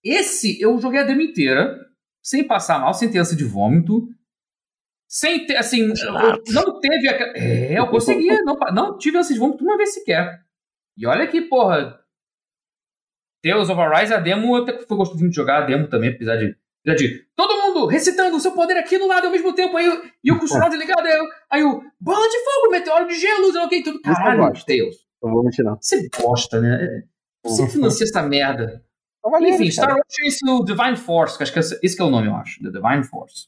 Esse 0.04 0.60
eu 0.62 0.78
joguei 0.80 1.00
a 1.00 1.04
demo 1.04 1.22
inteira, 1.22 1.80
sem 2.22 2.44
passar 2.46 2.80
mal, 2.80 2.94
sem 2.94 3.10
ter 3.10 3.20
ânsia 3.20 3.38
de 3.38 3.44
vômito. 3.46 4.08
Sem 5.08 5.46
ter, 5.46 5.56
assim, 5.58 5.94
não 6.52 6.80
teve. 6.80 7.08
aquela- 7.08 7.38
É, 7.38 7.78
eu 7.78 7.88
consegui, 7.88 8.28
não, 8.42 8.56
não 8.74 8.98
tive 8.98 9.18
ânsia 9.18 9.34
de 9.34 9.40
vômito 9.40 9.64
uma 9.64 9.78
vez 9.78 9.94
sequer. 9.94 10.42
E 10.98 11.06
olha 11.06 11.28
que, 11.28 11.42
porra. 11.42 12.00
Tales 13.44 13.70
of 13.70 13.80
Arise, 13.82 14.14
a 14.14 14.20
demo 14.20 14.56
até 14.56 14.74
que 14.74 14.86
foi 14.86 14.98
gostosinho 14.98 15.30
de 15.30 15.36
jogar, 15.36 15.64
a 15.64 15.66
demo 15.66 15.88
também, 15.88 16.10
apesar 16.12 16.38
de. 16.38 16.56
apesar 16.86 16.96
de 16.98 17.26
todo 17.36 17.62
mundo 17.62 17.86
recitando 17.88 18.36
o 18.38 18.40
seu 18.40 18.52
poder 18.54 18.78
aqui 18.78 18.98
do 18.98 19.08
lado 19.08 19.26
ao 19.26 19.32
mesmo 19.32 19.54
tempo, 19.54 19.76
aí, 19.78 19.86
eu- 19.86 20.02
e 20.24 20.32
o 20.32 20.40
com 20.40 20.46
o 20.46 20.48
sinal 20.48 20.70
ligado, 20.70 21.06
aí, 21.06 21.14
eu- 21.18 21.26
aí 21.50 21.64
o 21.64 21.82
bola 22.00 22.28
de 22.30 22.38
fogo, 22.40 22.72
meteoro 22.72 23.08
de 23.08 23.16
gelo, 23.20 23.52
sei 23.52 23.60
lá 23.60 23.66
o 23.66 23.70
que, 23.70 23.84
tudo. 23.84 24.02
Caralho. 24.02 24.42
Tales. 24.66 24.96
Não 25.22 25.32
vou 25.32 25.44
mentir, 25.44 25.64
não. 25.66 25.78
Você 25.80 26.08
gosta, 26.22 26.60
né? 26.62 27.04
Você 27.44 27.68
financia 27.68 28.06
essa 28.06 28.22
merda. 28.24 28.84
Então, 29.20 29.32
valeu, 29.32 29.50
Enfim, 29.50 29.72
Star. 29.72 29.92
Ocean 29.92 30.04
é 30.24 30.28
esse 30.28 30.50
o 30.50 30.64
Divine 30.64 30.96
Force, 30.98 31.38
que 31.38 31.44
acho 31.44 31.54
que 31.54 31.60
esse, 31.60 31.80
esse 31.82 31.96
que 31.96 32.02
é 32.02 32.06
o 32.06 32.10
nome, 32.10 32.28
eu 32.28 32.36
acho. 32.36 32.62
The 32.62 32.70
Divine 32.72 33.04
Force. 33.04 33.48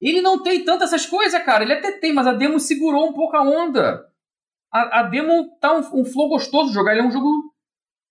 Ele 0.00 0.20
não 0.20 0.42
tem 0.42 0.62
tantas 0.64 0.92
essas 0.92 1.06
coisas, 1.06 1.42
cara. 1.42 1.64
Ele 1.64 1.72
até 1.72 1.92
tem, 1.92 2.12
mas 2.12 2.26
a 2.26 2.32
demo 2.34 2.60
segurou 2.60 3.08
um 3.08 3.12
pouco 3.14 3.34
a 3.36 3.42
onda. 3.42 4.06
A, 4.70 5.00
a 5.00 5.02
demo 5.04 5.56
tá 5.58 5.74
um, 5.74 6.00
um 6.00 6.04
flow 6.04 6.28
gostoso 6.28 6.68
de 6.68 6.74
jogar. 6.74 6.92
Ele 6.92 7.00
é 7.00 7.04
um 7.04 7.10
jogo. 7.10 7.30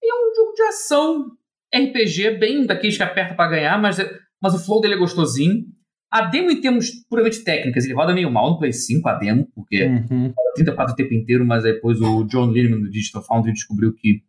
Ele 0.05 0.11
é 0.11 0.15
um 0.29 0.35
jogo 0.35 0.53
de 0.53 0.61
ação 0.63 1.31
RPG, 1.73 2.37
bem 2.37 2.65
daqueles 2.65 2.95
que 2.95 3.03
aperta 3.03 3.33
pra 3.33 3.47
ganhar, 3.47 3.81
mas, 3.81 3.97
mas 4.41 4.53
o 4.53 4.63
flow 4.63 4.79
dele 4.79 4.93
é 4.93 4.97
gostosinho. 4.97 5.65
A 6.11 6.21
demo, 6.21 6.51
em 6.51 6.61
termos 6.61 6.91
puramente 7.09 7.43
técnicas, 7.43 7.83
ele 7.83 7.93
roda 7.95 8.13
meio 8.13 8.29
mal 8.31 8.51
no 8.51 8.59
Play 8.59 8.71
5, 8.71 9.07
a 9.09 9.15
demo, 9.15 9.47
porque 9.53 9.83
Uhum. 9.85 10.33
34 10.55 10.93
o 10.93 10.95
tempo 10.95 11.13
inteiro, 11.13 11.45
mas 11.45 11.63
depois 11.63 11.99
o 11.99 12.23
John 12.25 12.51
Lineman 12.51 12.81
do 12.81 12.89
Digital 12.89 13.23
Foundry 13.23 13.51
descobriu 13.51 13.93
que 13.93 14.21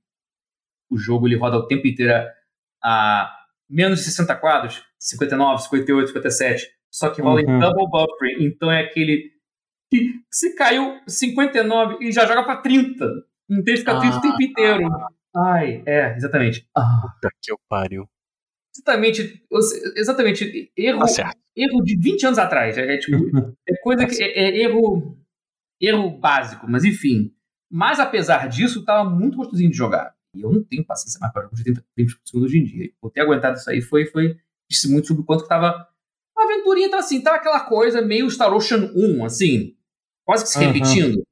o 0.91 0.97
jogo 0.97 1.29
ele 1.29 1.37
roda 1.37 1.59
o 1.59 1.67
tempo 1.67 1.87
inteiro 1.87 2.13
a 2.83 3.31
menos 3.69 3.99
de 4.01 4.05
60 4.07 4.35
quadros, 4.37 4.83
59, 4.99 5.63
58, 5.63 6.07
57, 6.09 6.67
só 6.93 7.11
que 7.11 7.21
rola 7.21 7.43
Uhum. 7.43 7.57
em 7.57 7.61
double 7.61 7.87
buffering, 7.91 8.45
então 8.47 8.71
é 8.73 8.81
aquele 8.81 9.31
que 9.93 10.15
se 10.33 10.57
caiu 10.57 10.99
59 11.07 11.99
e 12.05 12.11
já 12.11 12.27
joga 12.27 12.43
pra 12.43 12.57
30. 12.57 13.05
Não 13.49 13.63
tem 13.63 13.75
que 13.75 13.81
ficar 13.81 14.01
30 14.01 14.17
o 14.17 14.21
tempo 14.21 14.43
inteiro. 14.43 14.89
Ai, 15.37 15.83
é, 15.87 16.17
exatamente. 16.17 16.67
Ah, 16.75 17.03
Puta 17.03 17.31
que 17.43 17.53
eu 17.53 17.59
pariu. 17.69 18.09
exatamente, 18.75 19.45
exatamente, 19.95 20.73
erro, 20.77 21.01
Tá 21.01 21.35
erro 21.55 21.83
de 21.83 21.97
20 21.99 22.27
anos 22.27 22.39
atrás. 22.39 22.79
É, 22.79 22.95
é 22.95 22.99
tipo, 22.99 23.17
é 23.69 23.77
coisa 23.77 24.07
que 24.07 24.23
é, 24.23 24.39
é 24.39 24.57
erro, 24.63 25.19
erro 25.81 26.11
básico, 26.19 26.67
mas 26.69 26.85
enfim. 26.85 27.35
Mas 27.71 28.01
apesar 28.01 28.49
disso, 28.49 28.85
tava 28.85 29.09
muito 29.09 29.37
gostosinho 29.37 29.71
de 29.71 29.77
jogar. 29.77 30.15
E 30.35 30.43
eu 30.43 30.53
não 30.53 30.63
tenho 30.63 30.85
paciência 30.85 31.19
mais 31.21 31.33
para 31.33 31.43
jogos 31.43 31.59
de 31.59 31.65
30 31.65 31.85
frames 31.95 32.15
por 32.15 32.27
segundo 32.27 32.45
hoje 32.45 32.59
em 32.59 32.65
dia. 32.65 32.91
Por 33.01 33.11
ter 33.11 33.21
aguentado 33.21 33.59
isso 33.59 33.71
aí 33.71 33.81
foi, 33.83 34.07
foi 34.07 34.39
disse 34.71 34.91
muito 34.91 35.09
sobre 35.09 35.23
o 35.23 35.27
quanto 35.27 35.43
que 35.43 35.49
tava. 35.49 35.89
A 36.37 36.43
aventurinha 36.45 36.91
tá 36.91 36.99
assim, 36.99 37.23
tá 37.23 37.35
aquela 37.35 37.61
coisa 37.61 38.03
meio 38.03 38.31
Star 38.31 38.53
Ocean 38.55 38.93
1, 38.95 39.25
assim, 39.25 39.75
quase 40.25 40.45
que 40.45 40.51
se 40.51 40.59
Aham. 40.59 40.73
repetindo. 40.73 41.23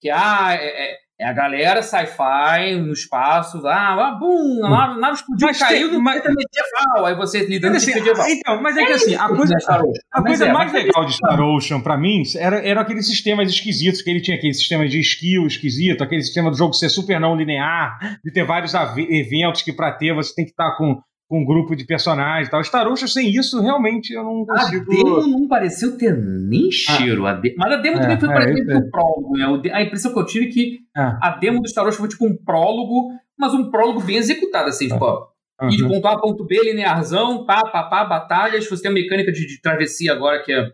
Que 0.00 0.10
ah, 0.10 0.54
é, 0.54 0.98
é- 1.18 1.24
é 1.24 1.26
a 1.28 1.32
galera 1.32 1.82
sci-fi 1.82 2.76
no 2.76 2.92
espaço, 2.92 3.66
ah, 3.66 4.08
ah 4.08 4.10
bum, 4.18 4.64
a 4.64 4.68
nave, 4.70 4.92
a 4.94 4.96
nave 4.98 5.14
explodiu, 5.14 5.46
Mas 5.48 5.58
caiu 5.58 5.88
tem- 5.88 5.96
no 5.98 6.02
mas- 6.04 6.22
medieval. 6.22 7.06
Aí 7.06 7.14
você 7.14 7.46
lidando 7.46 7.74
Mas, 7.74 7.84
com 7.84 7.90
assim, 7.90 7.98
medieval. 8.00 8.26
então, 8.28 8.62
mas 8.62 8.76
é 8.76 8.84
que 8.84 8.92
assim, 8.92 9.14
a 9.14 9.28
coisa, 9.28 9.54
é 9.54 9.60
Star 9.60 9.80
Ocean. 9.80 9.92
a 10.12 10.22
coisa 10.22 10.46
é, 10.46 10.52
mais 10.52 10.74
é 10.74 10.78
legal 10.78 11.04
de. 11.04 11.12
Star 11.14 11.40
Ocean 11.40 11.80
pra 11.80 11.96
mim 11.96 12.22
era, 12.36 12.58
eram 12.66 12.80
aqueles 12.82 13.06
sistemas 13.06 13.48
esquisitos, 13.48 14.02
que 14.02 14.10
ele 14.10 14.20
tinha 14.20 14.36
aquele 14.36 14.54
sistema 14.54 14.86
de 14.88 14.98
skill 15.00 15.46
esquisito, 15.46 16.02
aquele 16.02 16.22
sistema 16.22 16.50
do 16.50 16.56
jogo 16.56 16.72
ser 16.74 16.88
super 16.88 17.18
não 17.20 17.36
linear, 17.36 17.98
de 18.24 18.32
ter 18.32 18.44
vários 18.44 18.72
eventos 18.74 19.62
que 19.62 19.72
pra 19.72 19.92
ter 19.92 20.14
você 20.14 20.34
tem 20.34 20.44
que 20.44 20.50
estar 20.50 20.76
com, 20.76 21.00
com 21.28 21.40
um 21.40 21.44
grupo 21.44 21.74
de 21.74 21.84
personagens 21.86 22.48
e 22.48 22.50
tal. 22.50 22.62
Star 22.62 22.86
Ocean 22.86 23.08
sem 23.08 23.30
isso, 23.30 23.60
realmente, 23.60 24.12
eu 24.12 24.22
não 24.22 24.42
A 24.42 24.46
consigo... 24.60 24.86
demo 24.90 25.26
não 25.26 25.48
pareceu 25.48 25.96
ter 25.96 26.14
nem 26.16 26.70
cheiro. 26.70 27.26
a 27.26 27.32
de- 27.32 27.54
Mas 27.56 27.72
a 27.72 27.76
demo 27.76 27.96
É, 27.96 28.00
também 28.00 28.20
foi 28.20 28.28
é, 28.28 28.32
parecendo 28.32 28.70
é. 28.72 28.76
um 28.76 28.90
prólogo. 28.90 29.36
Né? 29.36 29.70
A 29.72 29.82
impressão 29.82 30.12
que 30.12 30.18
eu 30.18 30.26
tive 30.26 30.46
é 30.46 30.50
que 30.50 30.78
É. 30.96 31.00
a 31.00 31.36
demo 31.40 31.60
do 31.62 31.68
Star 31.68 31.84
Wars 31.84 31.96
foi 31.96 32.08
tipo 32.08 32.26
um 32.26 32.36
prólogo, 32.36 33.10
mas 33.38 33.54
um 33.54 33.70
prólogo 33.70 34.00
bem 34.02 34.16
executado, 34.16 34.68
assim, 34.68 34.88
tipo, 34.88 35.02
ó, 35.04 35.28
ir 35.70 35.76
de 35.76 35.82
Uhum. 35.82 35.88
ponto 35.88 36.06
A 36.08 36.12
a 36.12 36.20
ponto 36.20 36.44
B, 36.44 36.60
linearzão, 36.62 37.44
pá, 37.46 37.62
pá, 37.70 37.84
pá, 37.84 38.04
batalhas. 38.04 38.68
Você 38.68 38.82
tem 38.82 38.90
a 38.90 38.94
mecânica 38.94 39.32
de, 39.32 39.46
de 39.46 39.60
travessia 39.60 40.12
agora, 40.12 40.42
que 40.42 40.52
é. 40.52 40.70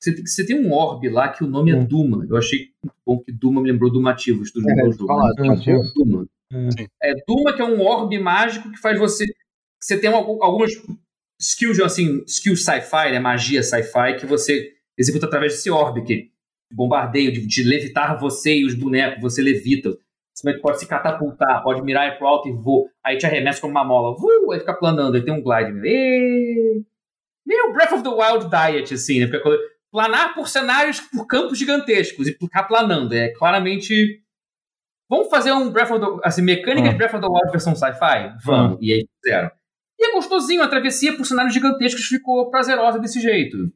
Você 0.00 0.12
tem, 0.16 0.26
você 0.26 0.44
tem 0.44 0.56
um 0.66 0.72
orbe 0.72 1.08
lá 1.08 1.28
que 1.28 1.44
o 1.44 1.46
nome 1.46 1.70
é 1.70 1.76
Hum. 1.76 1.84
Duma. 1.84 2.26
Eu 2.28 2.36
achei 2.36 2.58
muito 2.82 2.96
bom 3.06 3.18
que 3.20 3.30
Duma 3.32 3.62
me 3.62 3.70
lembrou 3.70 3.88
do 3.90 4.00
É, 4.08 4.16
jogo. 4.18 4.40
do 4.42 4.92
jogo, 4.98 5.06
fala, 5.06 5.28
né? 5.28 5.34
Dumativo. 5.44 5.82
Duma. 5.94 6.26
Hum. 6.52 6.68
É, 7.02 7.14
Duma, 7.26 7.52
que 7.54 7.62
é 7.62 7.64
um 7.64 7.80
orbe 7.80 8.18
mágico 8.18 8.70
que 8.72 8.78
faz 8.78 8.98
você. 8.98 9.24
Você 9.82 9.98
tem 10.00 10.10
algu- 10.10 10.42
algumas 10.42 10.70
skills, 11.40 11.80
assim, 11.80 12.22
skills 12.26 12.64
sci-fi, 12.64 13.10
né? 13.10 13.18
Magia 13.18 13.62
sci-fi, 13.62 14.16
que 14.18 14.26
você 14.26 14.72
executa 14.96 15.26
através 15.26 15.52
desse 15.54 15.70
orbe, 15.70 16.04
que 16.04 16.30
bombardeio, 16.70 17.32
de, 17.32 17.46
de 17.46 17.62
levitar 17.64 18.18
você 18.18 18.54
e 18.58 18.64
os 18.64 18.74
bonecos, 18.74 19.20
você 19.20 19.42
levita. 19.42 19.90
Você 20.34 20.54
pode 20.60 20.78
se 20.78 20.86
catapultar, 20.86 21.62
pode 21.62 21.82
mirar 21.82 22.16
pro 22.16 22.26
alto 22.26 22.48
e 22.48 22.52
voa. 22.52 22.88
Aí 23.04 23.18
te 23.18 23.26
arremessa 23.26 23.60
como 23.60 23.72
uma 23.72 23.84
mola. 23.84 24.16
Vuu, 24.16 24.52
aí 24.52 24.60
fica 24.60 24.72
planando, 24.72 25.14
aí 25.16 25.22
tem 25.24 25.34
um 25.34 25.42
glide. 25.42 25.86
Ê! 25.86 26.80
Meio 27.44 27.72
Breath 27.72 27.92
of 27.92 28.02
the 28.02 28.08
Wild 28.08 28.48
Diet, 28.48 28.94
assim, 28.94 29.20
né? 29.20 29.30
Planar 29.90 30.34
por 30.34 30.48
cenários, 30.48 31.00
por 31.00 31.26
campos 31.26 31.58
gigantescos 31.58 32.26
e 32.28 32.32
ficar 32.32 32.62
planando. 32.62 33.12
É 33.14 33.28
claramente. 33.30 34.22
Vamos 35.10 35.28
fazer 35.28 35.52
um 35.52 35.70
Breath 35.70 35.90
of 35.90 36.00
the 36.00 36.06
assim, 36.26 36.40
mecânica 36.40 36.88
de 36.92 36.96
Breath 36.96 37.14
of 37.14 37.20
the 37.20 37.28
Wild 37.28 37.50
versão 37.50 37.74
sci-fi? 37.74 38.34
Vamos. 38.42 38.78
E 38.80 38.92
aí 38.92 39.06
fizeram. 39.22 39.50
E 40.02 40.10
é 40.10 40.12
gostosinho, 40.14 40.62
a 40.62 40.68
travessia 40.68 41.16
por 41.16 41.24
cenários 41.24 41.54
gigantescos 41.54 42.06
ficou 42.06 42.50
prazerosa 42.50 42.98
desse 42.98 43.20
jeito. 43.20 43.72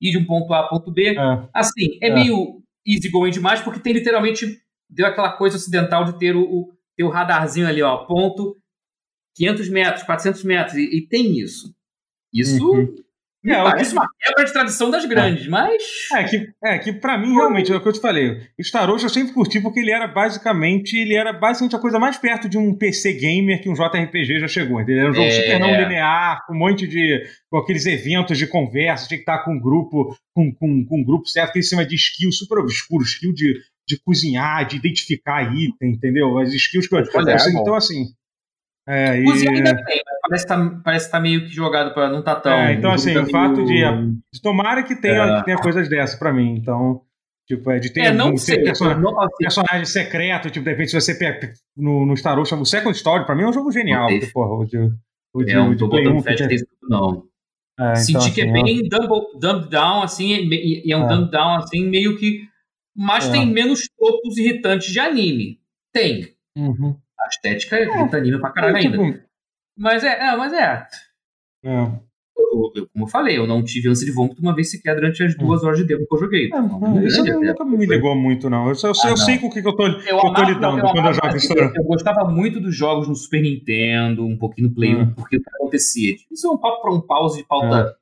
Ir 0.00 0.12
de 0.12 0.18
um 0.18 0.24
ponto 0.24 0.52
A 0.54 0.60
a 0.60 0.68
ponto 0.68 0.90
B. 0.90 1.14
É. 1.14 1.48
Assim, 1.52 1.98
é, 2.02 2.08
É. 2.08 2.14
meio 2.14 2.62
easy 2.86 3.10
going 3.10 3.30
demais, 3.30 3.60
porque 3.60 3.80
tem 3.80 3.92
literalmente. 3.92 4.58
Deu 4.88 5.06
aquela 5.06 5.32
coisa 5.32 5.56
ocidental 5.56 6.04
de 6.04 6.18
ter 6.18 6.34
o, 6.34 6.42
o, 6.42 6.72
ter 6.96 7.04
o 7.04 7.10
radarzinho 7.10 7.66
ali, 7.66 7.82
ó, 7.82 8.06
ponto 8.06 8.56
500 9.34 9.68
metros, 9.68 10.02
400 10.04 10.44
metros, 10.44 10.76
e, 10.76 10.98
e 10.98 11.06
tem 11.06 11.38
isso. 11.38 11.74
Isso 12.32 12.64
Uhum. 12.64 12.94
Me 13.46 13.52
É, 13.52 13.60
o 13.62 13.64
parece 13.64 13.90
que- 13.90 13.96
uma 13.96 14.08
quebra 14.20 14.44
de 14.44 14.52
tradição 14.52 14.90
das 14.90 15.04
grandes, 15.06 15.46
mas. 15.46 15.82
É 16.12 16.24
que, 16.24 16.48
é 16.64 16.78
que 16.78 16.92
pra 16.92 17.16
mim, 17.16 17.32
realmente, 17.32 17.72
é 17.72 17.76
o 17.76 17.80
que 17.80 17.88
eu 17.88 17.92
te 17.92 18.00
falei. 18.00 18.40
Star 18.60 18.90
Ocean 18.90 19.06
eu 19.06 19.10
sempre 19.10 19.32
curti 19.32 19.60
porque 19.60 19.78
ele 19.80 19.92
era 19.92 20.08
basicamente. 20.08 20.96
Ele 20.96 21.14
era 21.14 21.32
basicamente 21.32 21.76
a 21.76 21.78
coisa 21.78 21.98
mais 21.98 22.18
perto 22.18 22.48
de 22.48 22.58
um 22.58 22.74
PC 22.76 23.12
gamer 23.12 23.62
que 23.62 23.68
um 23.68 23.74
JRPG 23.74 24.40
já 24.40 24.48
chegou. 24.48 24.80
Entendeu? 24.80 25.02
Era 25.02 25.10
um 25.10 25.14
jogo 25.14 25.26
É. 25.28 25.30
super 25.30 25.60
não 25.60 25.70
linear, 25.80 26.44
com 26.46 26.54
um 26.54 26.58
monte 26.58 26.86
de. 26.88 27.22
com 27.48 27.58
aqueles 27.58 27.86
eventos 27.86 28.36
de 28.36 28.46
conversa, 28.48 29.06
tinha 29.06 29.18
que 29.18 29.22
estar 29.22 29.38
com 29.44 29.52
um 29.54 29.60
grupo, 29.60 30.16
com, 30.34 30.52
com, 30.52 30.84
com 30.84 31.00
um 31.00 31.04
grupo 31.04 31.26
certo, 31.28 31.50
aquele 31.50 31.62
sistema 31.62 31.86
de 31.86 31.94
skill 31.94 32.32
super 32.32 32.58
obscuro, 32.58 33.04
skill 33.04 33.32
de, 33.32 33.54
de 33.88 33.98
cozinhar, 34.04 34.66
de 34.66 34.76
identificar 34.76 35.42
item, 35.54 35.92
entendeu? 35.92 36.36
As 36.38 36.52
skills 36.52 36.88
que 36.88 36.96
eu. 36.96 37.04
Olha, 37.14 37.30
é 37.30 37.34
assim, 37.34 37.52
bom. 37.52 37.60
então, 37.62 37.74
assim. 37.76 38.06
É, 38.88 39.20
e- 39.20 39.24
Cozinha 39.24 39.50
ainda 39.50 39.74
tem, 39.84 40.00
mas 40.06 40.18
parece 40.22 40.44
que 40.44 40.48
tá, 40.48 40.80
parece 40.84 41.06
que 41.06 41.12
tá 41.12 41.20
meio 41.20 41.40
que 41.42 41.48
jogado 41.48 41.92
pra 41.92 42.08
não 42.08 42.22
tá 42.22 42.36
tão. 42.36 42.52
É, 42.52 42.72
então, 42.74 42.92
assim, 42.92 43.14
tá 43.14 43.22
o 43.22 43.26
fato 43.30 43.64
de- 43.64 43.72
meio- 43.72 44.16
Tomara 44.42 44.82
que 44.82 44.94
tenha, 44.94 45.22
É. 45.24 45.38
que 45.38 45.44
tenha 45.46 45.58
coisas 45.58 45.88
dessas 45.88 46.16
pra 46.18 46.32
mim. 46.32 46.54
Então, 46.56 47.02
tipo, 47.48 47.68
é 47.70 47.78
de 47.80 47.90
ter 47.92 48.00
É, 48.02 48.12
não 48.12 48.36
sei. 48.36 48.62
personagem, 48.62 49.02
não- 49.02 49.20
assim, 49.20 49.36
personagem 49.38 49.86
secreto, 49.86 50.50
tipo, 50.50 50.64
de 50.64 50.70
repente, 50.70 50.90
se 50.92 51.00
você 51.00 51.14
pega 51.16 51.52
no, 51.76 52.06
no 52.06 52.16
Star 52.16 52.38
Ocean, 52.38 52.58
o 52.58 52.64
Second 52.66 52.96
Story, 52.96 53.26
pra 53.26 53.34
mim 53.34 53.42
é 53.42 53.48
um 53.48 53.52
jogo 53.52 53.72
genial. 53.72 54.06
Porque, 54.08 54.26
porra, 54.28 54.52
o 54.54 54.64
de, 54.64 54.78
o 55.34 55.42
de, 55.42 55.52
o 55.56 55.64
não 55.64 55.70
de 55.72 55.78
tô 55.78 55.88
botando 55.88 56.14
1, 56.16 56.22
fé 56.22 56.34
de 56.34 56.48
que 56.48 56.56
tudo, 56.58 56.68
não. 56.88 57.24
é, 57.80 57.82
então, 57.92 57.96
Senti 57.96 58.30
que 58.32 58.40
é 58.42 58.44
assim, 58.44 58.52
bem 58.62 58.88
dumb, 58.88 59.08
dumbed 59.40 59.68
down, 59.68 60.02
assim, 60.02 60.32
e 60.32 60.48
me- 60.48 60.82
e 60.86 60.92
é 60.92 60.96
um 60.96 61.06
É. 61.06 61.08
dumbed 61.08 61.30
down, 61.32 61.56
assim, 61.56 61.84
meio 61.88 62.16
que. 62.16 62.42
Mas 62.96 63.28
É. 63.28 63.32
tem 63.32 63.46
menos 63.46 63.80
tropos 63.98 64.38
irritantes 64.38 64.92
de 64.92 65.00
anime. 65.00 65.58
Tem. 65.92 66.28
Uhum. 66.56 66.96
A 67.20 67.28
estética 67.28 67.80
irrita 67.80 68.16
anime 68.16 68.38
pra 68.40 68.50
caralho 68.50 68.76
É, 68.76 68.80
ainda. 68.80 68.98
tipo, 68.98 69.20
Mas 69.78 70.04
é, 70.04 70.28
é, 70.28 70.36
mas 70.36 70.52
é. 70.52 70.86
é. 71.64 72.06
Eu- 72.38 72.72
eu- 72.74 72.86
como 72.92 73.04
eu 73.04 73.08
falei, 73.08 73.36
eu 73.38 73.46
não 73.46 73.62
tive 73.64 73.88
ânsia 73.88 74.06
de 74.06 74.12
vômito 74.12 74.40
uma 74.42 74.54
vez 74.54 74.70
sequer 74.70 74.94
durante 74.94 75.22
as 75.22 75.34
duas 75.36 75.62
horas 75.64 75.78
de 75.78 75.84
demo 75.84 76.06
que 76.06 76.14
eu 76.14 76.18
joguei. 76.20 76.44
É, 76.44 76.58
Então, 76.58 77.02
isso 77.02 77.22
grande 77.22 77.46
nunca 77.46 77.62
até. 77.62 77.70
me 77.76 77.86
ligou 77.86 78.14
muito, 78.14 78.48
não. 78.50 78.64
Eu, 78.64 78.68
eu, 78.70 78.74
sei- 78.74 78.90
Ah, 78.90 79.06
eu 79.06 79.10
não. 79.10 79.16
sei 79.16 79.38
com 79.38 79.46
o 79.46 79.50
que, 79.50 79.60
que 79.62 79.68
eu 79.68 79.74
tô, 79.76 79.84
que 79.98 80.10
eu 80.10 80.18
tô 80.34 80.42
lidando 80.42 80.78
eu 80.78 80.84
quando 80.92 81.06
eu 81.06 81.12
jogo 81.14 81.26
assim, 81.28 81.38
Star 81.40 81.56
eu, 81.58 81.72
eu 81.74 81.84
gostava 81.84 82.24
muito 82.30 82.60
dos 82.60 82.74
jogos 82.76 83.08
no 83.08 83.14
Super 83.14 83.42
Nintendo, 83.42 84.24
um 84.26 84.36
pouquinho 84.38 84.68
no 84.68 84.74
Play 84.74 84.94
1, 84.94 85.00
Hum. 85.02 85.14
porque 85.14 85.36
o 85.36 85.40
que 85.42 85.50
acontecia? 85.54 86.16
Isso 86.30 86.46
é 86.46 86.50
um 86.50 86.58
papo 86.58 86.80
para 86.82 86.92
um 86.92 87.00
pause 87.00 87.38
de 87.38 87.44
pauta 87.46 87.96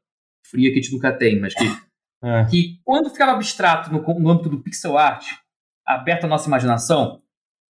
fria 0.47 0.73
que 0.73 0.79
a 0.79 0.83
gente 0.83 0.93
nunca 0.93 1.13
tem, 1.13 1.41
mas 1.41 1.55
que, 1.55 1.65
É. 2.23 2.45
que 2.47 2.79
quando 2.85 3.11
ficava 3.11 3.33
abstrato 3.33 3.93
no, 3.93 4.01
no 4.21 4.31
âmbito 4.31 4.49
do 4.49 4.59
pixel 4.61 4.97
art, 4.99 5.27
aberta 5.87 6.27
a 6.27 6.29
nossa 6.31 6.49
imaginação, 6.49 7.21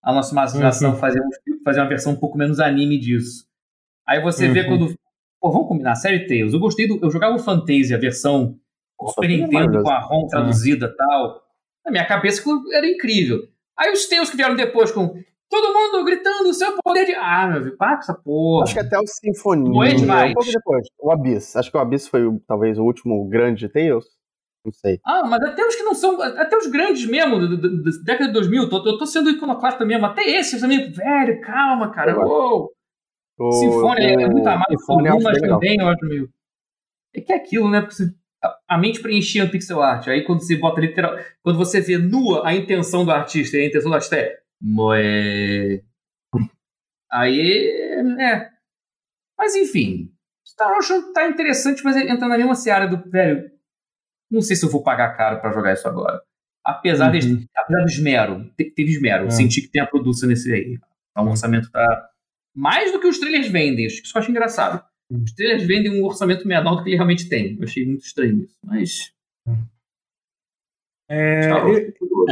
a 0.03 0.13
nossa 0.13 0.33
imaginação 0.33 0.91
Uhum. 0.93 0.97
fazia, 0.97 1.21
um- 1.23 1.63
fazia 1.65 1.83
uma 1.83 1.89
versão 1.89 2.13
um 2.13 2.17
pouco 2.17 2.37
menos 2.39 2.59
anime 2.61 2.99
disso. 2.99 3.45
Aí 4.07 4.21
você 4.23 4.49
vê 4.49 4.61
Uhum. 4.63 4.67
quando. 4.79 4.95
Pô, 5.41 5.51
vamos 5.51 5.69
combinar, 5.69 5.95
série 5.95 6.27
Tales. 6.27 6.53
Eu 6.53 6.61
gostei 6.61 6.87
do. 6.87 6.99
Eu 7.03 7.11
jogava 7.11 7.35
o 7.35 7.39
Fantasia, 7.39 7.97
a 7.97 8.01
versão 8.01 8.57
Nossa, 9.01 9.15
Super 9.15 9.31
é 9.31 9.37
Nintendo 9.37 9.83
com 9.83 9.91
a 9.91 9.99
ROM 10.01 10.27
traduzida 10.27 10.87
e 10.87 10.97
tal. 10.97 11.43
Na 11.85 11.91
minha 11.91 12.07
cabeça 12.07 12.43
era 12.73 12.87
incrível. 12.87 13.39
Aí 13.79 13.91
os 13.93 14.07
Tales 14.07 14.29
que 14.31 14.37
vieram 14.37 14.55
depois 14.55 14.93
com 14.93 15.09
todo 15.49 15.73
mundo 15.73 16.05
gritando 16.05 16.49
o 16.51 16.53
seu 16.55 16.77
poder 16.83 17.07
de. 17.07 17.15
Ah, 17.15 17.49
meu 17.51 17.63
filho, 17.63 17.77
para 17.79 17.95
com 17.97 18.03
essa 18.03 18.15
porra. 18.15 18.65
Acho 18.65 18.75
que 18.75 18.81
até 18.81 18.99
o 18.99 19.07
Sinfonia. 19.07 19.73
Não 19.73 19.83
é 19.83 19.95
demais. 19.95 20.31
Um 20.31 20.35
pouco 20.35 20.51
depois. 20.53 20.87
O 20.99 21.11
Abyss. 21.11 21.57
Acho 21.57 21.71
que 21.71 21.77
o 21.79 21.81
Abyss 21.81 22.09
foi 22.09 22.23
talvez 22.47 22.79
o 22.79 22.85
último 22.85 23.27
grande 23.29 23.67
Tales. 23.69 24.05
Não 24.65 24.73
sei. 24.73 25.01
Ah, 25.05 25.23
mas 25.27 25.43
até 25.43 25.65
os 25.67 25.75
que 25.75 25.83
não 25.83 25.95
são. 25.95 26.21
Até 26.21 26.57
os 26.57 26.67
grandes 26.67 27.07
mesmo, 27.07 27.41
da, 27.41 27.47
da- 27.57 27.69
da 27.69 27.91
década 28.05 28.27
de 28.29 28.33
2000, 28.35 28.69
tô, 28.69 28.77
eu 28.87 28.99
tô 28.99 29.07
sendo 29.07 29.31
iconoclasta 29.31 29.85
mesmo. 29.87 30.05
Até 30.07 30.23
esses 30.23 30.61
também. 30.61 30.91
Velho, 30.91 31.41
calma, 31.41 31.91
cara. 31.91 32.19
Uou. 32.19 32.71
O, 33.39 33.53
Sinfônia 33.53 34.05
é 34.23 34.29
muito 34.29 34.47
amado 34.47 34.67
algum, 34.87 35.09
acho 35.09 35.23
mas 35.25 35.41
também 35.41 35.77
eu 35.81 35.89
acho 35.89 36.05
meio. 36.05 36.29
É 37.15 37.21
que 37.23 37.33
é 37.33 37.37
aquilo, 37.37 37.71
né? 37.71 37.81
Porque 37.81 37.95
você- 37.95 38.15
a- 38.45 38.59
a 38.69 38.79
mente 38.79 39.01
preenchia 39.01 39.45
no 39.45 39.51
pixel 39.51 39.81
art. 39.83 40.09
Aí 40.09 40.25
quando 40.25 40.41
você 40.43 40.57
bota 40.57 40.81
literal. 40.81 41.17
Quando 41.43 41.57
você 41.59 41.81
vê 41.81 41.97
nua 41.97 42.47
a 42.47 42.55
intenção 42.55 43.03
do 43.05 43.11
artista, 43.11 43.57
e 43.57 43.63
a 43.63 43.67
intenção 43.67 43.91
do 43.91 43.95
artista 43.95 44.17
é. 44.17 44.39
Moé. 44.61 45.81
Aí. 47.11 47.67
É. 48.21 48.51
Mas 49.39 49.55
enfim. 49.57 50.13
Star 50.47 50.77
Ocean 50.77 51.13
tá 51.15 51.27
interessante, 51.27 51.83
mas 51.83 51.97
entra 51.97 52.29
na 52.29 52.37
mesma 52.37 52.55
seara 52.55 52.87
do. 52.87 52.99
Velho. 53.11 53.51
Não 54.31 54.41
sei 54.43 54.55
se 54.57 54.65
eu 54.65 54.71
vou 54.71 54.83
pagar 54.83 55.17
caro 55.17 55.41
pra 55.41 55.53
jogar 55.53 55.73
isso 55.73 55.89
agora. 55.89 56.21
Apesar, 56.65 57.07
Uhum. 57.07 57.13
deste- 57.13 57.49
apesar 57.57 57.81
do 57.83 57.89
esmero. 57.89 58.51
te- 58.57 58.71
Teve 58.71 58.91
esmero. 58.93 59.27
É. 59.27 59.31
Senti 59.31 59.63
que 59.63 59.69
tem 59.69 59.83
a 59.83 59.87
produção 59.87 60.29
nesse 60.29 60.53
aí. 60.53 60.79
Então, 61.11 61.27
o 61.27 61.31
orçamento 61.31 61.71
tá. 61.71 62.11
Mais 62.55 62.93
do 62.93 63.01
que 63.01 63.07
os 63.07 63.19
trailers 63.19 63.49
vendem. 63.49 63.87
Isso 63.87 64.03
que 64.03 64.17
eu 64.17 64.21
acho 64.21 64.31
engraçado. 64.31 64.85
Hum. 65.11 65.23
Os 65.25 65.33
trailers 65.33 65.65
vendem 65.67 65.91
um 66.01 66.05
orçamento 66.05 66.47
menor 66.47 66.77
do 66.77 66.83
que 66.85 66.91
ele 66.91 66.97
realmente 66.97 67.29
tem. 67.29 67.57
Eu 67.57 67.65
achei 67.65 67.85
muito 67.87 68.05
estranho 68.05 68.43
isso. 68.45 68.55
Mas. 68.65 69.13
É, 71.09 71.43
Star 71.43 71.67
Wars 71.67 71.79
eu, 72.01 72.27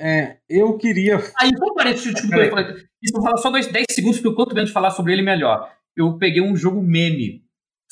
é, 0.00 0.38
eu 0.48 0.78
queria. 0.78 1.16
Aí, 1.38 1.50
desculpa, 1.50 1.82
eu 1.84 2.50
falei- 2.50 2.74
isso 3.02 3.12
eu 3.14 3.20
vou 3.20 3.22
falar 3.22 3.36
só 3.36 3.50
dois, 3.50 3.66
10 3.66 3.86
segundos, 3.90 4.18
porque 4.20 4.34
quanto 4.34 4.54
menos 4.54 4.70
falar 4.70 4.90
sobre 4.90 5.12
ele, 5.12 5.22
melhor. 5.22 5.70
Eu 5.96 6.16
peguei 6.16 6.40
um 6.40 6.56
jogo 6.56 6.82
meme, 6.82 7.43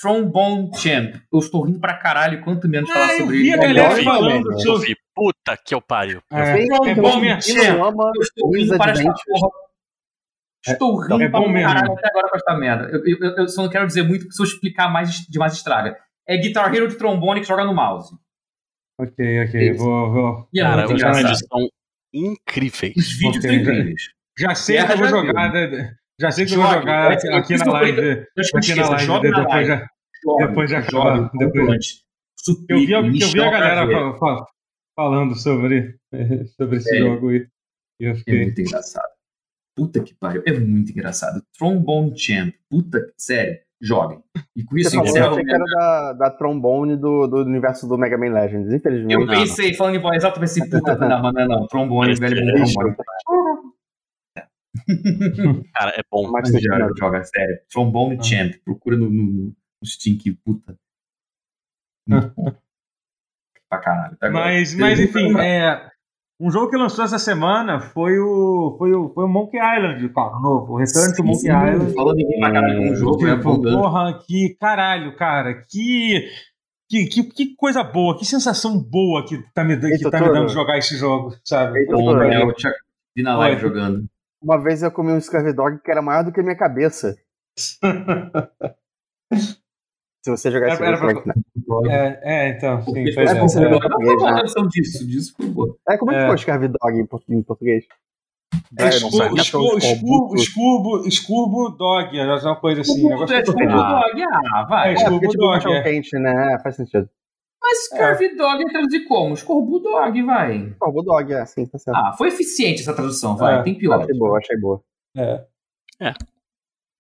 Trombone 0.03 0.71
Champ. 0.77 1.15
Eu 1.33 1.39
estou 1.39 1.63
rindo 1.65 1.79
pra 1.79 1.95
caralho, 1.97 2.43
quanto 2.43 2.69
menos 2.69 2.91
falar 2.91 3.07
Ah, 3.07 3.13
eu 3.15 3.19
sobre 3.21 3.37
vi 3.39 3.53
ele. 3.53 3.55
a 3.55 3.57
galera 3.69 3.87
Adoro 3.89 4.03
falando 4.05 4.53
Eu 4.53 4.59
sobre. 4.59 4.89
vi, 4.89 4.97
puta 5.15 5.57
que 5.65 5.75
eu 5.75 5.81
pariu. 5.81 6.21
É, 6.33 6.55
Bem 6.55 6.69
é 6.91 6.95
bom 6.97 7.21
mesmo. 7.21 7.41
Eu 7.57 8.23
estou 8.23 8.51
rindo 8.53 8.77
para 8.77 8.91
esta 8.93 9.05
porra. 9.05 9.49
Estou 10.67 11.01
rindo 11.01 11.23
é 11.23 11.29
pra 11.29 11.41
bom 11.41 11.49
mesmo. 11.49 11.69
caralho 11.73 11.93
até 11.93 12.09
agora 12.09 12.29
com 12.29 12.37
esta 12.37 12.55
merda. 12.57 12.85
Eu, 12.93 13.01
eu, 13.07 13.17
eu- 13.21 13.37
eu 13.39 13.49
só 13.49 13.63
não 13.63 13.71
quero 13.71 13.87
dizer 13.87 14.03
muito, 14.03 14.23
porque 14.23 14.35
se 14.35 14.43
eu 14.43 14.47
explicar 14.47 14.89
mais, 14.93 15.11
demais 15.29 15.53
estraga. 15.55 15.97
É 16.27 16.37
Guitar 16.37 16.73
Hero 16.75 16.89
de 16.89 16.97
trombone 16.97 17.41
que 17.41 17.47
joga 17.49 17.65
no 17.65 17.75
mouse. 17.75 18.15
Ok, 19.01 19.45
ok. 19.45 19.71
Isso. 19.71 19.85
Vou, 19.85 20.13
vou. 20.13 20.49
E 20.53 20.61
é 20.61 20.63
Cara, 20.65 20.85
os 20.87 20.93
vídeos 21.03 21.39
são 21.49 21.69
incríveis. 22.15 22.95
Os 22.97 23.19
vídeos 23.19 23.43
são 23.43 23.53
incríveis. 23.53 24.03
Já 24.39 24.55
sei 24.55 24.85
que 24.85 24.93
eu 24.93 24.97
vou 24.99 25.09
jogar. 25.09 25.53
né, 25.53 25.95
Já 26.21 26.31
sei 26.31 26.47
que 26.47 26.55
eu 26.55 26.63
vou 26.63 26.73
jogar 26.73 27.11
aqui 27.13 27.55
isso 27.55 27.65
na 27.65 27.73
live. 27.73 28.01
Aqui 28.57 28.75
na 28.77 28.89
live. 28.91 29.05
joga 29.05 29.31
na 29.31 29.39
Depois 29.39 29.55
live. 29.55 29.67
já, 29.69 29.89
Jogue, 30.25 30.47
depois 30.47 30.71
já 30.71 30.81
jogue, 30.81 31.09
acaba, 31.21 31.31
depois- 31.39 31.69
antes. 31.69 32.03
eu 32.69 32.79
vi, 32.79 32.93
eu 32.93 33.03
vi 33.11 33.41
a 33.41 33.51
galera 33.51 33.87
ver. 33.87 33.95
fa- 33.95 34.19
fa- 34.19 34.47
falando 34.97 35.35
sobre, 35.37 35.97
sobre 36.57 36.77
esse 36.77 36.95
É. 36.97 36.99
jogo 36.99 37.31
e 37.33 37.49
e 38.01 38.05
eu 38.05 38.13
É 38.13 38.15
fiquei. 38.17 38.43
muito 38.43 38.61
engraçado. 38.61 39.09
Puta 39.77 40.03
que 40.03 40.15
pariu. 40.15 40.43
É 40.47 40.53
muito 40.59 40.91
engraçado. 40.91 41.41
Trombone 41.57 42.19
Champ. 42.19 42.53
Puta 42.69 43.01
que. 43.01 43.13
Sério. 43.17 43.59
Joguem. 43.81 44.23
E 44.57 44.63
com 44.65 44.75
Você 44.77 44.81
isso 44.81 44.91
falou, 44.93 45.41
eu 45.41 45.49
era 45.49 45.65
da, 45.65 46.13
da 46.13 46.31
trombone 46.31 46.97
do, 46.97 47.27
do 47.27 47.39
universo 47.39 47.87
do 47.89 47.97
Mega 47.99 48.17
Man 48.19 48.33
Legends. 48.33 48.73
Infelizmente. 48.73 49.13
Eu 49.15 49.27
Não, 49.27 49.35
pensei, 49.35 49.75
falando 49.75 49.97
em 49.97 50.01
voz 50.01 50.23
alta, 50.25 50.39
pensei, 50.39 50.63
puta, 50.69 50.95
não, 50.97 51.23
mas 51.23 51.35
não 51.35 51.41
é 51.43 51.49
não. 51.49 51.67
Trombone, 51.67 52.15
velho, 52.15 52.39
é 52.39 52.55
trombone. 52.55 52.97
Cara, 55.75 55.91
é 55.97 56.03
bom. 56.11 56.31
Mas 56.31 56.49
joga, 56.51 56.91
joga, 56.99 57.25
sério. 57.25 57.59
Trombone 57.73 58.17
Ah. 58.19 58.23
Champ. 58.23 58.53
Procura 58.65 58.97
no, 58.97 59.11
no, 59.11 59.53
que 60.23 60.33
puta. 60.45 60.77
Muito 62.07 62.33
bom. 62.35 62.53
pra 63.69 63.79
caralho. 63.79 64.17
Tá. 64.17 64.31
Mas, 64.31 64.75
mas 64.75 65.01
enfim, 65.01 65.39
é, 65.39 65.89
um 66.41 66.51
jogo 66.51 66.71
que 66.71 66.77
lançou 66.77 67.05
essa 67.05 67.19
semana 67.19 67.81
foi 67.81 68.19
o, 68.19 68.75
foi 68.77 68.93
o, 68.93 69.09
foi 69.15 69.25
o 69.25 69.29
Monkey 69.29 69.59
Island, 69.59 70.09
cara, 70.13 70.39
novo. 70.41 70.75
O 70.75 70.77
Return 70.77 71.15
to 71.15 71.23
Monkey 71.23 71.41
Sim, 71.41 71.49
Island. 71.49 71.95
Falando 71.95 72.19
em 72.19 72.41
pra 72.41 72.53
caralho 72.53 72.83
um 72.83 72.95
jogo, 72.97 73.19
Bugando. 73.37 73.79
porra, 73.79 74.19
que 74.27 74.57
caralho, 74.61 75.17
cara, 75.17 75.55
que, 75.69 76.29
que, 76.91 77.07
que, 77.07 77.23
que 77.25 77.55
coisa 77.57 77.85
boa, 77.85 78.19
que 78.19 78.25
sensação 78.25 78.77
boa 78.79 79.25
que 79.25 79.39
tá 79.55 79.63
me, 79.63 79.77
que 79.77 80.11
tá 80.11 80.21
me 80.21 80.33
dando 80.33 80.49
jogar 80.49 80.79
esse 80.79 80.97
jogo, 80.97 81.35
sabe? 81.45 81.79
Eita, 81.79 81.93
Bom, 81.93 82.07
Toro. 82.07 82.29
né? 82.29 82.43
Eu 82.43 82.53
tinha 82.55 82.73
vi 83.17 83.23
na 83.23 83.39
live 83.39 83.63
Oi. 83.63 83.69
jogando. 83.69 84.05
Uma 84.43 84.61
vez 84.61 84.83
eu 84.83 84.91
comi 84.91 85.13
um 85.13 85.21
Scurvy 85.21 85.53
Dog 85.53 85.81
que 85.81 85.91
era 85.91 86.03
maior 86.03 86.25
do 86.25 86.33
que 86.33 86.41
a 86.41 86.43
minha 86.43 86.57
cabeça. 86.57 87.17
Se 90.25 90.31
você 90.31 90.51
jogar 90.53 90.67
Era- 90.67 90.75
esse 90.75 90.83
era 90.85 90.97
jogo, 90.97 91.23
pra- 91.23 91.35
é 91.91 91.95
É, 91.95 92.21
é, 92.23 92.49
então, 92.51 92.81
sim, 92.83 92.93
pois 92.93 93.15
foi 93.15 93.25
é. 93.25 93.27
é, 93.31 93.35
você 93.41 93.65
é. 93.65 93.69
Mas 93.71 93.81
qual 93.81 94.19
foi 94.21 94.29
a 94.29 94.35
tradução 94.35 94.69
disso? 94.69 95.07
Disso, 95.07 95.35
por 95.37 95.47
favor. 95.47 95.77
é, 95.89 95.97
como 95.97 96.13
é 96.13 96.15
que 96.15 96.21
É. 96.21 96.23
ficou 96.25 96.39
Scurvy 96.39 96.69
Dog 96.69 96.99
em 97.01 97.07
portu- 97.07 97.33
em 97.35 97.43
português? 97.43 97.85
É 98.79 98.85
É, 98.85 98.89
escurbo, 98.91 99.37
escurbo, 99.37 99.79
escurbo, 99.79 100.35
escurbo, 100.37 101.09
escurbo 101.09 101.69
dog, 101.71 102.19
é 102.19 102.25
uma 102.25 102.57
coisa 102.57 102.83
assim. 102.83 103.05
O 103.07 103.09
negócio 103.09 103.35
é 103.35 103.43
tô- 103.43 103.53
Dog, 103.53 103.67
ah, 103.73 104.67
vai. 104.69 104.91
É, 104.91 104.93
É, 104.93 104.95
porque 104.95 105.05
Scurvy 105.07 105.29
tipo 105.29 105.43
Dog, 105.43 105.73
é. 105.73 105.83
quente, 105.83 106.19
né? 106.19 106.55
É, 106.55 106.59
faz 106.63 106.77
sentido. 106.77 107.09
Mas 107.61 107.85
Scurvy 107.87 108.37
Dog 108.37 108.63
é 108.63 108.69
traduzir 108.71 109.05
como? 109.07 109.37
Scorbu 109.37 109.79
Dog, 109.81 110.23
vai. 110.23 110.75
Corvo 110.79 111.03
Dog, 111.03 111.33
é 111.33 111.41
assim, 111.41 111.67
tá 111.67 111.79
certo. 111.79 111.97
Ah, 111.97 112.13
foi 112.13 112.29
eficiente 112.29 112.83
essa 112.83 112.95
tradução, 112.95 113.37
vai. 113.37 113.59
É, 113.59 113.63
Tem 113.63 113.75
pior. 113.77 114.01
achei 114.03 114.17
boa, 114.17 114.39
achei 114.39 114.57
boa. 114.59 114.81
É, 115.17 115.45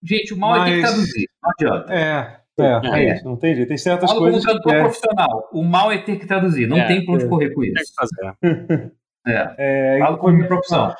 Gente, 0.05 0.35
o 0.35 0.37
mal 0.37 0.57
é 0.57 0.65
ter 0.65 0.71
que 0.77 0.81
Mas- 0.81 0.91
traduzir. 0.91 1.29
Não 1.43 1.51
adianta. 1.51 1.93
é, 1.95 2.41
é, 2.59 2.81
é 3.11 3.15
isso, 3.15 3.25
não 3.25 3.37
tem 3.37 3.55
jeito. 3.55 3.69
Tem 3.69 3.77
certas 3.79 4.11
Falo 4.11 4.21
como 4.21 4.33
coisas 4.33 4.41
que 4.45 4.51
tradutor 4.51 4.75
é, 4.75 4.81
profissional. 4.83 5.49
O 5.53 5.63
mal 5.65 5.91
é 5.93 5.99
ter 5.99 6.17
que 6.19 6.27
traduzir. 6.27 6.67
Não 6.67 6.77
É, 6.79 6.87
tem 6.87 7.05
pra 7.05 7.15
onde 7.15 7.25
é. 7.25 7.29
correr 7.29 7.51
com 7.51 7.61
Tem 7.63 7.73
que 7.73 7.81
isso. 7.83 7.93
fazer. 7.95 8.35
É. 9.25 9.55
é, 9.57 9.99
Falo 10.01 10.19
como 10.19 10.35
minha 10.35 10.49
profissão. 10.49 10.93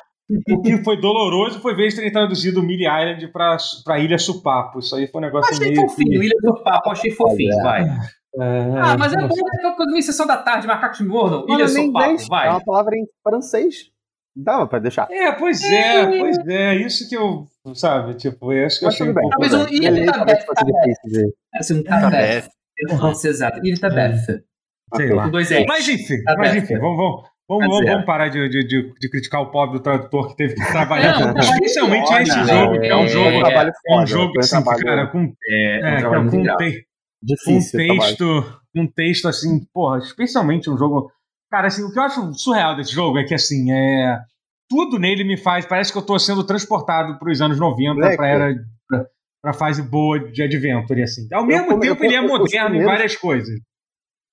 o 0.49 0.61
que 0.61 0.77
foi 0.77 0.95
doloroso 0.95 1.59
foi 1.59 1.75
ver 1.75 1.81
eles 1.83 1.95
terem 1.95 2.09
traduzido 2.09 2.63
Mille 2.63 2.85
Island 2.85 3.27
pra, 3.33 3.57
pra 3.83 3.99
Ilha 3.99 4.17
Supapo. 4.17 4.79
Isso 4.79 4.95
aí 4.95 5.07
foi 5.07 5.19
um 5.19 5.25
negócio 5.25 5.53
Achei 5.53 5.71
meio. 5.73 5.81
fofinho, 5.81 6.23
Ilha 6.23 6.35
do 6.41 6.63
Papo, 6.63 6.89
achei 6.89 7.11
fofinho, 7.11 7.53
vai. 7.61 7.81
É, 7.83 8.79
Ah, 8.81 8.97
mas 8.97 9.11
é 9.13 9.17
bom, 9.17 9.35
é 9.35 9.71
coisa 9.75 9.91
meio 9.91 10.01
sessão 10.03 10.25
da 10.25 10.37
tarde, 10.37 10.65
macacos 10.65 11.01
mordam, 11.01 11.45
Ilha 11.49 11.65
inglês, 11.79 12.25
vai. 12.29 12.47
É 12.47 12.51
uma 12.51 12.63
palavra 12.63 12.95
em 12.95 13.05
francês. 13.21 13.91
Dava 14.35 14.65
pra 14.67 14.79
deixar. 14.79 15.07
É, 15.11 15.31
pois 15.33 15.61
é, 15.63 16.05
pois 16.17 16.37
é. 16.47 16.75
Isso 16.75 17.07
que 17.07 17.15
eu. 17.15 17.45
Sabe, 17.75 18.15
tipo, 18.15 18.51
eu 18.51 18.65
acho 18.65 18.79
que 18.79 18.85
eu 18.85 18.87
Mas 18.87 18.95
achei 18.95 19.07
tudo 19.07 19.11
um 19.11 19.21
bem. 19.21 19.29
pouco. 19.29 19.49
Talvez 19.49 19.53
um 19.53 19.73
Ilha 19.75 19.91
Beleza, 19.91 20.05
da 20.11 20.17
talvez 20.17 20.37
Beth, 20.39 20.45
fosse 20.45 20.65
difícil 20.65 21.11
de- 21.27 21.33
Assim, 21.55 21.79
um 21.79 21.83
Tá 21.83 22.01
Tabeth. 22.01 22.49
Eu 22.77 22.97
não 22.97 23.13
sei 23.15 23.31
exato. 23.31 23.59
Ilha 23.63 23.79
Tabeth. 23.79 24.17
Sei 24.25 24.35
Ok. 24.91 25.09
lá. 25.13 25.23
Com 25.25 25.29
dois 25.31 25.51
S. 25.51 25.65
Mas 25.67 25.87
enfim, 25.87 26.23
Tá 26.23 26.35
mas 26.37 26.55
enfim, 26.55 26.77
vamos, 26.79 26.97
vamos, 26.97 27.21
vamos, 27.47 27.63
Tá 27.63 27.67
vamos, 27.69 27.85
vamos 27.85 28.05
parar 28.05 28.27
de, 28.29 28.49
de, 28.49 28.67
de, 28.67 28.93
de 28.99 29.09
criticar 29.09 29.41
o 29.41 29.51
pobre 29.51 29.77
do 29.77 29.83
tradutor 29.83 30.29
que 30.29 30.35
teve 30.35 30.55
que 30.55 30.71
trabalhar. 30.71 31.19
Não, 31.19 31.33
não, 31.33 31.39
Especialmente 31.39 32.13
esse 32.13 32.37
não, 32.37 32.45
jogo, 32.47 32.79
que 32.81 32.87
é 32.87 32.95
um 32.95 33.03
é- 33.03 33.07
jogo. 33.07 33.37
um 33.37 33.39
trabalho 33.39 33.71
É 33.87 33.95
um 33.95 34.05
jogo 34.07 34.33
foi 34.33 34.37
um 34.37 34.39
assim, 34.61 34.75
que, 34.75 34.83
cara, 34.83 35.07
com, 35.07 35.33
É, 35.49 35.79
é, 35.79 35.95
um 35.95 35.97
trabalho 35.99 36.15
com, 36.15 36.21
muito 36.31 36.37
um 36.37 36.43
grave. 36.43 36.71
te- 36.71 36.87
com 37.45 37.51
um 37.53 37.59
texto, 37.61 38.59
um 38.75 38.87
texto 38.87 39.27
assim, 39.29 39.65
porra, 39.73 39.99
especialmente 39.99 40.69
um 40.69 40.77
jogo. 40.77 41.11
Cara, 41.53 41.67
assim, 41.67 41.83
o 41.83 41.91
que 41.93 41.99
eu 41.99 42.03
acho 42.03 42.33
surreal 42.33 42.75
desse 42.75 42.91
jogo 42.91 43.19
é 43.19 43.23
que 43.23 43.35
assim, 43.35 43.71
é. 43.71 44.17
Tudo 44.67 44.97
nele 44.97 45.23
me 45.23 45.37
faz. 45.37 45.67
Parece 45.67 45.91
que 45.91 45.97
eu 45.99 46.01
tô 46.01 46.17
sendo 46.17 46.43
transportado 46.43 47.19
para 47.19 47.31
os 47.31 47.39
anos 47.41 47.59
90, 47.59 47.93
Moleque. 47.93 48.17
pra 48.17 48.27
era. 48.27 48.55
Pra, 48.89 49.05
pra 49.39 49.53
fase 49.53 49.83
boa 49.83 50.17
de 50.31 50.41
Adventure, 50.41 51.03
assim. 51.03 51.27
Ao 51.31 51.45
mesmo 51.45 51.67
come- 51.67 51.81
tempo, 51.85 52.03
eu 52.03 52.07
ele 52.09 52.15
é 52.15 52.21
moderno 52.21 52.75
em 52.75 52.83
várias 52.83 53.15
coisas. 53.15 53.53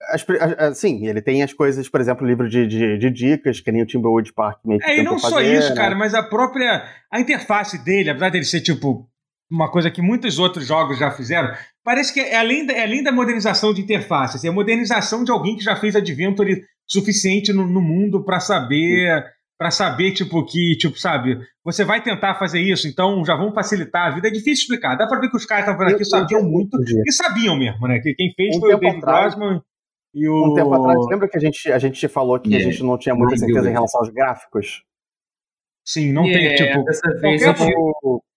As 0.09 0.25
as- 0.59 0.79
sim, 0.79 1.07
ele 1.07 1.21
tem 1.21 1.43
as 1.43 1.53
coisas, 1.53 1.87
por 1.91 2.01
exemplo, 2.01 2.27
livro 2.27 2.49
de, 2.49 2.67
de, 2.67 2.97
de 2.97 3.11
dicas, 3.11 3.61
que 3.61 3.71
nem 3.71 3.83
o 3.83 3.87
Timberwood 3.87 4.33
Park 4.33 4.61
meio 4.65 4.81
que 4.81 4.87
É, 4.91 4.99
e 4.99 5.03
não 5.03 5.19
só 5.19 5.29
fazer, 5.37 5.59
isso, 5.59 5.69
né? 5.69 5.77
cara, 5.77 5.95
mas 5.95 6.15
a 6.15 6.23
própria. 6.23 6.85
A 7.13 7.21
interface 7.21 7.85
dele, 7.85 8.09
apesar 8.09 8.31
dele 8.31 8.45
ser, 8.47 8.63
tipo, 8.63 9.07
uma 9.51 9.71
coisa 9.71 9.91
que 9.91 10.01
muitos 10.01 10.39
outros 10.39 10.67
jogos 10.67 10.99
já 10.99 11.11
fizeram, 11.11 11.53
parece 11.85 12.15
que 12.15 12.21
é 12.21 12.37
além 12.39 12.65
da, 12.65 12.73
é 12.73 12.83
além 12.83 13.03
da 13.03 13.13
modernização 13.13 13.75
de 13.75 13.83
interface, 13.83 14.37
assim, 14.39 14.47
é 14.47 14.51
a 14.51 14.55
modernização 14.55 15.23
de 15.23 15.31
alguém 15.31 15.55
que 15.57 15.63
já 15.65 15.77
fez 15.77 15.95
Adventure 15.95 16.63
suficiente 16.91 17.53
no, 17.53 17.67
no 17.67 17.81
mundo 17.81 18.25
pra 18.25 18.41
saber. 18.41 19.25
Pra 19.59 19.71
saber, 19.71 20.12
tipo, 20.12 20.43
que, 20.47 20.75
tipo, 20.79 20.99
sabe, 20.99 21.39
você 21.62 21.85
vai 21.85 22.03
tentar 22.03 22.35
fazer 22.37 22.61
isso, 22.61 22.89
então 22.89 23.23
já 23.27 23.37
vamos 23.37 23.53
facilitar 23.55 24.07
a 24.07 24.11
vida. 24.15 24.29
É 24.29 24.31
difícil 24.31 24.62
explicar. 24.62 24.97
Dá 24.97 25.07
pra 25.07 25.21
ver 25.21 25.29
que 25.29 25.37
os 25.37 25.45
caras 25.45 25.67
que 25.67 25.71
estavam 25.73 25.93
aqui 25.95 26.01
Eu- 26.01 26.07
sabiam 26.07 26.41
eu- 26.41 26.47
muito 26.49 26.79
eu- 26.79 27.03
e 27.07 27.12
sabiam 27.12 27.59
mesmo, 27.59 27.87
né? 27.87 27.99
Que 27.99 28.15
quem 28.15 28.33
fez 28.35 28.57
Um 28.57 28.61
foi 28.61 28.75
o 28.75 28.79
David 28.79 28.97
atrás- 29.01 29.35
Grossman 29.35 29.61
e 30.15 30.27
o. 30.27 30.53
Um 30.53 30.55
tempo 30.55 30.73
atrás, 30.73 30.99
lembra 31.11 31.29
que 31.29 31.37
a 31.37 31.41
gente, 31.41 31.71
a 31.71 31.79
gente 31.79 32.09
falou 32.09 32.41
que 32.41 32.55
a 32.55 32.59
É. 32.59 32.61
gente 32.62 32.83
não 32.83 32.97
tinha 32.97 33.15
muita 33.15 33.37
certeza 33.37 33.69
em 33.69 33.73
relação 33.73 34.01
aos 34.01 34.09
gráficos? 34.09 34.83
Sim, 35.87 36.11
não 36.11 36.23
tem, 36.25 36.47
É, 36.47 36.55
tipo. 36.55 36.83
Dessa 36.85 37.11
vez 37.21 37.43
qualquer 37.45 37.75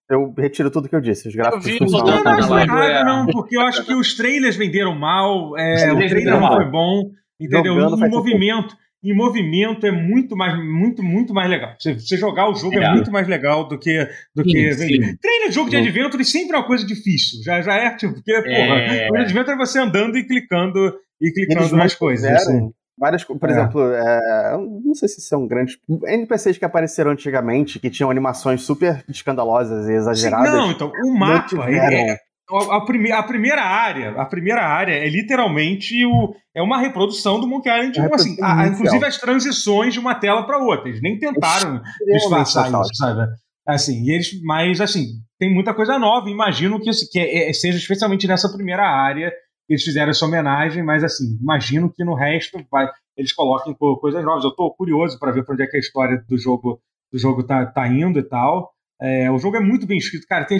eu 0.09 0.33
retiro 0.37 0.69
tudo 0.69 0.89
que 0.89 0.95
eu 0.95 0.99
disse. 1.01 1.29
Os 1.29 1.35
gráficos 1.35 1.65
vi, 1.65 1.79
não 1.79 1.87
Não, 1.89 2.65
não, 2.67 2.83
é- 2.83 3.03
não, 3.05 3.25
porque 3.27 3.55
eu 3.55 3.61
acho 3.61 3.85
que 3.85 3.93
os 3.93 4.13
trailers 4.17 4.57
venderam 4.57 4.93
mal, 4.93 5.57
é, 5.57 5.89
o 5.93 5.95
trailer 5.95 6.37
não 6.37 6.47
foi 6.53 6.69
bom, 6.69 7.09
entendeu? 7.45 7.75
Jogando 7.79 8.05
em 8.05 8.09
movimento, 8.09 8.77
em 9.03 9.13
movimento 9.13 9.85
é 9.85 9.91
muito 9.91 10.35
mais, 10.35 10.57
muito, 10.57 11.03
muito 11.03 11.33
mais 11.33 11.49
legal. 11.49 11.75
Você, 11.77 11.93
você 11.95 12.15
jogar 12.17 12.49
o 12.49 12.55
jogo 12.55 12.77
é. 12.79 12.83
É. 12.85 12.91
muito 12.91 13.11
mais 13.11 13.27
legal 13.27 13.67
do 13.67 13.77
que, 13.77 14.07
do 14.35 14.43
Sim, 14.43 14.49
que 14.51 14.73
sim. 14.73 14.87
de 14.99 15.51
jogo 15.51 15.69
de 15.69 15.75
Sim. 15.77 15.81
Adventure 15.83 16.23
sempre 16.25 16.55
é 16.55 16.59
uma 16.59 16.65
coisa 16.67 16.85
difícil. 16.85 17.43
Já, 17.43 17.61
já 17.61 17.75
é, 17.75 17.95
tipo, 17.95 18.13
porque, 18.13 18.31
É. 18.31 18.41
porra, 18.41 19.11
o 19.11 19.21
Adventure 19.21 19.51
é 19.55 19.57
você 19.57 19.79
andando 19.79 20.17
e 20.17 20.23
clicando 20.25 20.93
e 21.21 21.31
clicando 21.31 21.61
Eles 21.61 21.71
nas 21.73 21.95
coisas. 21.95 22.29
assim. 22.31 22.71
Várias, 22.97 23.23
por 23.23 23.49
É. 23.49 23.51
exemplo, 23.51 23.81
é, 23.91 24.57
não 24.85 24.93
sei 24.93 25.09
se 25.09 25.19
são 25.19 25.47
grandes 25.47 25.77
NPCs 26.05 26.57
que 26.59 26.63
apareceram 26.63 27.09
antigamente, 27.11 27.79
que 27.79 27.89
tinham 27.89 28.09
animações 28.11 28.61
super 28.61 29.03
escandalosas 29.09 29.85
e 29.85 29.87
Sim, 29.87 29.93
exageradas. 29.95 30.53
não, 30.53 30.71
então, 30.71 30.91
o 31.03 31.11
mapa, 31.17 31.47
tiveram. 31.49 31.97
é, 31.97 32.17
a, 32.49 32.77
a 32.77 32.81
prime- 32.85 33.11
a 33.11 33.23
primeira 33.23 33.61
área, 33.63 34.11
a 34.19 34.25
primeira 34.25 34.61
área 34.65 34.93
é 34.93 35.07
literalmente 35.09 36.05
o, 36.05 36.33
é 36.55 36.61
uma 36.61 36.79
reprodução 36.79 37.39
do 37.39 37.47
Monkey 37.47 37.69
Island, 37.69 37.97
Uma 37.99 38.03
tipo 38.05 38.15
assim, 38.15 38.37
a- 38.41 38.67
inclusive 38.67 39.05
as 39.05 39.17
transições 39.17 39.93
de 39.93 39.99
uma 39.99 40.15
tela 40.15 40.43
para 40.45 40.57
outra. 40.59 40.89
Eles 40.89 41.01
nem 41.01 41.17
tentaram 41.17 41.81
disfarçar 42.13 42.63
nostálgico. 42.71 42.91
isso, 42.93 42.97
sabe? 43.03 43.31
Assim, 43.67 44.09
eles, 44.11 44.41
mas 44.43 44.81
assim, 44.81 45.05
tem 45.39 45.53
muita 45.53 45.73
coisa 45.73 45.97
nova. 45.97 46.29
Imagino 46.29 46.79
que, 46.81 46.89
isso- 46.89 47.07
que 47.11 47.17
é- 47.19 47.49
é- 47.49 47.53
seja 47.53 47.77
especialmente 47.77 48.27
nessa 48.27 48.51
primeira 48.51 48.83
área 48.83 49.31
que 49.65 49.73
eles 49.73 49.83
fizeram 49.83 50.11
essa 50.11 50.25
homenagem, 50.25 50.83
mas 50.83 51.03
assim, 51.03 51.37
imagino 51.41 51.89
que 51.89 52.03
no 52.03 52.13
resto 52.13 52.59
vai, 52.69 52.89
eles 53.17 53.31
coloquem 53.31 53.73
co- 53.73 53.97
coisas 53.99 54.21
novas. 54.23 54.43
Eu 54.43 54.51
tô 54.51 54.69
curioso 54.71 55.17
para 55.17 55.31
ver 55.31 55.45
para 55.45 55.53
onde 55.53 55.63
é 55.63 55.67
que 55.67 55.77
a 55.77 55.79
história 55.79 56.21
do 56.27 56.37
jogo 56.37 56.79
do 57.11 57.17
jogo 57.19 57.43
tá, 57.43 57.65
tá 57.67 57.87
indo 57.87 58.19
e 58.19 58.23
tal. 58.23 58.71
É, 59.01 59.29
o 59.31 59.37
jogo 59.37 59.55
é 59.55 59.59
muito 59.59 59.85
bem 59.85 59.97
escrito, 59.97 60.25
cara. 60.27 60.45
Tem, 60.45 60.57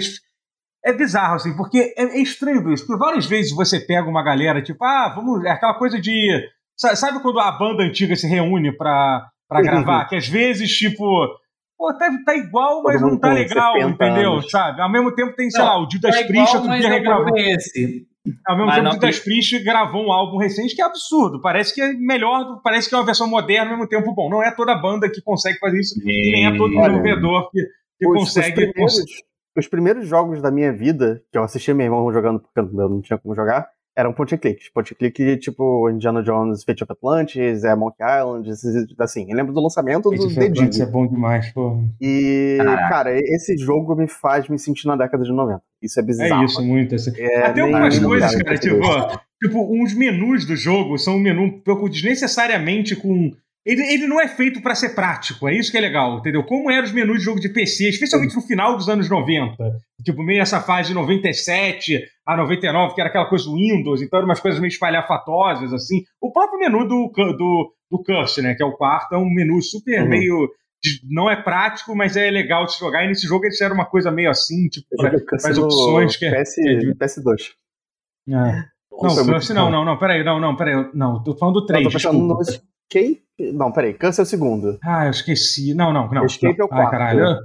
é 0.84 0.92
bizarro, 0.92 1.36
assim, 1.36 1.56
porque 1.56 1.94
é, 1.96 2.02
é 2.04 2.18
estranho 2.20 2.72
isso, 2.72 2.86
porque 2.86 2.98
várias 3.02 3.26
vezes 3.26 3.52
você 3.54 3.80
pega 3.80 4.08
uma 4.08 4.22
galera, 4.22 4.62
tipo, 4.62 4.84
ah, 4.84 5.12
vamos. 5.14 5.44
É 5.44 5.50
aquela 5.50 5.74
coisa 5.74 6.00
de. 6.00 6.28
sa- 6.76 6.94
Sabe 6.96 7.20
quando 7.20 7.38
a 7.40 7.52
banda 7.52 7.82
antiga 7.82 8.14
se 8.16 8.26
reúne 8.26 8.70
pra, 8.76 9.26
pra 9.48 9.58
Uhum. 9.60 9.64
gravar? 9.64 10.04
Que 10.06 10.16
às 10.16 10.28
vezes, 10.28 10.70
tipo. 10.70 11.04
Pô, 11.76 11.92
tá, 11.98 12.08
tá 12.24 12.36
igual, 12.36 12.82
mas 12.84 13.00
não 13.02 13.18
tá 13.18 13.32
legal, 13.32 13.72
70 13.74 13.90
entendeu? 14.06 14.32
anos. 14.34 14.48
Sabe? 14.50 14.80
Ao 14.80 14.90
mesmo 14.90 15.12
tempo 15.12 15.34
tem, 15.34 15.50
sei 15.50 15.60
Não, 15.60 15.68
lá, 15.68 15.84
o 15.84 15.90
Judas 15.90 16.14
É 16.14 16.24
Priest 16.24 16.54
igual, 16.54 16.62
outro 16.62 16.78
dia 16.80 16.88
regravou. 16.88 17.26
não 17.26 17.36
esse. 17.36 18.06
Ao 18.46 18.56
mesmo 18.56 18.66
Mas 18.68 18.76
tempo, 18.76 18.88
o 18.88 18.92
Judas 18.92 19.18
Priest 19.18 19.58
gravou 19.64 20.06
um 20.06 20.12
álbum 20.12 20.38
recente 20.38 20.74
que 20.74 20.80
é 20.80 20.84
absurdo. 20.84 21.40
Parece 21.42 21.74
que 21.74 21.82
é 21.82 21.92
melhor, 21.92 22.60
parece 22.62 22.88
que 22.88 22.94
é 22.94 22.98
uma 22.98 23.04
versão 23.04 23.28
moderna 23.28 23.72
ao 23.72 23.76
mesmo 23.76 23.88
tempo 23.88 24.14
bom. 24.14 24.30
Não 24.30 24.42
é 24.42 24.50
toda 24.52 24.74
banda 24.76 25.10
que 25.10 25.20
consegue 25.20 25.58
fazer 25.58 25.78
isso, 25.80 26.00
e 26.00 26.32
nem 26.32 26.46
é 26.46 26.56
todo 26.56 26.70
desenvolvedor 26.74 27.50
que, 27.50 27.60
que 27.98 28.06
Os, 28.08 28.14
consegue. 28.18 28.48
os, 28.48 28.54
primeiros, 28.70 28.94
os 29.60 29.68
primeiros 29.68 30.06
jogos 30.08 30.40
da 30.42 30.50
minha 30.50 30.72
vida, 30.72 31.22
que 31.30 31.38
eu 31.38 31.42
assisti 31.44 31.72
meu 31.74 31.86
irmão 31.86 32.12
jogando 32.12 32.40
porque 32.40 32.60
eu 32.60 32.88
não 32.88 33.00
tinha 33.00 33.18
como 33.18 33.34
jogar, 33.34 33.68
eram 33.96 34.12
point 34.12 34.34
and 34.34 34.38
click. 34.38 34.72
Point 34.72 34.92
and 34.92 34.96
click 34.96 35.36
tipo 35.38 35.88
Indiana 35.88 36.20
Jones, 36.22 36.64
Fate 36.64 36.82
of 36.82 36.90
Atlantis, 36.92 37.62
é, 37.62 37.76
Monkey 37.76 38.02
Island, 38.02 38.50
esses- 38.50 38.86
assim. 38.98 39.30
Eu 39.30 39.36
lembro 39.36 39.52
do 39.52 39.60
lançamento 39.60 40.10
do 40.10 40.34
The 40.34 40.48
Dig. 40.48 40.68
Isso 40.70 40.82
é 40.82 40.86
bom 40.86 41.06
demais, 41.06 41.52
pô. 41.52 41.78
E, 42.00 42.56
Caraca. 42.58 42.88
cara, 42.88 43.16
esse 43.16 43.56
jogo 43.56 43.94
me 43.94 44.08
faz 44.08 44.48
me 44.48 44.58
sentir 44.58 44.88
na 44.88 44.96
década 44.96 45.22
de 45.22 45.32
90. 45.32 45.62
Isso 45.80 46.00
é 46.00 46.02
bizarro. 46.02 46.42
É 46.42 46.44
isso, 46.44 46.60
muito. 46.62 46.94
Assim. 46.96 47.12
É, 47.16 47.46
Até 47.46 47.62
nem- 47.62 47.72
algumas 47.72 47.96
nem 47.98 48.08
coisas, 48.08 48.34
cara, 48.42 48.58
tipo, 48.58 48.80
tipo, 49.40 49.82
uns 49.82 49.94
menus 49.94 50.44
do 50.44 50.56
jogo 50.56 50.98
são 50.98 51.14
um 51.14 51.20
menu 51.20 51.42
um 51.42 51.60
pouco 51.60 51.88
desnecessariamente 51.88 52.96
com. 52.96 53.30
Ele, 53.66 53.82
ele 53.82 54.06
não 54.06 54.20
é 54.20 54.28
feito 54.28 54.60
pra 54.60 54.74
ser 54.74 54.90
prático, 54.94 55.48
é 55.48 55.54
isso 55.54 55.70
que 55.70 55.78
é 55.78 55.80
legal, 55.80 56.18
entendeu? 56.18 56.44
Como 56.44 56.70
eram 56.70 56.84
os 56.84 56.92
menus 56.92 57.18
de 57.18 57.24
jogo 57.24 57.40
de 57.40 57.48
PC, 57.48 57.88
especialmente 57.88 58.34
no 58.36 58.42
final 58.42 58.76
dos 58.76 58.88
anos 58.90 59.08
90. 59.08 59.56
Tipo, 60.04 60.22
meio 60.22 60.42
essa 60.42 60.60
fase 60.60 60.88
de 60.88 60.94
97 60.94 62.04
a 62.26 62.36
99, 62.36 62.94
que 62.94 63.00
era 63.00 63.08
aquela 63.08 63.26
coisa 63.26 63.44
do 63.46 63.54
Windows, 63.54 64.02
então 64.02 64.18
eram 64.18 64.28
umas 64.28 64.40
coisas 64.40 64.60
meio 64.60 64.68
espalhafatosas, 64.70 65.72
assim. 65.72 66.02
O 66.20 66.30
próprio 66.30 66.58
menu 66.58 66.86
do, 66.86 67.10
do, 67.14 67.72
do 67.90 68.02
Curse, 68.04 68.42
né, 68.42 68.54
que 68.54 68.62
é 68.62 68.66
o 68.66 68.76
quarto, 68.76 69.14
é 69.14 69.18
um 69.18 69.30
menu 69.32 69.60
super 69.62 70.02
Uhum. 70.02 70.08
meio. 70.08 70.48
de- 70.82 71.00
Não 71.10 71.30
é 71.30 71.36
prático, 71.42 71.96
mas 71.96 72.14
é 72.14 72.30
legal 72.30 72.66
de 72.66 72.74
se 72.74 72.78
jogar. 72.80 73.02
E 73.04 73.08
nesse 73.08 73.26
jogo 73.26 73.46
eles 73.46 73.54
fizeram 73.56 73.74
uma 73.74 73.86
coisa 73.86 74.10
meio 74.10 74.28
assim, 74.28 74.68
tipo, 74.68 74.86
no 75.58 75.64
opções 75.64 76.16
que 76.18 76.26
é- 76.26 76.30
PS, 76.42 76.56
PS2. 76.98 77.52
é. 78.28 78.74
Não, 78.92 79.38
Isso 79.38 79.52
é 79.52 79.54
não, 79.54 79.70
não, 79.70 79.84
não, 79.84 79.98
peraí, 79.98 80.22
não, 80.22 80.38
não, 80.38 80.54
peraí, 80.54 80.88
não, 80.94 81.22
tô 81.22 81.34
falando 81.36 81.60
do 81.60 81.66
3, 81.66 81.84
Eu 81.84 81.90
tô 81.90 81.96
pensando 81.96 82.18
no 82.18 82.38
desculpa. 82.38 82.73
Escape. 82.98 83.24
Não, 83.52 83.72
peraí, 83.72 83.94
Câncer 83.94 84.22
é 84.22 84.24
o 84.24 84.26
segundo. 84.26 84.78
Ah, 84.82 85.06
eu 85.06 85.10
esqueci, 85.10 85.74
não, 85.74 85.92
não, 85.92 86.08
não. 86.10 86.24
Escape 86.26 86.56
não. 86.58 86.64
é 86.64 86.66
o 86.66 86.68
quarto. 86.68 86.84
Ai, 86.84 86.90
caralho. 86.90 87.38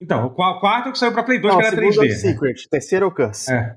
Então, 0.00 0.26
o 0.26 0.30
qua- 0.30 0.60
quarto 0.60 0.86
é 0.86 0.88
o 0.90 0.92
que 0.92 0.98
saiu 0.98 1.12
pra 1.12 1.22
Play 1.22 1.38
2, 1.38 1.54
não, 1.54 1.60
que 1.60 1.64
o 1.64 1.68
era 1.68 1.76
segundo 1.76 1.94
é 1.94 1.98
o 1.98 2.02
3D. 2.02 2.08
né? 2.08 2.14
Secret. 2.16 2.68
Terceiro 2.70 3.04
é 3.04 3.08
o 3.08 3.12
Curse. 3.12 3.52
É. 3.52 3.74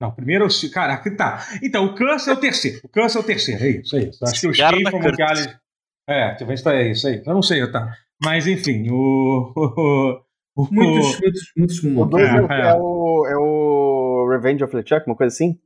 Não, 0.00 0.10
primeiro 0.12 0.44
é 0.44 0.46
o... 0.48 0.70
Caraca, 0.72 1.16
tá. 1.16 1.46
Então, 1.62 1.84
o 1.86 1.94
Curse 1.94 2.28
é 2.28 2.32
o 2.32 2.36
terceiro, 2.36 2.80
o 2.84 2.88
Curse 2.88 3.16
é 3.16 3.20
o 3.20 3.24
terceiro, 3.24 3.62
é 3.64 3.68
isso, 3.68 3.96
é 3.96 4.00
isso. 4.04 4.24
Acho 4.24 4.40
que 4.40 4.46
o 4.48 4.50
Escape 4.50 4.82
é 4.84 4.90
o. 4.90 4.98
Island... 4.98 5.60
É, 6.08 6.28
deixa 6.30 6.42
eu 6.44 6.46
ver 6.48 6.58
se 6.58 6.64
tá, 6.64 6.74
é 6.74 6.90
isso 6.90 7.06
aí. 7.06 7.22
Eu 7.24 7.34
não 7.34 7.42
sei, 7.42 7.64
tá. 7.70 7.96
Mas, 8.22 8.46
enfim, 8.46 8.88
o... 8.90 9.52
o, 10.56 10.62
o 10.62 10.68
Muitos, 10.72 11.20
muitos, 11.20 11.52
muitos 11.56 11.82
O 11.84 11.90
momentos. 11.90 12.20
2 12.20 12.28
é, 12.28 12.36
É, 12.36 12.40
o- 12.40 12.52
é. 12.52 12.70
é 12.70 12.74
o, 12.76 13.26
é 13.28 13.36
o 13.36 14.28
Revenge 14.30 14.62
of 14.64 14.74
LeChuck, 14.74 15.06
uma 15.06 15.16
coisa 15.16 15.32
assim? 15.34 15.58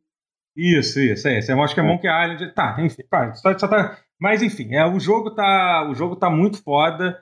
Isso, 0.57 1.01
isso, 1.01 1.29
é 1.29 1.39
isso. 1.39 1.51
Eu 1.53 1.63
acho 1.63 1.75
que 1.75 1.81
é 1.81 1.85
É. 1.85 1.87
Monkey 1.87 2.07
Island. 2.09 2.55
Tá, 2.55 2.77
enfim, 2.81 3.03
pá, 3.11 3.35
só, 3.35 3.59
só 3.59 3.69
tá. 3.69 3.99
Mas 4.21 4.43
enfim, 4.43 4.75
é, 4.75 4.85
o 4.87 4.99
jogo 4.99 5.31
tá. 5.35 5.89
O 5.91 5.95
jogo 5.95 6.17
tá 6.17 6.31
muito 6.31 6.63
foda. 6.63 7.19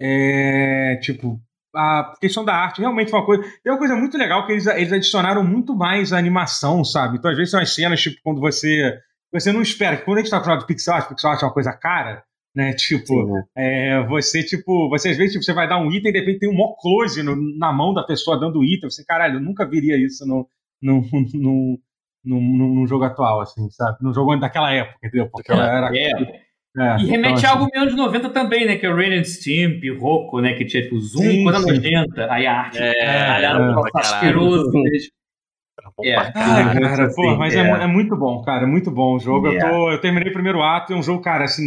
É, 0.00 0.96
tipo, 1.02 1.40
a 1.74 2.14
questão 2.20 2.44
da 2.44 2.54
arte 2.54 2.80
realmente 2.80 3.10
foi 3.10 3.20
uma 3.20 3.26
coisa. 3.26 3.42
Tem 3.62 3.72
uma 3.72 3.78
coisa 3.78 3.94
muito 3.96 4.18
legal 4.18 4.44
que 4.46 4.52
eles, 4.52 4.66
eles 4.66 4.92
adicionaram 4.92 5.44
muito 5.44 5.74
mais 5.76 6.12
a 6.12 6.18
animação, 6.18 6.84
sabe? 6.84 7.18
Então, 7.18 7.30
às 7.30 7.36
vezes, 7.36 7.50
são 7.52 7.60
as 7.60 7.74
cenas, 7.74 8.00
tipo, 8.00 8.16
quando 8.22 8.40
você. 8.40 8.98
Você 9.32 9.52
não 9.52 9.62
espera. 9.62 9.96
que 9.96 10.04
Quando 10.04 10.18
a 10.18 10.20
gente 10.20 10.30
tá 10.30 10.36
acostumado 10.36 10.60
de 10.60 10.66
pixel 10.66 10.94
art, 10.94 11.08
pixel 11.08 11.30
art 11.30 11.42
é 11.42 11.46
uma 11.46 11.52
coisa 11.54 11.72
cara, 11.72 12.22
né? 12.54 12.72
Tipo, 12.74 13.06
Sim, 13.06 13.24
né? 13.32 13.42
é, 13.56 14.06
você, 14.06 14.42
tipo, 14.42 14.90
você 14.90 15.10
às 15.10 15.16
vezes 15.16 15.32
tipo, 15.32 15.44
você 15.44 15.54
vai 15.54 15.66
dar 15.68 15.78
um 15.78 15.90
item 15.90 16.10
e 16.10 16.12
de 16.12 16.18
repente 16.20 16.40
tem 16.40 16.50
um 16.50 16.54
mó 16.54 16.74
close 16.78 17.22
no- 17.22 17.56
na 17.58 17.72
mão 17.72 17.94
da 17.94 18.02
pessoa 18.02 18.38
dando 18.38 18.58
o 18.58 18.64
item. 18.64 18.90
Você, 18.90 19.04
caralho, 19.06 19.36
eu 19.36 19.40
nunca 19.40 19.66
viria 19.66 19.96
isso 19.96 20.26
no, 20.26 20.46
no, 20.82 21.00
no, 21.32 21.78
no, 22.24 22.40
no, 22.40 22.74
no 22.74 22.86
jogo 22.86 23.04
atual, 23.04 23.40
assim, 23.40 23.68
sabe? 23.70 23.98
No 24.00 24.12
jogo 24.14 24.36
daquela 24.36 24.72
época, 24.72 24.98
entendeu? 25.04 25.28
Porque 25.30 25.52
Daquela 25.52 25.70
era. 25.88 25.96
É. 25.96 26.52
É, 26.74 26.96
E 27.02 27.04
remete 27.04 27.40
então, 27.40 27.50
a 27.50 27.52
algo 27.52 27.68
meio 27.70 27.82
anos 27.84 27.94
90 27.94 28.30
também, 28.30 28.64
né? 28.64 28.76
Que 28.76 28.86
é 28.86 28.90
o 28.90 28.96
Ren 28.96 29.18
and 29.20 29.24
Stimp, 29.24 29.82
Rocco, 30.00 30.40
né? 30.40 30.54
Que 30.54 30.64
tinha 30.64 30.82
tipo 30.82 30.98
zoom, 30.98 31.20
Sim, 31.22 31.44
coisa 31.44 31.58
nojenta. 31.60 32.32
Aí 32.32 32.46
a 32.46 32.60
arte 32.60 32.78
É, 32.78 33.42
é, 33.44 33.54
um 33.54 33.74
pra 33.74 33.90
caralho. 33.90 33.98
asqueroso. 34.00 34.70
bom 34.72 36.04
É. 36.04 36.16
Ah, 36.16 36.32
caralho. 36.32 36.80
cara, 36.80 37.04
assim, 37.06 37.14
pô, 37.14 37.36
mas 37.36 37.54
é. 37.54 37.58
é. 37.60 37.82
é 37.82 37.86
muito 37.86 38.16
bom, 38.16 38.40
cara, 38.42 38.62
é 38.62 38.66
muito 38.66 38.90
bom 38.90 39.16
o 39.16 39.18
jogo. 39.20 39.48
Eu, 39.48 39.52
É. 39.52 39.68
tô, 39.70 39.90
eu 39.92 40.00
terminei 40.00 40.30
o 40.30 40.32
primeiro 40.32 40.62
ato, 40.62 40.94
é 40.94 40.96
um 40.96 41.02
jogo, 41.02 41.20
cara, 41.22 41.44
assim, 41.44 41.62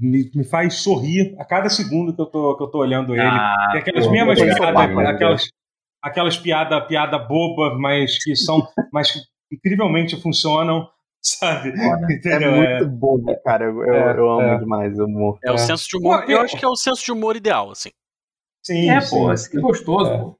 me, 0.00 0.30
me 0.34 0.44
faz 0.44 0.76
sorrir 0.76 1.34
a 1.38 1.44
cada 1.44 1.68
segundo 1.68 2.14
que 2.14 2.20
eu 2.22 2.26
tô, 2.26 2.56
que 2.56 2.62
eu 2.62 2.68
tô 2.68 2.78
olhando 2.78 3.12
ele. 3.14 3.22
Ah, 3.22 3.68
Tem 3.72 3.80
aquelas 3.82 4.06
pô, 4.06 4.12
mesmas 4.12 4.40
piadas, 4.40 5.06
aquelas, 5.08 5.48
aquelas 6.02 6.36
piadas 6.38 6.86
piada 6.86 7.18
boba, 7.18 7.76
mas 7.78 8.16
que 8.24 8.34
são, 8.34 8.66
mas 8.92 9.10
que 9.10 9.18
incrivelmente 9.52 10.20
funcionam, 10.20 10.88
sabe? 11.22 11.70
É 11.70 12.12
Entendeu? 12.14 12.52
muito 12.52 12.86
bom, 12.88 13.18
cara. 13.44 13.64
Eu, 13.66 13.84
eu, 13.84 13.94
É, 13.94 14.18
eu 14.18 14.30
amo 14.30 14.42
é. 14.54 14.58
demais 14.58 14.98
o 14.98 15.04
humor. 15.04 15.38
É 15.44 15.50
o 15.50 15.54
É. 15.54 15.58
senso 15.58 15.86
de 15.88 15.96
humor. 15.96 16.24
Pô, 16.24 16.30
Eu 16.30 16.38
eu- 16.38 16.42
acho 16.42 16.56
que 16.56 16.64
é 16.64 16.68
o 16.68 16.76
senso 16.76 17.04
de 17.04 17.12
humor 17.12 17.36
ideal, 17.36 17.70
assim. 17.70 17.90
sim, 18.62 18.90
É, 18.90 19.00
sim, 19.00 19.16
pô, 19.16 19.36
sim. 19.36 19.50
que 19.50 19.60
gostoso, 19.60 20.10
É. 20.10 20.18
pô. 20.18 20.38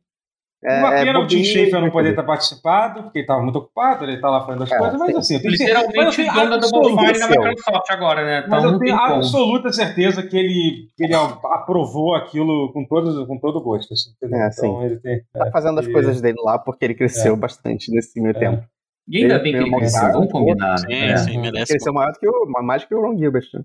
É, 0.65 0.81
Uma 0.81 0.93
é 0.97 1.05
pena 1.05 1.21
o 1.21 1.27
Tim 1.29 1.45
Schafer 1.45 1.75
não 1.75 1.83
mas 1.83 1.93
poder 1.93 2.17
ter 2.17 2.23
participado, 2.27 3.05
porque 3.05 3.21
ele 3.21 3.27
tava 3.29 3.41
muito 3.45 3.61
ocupado, 3.61 4.05
ele 4.05 4.21
tá 4.21 4.29
lá 4.29 4.41
falando 4.41 4.59
das 4.59 4.73
É, 4.73 4.77
coisas, 4.77 4.99
mas 4.99 5.13
sim. 5.13 5.19
assim, 5.19 5.35
eu 5.37 5.41
tenho 5.43 5.57
certeza- 5.57 5.75
mas 5.79 5.87
eu 5.87 5.93
Literalmente 5.93 6.17
tenho 6.17 6.33
dono 6.33 6.51
da 6.51 6.57
da 7.13 7.13
seu. 7.13 7.43
Microsoft 7.43 7.91
agora, 7.91 8.25
né? 8.25 8.41
Mas 8.41 8.47
Então 8.49 8.65
eu 8.65 8.73
não 8.73 8.79
tem 8.81 8.89
tenho 8.89 8.99
como. 8.99 9.15
absoluta 9.15 9.73
certeza 9.73 10.21
que 10.25 10.37
ele, 10.37 10.89
que 10.97 11.05
ele 11.05 11.15
aprovou 11.15 12.17
aquilo 12.17 12.73
com 12.73 12.85
todo, 12.85 13.25
com 13.29 13.39
todo 13.39 13.61
gosto. 13.63 13.95
Assim? 13.95 14.11
É, 14.21 14.49
então, 14.49 14.85
ele 14.85 14.97
tem, 14.99 15.23
Tá 15.33 15.47
é, 15.47 15.51
fazendo 15.53 15.79
as 15.79 15.87
coisas 15.87 16.21
dele 16.21 16.39
lá 16.43 16.59
porque 16.59 16.85
ele 16.85 16.95
cresceu 16.95 17.37
bastante 17.37 17.93
nesse 17.93 18.21
meio 18.21 18.35
É. 18.35 18.41
tempo. 18.41 18.67
E 19.09 19.17
ainda 19.23 19.35
Ele 19.35 19.43
bem 19.43 19.53
que 19.53 19.59
ele 19.59 19.77
cresceu, 19.77 20.13
vamos 20.13 20.31
combinar. 20.33 20.79
Sim, 20.79 20.87
né? 20.89 21.17
sim, 21.17 21.39
merece. 21.41 21.73
Cresceu 21.73 21.93
maior 21.95 22.13
do 22.13 22.19
que 22.19 22.29
o, 22.29 22.47
mais 22.63 22.85
que 22.85 22.95
o 22.95 23.01
Ron 23.01 23.17
Gilbert. 23.17 23.47
né? 23.55 23.63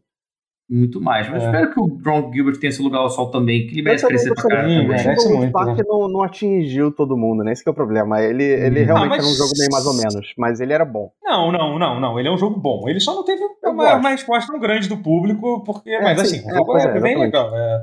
Muito 0.69 1.01
mais. 1.01 1.29
Mas 1.29 1.43
É. 1.43 1.45
espero 1.47 1.73
que 1.73 1.79
o 1.79 1.99
Ron 2.03 2.31
Gilbert 2.33 2.57
tenha 2.57 2.69
esse 2.69 2.81
lugar 2.81 2.99
ao 2.99 3.09
sol 3.09 3.29
também, 3.29 3.67
que 3.67 3.73
ele 3.73 3.81
merece 3.83 4.03
também 4.03 4.17
crescer 4.17 4.33
pra 4.33 4.43
caralho. 4.49 4.69
Sim, 4.69 4.75
também. 4.75 4.87
merece 5.05 5.27
o 5.27 5.37
muito, 5.37 5.51
Park 5.51 5.77
né? 5.77 5.83
não, 5.85 6.07
não 6.07 6.23
atingiu 6.23 6.91
todo 6.91 7.17
mundo, 7.17 7.43
né? 7.43 7.51
Esse 7.51 7.61
que 7.61 7.67
é 7.69 7.71
o 7.71 7.75
problema. 7.75 8.21
Ele, 8.21 8.43
ele 8.43 8.81
Hum. 8.83 8.85
realmente 8.85 9.05
Ah, 9.05 9.09
mas- 9.09 9.19
era 9.25 9.27
um 9.27 9.35
jogo 9.37 9.51
meio 9.59 9.69
mais 9.71 9.85
ou 9.85 9.93
menos, 9.93 10.33
mas 10.37 10.59
ele 10.61 10.71
era 10.73 10.85
bom. 10.85 11.11
Não, 11.21 11.51
não, 11.51 11.77
não, 11.77 11.99
não. 11.99 12.17
Ele 12.17 12.29
é 12.29 12.31
um 12.31 12.37
jogo 12.37 12.57
bom. 12.59 12.87
Ele 12.87 13.01
só 13.01 13.13
não 13.13 13.25
teve 13.25 13.43
uma, 13.65 13.95
uma 13.95 14.09
resposta 14.09 14.49
tão 14.49 14.59
grande 14.61 14.87
do 14.87 14.97
público, 14.97 15.61
porque. 15.65 15.99
mas 15.99 16.17
sim, 16.21 16.37
assim, 16.37 16.49
é, 16.49 16.53
o 16.53 16.55
jogo 16.55 16.77
é, 16.77 16.83
é, 16.97 17.01
bem 17.01 17.19
legal. 17.19 17.51
é. 17.53 17.79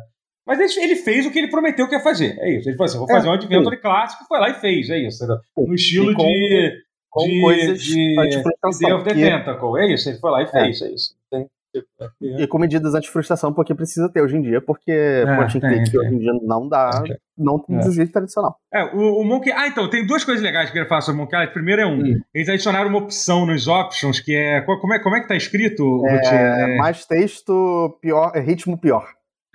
Mas 0.47 0.59
ele, 0.59 0.85
ele 0.85 0.97
fez 0.97 1.27
o 1.27 1.31
que 1.31 1.39
ele 1.39 1.51
prometeu 1.51 1.87
que 1.87 1.95
ia 1.95 2.01
fazer. 2.01 2.35
É 2.41 2.57
isso. 2.57 2.69
Ele 2.69 2.77
falou 2.77 2.87
assim: 2.89 2.99
vou 2.99 3.07
É, 3.11 3.13
fazer 3.13 3.29
um 3.29 3.33
Adventure 3.33 3.77
clássico, 3.77 4.25
foi 4.27 4.41
lá 4.41 4.49
e 4.49 4.55
fez. 4.55 4.89
É 4.89 4.97
isso. 4.99 5.23
entendeu? 5.23 5.37
Sim. 5.59 5.67
No 5.69 5.75
estilo 5.75 6.15
com- 6.15 6.23
de. 6.25 6.73
Com 7.11 7.25
de, 7.27 7.41
coisas 7.41 7.81
de, 7.83 8.17
anti-frustração. 8.21 8.89
Day 8.89 8.93
of 8.97 9.05
the 9.05 9.15
que- 9.15 9.21
Tentacle. 9.21 9.79
É 9.79 9.93
isso. 9.93 10.09
Ele 10.09 10.19
foi 10.19 10.31
lá 10.31 10.43
e 10.43 10.47
fez. 10.47 10.81
É, 10.83 10.91
isso. 10.95 11.15
Tem, 11.31 11.47
tipo, 11.75 11.87
é, 12.01 12.43
E 12.43 12.47
com 12.47 12.59
medidas 12.59 12.95
anti-frustração, 12.95 13.53
porque 13.53 13.75
precisa 13.75 14.09
ter 14.09 14.23
hoje 14.23 14.37
em 14.37 14.43
dia, 14.43 14.61
porque 14.61 15.25
point 15.37 15.59
and 15.59 15.61
click 15.61 15.99
hoje 15.99 16.15
em 16.15 16.19
dia 16.19 16.33
não 16.43 16.69
dá, 16.69 17.03
não 17.37 17.59
tem 17.59 17.79
É. 17.79 17.91
jeito 17.91 18.13
tradicional. 18.13 18.57
É, 18.73 18.85
o, 18.85 19.21
o 19.21 19.25
Monkey. 19.25 19.51
Ah, 19.53 19.67
então, 19.67 19.89
tem 19.91 20.07
duas 20.07 20.23
coisas 20.25 20.43
legais 20.43 20.67
que 20.67 20.71
eu 20.71 20.75
queria 20.75 20.89
falar 20.89 21.01
sobre 21.01 21.21
o 21.21 21.25
Monkey 21.25 21.37
Island. 21.37 21.53
Primeiro 21.53 21.83
é 21.83 21.87
um. 21.87 21.99
Hum. 22.01 22.21
Eles 22.35 22.49
adicionaram 22.49 22.89
uma 22.89 22.99
opção 22.99 23.45
nos 23.45 23.67
options 23.67 24.21
que 24.21 24.35
é. 24.35 24.61
Como 24.61 24.93
é, 24.95 24.99
como 25.01 25.17
é 25.17 25.21
que 25.21 25.29
tá 25.29 25.37
escrito, 25.37 25.83
Ruth? 25.99 26.33
É, 26.33 26.77
mais 26.77 27.05
texto, 27.07 27.99
pior, 28.01 28.33
é 28.35 28.41
ritmo 28.41 28.79
pior. 28.79 29.05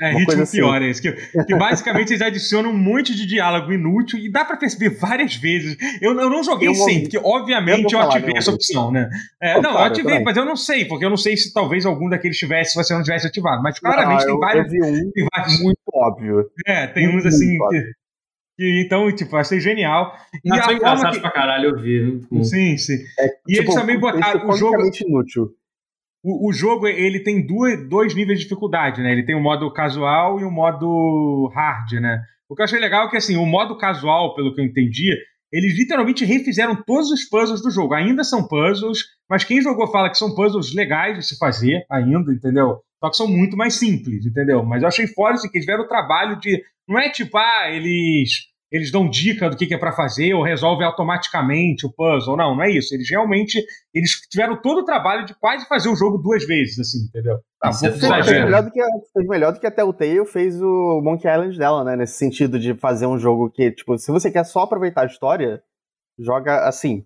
É, 0.02 0.06
Uma 0.10 0.12
ritmo 0.20 0.26
coisa 0.28 0.44
assim. 0.44 0.58
pior, 0.58 0.82
é 0.82 0.90
isso. 0.90 1.02
Que, 1.02 1.12
que 1.46 1.56
basicamente 1.56 2.10
eles 2.12 2.22
adicionam 2.22 2.72
um 2.72 2.78
monte 2.78 3.16
de 3.16 3.26
diálogo 3.26 3.72
inútil 3.72 4.20
e 4.20 4.30
dá 4.30 4.44
pra 4.44 4.58
perceber 4.58 4.90
várias 4.90 5.36
vezes. 5.36 5.78
Eu, 6.02 6.20
eu 6.20 6.30
não 6.30 6.44
joguei 6.44 6.68
Eu 6.68 6.74
vou- 6.74 6.86
sem, 6.90 7.02
porque 7.04 7.18
obviamente 7.18 7.94
eu 7.94 8.00
eu, 8.02 8.10
ativei 8.10 8.36
essa 8.36 8.52
opção, 8.52 8.92
né? 8.92 9.10
É, 9.42 9.54
não, 9.56 9.62
claro, 9.72 9.78
eu 9.78 9.84
ativei, 9.86 10.12
também. 10.12 10.24
mas 10.26 10.36
eu 10.38 10.44
não 10.46 10.56
sei, 10.58 10.84
porque 10.86 11.06
eu 11.06 11.10
não 11.10 11.16
sei 11.18 11.38
se 11.38 11.54
talvez 11.54 11.86
algum 11.86 12.10
daqueles 12.10 12.38
tivesse, 12.38 12.72
se 12.72 12.76
você 12.84 12.94
não 12.94 13.04
tivesse 13.04 13.28
ativado. 13.28 13.64
Mas 13.64 13.80
claramente 13.80 14.26
Não, 14.26 14.26
tem 14.26 14.34
eu, 14.34 14.40
vários. 14.40 14.68
um 14.74 15.12
Tem 15.12 15.28
vários 15.34 15.62
muito 15.62 15.80
óbvio. 15.94 16.50
é, 16.68 16.88
tem 16.88 17.08
uns 17.08 17.14
muito 17.14 17.28
assim. 17.30 17.58
óbvio. 17.62 17.82
Que, 17.84 17.92
que, 18.58 18.82
então, 18.86 19.16
tipo, 19.16 19.36
achei 19.38 19.60
genial. 19.62 20.14
E 20.44 20.50
Mas 20.50 20.60
a 20.60 20.64
foi 20.64 20.76
engraçado 20.76 21.14
que. 21.14 21.20
pra 21.22 21.32
caralho, 21.32 21.70
eu 21.70 21.78
vi. 21.78 22.22
Sim, 22.44 22.78
sim. 22.78 22.98
É, 23.20 23.28
E 23.48 23.58
eles 23.60 23.74
também 23.74 23.96
um 23.98 24.00
botaram 24.02 24.48
o 24.50 24.56
jogo- 24.58 24.82
inútil. 25.08 25.52
O, 26.28 26.50
o 26.50 26.52
jogo 26.54 26.88
ele 26.88 27.20
tem 27.20 27.46
duas, 27.46 27.88
dois 27.88 28.16
níveis 28.16 28.40
de 28.40 28.46
dificuldade, 28.46 29.00
né? 29.00 29.12
Ele 29.12 29.24
tem 29.24 29.36
o 29.36 29.40
modo 29.40 29.72
casual 29.72 30.40
e 30.40 30.44
o 30.44 30.50
modo 30.50 31.52
hard, 31.54 32.02
né? 32.02 32.20
O 32.50 32.56
que 32.56 32.64
eu 32.64 32.64
achei 32.64 32.80
legal 32.80 33.06
é 33.06 33.12
que 33.12 33.18
assim, 33.18 33.38
o 33.38 33.46
modo 33.46 33.78
casual, 33.78 34.34
pelo 34.34 34.54
que 34.54 34.60
eu 34.60 34.66
entendi, 34.66 35.16
eles 35.54 35.78
literalmente 35.78 36.26
refizeram 36.26 36.76
todos 36.84 37.12
os 37.12 37.26
puzzles 37.26 37.62
do 37.62 37.70
jogo. 37.70 37.94
Ainda 37.94 38.24
são 38.24 38.48
puzzles, 38.48 39.00
mas 39.30 39.44
quem 39.44 39.62
jogou 39.62 39.88
fala 39.92 40.10
que 40.10 40.18
são 40.18 40.34
puzzles 40.34 40.74
legais 40.74 41.16
de 41.16 41.24
se 41.24 41.38
fazer 41.38 41.86
ainda, 41.92 42.34
entendeu? 42.34 42.80
Só 43.00 43.10
que 43.12 43.18
são 43.18 43.28
muito 43.28 43.56
mais 43.56 43.76
simples, 43.76 44.26
entendeu? 44.26 44.64
Mas 44.64 44.82
eu 44.82 44.88
achei 44.88 45.06
fora 45.06 45.36
assim, 45.36 45.48
que 45.48 45.58
eles 45.58 45.66
tiveram 45.66 45.84
o 45.84 45.88
trabalho 45.88 46.40
de. 46.40 46.60
Não 46.88 47.00
é 47.00 47.08
tipo, 47.10 47.38
ah, 47.38 47.70
eles. 47.70 48.48
Eles 48.72 48.92
dão 48.92 49.08
dica 49.08 49.50
do 49.50 49.56
que, 49.56 49.68
que 49.68 49.74
é 49.74 49.78
pra 49.78 49.92
fazer 49.94 50.34
ou 50.34 50.44
resolvem 50.44 50.86
automaticamente 50.86 51.86
o 51.86 51.92
puzzle. 51.94 52.36
Não, 52.36 52.56
não 52.56 52.64
é 52.64 52.72
isso. 52.72 52.94
Eles 52.96 53.10
realmente 53.10 53.64
eles 53.94 54.12
tiveram 54.30 54.60
todo 54.60 54.80
o 54.80 54.84
trabalho 54.86 55.26
de 55.26 55.34
quase 55.40 55.68
fazer 55.68 55.88
o 55.88 55.96
jogo 55.96 56.18
duas 56.18 56.46
vezes, 56.46 56.80
assim, 56.80 57.06
entendeu? 57.08 57.38
Tá, 57.62 57.70
é 57.70 57.74
Fez, 57.74 58.28
melhor 58.44 58.64
do 58.64 58.72
que, 58.72 58.82
a- 58.82 58.88
fez 59.14 59.28
melhor 59.28 59.54
do 59.54 59.60
que 59.60 59.68
até 59.68 59.84
o 59.84 59.94
Telltale 59.94 60.26
fez 60.28 60.60
o 60.62 61.00
Monkey 61.04 61.28
Island 61.28 61.58
dela, 61.58 61.84
né? 61.84 61.96
Nesse 61.96 62.18
sentido 62.18 62.60
de 62.60 62.74
fazer 62.74 63.06
um 63.06 63.18
jogo 63.20 63.50
que, 63.52 63.72
tipo, 63.72 63.98
se 63.98 64.12
você 64.12 64.30
quer 64.32 64.44
só 64.44 64.62
aproveitar 64.62 65.04
a 65.04 65.06
história, 65.08 65.62
joga 66.20 66.68
assim. 66.68 67.04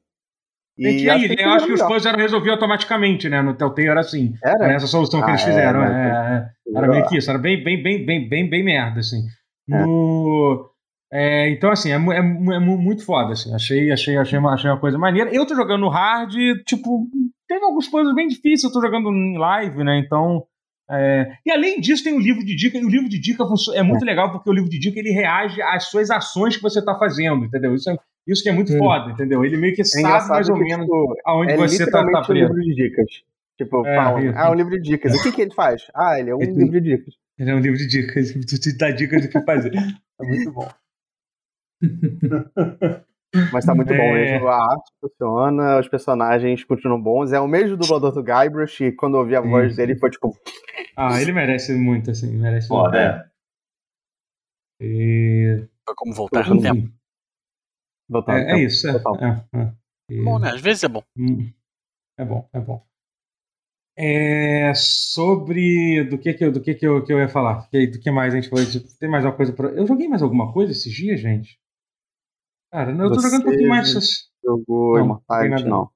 E, 0.78 1.10
aí, 1.10 1.28
que 1.28 1.34
eu 1.34 1.34
eles 1.34 1.46
acho 1.46 1.66
que 1.68 1.74
os 1.74 1.82
puzzles 1.82 2.06
eram 2.06 2.20
resolvidos 2.20 2.54
automaticamente, 2.54 3.28
né? 3.28 3.42
No 3.42 3.54
Telltale 3.54 3.90
era 3.90 4.00
assim. 4.00 4.34
Era 4.42 4.64
Era? 4.64 4.74
essa 4.76 4.88
solução 4.88 5.20
que 5.20 5.26
Ah, 5.28 5.32
eles 5.32 5.42
é, 5.42 5.46
fizeram. 5.46 5.82
né? 5.82 6.50
é, 6.70 6.74
é. 6.74 6.78
Era 6.78 6.88
meio 6.88 7.06
que 7.08 7.18
isso, 7.18 7.30
era 7.30 7.38
bem, 7.38 7.62
bem, 7.62 7.84
bem, 7.84 8.06
bem, 8.06 8.30
bem, 8.30 8.50
bem 8.50 8.64
merda, 8.64 9.02
assim. 9.02 9.24
É. 9.70 9.84
No- 9.86 10.70
é, 11.12 11.50
então, 11.50 11.72
assim, 11.72 11.90
é, 11.92 11.96
é 11.96 12.18
é 12.18 12.22
mu- 12.60 12.78
muito 12.78 13.04
foda, 13.06 13.34
assim. 13.34 13.54
Achei, 13.54 13.92
achei, 13.92 14.16
achei, 14.18 14.38
uma, 14.38 14.54
achei 14.54 14.70
uma 14.70 14.80
coisa 14.80 14.98
maneira. 14.98 15.30
Eu 15.34 15.46
tô 15.46 15.56
jogando 15.56 15.82
no 15.82 15.90
hard, 15.90 16.34
tipo, 16.66 17.08
teve 17.48 17.64
alguns 17.66 17.88
puzzles 17.88 18.14
bem 18.16 18.28
difíceis, 18.28 18.64
eu 18.64 18.72
tô 18.72 18.82
jogando 18.82 19.10
em 19.10 19.38
live, 19.38 19.84
né? 19.84 19.98
Então. 20.00 20.44
é, 20.90 21.32
E 21.46 21.52
além 21.52 21.80
disso, 21.80 22.04
tem 22.04 22.14
o 22.14 22.20
livro 22.20 22.46
de 22.46 22.56
dica, 22.56 22.78
e 22.78 22.84
o 22.86 22.90
livro 22.90 23.10
de 23.10 23.20
dica 23.20 23.44
é 23.76 23.82
muito 23.84 24.06
legal, 24.06 24.32
porque 24.32 24.50
o 24.50 24.54
livro 24.54 24.70
de 24.70 24.78
dica 24.80 25.00
ele 25.00 25.12
reage 25.12 25.62
às 25.62 25.86
suas 25.86 26.10
ações 26.12 26.56
que 26.58 26.62
você 26.64 26.84
tá 26.84 26.96
fazendo, 26.98 27.46
entendeu? 27.46 27.74
Isso, 27.74 27.90
é, 27.90 27.96
isso 28.28 28.44
que 28.44 28.50
é 28.50 28.54
muito 28.54 28.78
foda, 28.78 29.12
entendeu? 29.12 29.44
Ele 29.44 29.58
meio 29.58 29.74
que 29.74 29.82
É 29.82 29.86
sabe 29.86 30.30
mais 30.30 30.50
ou 30.50 30.58
menos 30.58 30.86
tipo, 30.86 31.16
aonde 31.26 31.54
é 31.54 31.58
você 31.58 31.86
tá, 31.86 32.04
tá 32.04 32.04
literalmente 32.06 32.20
um 32.24 32.26
preso. 32.34 32.54
livro 32.54 32.62
de 32.64 32.76
dicas. 32.76 33.06
Tipo, 33.58 33.86
É, 33.86 33.98
ah, 34.36 34.52
um 34.52 34.54
livro 34.54 34.72
de 34.80 34.90
dicas. 34.90 35.16
O 35.16 35.24
que, 35.24 35.32
que 35.32 35.42
ele 35.42 35.54
faz? 35.54 35.88
Ah, 35.96 36.20
ele 36.20 36.30
é 36.30 36.36
um 36.36 36.40
livro 36.40 36.80
de 36.80 36.96
dicas. 36.98 37.14
Ele 37.38 37.52
é 37.52 37.56
um 37.56 37.60
livro 37.60 37.78
de 37.78 37.88
dicas, 37.88 38.32
tu 38.34 38.60
te 38.60 38.78
dá 38.78 38.92
dicas 38.92 39.22
do 39.24 39.28
que 39.30 39.42
fazer. 39.42 39.72
É 39.76 40.26
muito 40.26 40.52
bom. 40.52 40.68
Mas 43.54 43.64
tá 43.66 43.76
muito 43.76 43.90
bom 43.94 44.16
É. 44.18 44.32
mesmo. 44.34 44.48
A 44.48 44.56
arte 44.56 44.92
funciona, 45.00 45.80
os 45.80 45.88
personagens 45.88 46.64
continuam 46.64 47.00
bons. 47.02 47.32
É 47.32 47.40
o 47.40 47.48
mesmo 47.48 47.78
dublador 47.78 48.12
do 48.12 48.24
Guybrush 48.24 48.82
e 48.86 48.92
quando 48.92 49.16
eu 49.16 49.20
ouvi 49.22 49.36
a 49.36 49.42
Sim, 49.44 49.50
voz 49.50 49.76
dele 49.76 49.96
foi 49.98 50.10
tipo. 50.10 50.36
Ah, 50.96 51.22
ele 51.22 51.32
merece 51.32 51.74
muito, 51.76 52.10
assim, 52.12 52.36
merece 52.36 52.68
Foda, 52.68 52.90
muito. 52.90 53.26
é. 53.26 53.30
E... 54.82 55.68
Foi 55.86 55.96
como 55.96 56.14
voltar 56.14 56.48
no 56.50 56.62
tempo. 56.62 56.78
Enfim, 56.78 56.94
Voltando 58.10 58.38
é, 58.38 58.42
ao 58.42 58.48
é 58.48 58.52
tempo. 58.54 58.60
isso, 58.68 58.88
é. 58.90 58.94
Total. 58.94 59.16
é, 59.18 59.46
é. 59.60 59.74
E- 60.10 60.24
Bom, 60.24 60.40
né? 60.40 60.50
Às 60.52 60.62
vezes 60.62 60.84
é 60.84 60.88
bom. 60.88 61.04
Hum, 61.16 61.52
É 62.18 62.26
bom, 62.26 62.50
é 62.52 62.60
bom. 62.60 62.84
É, 63.96 64.74
sobre 64.74 66.04
do 66.06 66.18
que 66.18 66.34
que 66.34 66.46
eu, 66.46 66.52
do 66.52 66.62
que 66.62 66.74
que 66.74 66.88
eu, 66.88 67.04
que 67.04 67.12
eu 67.14 67.20
ia 67.20 67.28
falar? 67.28 67.68
Que- 67.70 67.86
Do 67.88 68.00
que 68.00 68.10
mais 68.10 68.34
a 68.34 68.38
gente 68.40 68.50
falou? 68.50 68.66
Tem 69.00 69.10
mais 69.10 69.26
alguma 69.26 69.38
coisa 69.38 69.54
pra... 69.54 69.68
Eu 69.70 69.86
joguei 69.86 70.08
mais 70.08 70.22
alguma 70.24 70.52
coisa 70.54 70.72
esses 70.72 70.92
dias, 70.94 71.20
gente? 71.20 71.59
Cara, 72.72 72.94
não, 72.94 73.06
eu 73.06 73.12
tô 73.14 73.22
jogando 73.22 73.42
um 73.42 73.46
pouquinho 73.46 73.70
mais 73.70 73.90
essas... 73.90 74.30
Jogou 74.44 74.98
Não, 74.98 75.06
Immortality, 75.06 75.64
não 75.64 75.70
não. 75.70 75.90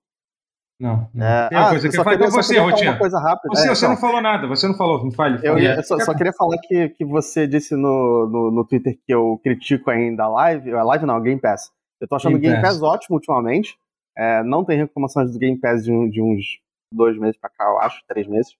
Não, 0.79 1.09
não. 1.13 1.25
É, 1.25 1.49
Tem 1.49 1.57
uma 1.57 1.67
ah, 1.67 1.69
coisa 1.69 1.87
eu 1.87 1.91
que 1.91 1.97
eu 1.97 2.03
com 2.03 2.31
só 2.31 2.41
você, 2.41 2.59
Rotinha. 2.59 2.97
coisa 2.97 3.19
rápida. 3.19 3.55
Você, 3.55 3.67
É, 3.69 3.75
você 3.75 3.85
então, 3.85 3.95
não 3.95 4.01
falou 4.01 4.21
nada, 4.21 4.47
você 4.47 4.67
não 4.67 4.75
falou, 4.75 5.05
me 5.05 5.13
fale. 5.15 5.39
eu, 5.41 5.57
ia- 5.57 5.81
só, 5.83 5.97
só 5.99 6.13
queria 6.13 6.33
falar 6.33 6.57
que, 6.57 6.89
que 6.89 7.05
você 7.05 7.47
disse 7.47 7.75
no, 7.75 8.27
no, 8.27 8.51
no 8.51 8.65
Twitter 8.65 8.97
que 9.05 9.13
eu 9.13 9.39
critico 9.41 9.89
ainda 9.89 10.23
a 10.23 10.27
live. 10.27 10.73
A 10.73 10.83
live 10.83 11.05
não, 11.05 11.21
Game 11.21 11.39
Pass. 11.39 11.71
Eu 12.01 12.07
tô 12.07 12.15
achando 12.15 12.35
o 12.35 12.39
Game 12.39 12.53
Game 12.53 12.61
Pass. 12.61 12.79
Pass 12.79 12.83
ótimo 12.83 13.15
ultimamente. 13.15 13.77
É, 14.17 14.43
não 14.43 14.65
tem 14.65 14.77
reclamações 14.77 15.31
do 15.31 15.39
Game 15.39 15.57
Pass 15.57 15.85
de, 15.85 16.09
de 16.09 16.21
uns 16.21 16.59
dois 16.91 17.17
meses 17.17 17.37
pra 17.39 17.49
cá, 17.49 17.63
eu 17.65 17.79
acho, 17.79 18.03
três 18.07 18.27
meses. 18.27 18.53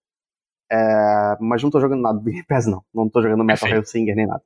É, 0.72 1.38
mas 1.41 1.61
não 1.61 1.69
tô 1.69 1.80
jogando 1.81 2.02
nada 2.02 2.19
do 2.19 2.23
Game 2.23 2.45
Pass, 2.45 2.68
não. 2.68 2.84
Não 2.94 3.10
tô 3.10 3.22
jogando 3.22 3.44
Metal 3.44 3.60
Perfeito. 3.68 3.76
Hellsinger 3.84 4.15
nem 4.15 4.27
nada. 4.27 4.44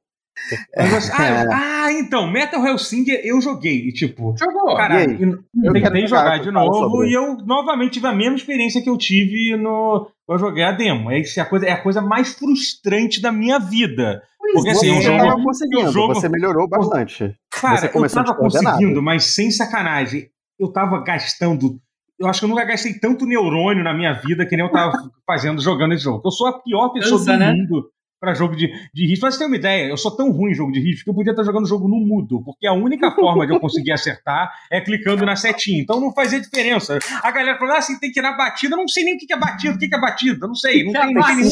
Mas 0.77 0.89
você- 0.91 1.11
ah, 1.13 1.23
É. 1.27 1.47
ah, 1.53 1.91
então, 1.93 2.29
Metal 2.31 2.65
Hellsinger 2.65 3.21
eu 3.23 3.39
joguei, 3.41 3.87
e 3.87 3.91
tipo, 3.91 4.35
Jogou. 4.37 4.75
Caralho, 4.75 5.43
eu 5.63 5.73
tentei 5.73 6.07
jogar, 6.07 6.07
jogar, 6.07 6.37
de 6.39 6.51
fala 6.51 6.65
novo 6.65 6.91
sobre. 6.91 7.09
e 7.09 7.13
eu 7.13 7.37
novamente 7.45 7.93
tive 7.93 8.07
a 8.07 8.13
mesma 8.13 8.35
experiência 8.35 8.81
que 8.81 8.89
eu 8.89 8.97
tive 8.97 9.55
no. 9.57 10.09
Eu 10.29 10.37
joguei 10.37 10.63
a 10.63 10.71
demo. 10.71 11.09
É, 11.11 11.19
é, 11.21 11.39
a 11.41 11.45
coisa, 11.45 11.65
é 11.65 11.71
a 11.71 11.81
coisa 11.81 12.01
mais 12.01 12.33
frustrante 12.33 13.21
da 13.21 13.31
minha 13.31 13.59
vida. 13.59 14.21
Porque 14.53 14.69
assim, 14.69 14.93
você 14.93 14.99
o 14.99 15.01
jogo. 15.01 15.17
tava 15.17 15.43
conseguindo, 15.43 15.89
o 15.89 15.91
jogo- 15.91 16.13
você 16.13 16.29
melhorou 16.29 16.67
bastante. 16.69 17.35
Cara, 17.51 17.77
Você 17.77 17.87
eu 17.97 18.09
tava 18.09 18.33
conseguindo, 18.35 19.01
mas 19.01 19.33
sem 19.35 19.51
sacanagem. 19.51 20.29
Eu 20.59 20.71
tava 20.71 21.03
gastando 21.03 21.79
eu 22.19 22.27
acho 22.27 22.39
que 22.39 22.45
eu 22.45 22.49
nunca 22.49 22.65
gastei 22.65 22.93
tanto 22.95 23.27
neurônio 23.27 23.83
na 23.83 23.93
minha 23.93 24.11
vida 24.13 24.43
que 24.43 24.55
nem 24.55 24.65
eu 24.65 24.71
tava 24.71 24.91
fazendo 25.25 25.61
jogando 25.61 25.93
esse 25.93 26.03
jogo. 26.03 26.21
Eu 26.25 26.31
sou 26.31 26.47
a 26.47 26.59
pior 26.63 26.89
pessoa 26.89 27.19
Cansa, 27.19 27.33
do 27.33 27.39
né? 27.39 27.51
mundo 27.53 27.89
pra 28.19 28.33
jogo 28.33 28.55
de, 28.55 28.67
de 28.93 29.05
ritmo. 29.07 29.21
Pra 29.21 29.31
você 29.31 29.39
ter 29.39 29.45
uma 29.45 29.55
ideia, 29.55 29.87
eu 29.89 29.97
sou 29.97 30.15
tão 30.15 30.31
ruim 30.31 30.51
em 30.51 30.55
jogo 30.55 30.71
de 30.71 30.79
ritmo 30.79 31.03
que 31.03 31.09
eu 31.09 31.13
podia 31.13 31.31
estar 31.31 31.43
jogando 31.43 31.65
o 31.65 31.67
jogo 31.67 31.87
no 31.87 31.97
mudo, 31.97 32.41
porque 32.43 32.67
a 32.67 32.73
única 32.73 33.11
forma 33.11 33.45
de 33.45 33.53
eu 33.53 33.59
conseguir 33.59 33.91
acertar 33.93 34.51
é 34.71 34.81
clicando 34.81 35.25
na 35.25 35.35
setinha. 35.35 35.81
Então 35.81 35.99
não 35.99 36.13
fazia 36.13 36.39
diferença. 36.39 36.97
A 37.23 37.31
galera 37.31 37.57
falou 37.57 37.75
assim, 37.75 37.99
tem 37.99 38.11
que 38.11 38.19
ir 38.19 38.23
na 38.23 38.35
batida. 38.35 38.75
Eu 38.75 38.79
não 38.79 38.87
sei 38.87 39.03
nem 39.03 39.15
o 39.15 39.17
que 39.17 39.31
é 39.31 39.37
batida, 39.37 39.73
o 39.75 39.77
que 39.77 39.85
é 39.93 39.99
batida. 39.99 40.47
Não 40.47 40.55
sei. 40.55 40.83
Não 40.83 40.91
tem, 40.93 41.13
não 41.13 41.21
tem 41.25 41.35
nenhum 41.35 41.49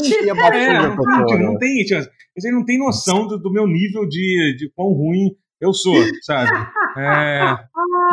é, 0.56 0.82
não, 0.82 0.96
tem, 0.96 1.18
doutora? 1.18 1.44
não 1.44 1.58
tem, 1.58 1.86
vocês 1.88 2.54
não 2.54 2.66
têm 2.66 2.78
noção 2.80 3.28
do, 3.28 3.38
do 3.38 3.52
meu 3.52 3.68
nível 3.68 4.08
de, 4.08 4.56
de 4.58 4.70
quão 4.76 4.88
ruim 4.94 5.32
eu 5.62 5.74
sou, 5.74 5.96
sabe? 6.22 6.52
É, 6.98 7.58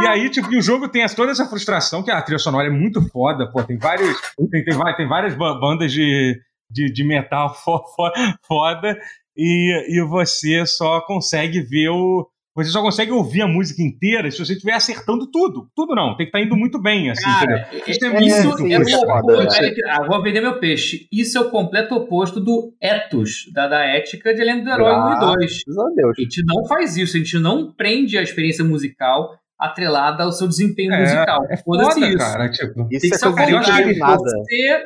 e 0.02 0.06
aí, 0.06 0.30
tipo, 0.30 0.52
e 0.52 0.56
o 0.56 0.62
jogo 0.62 0.88
tem 0.88 1.04
toda 1.08 1.32
essa 1.32 1.46
frustração, 1.46 2.02
que 2.02 2.10
a 2.10 2.22
trilha 2.22 2.38
sonora 2.38 2.68
é 2.68 2.70
muito 2.70 3.02
foda, 3.10 3.50
pô, 3.50 3.62
tem 3.62 3.76
vários. 3.76 4.16
Tem, 4.50 4.64
tem, 4.64 4.76
tem 4.96 5.08
várias 5.08 5.34
ba- 5.34 5.58
bandas 5.58 5.92
de, 5.92 6.38
de, 6.72 6.92
de 6.92 7.04
metal 7.04 7.52
fo- 7.62 7.82
fo- 7.94 8.12
foda, 8.46 8.98
e, 9.36 9.86
e 9.98 10.02
você 10.02 10.64
só 10.66 11.00
consegue 11.02 11.60
ver 11.60 11.88
o. 11.90 12.28
Você 12.54 12.68
só 12.68 12.82
consegue 12.82 13.10
ouvir 13.10 13.40
a 13.40 13.46
música 13.48 13.80
inteira 13.82 14.30
se 14.30 14.38
você 14.38 14.52
estiver 14.52 14.74
acertando 14.74 15.30
tudo. 15.30 15.70
Tudo 15.74 15.94
não, 15.94 16.08
tem 16.14 16.26
que 16.26 16.36
estar 16.36 16.40
indo 16.42 16.54
muito 16.54 16.78
bem, 16.78 17.10
assim, 17.10 17.26
entendeu? 17.26 17.56
Cara, 17.64 17.70
Isso 17.88 18.04
é 18.04 18.08
é- 18.08 18.10
muito 18.12 18.26
isso 18.26 18.36
é 18.36 18.48
isso 18.82 19.62
é 19.62 19.66
é 19.68 19.70
que- 19.70 19.84
ah, 19.86 20.06
vou 20.06 20.22
vender 20.22 20.42
meu 20.42 20.58
peixe. 20.60 21.06
Isso 21.10 21.38
é 21.38 21.40
o 21.40 21.50
completo 21.50 21.94
oposto 21.94 22.38
do 22.38 22.74
ethos, 22.78 23.50
da, 23.54 23.66
da 23.68 23.82
ética 23.86 24.34
de 24.34 24.44
Lenda 24.44 24.64
do 24.64 24.70
Herói 24.82 24.92
1 24.94 25.16
e 25.16 25.20
2. 25.20 25.62
Graças 25.66 25.78
a 26.18 26.20
gente 26.20 26.42
não 26.44 26.66
faz 26.66 26.96
isso, 26.98 27.16
a 27.16 27.20
gente 27.20 27.38
não 27.38 27.72
prende 27.72 28.18
a 28.18 28.22
experiência 28.22 28.62
musical 28.62 29.30
atrelada 29.58 30.22
ao 30.24 30.32
seu 30.32 30.46
desempenho 30.46 30.92
É, 30.92 31.00
musical. 31.00 31.46
É 31.48 31.56
Foda-se 31.56 31.94
foda, 32.00 32.06
isso. 32.08 32.18
cara. 32.18 32.50
Tipo, 32.50 32.80
Isso 32.90 33.00
Tem 33.00 33.10
que 33.10 33.14
é 33.14 33.18
ser 33.18 33.26
ao 33.28 33.32
coisa 33.32 33.46
de 33.50 33.54
contrário. 33.56 33.86
eliminada. 33.86 34.18
Você... 34.22 34.82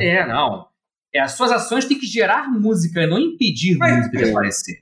É. 0.00 0.26
não. 0.26 0.69
É, 1.14 1.20
as 1.20 1.32
suas 1.32 1.50
ações 1.50 1.84
têm 1.84 1.98
que 1.98 2.06
gerar 2.06 2.48
música, 2.50 3.06
não 3.06 3.18
impedir 3.18 3.76
Mas- 3.78 3.96
música 3.96 4.18
de 4.18 4.30
aparecer. 4.30 4.74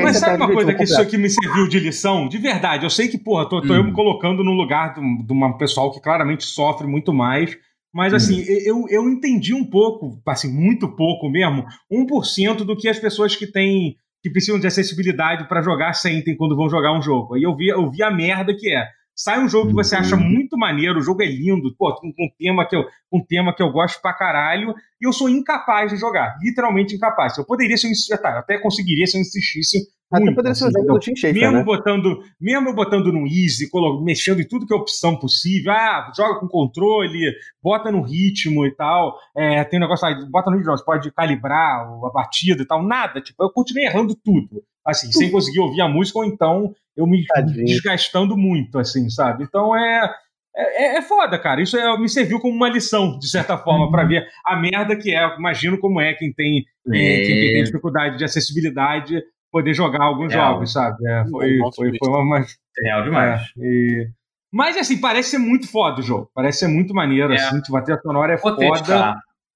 Mas 0.00 0.18
sabe 0.18 0.36
uma 0.36 0.52
coisa 0.52 0.72
que 0.74 0.84
isso 0.84 1.00
aqui 1.00 1.18
me 1.18 1.28
serviu 1.28 1.66
de 1.66 1.80
lição? 1.80 2.28
De 2.28 2.38
verdade, 2.38 2.86
eu 2.86 2.90
sei 2.90 3.08
que, 3.08 3.18
porra, 3.18 3.48
tô, 3.48 3.60
tô 3.60 3.74
eu 3.74 3.80
Hum. 3.82 3.86
me 3.86 3.92
colocando 3.92 4.44
no 4.44 4.52
lugar 4.52 4.94
de 4.94 5.00
um 5.00 5.24
de 5.26 5.32
uma 5.32 5.58
pessoal 5.58 5.90
que 5.92 6.00
claramente 6.00 6.44
sofre 6.44 6.86
muito 6.86 7.12
mais. 7.12 7.56
Mas, 7.92 8.12
Hum. 8.12 8.16
assim, 8.16 8.40
eu, 8.64 8.86
eu 8.88 9.10
entendi 9.10 9.52
um 9.52 9.64
pouco, 9.64 10.22
assim, 10.26 10.48
muito 10.52 10.88
pouco 10.94 11.28
mesmo, 11.28 11.66
1% 11.90 12.64
do 12.64 12.76
que 12.76 12.88
as 12.88 12.98
pessoas 12.98 13.34
que 13.34 13.46
têm, 13.46 13.96
que 14.22 14.30
precisam 14.30 14.60
de 14.60 14.66
acessibilidade 14.68 15.48
pra 15.48 15.60
jogar 15.62 15.92
sentem 15.94 16.36
quando 16.36 16.56
vão 16.56 16.70
jogar 16.70 16.96
um 16.96 17.02
jogo. 17.02 17.34
Aí 17.34 17.42
eu 17.42 17.54
vi, 17.56 17.66
eu 17.68 17.90
vi 17.90 18.02
a 18.04 18.10
merda 18.10 18.54
que 18.56 18.72
é. 18.72 18.86
Sai 19.14 19.42
um 19.44 19.48
jogo 19.48 19.68
que 19.68 19.74
você 19.74 19.94
acha 19.94 20.16
Uhum. 20.16 20.22
muito 20.22 20.56
maneiro, 20.56 20.98
o 20.98 21.02
jogo 21.02 21.22
é 21.22 21.26
lindo, 21.26 21.74
pô, 21.76 21.94
com, 21.94 22.08
um 22.08 22.30
tema 22.38 22.66
que 22.66 22.74
eu, 22.74 22.84
um 23.12 23.22
tema 23.24 23.54
que 23.54 23.62
eu 23.62 23.70
gosto 23.70 24.00
pra 24.00 24.12
caralho, 24.14 24.74
e 25.00 25.06
eu 25.06 25.12
sou 25.12 25.28
incapaz 25.28 25.92
de 25.92 25.98
jogar, 25.98 26.36
literalmente 26.42 26.94
incapaz. 26.94 27.36
Eu 27.36 27.44
poderia 27.44 27.76
se 27.76 27.86
eu 27.86 27.90
insistisse, 27.90 28.22
tá, 28.22 28.38
até 28.38 28.58
conseguiria 28.58 29.06
se 29.06 29.16
eu 29.16 29.20
insistisse 29.20 29.78
Até 30.10 30.24
muito, 30.24 30.36
poderia 30.36 30.54
ser 30.54 30.66
assim, 30.66 30.86
do 30.86 30.98
Team 30.98 31.32
mesmo 31.32 31.58
né? 31.58 31.62
botando, 31.64 32.18
mesmo 32.40 32.68
eu 32.70 32.74
botando 32.74 33.12
no 33.12 33.26
easy, 33.26 33.68
mexendo 34.02 34.40
em 34.40 34.48
tudo 34.48 34.66
que 34.66 34.72
é 34.74 34.76
opção 34.76 35.16
possível, 35.18 35.72
ah, 35.72 36.10
joga 36.16 36.40
com 36.40 36.48
controle, 36.48 37.18
bota 37.62 37.90
no 37.92 38.02
ritmo 38.02 38.64
e 38.66 38.74
tal, 38.74 39.14
é, 39.36 39.62
tem 39.64 39.78
um 39.78 39.82
negócio 39.82 40.06
aí, 40.06 40.14
bota 40.30 40.50
no 40.50 40.56
ritmo, 40.56 40.72
você 40.76 40.84
pode 40.84 41.10
calibrar 41.12 41.80
a 41.82 42.10
batida 42.12 42.62
e 42.62 42.66
tal, 42.66 42.82
nada, 42.82 43.20
tipo, 43.20 43.42
eu 43.42 43.50
continuei 43.52 43.86
errando 43.86 44.14
tudo, 44.14 44.62
assim, 44.86 45.10
sem 45.12 45.30
conseguir 45.30 45.60
ouvir 45.60 45.80
a 45.80 45.88
música, 45.88 46.18
ou 46.18 46.24
então 46.24 46.74
eu 46.96 47.06
me 47.06 47.24
Tadinho. 47.26 47.64
desgastando 47.66 48.36
muito, 48.36 48.78
assim, 48.78 49.08
sabe? 49.08 49.44
Então 49.44 49.74
é, 49.76 50.10
é, 50.56 50.96
é 50.98 51.02
foda, 51.02 51.38
cara, 51.38 51.62
isso 51.62 51.76
é- 51.76 51.98
me 51.98 52.08
serviu 52.08 52.38
como 52.40 52.54
uma 52.54 52.68
lição, 52.68 53.18
de 53.18 53.28
certa 53.30 53.56
forma, 53.56 53.90
pra 53.90 54.04
ver 54.04 54.26
a 54.44 54.56
merda 54.56 54.96
que 54.96 55.14
é, 55.14 55.36
imagino 55.38 55.78
como 55.78 56.00
é 56.00 56.12
quem 56.14 56.32
tem, 56.32 56.64
quem, 56.90 57.22
quem 57.22 57.52
tem 57.52 57.64
dificuldade 57.64 58.18
de 58.18 58.24
acessibilidade 58.24 59.22
poder 59.50 59.74
jogar 59.74 60.02
alguns 60.04 60.32
É. 60.32 60.36
jogos, 60.36 60.72
sabe? 60.72 60.96
É, 61.06 61.24
foi, 61.30 61.58
foi, 61.76 61.92
foi 61.98 62.08
uma, 62.08 62.38
É 62.40 62.44
real 62.84 63.04
demais. 63.04 63.40
é, 63.58 63.64
e- 63.64 64.08
Mas 64.52 64.76
assim, 64.76 64.98
parece 65.00 65.30
ser 65.30 65.38
muito 65.38 65.66
foda 65.70 66.00
o 66.00 66.02
jogo. 66.02 66.30
Parece 66.34 66.58
ser 66.60 66.68
muito 66.68 66.92
maneiro, 66.94 67.32
É. 67.32 67.36
assim, 67.36 67.60
tipo, 67.62 67.74
a 67.76 67.82
trilha 67.82 68.00
sonora 68.02 68.34
é 68.34 68.36
Vou 68.36 68.54
foda. 68.56 69.14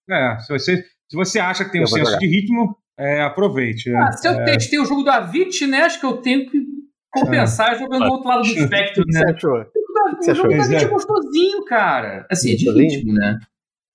É, 0.08 0.38
se 0.38 0.48
você, 0.52 0.76
se 1.08 1.16
você 1.16 1.38
acha 1.38 1.64
que 1.64 1.72
tem 1.72 1.80
um 1.80 1.84
Eu 1.84 1.88
vou 1.88 1.98
senso 1.98 2.10
jogar. 2.12 2.18
de 2.20 2.26
ritmo, 2.26 2.76
é, 2.98 3.22
aproveite. 3.22 3.94
Ah, 3.94 4.12
se 4.12 4.26
eu 4.26 4.32
é, 4.32 4.44
testei 4.44 4.78
o 4.78 4.84
jogo 4.84 5.02
do 5.02 5.10
Avit, 5.10 5.66
né? 5.66 5.82
Acho 5.82 6.00
que 6.00 6.06
eu 6.06 6.16
tenho 6.18 6.48
que 6.50 6.58
compensar 7.12 7.78
jogando 7.78 8.04
do 8.04 8.12
outro 8.12 8.28
lado 8.28 8.42
do 8.42 8.48
espectro, 8.48 9.04
né? 9.06 9.20
você 9.20 9.30
achou? 9.32 9.60
O 9.60 10.16
você 10.16 10.34
jogo 10.34 10.48
achou? 10.48 10.58
da 10.58 10.64
Avit 10.64 10.84
é 10.84 10.86
é. 10.86 10.88
gostosinho, 10.88 11.64
cara. 11.64 12.26
Assim, 12.30 12.52
é 12.52 12.56
de 12.56 12.70
ritmo, 12.70 13.12
né? 13.12 13.38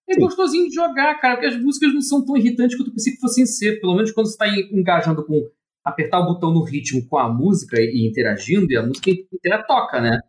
É 0.08 0.14
Sim. 0.14 0.20
gostosinho 0.20 0.68
de 0.68 0.76
jogar, 0.76 1.20
cara, 1.20 1.36
porque 1.36 1.48
as 1.48 1.62
músicas 1.62 1.94
não 1.94 2.02
são 2.02 2.24
tão 2.26 2.36
irritantes 2.36 2.76
quanto 2.76 2.90
eu 2.90 2.94
pensei 2.94 3.14
que 3.14 3.20
fossem 3.20 3.46
ser. 3.46 3.80
Pelo 3.80 3.96
menos 3.96 4.12
quando 4.12 4.28
você 4.28 4.38
tá 4.38 4.48
engajando 4.48 5.26
com 5.26 5.50
apertar 5.84 6.20
o 6.20 6.26
botão 6.26 6.54
no 6.54 6.64
ritmo 6.64 7.08
com 7.08 7.18
a 7.18 7.28
música 7.30 7.80
e 7.80 8.08
interagindo, 8.08 8.72
e 8.72 8.78
a 8.78 8.86
música 8.86 9.10
inteira 9.10 9.64
toca, 9.64 10.00
né? 10.00 10.20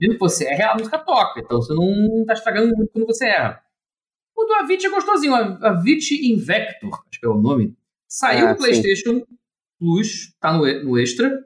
Mesmo 0.00 0.14
que 0.14 0.20
você 0.20 0.44
erre, 0.44 0.64
a 0.64 0.74
música 0.74 0.98
toca. 0.98 1.40
Então 1.40 1.62
você 1.62 1.72
não 1.72 2.24
tá 2.26 2.32
estragando 2.32 2.74
muito 2.76 2.92
quando 2.92 3.06
você 3.06 3.26
erra. 3.26 3.62
O 4.36 4.44
do 4.44 4.54
Avit 4.54 4.84
é 4.84 4.90
gostosinho. 4.90 5.34
A 5.34 5.68
Avit 5.68 6.14
Invector, 6.30 7.04
acho 7.08 7.20
que 7.20 7.26
é 7.26 7.28
o 7.28 7.40
nome. 7.40 7.76
Saiu 8.14 8.46
Ah, 8.46 8.50
no 8.50 8.56
PlayStation 8.58 9.24
Plus, 9.80 10.34
tá 10.38 10.52
no, 10.52 10.84
no 10.84 10.98
Extra. 10.98 11.42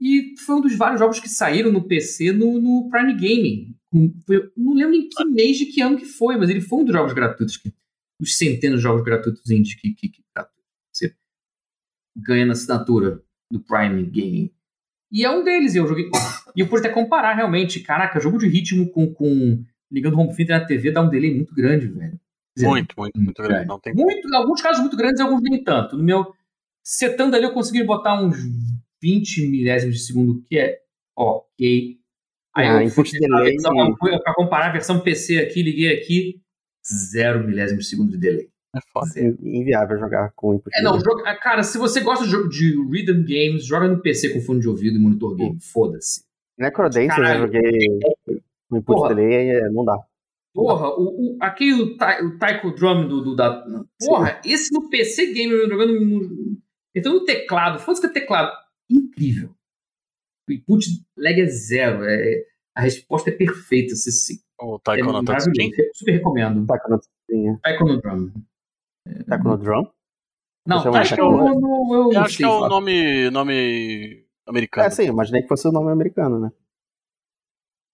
E 0.00 0.34
foi 0.44 0.56
um 0.56 0.60
dos 0.60 0.74
vários 0.76 0.98
jogos 0.98 1.20
que 1.20 1.28
saíram 1.28 1.70
no 1.70 1.86
PC 1.86 2.32
no, 2.32 2.60
no 2.60 2.90
Prime 2.90 3.12
Gaming. 3.14 3.76
Um- 3.92 4.12
foi- 4.26 4.50
não 4.56 4.74
lembro 4.74 4.94
em 4.96 5.08
que 5.08 5.24
mês 5.24 5.56
de 5.56 5.66
que 5.66 5.80
ano 5.80 5.96
que 5.96 6.04
foi, 6.04 6.36
mas 6.36 6.50
ele 6.50 6.60
foi 6.60 6.80
um 6.80 6.84
dos 6.84 6.92
jogos 6.92 7.12
gratuitos. 7.12 7.56
Que, 7.56 7.72
dos 8.20 8.36
centenas 8.36 8.78
de 8.80 8.82
jogos 8.82 9.04
gratuitos 9.04 9.48
indie 9.50 9.76
que, 9.76 9.94
que, 9.94 10.08
que 10.08 10.22
você 10.92 11.14
ganha 12.16 12.44
na 12.46 12.52
assinatura 12.52 13.22
do 13.50 13.60
Prime 13.60 14.02
Gaming. 14.04 14.50
E 15.12 15.24
é 15.24 15.30
um 15.30 15.44
deles, 15.44 15.74
e 15.74 15.78
eu 15.78 15.86
joguei. 15.86 16.10
E 16.56 16.60
eu 16.60 16.68
pude 16.68 16.86
até 16.86 16.92
comparar 16.94 17.34
realmente. 17.34 17.80
Caraca, 17.80 18.20
jogo 18.20 18.38
de 18.38 18.46
ritmo 18.48 18.88
com, 18.90 19.12
com 19.12 19.64
ligando 19.90 20.14
o 20.14 20.20
home 20.20 20.34
theater 20.36 20.60
na 20.60 20.64
TV 20.66 20.90
dá 20.92 21.02
um 21.02 21.08
delay 21.10 21.34
muito 21.34 21.52
grande, 21.54 21.86
velho. 21.88 22.20
Muito, 22.58 22.94
muito, 22.96 23.20
muito 23.20 23.42
grande. 23.42 23.66
Não 23.66 23.80
tem 23.80 23.92
muito, 23.94 24.32
alguns 24.34 24.60
casos 24.62 24.80
muito 24.80 24.96
grandes, 24.96 25.20
alguns 25.20 25.42
nem 25.42 25.62
tanto. 25.62 25.96
No 25.96 26.04
meu 26.04 26.32
setando 26.82 27.34
ali, 27.34 27.44
eu 27.44 27.52
consegui 27.52 27.82
botar 27.82 28.20
uns 28.22 28.36
20 29.02 29.48
milésimos 29.48 29.96
de 29.96 30.02
segundo, 30.02 30.42
que 30.48 30.58
é 30.58 30.78
ok. 31.16 31.98
Aí 32.56 32.66
Ah, 32.68 32.84
eu 32.84 32.90
fui, 32.90 33.04
tentar 33.04 33.38
delay. 33.38 33.52
versão- 33.52 33.94
pra 34.22 34.34
comparar 34.34 34.68
a 34.68 34.72
versão 34.72 35.00
PC 35.00 35.38
aqui, 35.38 35.62
liguei 35.62 35.92
aqui, 35.92 36.40
zero 36.86 37.44
milésimos 37.44 37.84
de 37.84 37.90
segundo 37.90 38.12
de 38.12 38.18
delay. 38.18 38.48
É 38.76 38.80
foda. 38.92 39.08
In- 39.20 39.36
Inviável 39.60 39.98
jogar 39.98 40.32
com 40.36 40.54
input. 40.54 40.70
É, 40.76 40.82
não, 40.82 40.98
delay. 40.98 41.04
joga- 41.04 41.30
ah, 41.30 41.36
cara, 41.36 41.62
se 41.64 41.76
você 41.78 42.00
gosta 42.00 42.24
de, 42.26 42.74
rhythm 42.90 43.24
games, 43.24 43.64
joga 43.66 43.88
no 43.88 44.00
PC 44.00 44.30
com 44.30 44.40
fone 44.40 44.60
de 44.60 44.68
ouvido 44.68 44.96
e 44.96 45.00
monitor 45.00 45.34
game, 45.36 45.58
foda-se. 45.60 46.22
Necrodance 46.58 46.98
eu 47.00 47.08
já 47.08 47.16
Caralho. 47.16 47.40
joguei 47.46 47.88
com 48.68 48.76
input 48.76 48.84
Porra. 48.96 49.14
delay, 49.14 49.50
é, 49.50 49.68
não 49.70 49.84
dá. 49.84 49.96
Porra, 50.54 50.88
o, 50.90 51.34
o, 51.34 51.38
aquele 51.40 51.72
o, 51.82 51.96
ta- 51.96 52.20
o 52.22 52.38
Taiko 52.38 52.70
Drum 52.70 53.08
do, 53.08 53.20
do 53.22 53.34
da. 53.36 53.64
Porra, 54.00 54.40
esse 54.44 54.72
no 54.72 54.88
PC 54.88 55.32
Gamer 55.32 55.68
jogando 55.68 56.00
no. 56.00 56.56
Então 56.96 57.12
no 57.14 57.24
teclado, 57.24 57.80
foda-se 57.80 58.00
que 58.00 58.06
é 58.06 58.20
teclado. 58.20 58.56
Incrível. 58.88 59.50
O 60.48 60.52
input 60.52 60.86
lag 61.18 61.40
é 61.40 61.46
zero. 61.46 62.04
É, 62.04 62.44
a 62.76 62.82
resposta 62.82 63.30
é 63.30 63.32
perfeita. 63.32 63.96
Se, 63.96 64.12
se, 64.12 64.40
O 64.60 64.76
é 64.76 64.78
Taiko 64.84 65.10
no 65.12 65.24
Tatsujin. 65.24 65.70
maravilhoso. 65.70 65.90
Super 65.94 66.12
recomendo. 66.12 66.66
Taco 66.66 66.90
no, 66.90 67.00
sim, 67.30 67.56
Taiko 67.62 67.84
no 67.84 68.00
Drum. 68.00 68.32
taco 69.28 69.48
no 69.48 69.58
drum? 69.58 69.90
Não, 70.68 70.82
Taiko 70.82 70.92
Taiko 71.16 71.22
no. 71.24 71.60
no 71.60 71.94
eu 71.94 72.02
Eu 72.04 72.12
não 72.12 72.20
acho 72.22 72.36
que 72.36 72.44
sei 72.44 72.46
é 72.46 72.48
o 72.48 72.68
nome, 72.68 73.30
nome 73.30 74.24
americano. 74.46 74.86
É, 74.86 74.90
sim, 74.90 75.04
imaginei 75.06 75.42
que 75.42 75.48
fosse 75.48 75.66
o 75.66 75.72
nome 75.72 75.90
americano, 75.90 76.38
né? 76.38 76.52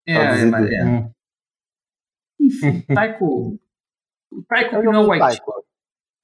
É, 0.07 0.15
traduzido. 0.15 0.51
mas 0.51 0.71
é. 0.71 1.11
Enfim, 2.41 2.81
Taiko. 2.95 3.59
O 4.33 4.43
Taiko 4.49 4.77
É 4.77 4.79
que 4.81 4.85
não 4.87 4.95
é 4.95 4.99
o 4.99 5.03
do 5.05 5.11
White. 5.11 5.21
Taiko. 5.21 5.65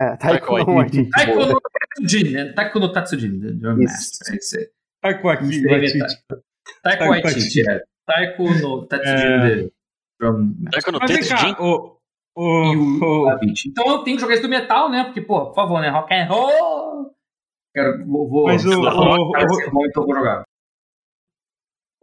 É, 0.00 0.16
Taiko 0.16 0.46
Taiko 0.54 0.70
no 0.70 0.78
White. 0.80 1.10
Taiko 1.10 1.34
no 1.46 1.60
Tatsujin, 1.60 2.30
né? 2.32 2.52
Taiko 2.52 2.78
no 2.80 2.92
Tatsujin. 2.92 3.40
The 3.40 3.50
Drum 3.52 3.82
Isso. 3.82 4.18
Master. 4.30 4.70
É 5.04 5.14
com 5.14 5.28
aqui, 5.28 5.66
Waititi. 5.66 5.98
Taiko 5.98 6.42
Taiko 6.82 7.04
Waititi, 7.08 7.70
é. 7.70 7.82
Taiko 8.06 8.42
no 8.44 8.86
Tatsujin 8.86 9.14
É. 9.14 9.48
The 9.64 9.70
Drum 10.20 10.54
Master. 10.60 10.70
Taiko 10.72 10.92
no 10.92 10.98
Tatsujin. 11.00 11.56
o, 11.60 11.96
E 12.38 12.76
o 12.76 13.24
o. 13.24 13.38
Então 13.66 13.86
eu 13.88 13.98
tenho 14.04 14.16
que 14.16 14.20
jogar 14.20 14.34
isso 14.34 14.42
do 14.42 14.48
metal, 14.48 14.90
né? 14.90 15.04
Porque, 15.04 15.20
pô, 15.22 15.46
por 15.46 15.54
favor, 15.54 15.80
né? 15.80 15.88
Rock 15.88 16.12
and 16.14 16.26
roll! 16.28 17.14
Quero, 17.74 18.06
vou, 18.06 18.28
vou, 18.28 18.44
Mas 18.46 18.64
o- 18.64 18.68
então 18.72 20.02
eu 20.02 20.06
vou 20.06 20.14
jogar. 20.14 20.44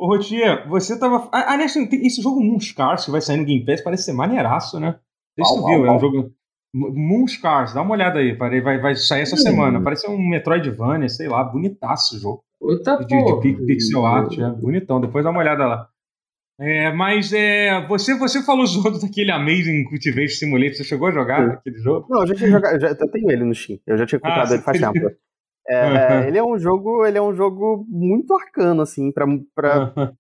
O 0.03 0.07
Rotier, 0.07 0.67
você 0.67 0.99
tava. 0.99 1.29
Ah, 1.31 1.53
Aliás, 1.53 1.75
esse 1.75 2.21
jogo 2.21 2.41
Moonscars 2.43 3.05
que 3.05 3.11
vai 3.11 3.21
sair 3.21 3.37
no 3.37 3.45
Game 3.45 3.65
Pass, 3.65 3.81
parece 3.81 4.03
ser 4.03 4.13
maneiraço, 4.13 4.79
né? 4.79 4.95
Se 5.39 5.55
tu 5.55 5.65
viu, 5.65 5.85
é 5.85 5.91
um 5.91 5.99
jogo. 5.99 6.31
Moonscars, 6.75 7.73
dá 7.73 7.81
uma 7.81 7.91
olhada 7.93 8.19
aí, 8.19 8.33
vai, 8.35 8.79
vai 8.79 8.95
sair 8.95 9.21
essa 9.21 9.35
Hum. 9.35 9.39
semana. 9.39 9.81
Parece 9.81 10.09
um 10.09 10.17
Metroidvania, 10.17 11.07
sei 11.07 11.27
lá, 11.27 11.43
bonitaço 11.43 12.15
o 12.17 12.19
jogo. 12.19 12.43
Outra, 12.59 12.97
De, 12.97 13.05
de 13.41 13.65
pixel 13.65 14.05
art, 14.05 14.37
é 14.37 14.49
bonitão. 14.49 14.99
Depois 14.99 15.23
dá 15.23 15.29
uma 15.31 15.39
olhada 15.39 15.65
lá. 15.65 15.87
É, 16.59 16.91
mas 16.93 17.31
é, 17.33 17.85
você, 17.87 18.15
você 18.17 18.43
falou 18.43 18.65
Zodo 18.67 18.99
daquele 18.99 19.31
Amazing 19.31 19.83
Cultivation 19.85 20.35
Simulator. 20.39 20.75
Você 20.75 20.83
chegou 20.83 21.07
a 21.07 21.11
jogar 21.11 21.43
Sim. 21.45 21.53
aquele 21.55 21.77
jogo? 21.77 22.07
Não, 22.09 22.21
eu 22.21 22.27
já 22.27 22.35
tinha 22.35 22.49
jogado, 22.49 22.73
eu, 22.75 22.79
já, 22.79 22.87
eu 22.89 23.11
tenho 23.11 23.31
ele 23.31 23.43
no 23.43 23.53
Steam. 23.55 23.79
Eu 23.87 23.97
já 23.97 24.05
tinha 24.05 24.19
Ah, 24.23 24.27
comprado 24.27 24.47
você 24.47 24.53
ele 24.55 24.63
faz 24.63 24.79
tem. 24.79 24.91
tempo. 24.91 25.07
É, 25.67 25.85
Uhum. 25.85 26.23
ele 26.27 26.37
é 26.37 26.43
um 26.43 26.57
jogo, 26.57 27.05
ele 27.05 27.17
é 27.17 27.21
um 27.21 27.33
jogo 27.33 27.85
muito 27.87 28.33
arcano, 28.33 28.81
assim, 28.81 29.11
pra, 29.11 29.25
pra, 29.55 29.93
Ah, 29.95 30.13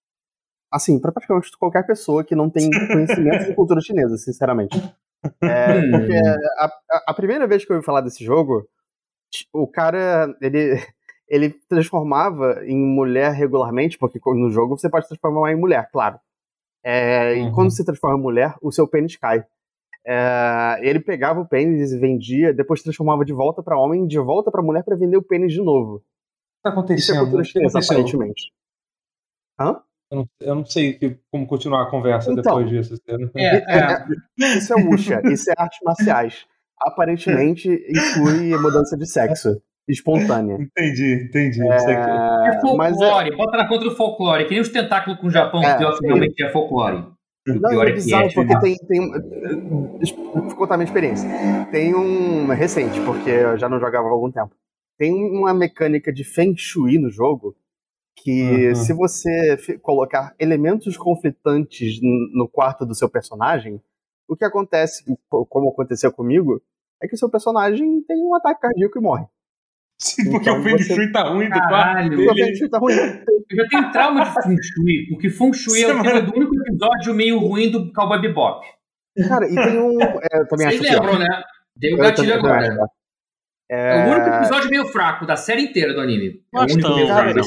assim, 0.71 0.99
pra 0.99 1.11
praticamente 1.11 1.57
qualquer 1.57 1.85
pessoa 1.85 2.23
que 2.23 2.35
não 2.35 2.49
tem 2.49 2.69
conhecimento 2.87 3.45
de 3.45 3.55
cultura 3.55 3.81
chinesa, 3.81 4.17
sinceramente. 4.17 4.75
É, 4.77 4.83
Hum. 5.83 5.91
porque 5.91 6.17
a, 6.59 6.71
a- 7.07 7.13
primeira 7.13 7.47
vez 7.47 7.63
que 7.65 7.71
eu 7.71 7.75
ouvi 7.75 7.85
falar 7.85 8.01
desse 8.01 8.23
jogo, 8.23 8.67
o 9.53 9.67
cara, 9.67 10.35
ele, 10.41 10.75
ele 11.27 11.49
transformava 11.69 12.61
em 12.65 12.77
mulher 12.77 13.31
regularmente, 13.33 13.97
porque 13.97 14.19
no 14.25 14.49
jogo 14.51 14.77
você 14.77 14.89
pode 14.89 15.07
transformar 15.07 15.51
em 15.51 15.55
mulher, 15.55 15.89
claro. 15.91 16.19
É, 16.83 17.33
Uhum. 17.35 17.47
E 17.47 17.51
quando 17.53 17.71
você 17.71 17.83
transforma 17.85 18.17
em 18.17 18.21
mulher, 18.21 18.55
o 18.61 18.71
seu 18.71 18.87
pênis 18.87 19.15
cai. 19.15 19.43
É, 20.05 20.79
ele 20.81 20.99
pegava 20.99 21.39
o 21.39 21.47
pênis 21.47 21.91
e 21.91 21.97
vendia, 21.99 22.53
depois 22.53 22.81
transformava 22.83 23.23
de 23.23 23.31
volta 23.33 23.63
pra 23.63 23.77
homem, 23.77 24.05
de 24.05 24.19
volta 24.19 24.51
pra 24.51 24.61
mulher 24.61 24.83
pra 24.83 24.95
vender 24.97 25.17
o 25.17 25.23
pênis 25.23 25.53
de 25.53 25.61
novo. 25.61 25.95
o 25.95 25.99
que 25.99 26.03
tá 26.63 26.69
Isso 26.69 27.11
é 27.11 27.15
acontecendo? 27.15 27.19
cultura 27.19 27.41
O 27.41 27.45
que 27.45 27.51
chinesa, 27.51 27.77
aconteceu? 27.77 27.97
aparentemente. 27.97 28.51
Hã? 29.59 29.81
Eu 30.11 30.17
não, 30.17 30.27
eu 30.41 30.55
não 30.55 30.65
sei 30.65 30.93
que- 30.93 31.17
como 31.31 31.47
continuar 31.47 31.83
a 31.83 31.89
conversa 31.89 32.31
Então. 32.31 32.43
depois 32.43 32.69
disso. 32.69 32.95
É, 33.35 33.77
é. 33.77 34.05
Isso 34.57 34.73
é 34.73 34.75
Wuxia, 34.83 35.21
isso 35.31 35.49
é 35.49 35.53
artes 35.57 35.79
marciais. 35.83 36.45
Aparentemente 36.81 37.69
inclui 37.89 38.55
mudança 38.59 38.97
de 38.97 39.05
sexo 39.07 39.61
espontânea. 39.87 40.55
Entendi, 40.55 41.25
entendi. 41.29 41.59
Isso. 41.75 41.89
É 41.89 41.93
É, 41.93 42.75
mas 42.75 42.95
é, 42.95 42.99
folclore, 42.99 43.35
bota 43.37 43.57
na 43.57 43.67
conta 43.67 43.83
do 43.85 43.95
folclore, 43.95 44.45
que 44.45 44.51
nem 44.51 44.59
os 44.61 44.69
tentáculos 44.69 45.19
com 45.19 45.27
o 45.27 45.31
Japão, 45.31 45.61
É, 45.63 45.77
que 45.77 45.83
realmente 46.05 46.43
é 46.43 46.49
folclore. 46.51 47.05
O 47.47 47.53
não, 47.59 47.69
pior 47.71 47.87
é 47.87 47.89
é 47.89 47.93
que 47.93 47.95
bizarro, 48.01 48.27
é, 48.29 48.33
porque 48.33 48.59
tem, 48.61 48.77
tem. 48.87 49.11
Eu 49.11 50.55
contar 50.55 50.75
a 50.75 50.77
minha 50.77 50.85
experiência. 50.87 51.29
Tem 51.71 51.93
um. 51.93 52.47
Recente, 52.47 52.99
porque 53.01 53.29
eu 53.29 53.57
já 53.57 53.67
não 53.67 53.79
jogava 53.79 54.07
há 54.07 54.11
algum 54.11 54.31
tempo. 54.31 54.55
Tem 54.97 55.13
uma 55.13 55.53
mecânica 55.53 56.13
de 56.13 56.23
Feng 56.23 56.55
Shui 56.55 56.97
no 56.97 57.09
jogo 57.09 57.55
que, 58.15 58.69
Uhum. 58.69 58.75
se 58.75 58.93
você 58.93 59.57
colocar 59.81 60.33
elementos 60.39 60.95
conflitantes 60.97 61.99
no 62.01 62.47
quarto 62.47 62.85
do 62.85 62.95
seu 62.95 63.09
personagem, 63.09 63.81
o 64.27 64.35
que 64.35 64.45
acontece, 64.45 65.03
co- 65.29 65.45
como 65.45 65.69
aconteceu 65.69 66.11
comigo, 66.13 66.61
é 67.01 67.07
que 67.07 67.15
o 67.15 67.17
seu 67.17 67.29
personagem 67.29 68.01
tem 68.03 68.17
um 68.25 68.35
ataque 68.35 68.61
cardíaco 68.61 68.97
e 68.97 69.01
morre. 69.01 69.25
Sim, 69.99 70.31
porque 70.31 70.49
então 70.49 70.59
o 70.59 70.63
Feng 70.63 70.77
Shui 70.83 71.11
tá 71.11 71.23
ruim 71.29 71.45
do 71.45 71.51
quarto 71.53 71.69
Caralho. 71.69 72.29
O 72.29 72.33
Feng. 72.35 72.55
Shui 72.55 72.69
tá 72.69 72.77
ruim. 72.77 72.93
Eu 72.93 73.57
já 73.57 73.67
tenho 73.69 73.91
trauma 73.91 74.25
de 74.25 74.33
Feng 74.33 74.57
Shui, 74.61 75.07
porque 75.09 75.29
Feng 75.29 75.53
Shui 75.53 75.83
é 75.83 75.93
o 75.95 76.01
tema 76.01 76.21
do 76.21 76.35
único 76.35 76.53
episódio 76.61 77.13
meio 77.13 77.39
ruim 77.39 77.71
do 77.71 77.91
Cowboy 77.93 78.19
Bebop. 78.21 78.65
Cara, 79.27 79.47
e 79.47 79.55
tem 79.55 79.79
um. 79.79 80.01
é, 80.01 80.39
eu 80.41 80.47
também 80.47 80.67
Vocês 80.67 80.81
acho 80.81 80.89
pior. 80.89 81.01
lembram, 81.05 81.19
né? 81.19 81.43
Dei 81.77 81.93
o 81.93 81.97
Eu 81.97 81.99
gatilho 81.99 82.33
agora. 82.33 82.69
pior. 82.73 82.87
É 83.69 84.05
o 84.07 84.11
único 84.11 84.29
episódio 84.29 84.69
meio 84.69 84.85
fraco 84.87 85.25
da 85.25 85.35
série 85.35 85.61
inteira 85.63 85.93
do 85.93 86.01
anime. 86.01 86.27
É 86.53 86.57
o 86.57 86.59
Não 86.59 86.61
acho 86.63 86.73
único 86.75 86.95
meio 86.95 87.07
fraco. 87.07 87.39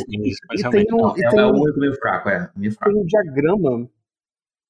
E 0.55 0.71
tem 0.71 0.87
um, 0.95 1.17
e 1.17 1.25
é, 1.25 1.29
tem 1.29 1.39
é 1.41 1.45
o 1.45 1.49
um- 1.51 1.61
único 1.63 1.79
meio 1.79 1.95
fraco, 1.95 2.29
é. 2.31 2.51
Meio 2.57 2.73
fraco. 2.73 2.93
tem 2.93 3.03
um 3.03 3.07
diagrama 3.07 3.89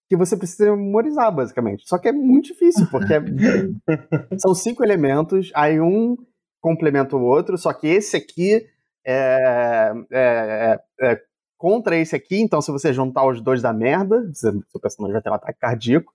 que 0.09 0.17
você 0.17 0.37
precisa 0.37 0.75
memorizar, 0.77 1.33
basicamente. 1.35 1.89
Só 1.89 1.99
que 1.99 2.09
é 2.09 2.13
muito 2.13 2.47
difícil, 2.47 2.87
porque 2.91 3.13
é- 3.15 3.21
são 4.39 4.55
cinco 4.55 4.83
elementos, 4.85 5.51
aí 5.55 5.81
um 5.81 6.17
complementa 6.61 7.17
o 7.17 7.23
outro, 7.23 7.57
só 7.59 7.73
que 7.73 7.87
esse 7.87 8.17
aqui 8.17 8.67
é, 9.07 9.93
é- 10.11 10.79
é- 11.01 11.13
é 11.13 11.23
contra 11.59 11.97
esse 11.97 12.15
aqui, 12.15 12.37
então 12.41 12.61
se 12.61 12.71
você 12.71 12.93
juntar 12.93 13.27
os 13.27 13.41
dois 13.41 13.63
da 13.63 13.73
merda, 13.73 14.31
seu 14.35 14.81
personagem 14.81 15.13
vai 15.15 15.23
ter 15.23 15.31
um 15.31 15.35
ataque 15.35 15.59
cardíaco. 15.59 16.13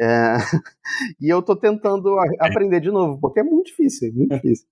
É, 0.00 0.34
e 1.20 1.28
eu 1.28 1.42
tô 1.42 1.54
tentando 1.56 2.18
a- 2.18 2.24
aprender 2.46 2.80
de 2.80 2.90
novo, 2.90 3.18
porque 3.20 3.40
é 3.40 3.42
muito 3.42 3.66
difícil, 3.66 4.12
muito 4.14 4.34
difícil. 4.34 4.66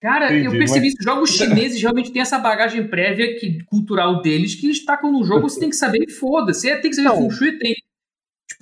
Cara, 0.00 0.32
eu 0.32 0.40
Entendi, 0.40 0.58
percebi 0.58 0.86
mas- 0.86 0.94
que 0.94 0.98
os 1.00 1.04
jogos 1.04 1.30
chineses 1.30 1.80
realmente 1.80 2.10
têm 2.12 2.20
essa 2.22 2.36
bagagem 2.38 2.88
prévia 2.88 3.38
que, 3.38 3.62
cultural 3.66 4.20
deles, 4.20 4.56
que 4.56 4.66
eles 4.66 4.84
tacam 4.84 5.12
no 5.12 5.22
jogo, 5.22 5.48
você 5.48 5.60
tem 5.60 5.70
que 5.70 5.76
saber 5.76 6.04
e 6.08 6.10
foda-se. 6.10 6.68
É, 6.68 6.76
tem 6.80 6.90
que 6.90 6.96
saber 6.96 7.08
Não. 7.08 7.18
Feng 7.18 7.30
Shui, 7.30 7.58
tem. 7.58 7.74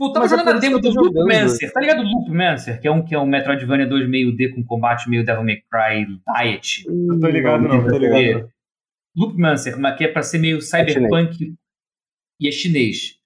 Tipo, 0.00 0.06
eu 0.06 0.12
tava 0.12 0.24
Mas 0.24 0.32
é 0.32 0.36
jogando 0.36 0.46
por 0.46 0.56
a 0.56 0.60
demo 0.60 0.80
do 0.80 0.90
Loop. 0.90 1.14
Mancer. 1.26 1.72
Tá 1.72 1.80
ligado? 1.80 2.02
Loop 2.02 2.30
Mancer, 2.30 2.80
que 2.80 2.88
é 2.88 2.90
um, 2.90 3.04
que 3.04 3.14
é 3.14 3.18
um 3.18 3.26
Metroidvania 3.26 3.86
2 3.86 4.08
meio 4.08 4.34
D 4.34 4.48
com 4.48 4.64
combate 4.64 5.10
meio 5.10 5.24
Devil 5.24 5.44
May 5.44 5.56
Cry 5.70 6.06
Diet. 6.06 6.84
Não 6.88 7.20
tô 7.20 7.28
ligado, 7.28 7.62
não, 7.62 7.86
tô 7.86 7.98
ligado. 7.98 8.40
não. 8.40 8.50
Loop 9.14 9.38
Mancer, 9.38 9.78
mas 9.78 9.98
que 9.98 10.04
é 10.04 10.08
pra 10.08 10.22
ser 10.22 10.38
meio 10.38 10.62
cyberpunk 10.62 11.54
e 12.40 12.48
é 12.48 12.50
chinês. 12.50 13.18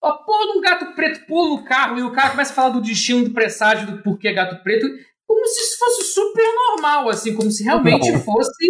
A 0.00 0.12
porra 0.12 0.52
de 0.52 0.58
um 0.58 0.60
gato 0.60 0.94
preto 0.94 1.26
pula 1.26 1.48
no 1.48 1.64
carro 1.64 1.98
e 1.98 2.02
o 2.02 2.12
cara 2.12 2.30
começa 2.30 2.52
a 2.52 2.54
falar 2.54 2.68
do 2.68 2.80
destino, 2.80 3.24
do 3.24 3.32
presságio, 3.32 3.86
do 3.88 4.02
porquê 4.02 4.28
é 4.28 4.32
gato 4.32 4.62
preto, 4.62 4.86
como 5.26 5.44
se 5.46 5.60
isso 5.60 5.78
fosse 5.78 6.02
super 6.14 6.44
normal, 6.54 7.08
assim, 7.08 7.34
como 7.34 7.50
se 7.50 7.64
realmente 7.64 8.12
Não. 8.12 8.20
fosse 8.20 8.68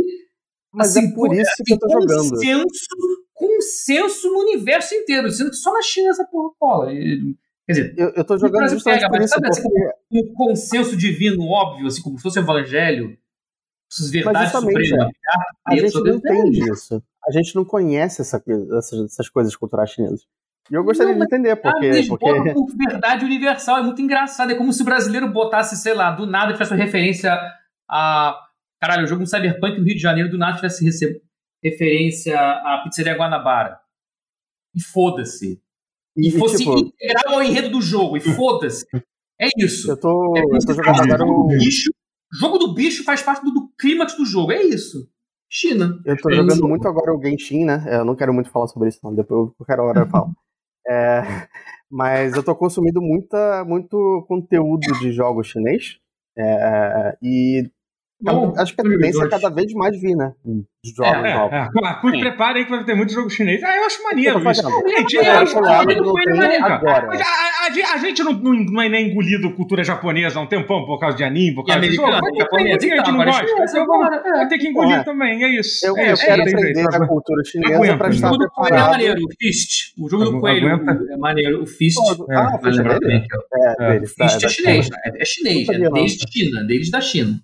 Mas 0.72 0.96
assim, 0.96 1.08
é 1.08 1.14
por 1.14 1.34
isso 1.34 1.50
que 1.66 1.74
eu 1.74 1.78
tô 1.78 1.88
jogando. 1.90 2.30
Consenso, 2.30 2.86
consenso 3.38 4.30
no 4.32 4.40
universo 4.40 4.94
inteiro, 4.94 5.30
sendo 5.30 5.50
que 5.50 5.56
só 5.56 5.72
na 5.72 5.82
China 5.82 6.10
essa 6.10 6.24
porra 6.26 6.50
cola. 6.58 6.92
E, 6.92 7.34
Quer 7.66 7.72
dizer, 7.72 7.94
Eu, 7.98 8.08
eu 8.16 8.24
tô 8.24 8.38
jogando 8.38 8.68
justamente 8.70 9.00
pega, 9.00 9.10
por 9.12 9.20
isso, 9.20 9.34
sabe 9.34 9.48
assim, 9.48 9.62
porque 9.62 9.90
um 10.10 10.32
consenso 10.32 10.96
divino 10.96 11.46
óbvio, 11.46 11.86
assim, 11.86 12.00
como 12.00 12.16
se 12.16 12.22
fosse 12.22 12.38
o 12.38 12.42
evangelho, 12.42 13.16
essas 13.92 14.10
verdades 14.10 14.52
supremas. 14.52 15.10
a 15.66 15.76
gente 15.76 15.94
não 15.94 16.06
é 16.06 16.16
entende 16.16 16.60
isso. 16.60 16.72
isso. 16.72 17.02
A 17.26 17.30
gente 17.30 17.54
não 17.54 17.64
conhece 17.64 18.22
essa, 18.22 18.42
essas, 18.78 19.04
essas 19.12 19.28
coisas 19.28 19.54
culturais 19.54 19.90
chinesas. 19.90 20.26
E 20.70 20.74
eu 20.74 20.84
gostaria 20.84 21.12
Não, 21.12 21.18
de 21.20 21.24
entender, 21.26 21.56
porque. 21.56 21.86
eles 21.86 22.08
porque... 22.08 22.24
botam 22.26 22.54
por 22.54 22.76
verdade 22.76 23.24
universal, 23.24 23.78
é 23.78 23.82
muito 23.82 24.00
engraçado. 24.00 24.50
É 24.50 24.54
como 24.54 24.72
se 24.72 24.82
o 24.82 24.84
brasileiro 24.84 25.28
botasse, 25.30 25.76
sei 25.76 25.94
lá, 25.94 26.10
do 26.10 26.26
nada 26.26 26.52
tivesse 26.52 26.72
uma 26.72 26.82
referência 26.82 27.38
a. 27.88 28.38
Caralho, 28.80 29.04
o 29.04 29.06
jogo 29.06 29.22
um 29.22 29.26
Cyberpunk 29.26 29.78
no 29.78 29.84
Rio 29.84 29.94
de 29.94 30.00
Janeiro, 30.00 30.30
do 30.30 30.38
nada 30.38 30.56
tivesse 30.56 30.84
rece- 30.84 31.20
referência 31.62 32.38
à 32.38 32.82
Pizzaria 32.84 33.16
Guanabara. 33.16 33.78
E 34.74 34.82
foda-se. 34.82 35.60
E, 36.16 36.28
E, 36.28 36.30
fosse 36.38 36.58
tipo, 36.58 36.76
integral 36.78 37.34
ao 37.36 37.42
enredo 37.42 37.70
do 37.70 37.80
jogo, 37.80 38.16
e 38.16 38.20
foda-se. 38.20 38.86
É 39.40 39.48
isso. 39.58 39.90
eu 39.90 39.96
tô, 39.98 40.36
É 40.36 40.40
eu 40.40 40.58
tô 40.66 40.74
jogando 40.74 41.00
agora 41.00 41.18
jogo 41.26 41.32
do 41.48 41.54
o. 41.54 41.58
bicho. 41.58 41.90
jogo 42.40 42.58
do 42.58 42.74
bicho 42.74 43.04
faz 43.04 43.22
parte 43.22 43.44
do, 43.44 43.52
do 43.52 43.68
clímax 43.78 44.16
do 44.16 44.24
jogo, 44.26 44.52
é 44.52 44.62
isso. 44.62 45.08
China. 45.50 45.98
Eu 46.04 46.16
tô 46.16 46.28
É 46.30 46.34
jogando 46.34 46.52
isso. 46.54 46.68
muito 46.68 46.86
agora 46.88 47.14
o 47.14 47.22
Genshin, 47.22 47.64
né? 47.64 47.84
Eu 47.88 48.04
não 48.04 48.16
quero 48.16 48.34
muito 48.34 48.50
falar 48.50 48.66
sobre 48.68 48.88
isso, 48.88 49.00
não. 49.02 49.14
Depois, 49.14 49.50
qualquer 49.56 49.80
hora 49.80 50.00
eu 50.00 50.08
falo. 50.08 50.32
É, 50.90 51.20
mas 51.90 52.34
eu 52.34 52.42
tô 52.42 52.56
consumindo 52.56 53.02
muita, 53.02 53.62
muito 53.66 54.24
conteúdo 54.26 54.86
de 55.00 55.12
jogos 55.12 55.48
chinês. 55.48 55.98
É, 56.38 57.14
e 57.22 57.70
Bom, 58.20 58.52
acho 58.58 58.74
que 58.74 58.80
a 58.80 58.84
tendência 58.84 59.24
é 59.24 59.28
cada 59.28 59.48
vez 59.48 59.72
mais 59.74 60.00
vir, 60.00 60.16
né? 60.16 60.32
De 60.44 60.90
jogos 60.96 61.24
É, 61.24 61.30
É, 61.30 61.34
novos. 61.34 61.52
é. 62.16 62.20
Prepara 62.20 62.58
aí 62.58 62.64
que 62.64 62.70
vai 62.70 62.84
ter 62.84 62.94
muito 62.94 63.12
jogo 63.12 63.30
chinês. 63.30 63.62
Ah, 63.62 63.76
eu 63.76 63.84
acho 63.84 64.02
maneiro 64.02 64.36
isso. 64.38 64.44
fazendo. 64.44 64.70
Gente, 64.88 65.14
Eu 65.16 65.22
é, 65.22 65.28
agora. 66.60 67.08
A, 67.12 67.20
a- 67.20 67.94
a 67.94 67.98
gente- 67.98 68.22
não, 68.24 68.32
não, 68.32 68.52
não 68.54 68.82
é 68.82 68.88
nem 68.88 69.10
engolido 69.10 69.54
cultura 69.54 69.84
japonesa 69.84 70.38
há 70.38 70.42
um 70.42 70.46
tempão 70.48 70.84
por 70.84 70.98
causa 70.98 71.16
de 71.16 71.22
anime, 71.22 71.54
por 71.54 71.62
E 71.62 71.66
causa 71.66 71.80
de 71.80 71.94
jogo. 71.94 72.08
a 72.08 72.14
gente 72.14 73.12
não 73.12 73.24
gosta. 73.24 73.44
é. 74.26 74.30
Vai 74.32 74.48
ter 74.48 74.58
que 74.58 74.68
engolir 74.68 74.96
É. 74.96 75.02
também, 75.04 75.44
é 75.44 75.48
isso. 75.60 75.86
Eu, 75.86 75.96
é 75.96 76.12
eu 76.12 76.16
quero 76.16 76.42
aprender 76.42 76.84
a 76.92 77.06
cultura 77.06 77.44
chinesa 77.44 77.96
pra 77.96 78.08
O 78.08 78.10
estar 78.10 78.28
jogo 78.28 78.38
do 78.38 78.50
coelho 78.50 78.66
é 78.66 78.78
preparado. 78.78 78.90
maneiro, 78.90 79.24
o 79.24 79.28
Fist. 79.38 79.92
O 79.98 80.08
jogo 80.08 80.24
do 80.24 80.40
coelho 80.40 80.68
é 80.68 81.16
maneiro, 81.16 81.62
o 81.62 81.66
Fist. 81.66 81.98
Ah, 81.98 82.02
É, 82.10 82.14
é 82.14 82.18
o 82.18 83.82
É, 83.92 83.96
É. 83.96 84.00
tá, 84.00 84.28
Fist 84.28 84.44
é 84.44 84.48
chinês, 84.48 84.90
né? 84.90 84.96
é, 85.04 85.22
é 85.22 85.24
chinês, 85.24 85.68
é 85.68 85.90
desde 85.90 86.24
China, 86.32 86.64
deles 86.64 86.90
da 86.90 87.00
China. 87.00 87.38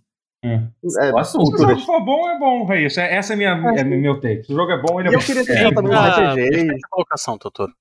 É, 0.44 1.10
Nossa, 1.12 1.30
Se 1.32 1.38
o 1.38 1.56
jogo 1.56 1.80
for 1.80 2.00
bom, 2.04 2.28
é 2.28 2.38
bom, 2.38 2.70
é 2.72 2.82
isso. 2.82 3.00
É- 3.00 3.14
Essa 3.16 3.32
é, 3.32 3.36
minha, 3.36 3.50
é 3.50 3.82
meu 3.82 4.20
take. 4.20 4.44
Se 4.44 4.52
o 4.52 4.56
jogo 4.56 4.70
é 4.72 4.80
bom, 4.80 5.00
ele 5.00 5.08
é 5.08 5.14
eu 5.14 5.18
bom. 5.18 5.24
queria 5.24 5.40
É, 5.42 5.72
também 5.72 5.92
um 5.92 5.96
Ah, 5.98 6.08
RPG. 6.32 6.50
perfeita 6.50 6.88
colocação, 6.90 7.38
Totoro. 7.38 7.72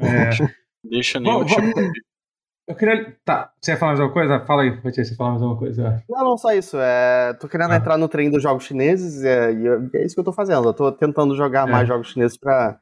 É. 0.00 0.02
Deixa 0.82 1.20
nenhum 1.20 1.44
tipo 1.44 1.60
vamos- 1.60 1.92
Eu 2.68 2.74
queria. 2.74 3.16
Tá, 3.24 3.52
você 3.60 3.70
ia 3.72 3.76
falar 3.76 3.92
mais 3.92 4.00
alguma 4.00 4.14
coisa? 4.14 4.44
Fala 4.44 4.62
aí, 4.62 4.70
Matheus, 4.82 5.08
você 5.08 5.14
falar 5.14 5.30
mais 5.30 5.42
alguma 5.42 5.58
coisa. 5.58 6.02
Não, 6.08 6.24
não, 6.24 6.36
só 6.36 6.52
isso. 6.52 6.76
É, 6.78 7.32
tô 7.34 7.48
querendo 7.48 7.72
Ah. 7.72 7.76
entrar 7.76 7.96
no 7.96 8.08
trem 8.08 8.28
dos 8.30 8.42
jogos 8.42 8.64
chineses 8.64 9.24
é, 9.24 9.52
e 9.52 9.64
eu- 9.66 9.88
é 9.94 10.04
isso 10.04 10.14
que 10.14 10.20
eu 10.20 10.24
tô 10.24 10.32
fazendo. 10.32 10.68
Eu 10.68 10.74
tô 10.74 10.90
tentando 10.92 11.34
jogar 11.36 11.66
É. 11.68 11.70
mais 11.70 11.86
jogos 11.88 12.12
chineses 12.12 12.36
pra, 12.36 12.78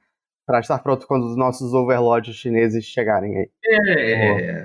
pra 0.47 0.61
estar 0.61 0.79
pronto 0.81 1.07
quando 1.07 1.27
os 1.27 1.37
nossos 1.37 1.73
overlords 1.73 2.35
chineses 2.35 2.85
chegarem 2.85 3.37
aí. 3.39 3.51
É, 3.65 4.65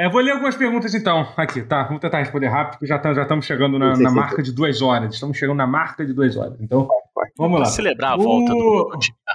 É, 0.00 0.08
vou 0.08 0.20
ler 0.20 0.30
algumas 0.30 0.54
perguntas 0.56 0.94
então, 0.94 1.26
aqui, 1.36 1.60
tá? 1.62 1.82
Vamos 1.82 2.00
tentar 2.00 2.18
responder 2.20 2.46
rápido, 2.46 2.72
porque 2.78 2.86
já 2.86 2.96
estamos 2.96 3.44
chegando 3.44 3.78
na, 3.80 3.96
na 3.96 4.12
marca 4.12 4.40
de 4.40 4.52
duas 4.52 4.80
horas. 4.80 5.12
Estamos 5.12 5.36
chegando 5.36 5.56
na 5.56 5.66
marca 5.66 6.06
de 6.06 6.12
duas 6.12 6.36
horas. 6.36 6.56
Então, 6.60 6.86
vamos 7.36 7.58
lá. 7.58 7.66
celebrar 7.66 8.12
a 8.12 8.16
O- 8.16 8.22
volta 8.22 8.52
do. 8.52 8.90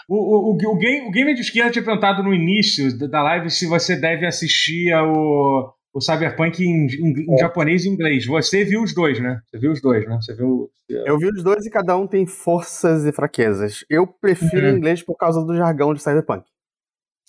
O, 0.08 0.16
o, 0.16 0.52
o, 0.52 0.72
o, 0.74 0.78
game, 0.78 1.06
o 1.08 1.12
Gamer 1.12 1.36
de 1.36 1.42
Esquerda 1.42 1.70
tinha 1.70 1.84
perguntado 1.84 2.24
no 2.24 2.34
início 2.34 2.98
da- 2.98 3.22
live 3.24 3.50
se 3.50 3.68
você 3.68 3.98
deve 3.98 4.26
assistir 4.26 4.94
ao, 4.94 5.76
o 5.94 6.00
Cyberpunk 6.00 6.64
em, 6.64 6.86
em- 6.88 7.34
em 7.34 7.38
japonês 7.38 7.84
e 7.84 7.90
inglês. 7.90 8.26
Você 8.26 8.64
viu 8.64 8.84
os 8.84 8.94
dois, 8.96 9.20
né? 9.20 9.42
Você 9.52 9.58
viu 9.60 9.72
os 9.74 9.82
dois, 9.82 10.08
né? 10.08 10.16
Você 10.22 10.34
viu. 10.34 10.70
Eu 10.88 11.18
vi 11.18 11.28
os 11.28 11.44
dois 11.44 11.66
e 11.66 11.70
cada 11.70 11.98
um 11.98 12.08
tem 12.08 12.26
forças 12.26 13.06
e 13.06 13.12
fraquezas. 13.12 13.84
Eu 13.90 14.08
prefiro 14.08 14.68
Uhum. 14.68 14.74
o 14.76 14.78
inglês 14.78 15.04
por 15.04 15.18
causa 15.18 15.44
do 15.44 15.58
jargão 15.58 15.94
de 15.94 16.02
Cyberpunk. 16.02 16.46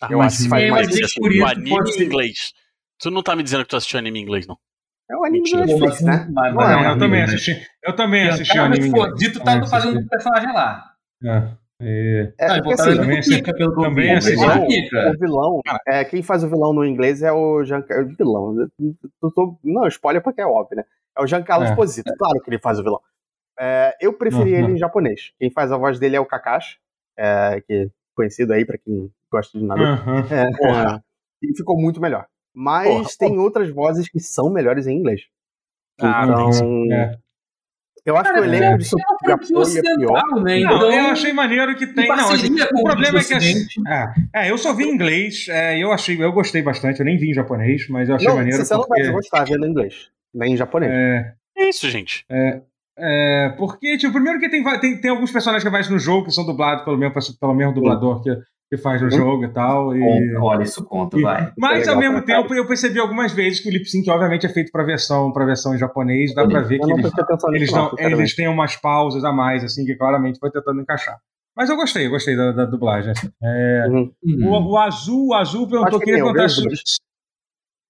Ah, 0.00 0.08
Eu 0.08 0.18
mas 0.18 0.34
acho 0.34 0.42
que 0.44 0.48
faz 0.48 0.62
é, 0.64 0.70
mais 0.70 0.86
sentido. 0.94 1.26
o 1.26 1.68
pode 1.68 1.90
em 1.90 1.92
ser- 1.94 2.04
inglês. 2.04 2.52
Tu 3.04 3.10
não 3.10 3.22
tá 3.22 3.36
me 3.36 3.42
dizendo 3.42 3.64
que 3.64 3.68
tu 3.68 3.76
assistiu 3.76 3.98
anime 3.98 4.18
em 4.18 4.22
inglês, 4.22 4.46
não. 4.46 4.56
É 5.10 5.14
o 5.14 5.24
anime 5.24 5.50
do 5.50 5.56
Mentira. 5.58 5.66
Netflix, 5.66 6.00
Mas- 6.00 6.20
né? 6.20 6.28
mas- 6.32 6.54
Não 6.54 6.54
mas 6.54 6.70
é 6.70 6.72
Não, 6.72 6.78
um 6.80 6.82
eu 6.84 6.88
anime, 6.88 6.98
também 7.00 7.18
né? 7.20 7.24
assisti. 7.26 7.66
Eu 7.84 7.96
também 7.96 8.28
assisti 8.28 8.54
Cara, 8.54 8.66
anime. 8.66 8.86
em 8.86 8.88
inglês. 8.88 9.08
Fodito 9.10 9.38
tá 9.40 9.44
Também 9.44 9.68
fazendo 9.68 9.88
assisti. 9.90 10.04
um 10.04 10.08
personagem 10.08 10.52
lá. 10.54 10.84
É. 11.22 11.48
E- 11.82 12.32
É, 12.38 12.46
Ah, 12.46 12.54
porque 12.62 12.72
assim, 12.80 12.96
também 12.96 13.18
assisti- 13.18 13.42
pelo 13.42 13.72
eu 13.72 13.82
também 13.82 14.14
assisti. 14.14 14.42
É 14.42 14.46
Não, 14.46 14.66
pica. 14.66 15.10
o 15.10 15.18
vilão, 15.18 15.60
é, 15.86 16.04
quem 16.06 16.22
faz 16.22 16.42
o 16.44 16.48
vilão 16.48 16.72
no 16.72 16.82
inglês 16.86 17.22
é 17.22 17.30
o 17.30 17.62
Giancarlo. 17.62 18.08
Vilão. 18.16 18.56
eu 19.22 19.30
tô- 19.32 19.58
não, 19.62 19.86
spoiler 19.88 20.22
porque 20.22 20.40
é 20.40 20.46
óbvio, 20.46 20.78
né? 20.78 20.84
É 21.18 21.22
o 21.22 21.26
Giancarlo 21.26 21.66
É. 21.66 21.68
Esposito. 21.68 22.10
Claro 22.16 22.40
que 22.40 22.48
ele 22.48 22.58
faz 22.58 22.78
o 22.78 22.82
vilão. 22.82 23.00
É, 23.60 23.94
eu 24.00 24.14
preferi 24.14 24.52
Uhum. 24.52 24.58
ele 24.58 24.72
em 24.72 24.78
japonês. 24.78 25.32
Quem 25.38 25.50
faz 25.50 25.70
a 25.70 25.76
voz 25.76 25.98
dele 25.98 26.16
é 26.16 26.20
o 26.20 26.24
Kakashi, 26.26 26.78
é, 27.18 27.60
que 27.66 27.72
é 27.74 27.86
conhecido 28.16 28.54
aí 28.54 28.64
pra 28.64 28.78
quem 28.78 29.10
gosta 29.30 29.58
de 29.58 29.64
Naruto. 29.66 29.86
Aham. 29.86 30.24
É, 30.30 31.00
e 31.42 31.54
ficou 31.54 31.78
muito 31.78 32.00
melhor. 32.00 32.26
Mas 32.54 32.88
Porra, 32.88 33.08
tem 33.18 33.38
outras 33.38 33.68
vozes 33.70 34.08
que 34.08 34.20
são 34.20 34.50
melhores 34.50 34.86
em 34.86 34.96
inglês. 34.96 35.22
Ah, 36.00 36.24
então, 36.24 36.92
É. 36.92 37.16
eu 38.04 38.16
acho 38.16 38.24
Cara, 38.24 38.34
que 38.34 38.40
o 38.40 38.44
é 38.52 38.56
elenco 38.56 38.78
de 38.78 38.84
uma 38.84 38.84
Sokugapô 38.84 39.46
franquia 39.64 39.80
é 39.80 39.96
pior. 39.96 40.42
né? 40.42 40.60
Não, 40.60 40.76
Então, 40.76 40.92
eu 40.92 41.06
achei 41.06 41.32
maneiro 41.32 41.74
que 41.76 41.86
tem. 41.86 42.04
em 42.04 42.08
Não, 42.08 42.28
com 42.68 42.80
o 42.80 42.82
problema 42.84 43.18
é 43.18 43.24
que. 43.24 43.34
assim. 43.34 43.64
É, 43.86 44.46
é, 44.46 44.50
eu 44.50 44.58
só 44.58 44.72
vi 44.72 44.84
em 44.84 44.92
inglês, 44.94 45.46
é, 45.48 45.78
eu 45.82 45.92
achei, 45.92 46.20
eu 46.22 46.32
gostei 46.32 46.62
bastante, 46.62 47.00
eu 47.00 47.06
nem 47.06 47.16
vi 47.16 47.30
em 47.30 47.34
japonês, 47.34 47.88
mas 47.88 48.08
eu 48.08 48.14
achei 48.16 48.28
Não, 48.28 48.36
maneiro. 48.36 48.64
você 48.64 48.74
não 48.74 48.82
porque, 48.82 49.02
vai 49.02 49.12
gostar 49.12 49.44
vendo 49.44 49.66
em 49.66 49.70
inglês, 49.70 50.10
nem 50.32 50.52
em 50.52 50.56
japonês. 50.56 50.92
é, 50.92 51.34
É 51.56 51.68
isso, 51.68 51.88
gente. 51.90 52.24
é, 52.96 53.48
porque, 53.58 53.96
tipo, 53.98 54.12
primeiro 54.12 54.38
que 54.38 54.48
tem, 54.48 54.62
tem, 54.80 55.00
tem 55.00 55.10
alguns 55.10 55.30
personagens 55.32 55.62
que 55.64 55.68
aparecem 55.68 55.92
no 55.92 55.98
jogo 55.98 56.26
que 56.26 56.30
são 56.32 56.44
dublados 56.46 56.84
pelo 56.84 56.96
mesmo, 56.96 57.14
pelo 57.40 57.54
mesmo 57.54 57.74
dublador 57.74 58.22
que, 58.22 58.30
que 58.76 58.82
faz 58.82 59.00
no 59.00 59.08
Uhum. 59.10 59.16
jogo 59.16 59.44
e 59.44 59.48
tal. 59.48 59.96
E, 59.96 60.00
Conta, 60.00 60.44
Olha, 60.44 60.62
isso 60.62 60.84
conta, 60.84 61.18
e- 61.18 61.22
vai. 61.22 61.52
mas 61.56 61.86
É 61.86 61.90
ao 61.90 61.98
mesmo 61.98 62.16
pra 62.22 62.42
tempo 62.42 62.54
eu 62.54 62.66
percebi 62.66 62.98
algumas 62.98 63.32
vezes 63.32 63.60
que 63.60 63.68
o 63.68 63.72
lip 63.72 63.84
sync 63.88 64.08
obviamente 64.10 64.46
é 64.46 64.48
feito 64.48 64.70
para 64.72 64.82
versão, 64.84 65.32
para 65.32 65.44
versão 65.44 65.74
em 65.74 65.78
japonês, 65.78 66.34
dá 66.34 66.46
pra 66.46 66.60
ver 66.60 66.76
eu 66.76 66.80
que 66.80 66.86
não 66.90 66.98
eles, 66.98 67.12
eles, 67.54 67.72
não, 67.72 67.90
eles 67.98 68.34
têm 68.36 68.48
umas 68.48 68.76
pausas 68.76 69.24
a 69.24 69.32
mais, 69.32 69.62
assim, 69.64 69.84
que 69.84 69.94
claramente 69.94 70.38
foi 70.38 70.50
tentando 70.50 70.80
encaixar. 70.80 71.18
Mas 71.56 71.70
eu 71.70 71.76
gostei, 71.76 72.06
eu 72.06 72.10
gostei 72.10 72.36
da, 72.36 72.50
da 72.50 72.64
dublagem. 72.64 73.12
assim. 73.12 73.28
É, 73.42 73.86
Uhum. 73.88 74.10
Hum. 74.24 74.48
o, 74.48 74.72
o 74.72 74.78
Azul, 74.78 75.28
o 75.28 75.34
Azul 75.34 75.68
perguntou, 75.68 75.98
que 76.00 76.04
queria 76.06 76.20
eu, 76.20 76.32
vejo 76.32 76.62
se... 76.84 76.98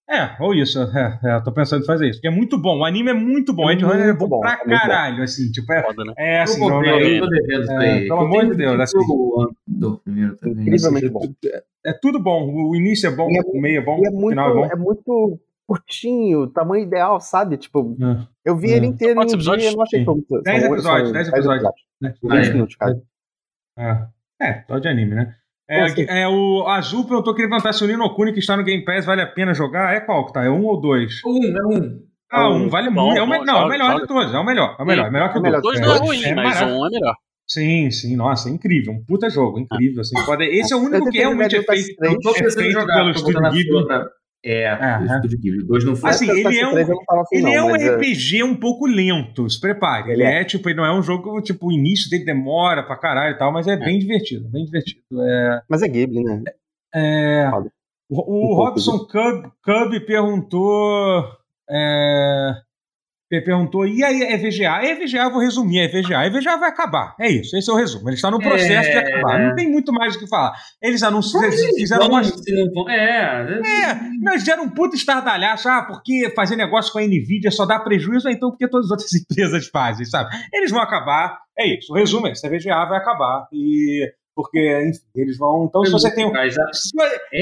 É, 0.07 0.37
ou 0.39 0.53
isso, 0.55 0.79
é, 0.83 1.19
é, 1.25 1.41
tô 1.41 1.51
pensando 1.51 1.83
em 1.83 1.87
fazer 1.87 2.09
isso. 2.11 2.19
Porque 2.19 2.29
é 2.29 2.31
muito 2.31 2.59
bom, 2.59 2.81
o 2.81 2.85
anime 2.85 3.11
é 3.11 3.15
muito 3.15 3.55
bom, 3.55 3.63
É 3.63 3.67
o 3.69 3.71
Ed 3.73 3.85
Runner 3.85 4.01
é 4.03 4.07
muito 4.09 4.19
bom 4.19 4.29
bom, 4.29 4.41
pra 4.41 4.53
é 4.53 4.57
muito 4.57 4.69
bom. 4.69 4.77
caralho, 4.77 5.23
assim, 5.23 5.51
tipo, 5.51 5.73
é, 5.73 5.83
Foda, 5.83 6.05
né? 6.05 6.13
é 6.19 6.43
assim, 6.43 6.63
eu 6.63 6.69
não, 6.69 6.83
não, 6.83 7.01
eu 7.01 7.19
tô 7.21 7.27
devendo 7.27 7.63
isso 7.63 7.73
É, 7.73 7.79
aí. 7.79 8.07
pelo 8.09 8.21
Eu 8.21 8.27
amor 8.27 8.45
de 8.51 8.55
Deus, 8.57 8.81
assim. 8.81 8.99
o 8.99 9.51
do 9.91 9.99
primeiro 9.99 10.37
também. 10.37 10.63
Incrivelmente 10.63 11.09
bom. 11.09 11.21
é 11.85 11.93
tudo 11.93 12.19
bom, 12.21 12.51
o 12.71 12.75
início 12.77 13.07
é 13.09 13.11
bom, 13.15 13.29
é- 13.31 13.41
o 13.47 13.61
meio 13.61 13.79
é 13.79 13.85
bom, 13.85 14.01
é 14.05 14.09
o 14.11 14.13
muito, 14.13 14.29
final 14.31 14.51
é 14.51 14.55
bom. 14.55 14.65
é 14.67 14.77
muito 14.77 15.41
curtinho, 15.67 16.47
tamanho 16.49 16.85
ideal, 16.85 17.21
sabe? 17.21 17.57
Tipo, 17.57 17.97
É. 18.01 18.27
eu 18.45 18.57
vi 18.57 18.73
É. 18.73 18.77
ele 18.77 18.87
inteiro 18.87 19.15
Quantos 19.15 19.33
em 19.33 19.37
um 19.37 19.41
dia 19.41 19.53
episódios? 19.69 19.73
e 19.73 19.77
não 19.77 19.83
achei. 19.83 20.05
Dez 20.43 20.63
são- 20.63 20.73
episódios, 20.73 21.09
são 21.09 21.13
dez 21.13 21.29
episódios. 21.29 21.63
né? 22.01 22.15
Ah, 22.31 22.37
20 22.37 22.49
é. 22.49 22.53
minutos, 22.53 22.77
cara. 22.77 23.03
É, 23.79 24.07
é 24.43 24.65
só 24.69 24.79
de 24.79 24.89
anime, 24.89 25.15
né? 25.15 25.35
É, 25.69 25.87
É, 25.87 26.23
é, 26.23 26.29
o 26.29 26.67
Azul 26.69 27.07
perguntou 27.07 27.35
que 27.35 27.41
ele 27.41 27.49
perguntar 27.49 27.73
se 27.73 27.83
o 27.83 27.87
Nino 27.87 28.15
Kuni 28.15 28.35
que 28.35 28.39
está 28.39 28.55
no 28.57 28.63
Game 28.65 28.85
Pass 28.85 29.07
vale 29.07 29.23
a 29.23 29.27
pena 29.27 29.55
jogar. 29.55 29.95
É 29.95 30.01
qual 30.01 30.27
que 30.27 30.33
tá? 30.35 30.45
É 30.45 30.51
um 30.51 30.63
ou 30.67 30.79
dois? 30.79 31.23
Um, 31.25 31.43
é 31.57 31.65
um. 31.67 32.03
Ah, 32.31 32.51
um. 32.51 32.65
um 32.65 32.69
vale 32.69 32.91
Bom, 32.91 33.07
muito. 33.07 33.19
É 33.19 33.23
o, 33.23 33.27
não, 33.27 33.63
é 33.63 33.65
o 33.65 33.69
melhor 33.69 34.01
de 34.01 34.07
todos. 34.07 34.35
É 34.35 34.39
o 34.39 34.45
melhor. 34.45 34.77
É 34.79 34.83
o 34.83 34.87
melhor. 34.87 35.07
É 35.07 35.11
melhor 35.11 35.31
que 35.33 35.39
É 35.39 35.41
o 35.41 35.43
dois. 35.43 35.63
Dois 35.63 35.81
não 35.81 35.93
é 35.93 35.97
É, 35.97 35.99
ruim, 36.01 36.23
é 36.23 36.35
mas 36.35 36.61
um 36.61 36.87
é 36.87 36.91
melhor. 36.91 37.15
Sim, 37.47 37.91
sim. 37.91 38.17
Nossa, 38.17 38.49
é 38.49 38.53
incrível. 38.53 38.93
Um 38.95 39.05
puta 39.05 39.29
jogo. 39.29 39.59
Incrível. 39.59 40.01
Assim, 40.01 40.15
pode... 40.25 40.45
Esse 40.45 40.73
é 40.73 40.77
o 40.77 40.81
único 40.81 41.11
que 41.11 41.19
realmente 41.19 41.57
é 41.57 41.63
feito, 41.63 41.89
PS3. 42.01 42.13
Eu 42.13 42.21
tô 42.21 42.31
é 42.31 42.51
feito 42.51 42.71
jogar, 42.71 42.95
pelo 42.95 43.11
Estúdio 43.11 43.51
Ghibli. 43.51 43.87
pra... 43.87 44.07
É, 44.47 44.63
É, 44.65 44.99
o 45.01 45.05
Estúdio 45.17 45.39
Ghibli. 45.39 45.63
O 45.63 45.67
dois 45.67 45.85
não 45.85 45.97
foi. 45.97 46.11
Assim, 46.11 46.31
Essa 46.31 46.39
ele 46.49 46.59
é 46.59 46.67
um- 46.67 46.73
PS3 46.73 46.89
eu 46.89 46.95
não 46.97 47.05
tava 47.05 47.21
assim, 47.23 47.37
Ele 47.37 47.45
não, 47.45 47.53
é 47.53 47.63
um 47.63 47.71
mas, 47.71 47.83
é, 47.83 47.97
RPG 47.97 48.43
um 48.45 48.55
pouco 48.57 48.87
lento, 48.87 49.49
se 49.49 49.61
prepare. 49.61 50.13
Ele, 50.13 50.23
Ele 50.23 50.33
é. 50.33 50.45
tipo, 50.45 50.69
ele 50.69 50.77
não 50.77 50.85
é 50.85 50.93
um 50.95 51.03
jogo, 51.03 51.41
tipo, 51.43 51.69
o 51.69 51.73
início 51.73 52.11
dele 52.11 52.25
demora 52.25 52.83
pra 52.83 52.97
caralho 52.97 53.35
e 53.35 53.39
tal, 53.39 53.53
mas 53.53 53.67
é 53.67 53.77
bem 53.77 53.99
divertido, 53.99 54.49
bem 54.49 54.65
divertido. 54.65 55.01
É, 55.23 55.61
mas 55.69 55.83
é 55.83 55.89
Ghibli, 55.89 56.23
né? 56.25 56.43
é, 56.95 57.51
o, 58.11 58.21
o 58.51 58.53
Um 58.53 58.55
Robson 58.55 58.99
Cub, 59.07 59.51
Cub 59.63 60.01
perguntou. 60.07 61.25
É, 61.71 62.51
perguntou, 63.41 63.87
e 63.87 64.03
aí, 64.05 64.23
é 64.23 64.37
VGA? 64.37 64.85
É 64.85 64.95
VGA, 64.95 65.25
eu 65.25 65.31
vou 65.31 65.41
resumir, 65.41 65.81
é 65.81 65.89
VGA. 65.89 66.25
É 66.25 66.31
VGA 66.31 66.57
vai 66.57 66.69
acabar. 66.69 67.15
É 67.19 67.31
isso, 67.31 67.57
esse 67.57 67.71
é 67.71 67.73
o 67.73 67.77
resumo. 67.77 68.09
Ele 68.09 68.17
está 68.17 68.31
no 68.31 68.39
processo 68.39 68.91
de 68.91 68.97
É. 68.97 68.99
acabar. 68.99 69.39
Não 69.41 69.55
tem 69.55 69.71
muito 69.71 69.93
mais 69.93 70.17
o 70.17 70.19
que 70.19 70.29
falar. 70.29 70.53
Eles 70.83 71.03
anunciaram, 71.03 71.51
fizeram 71.51 72.07
uma 72.09 72.23
não 72.23 72.91
É, 72.91 73.61
é, 73.63 73.95
nós 74.21 74.41
fizeram 74.41 74.65
um 74.65 74.71
puta 74.71 74.97
estardalhaço, 74.97 75.69
ah, 75.69 75.83
porque 75.83 76.33
fazer 76.35 76.57
negócio 76.57 76.93
com 76.93 76.99
a 76.99 77.03
Nvidia 77.03 77.51
só 77.51 77.65
dá 77.67 77.79
prejuízo, 77.79 78.29
então 78.29 78.51
porque 78.51 78.69
todas 78.69 78.87
as 78.87 78.91
outras 78.93 79.13
empresas 79.15 79.69
fazem, 79.69 80.05
sabe? 80.07 80.31
Eles 80.53 80.71
vão 80.71 80.81
acabar, 80.81 81.39
é 81.59 81.67
isso, 81.79 81.93
o 81.93 81.97
resumo 81.97 82.27
é 82.29 82.33
esse, 82.33 82.47
a 82.47 82.51
VGA 82.51 82.85
vai 82.87 82.99
acabar, 82.99 83.47
e 83.53 84.11
porque, 84.35 84.59
enfim, 84.89 85.01
eles 85.15 85.39
vão, 85.39 85.67
então 85.69 85.85
se 85.85 85.93
você 85.93 86.13
tem 86.13 86.27
um... 86.27 86.37
É, 86.37 86.49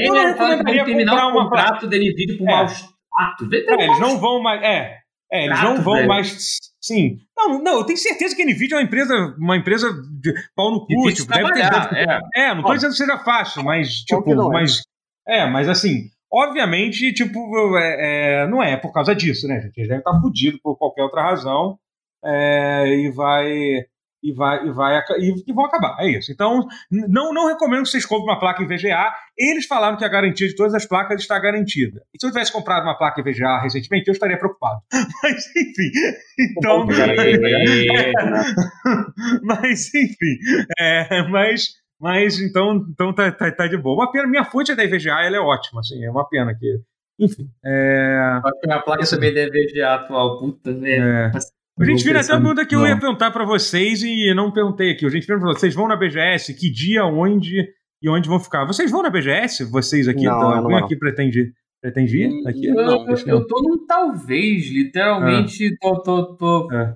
eu 0.07 0.13
não 0.13 0.33
que 0.63 0.71
recomendaria 0.71 0.85
comprar 1.05 1.27
o 1.27 1.31
uma... 1.31 1.43
contrato 1.49 1.87
dele 1.87 2.13
vídeo 2.13 2.37
por 2.37 2.47
É. 2.47 2.51
maus 2.51 2.93
atos. 3.17 3.47
É, 3.51 3.83
eles 3.85 3.99
não 3.99 4.19
vão 4.19 4.41
mais, 4.41 4.61
é, 4.61 4.97
é 5.33 5.45
eles 5.45 5.57
não 5.59 5.73
Trato, 5.73 5.83
vão 5.83 5.95
velho. 5.95 6.07
mais, 6.07 6.57
sim. 6.79 7.17
Não, 7.35 7.63
não, 7.63 7.77
eu 7.79 7.85
tenho 7.85 7.97
certeza 7.97 8.35
que 8.35 8.43
a 8.43 8.45
Nvidia 8.45 8.75
é 8.77 8.79
uma 8.79 8.85
empresa, 8.85 9.35
uma 9.39 9.57
empresa 9.57 9.91
de 10.21 10.33
pau 10.55 10.71
no 10.71 10.85
cu, 10.85 11.11
tipo, 11.11 11.27
deve 11.33 11.51
ter... 11.53 11.61
é. 11.97 12.19
É, 12.35 12.55
não 12.55 12.63
tô 12.63 12.73
dizendo 12.75 12.91
que 12.91 12.97
seja 12.97 13.17
fácil, 13.17 13.63
mas, 13.63 13.89
tipo, 14.03 14.35
não 14.35 14.51
é. 14.51 14.53
mas. 14.53 14.81
É, 15.27 15.45
mas 15.49 15.67
assim, 15.67 16.09
obviamente, 16.31 17.11
tipo, 17.13 17.77
é, 17.77 18.43
é, 18.43 18.47
não 18.47 18.61
é 18.61 18.77
por 18.77 18.93
causa 18.93 19.15
disso, 19.15 19.47
né, 19.47 19.59
gente? 19.61 19.77
Eles 19.77 19.87
devem 19.89 19.99
estar 19.99 20.21
fudidos 20.21 20.59
por 20.61 20.77
qualquer 20.77 21.03
outra 21.03 21.23
razão. 21.23 21.79
é, 22.23 22.87
e 22.87 23.11
vai. 23.11 23.85
E, 24.23 24.33
vai, 24.33 24.65
e, 24.65 24.71
vai, 24.71 25.03
e, 25.19 25.43
e 25.45 25.53
vão 25.53 25.65
acabar, 25.65 25.97
é 25.99 26.09
isso. 26.09 26.31
Então, 26.31 26.65
não, 26.89 27.33
não 27.33 27.47
recomendo 27.47 27.83
que 27.83 27.89
vocês 27.89 28.05
comprem 28.05 28.29
uma 28.29 28.39
placa 28.39 28.63
em 28.63 28.65
VGA. 28.65 29.13
Eles 29.37 29.65
falaram 29.65 29.97
que 29.97 30.05
a 30.05 30.07
garantia 30.07 30.47
de 30.47 30.55
todas 30.55 30.73
as 30.73 30.85
placas 30.85 31.19
está 31.19 31.37
garantida. 31.37 32.01
E 32.13 32.19
se 32.19 32.25
eu 32.25 32.31
tivesse 32.31 32.51
comprado 32.51 32.83
uma 32.83 32.97
placa 32.97 33.19
em 33.19 33.23
VGA 33.23 33.59
recentemente, 33.61 34.07
eu 34.07 34.13
estaria 34.13 34.37
preocupado. 34.37 34.79
Mas, 35.23 35.45
enfim. 35.55 35.91
Então, 36.39 36.85
mas 39.43 39.93
enfim, 39.93 40.37
é, 40.79 41.21
mas, 41.29 41.67
mas 41.99 42.39
então, 42.39 42.85
então 42.89 43.13
tá, 43.13 43.31
tá, 43.31 43.51
tá 43.51 43.67
de 43.67 43.77
boa. 43.77 44.03
Uma 44.03 44.11
pena, 44.11 44.27
minha 44.27 44.45
fonte 44.45 44.71
é 44.71 44.75
da 44.75 44.83
IVGA, 44.83 45.23
ela 45.23 45.37
é 45.37 45.39
ótima, 45.39 45.81
assim, 45.81 46.03
é 46.03 46.09
uma 46.09 46.27
pena 46.27 46.55
que, 46.55 46.79
enfim, 47.19 47.47
é, 47.63 48.39
Acho 48.43 48.59
que 48.61 48.71
a 48.71 48.79
placa 48.79 49.05
também 49.05 49.33
deve 49.33 49.65
VGA 49.65 49.95
atual. 49.95 50.39
Puta, 50.39 50.73
velho. 50.73 51.03
é. 51.03 51.31
A 51.79 51.85
gente 51.85 52.03
vira 52.03 52.19
até 52.21 52.33
uma 52.33 52.39
pergunta 52.41 52.65
que 52.67 52.75
eu 52.75 52.85
ia 52.85 52.99
perguntar 52.99 53.31
pra 53.31 53.45
vocês 53.45 54.03
e 54.03 54.33
não 54.35 54.51
perguntei 54.51 54.91
aqui. 54.91 55.05
A 55.05 55.09
gente 55.09 55.25
perguntou 55.25 55.51
pra 55.51 55.59
vocês 55.59 55.73
vão 55.73 55.87
na 55.87 55.95
BGS, 55.95 56.53
que 56.53 56.69
dia, 56.71 57.03
onde 57.05 57.67
e 58.01 58.09
onde 58.09 58.29
vão 58.29 58.39
ficar? 58.39 58.65
Vocês 58.65 58.91
vão 58.91 59.01
na 59.01 59.09
BGS? 59.09 59.63
Vocês 59.65 60.07
aqui? 60.07 60.25
Não, 60.25 60.39
não 60.39 60.57
alguém 60.57 60.77
aqui 60.77 60.95
pretende, 60.95 61.51
pretende 61.81 62.17
ir? 62.23 62.47
Aqui? 62.47 62.65
Eu, 62.67 62.75
Não, 62.75 63.09
eu, 63.09 63.17
eu 63.27 63.47
tô 63.47 63.61
num 63.63 63.85
talvez, 63.87 64.67
literalmente, 64.69 65.75
tô, 65.79 66.01
tô, 66.03 66.35
tô 66.35 66.71
É. 66.71 66.95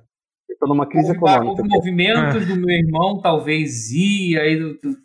Eu 0.49 0.57
tô 0.59 0.67
numa 0.67 0.87
crise 0.87 1.07
houve, 1.07 1.17
econômica. 1.17 1.49
houve 1.49 1.63
movimentos 1.69 2.45
do 2.47 2.55
meu 2.55 2.69
irmão, 2.69 3.19
talvez 3.21 3.91
ir, 3.91 4.39
aí 4.39 4.57
do, 4.57 4.73
do- 4.75 4.97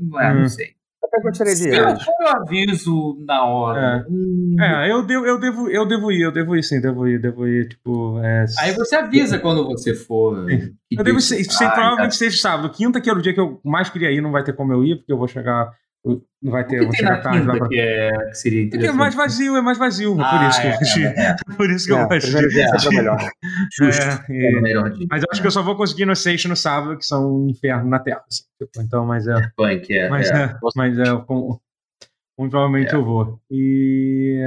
não, 0.00 0.20
é, 0.20 0.34
não 0.34 0.42
Hum. 0.42 0.48
sei. 0.48 0.77
Até 1.18 1.28
gostaria 1.28 1.52
de 1.54 1.58
Se 1.60 1.68
ir. 1.68 1.74
eu 1.74 1.88
for, 2.00 2.14
eu 2.20 2.28
aviso 2.28 3.24
na 3.26 3.44
hora. 3.44 4.06
Hum. 4.10 4.56
É, 4.60 4.90
eu 4.90 5.02
devo, 5.04 5.26
eu, 5.26 5.38
devo, 5.38 5.68
eu 5.70 5.86
devo 5.86 6.12
ir, 6.12 6.20
eu 6.22 6.32
devo 6.32 6.56
ir 6.56 6.62
sim, 6.62 6.80
devo 6.80 7.06
ir, 7.06 7.20
devo 7.20 7.46
ir, 7.46 7.68
tipo... 7.68 8.18
É, 8.20 8.44
Aí 8.60 8.72
você 8.72 8.96
avisa 8.96 9.38
quando 9.40 9.64
você 9.66 9.94
for. 9.94 10.46
Eu 10.90 11.04
devo 11.04 11.20
ser, 11.20 11.42
ser- 11.44 11.70
provavelmente 11.70 12.10
tá? 12.12 12.16
seja 12.16 12.36
sábado. 12.40 12.70
Quinta, 12.70 13.00
que 13.00 13.08
era 13.10 13.18
o 13.18 13.22
dia 13.22 13.32
que 13.34 13.40
eu 13.40 13.60
mais 13.64 13.88
queria 13.90 14.10
ir, 14.10 14.20
não 14.20 14.32
vai 14.32 14.42
ter 14.42 14.52
como 14.54 14.72
eu 14.72 14.84
ir, 14.84 14.96
porque 14.96 15.12
eu 15.12 15.18
vou 15.18 15.28
chegar. 15.28 15.70
Não 16.40 16.52
vai 16.52 16.62
O 16.62 16.66
ter, 16.68 16.78
tem 16.80 16.92
chegar 16.92 17.20
tarde 17.20 17.44
lá 17.46 17.56
pra. 17.56 17.68
que, 17.68 17.80
é, 17.80 18.10
que 18.28 18.34
seria 18.34 18.62
Porque 18.62 18.76
é 18.76 18.78
interessante? 18.78 18.96
mais 18.98 19.14
vazio, 19.14 19.56
é 19.56 19.60
mais 19.60 19.76
vazio. 19.78 20.12
é 20.12 20.16
por 20.16 20.22
Ah, 20.24 20.48
isso 20.48 20.60
que 20.60 20.66
eu 20.66 20.70
é, 20.70 20.78
de- 20.78 21.04
é, 21.20 21.20
é. 21.22 21.36
Por 21.56 21.70
isso 21.70 21.86
que 21.86 21.92
eu 21.92 21.98
É, 21.98 22.20
sempre 22.20 22.60
é 22.62 22.90
melhor. 22.96 23.30
Justo. 23.76 24.02
É, 24.02 24.24
É, 24.30 24.52
e- 24.52 24.56
o 24.56 24.62
melhor 24.62 24.90
dia. 24.90 25.06
mas 25.10 25.22
eu 25.22 25.28
acho 25.32 25.40
que 25.40 25.46
eu 25.46 25.50
só 25.50 25.62
vou 25.62 25.74
conseguir 25.76 26.04
no 26.06 26.14
Seixo 26.14 26.48
no 26.48 26.54
sábado, 26.56 26.96
que 26.96 27.04
são 27.04 27.44
um 27.44 27.48
inferno 27.48 27.88
na 27.90 27.98
Terra. 27.98 28.22
assim, 28.30 28.44
tipo, 28.56 28.80
então, 28.80 29.04
mas 29.04 29.26
é. 29.26 29.34
Punk, 29.56 29.92
é. 29.92 30.08
Mas 30.08 30.30
é. 30.30 30.44
é, 30.44 30.54
mas 30.76 30.98
é 30.98 31.16
com, 31.26 31.58
muito 32.38 32.50
provavelmente 32.52 32.92
É. 32.92 32.96
eu 32.96 33.04
vou. 33.04 33.40
E. 33.50 34.40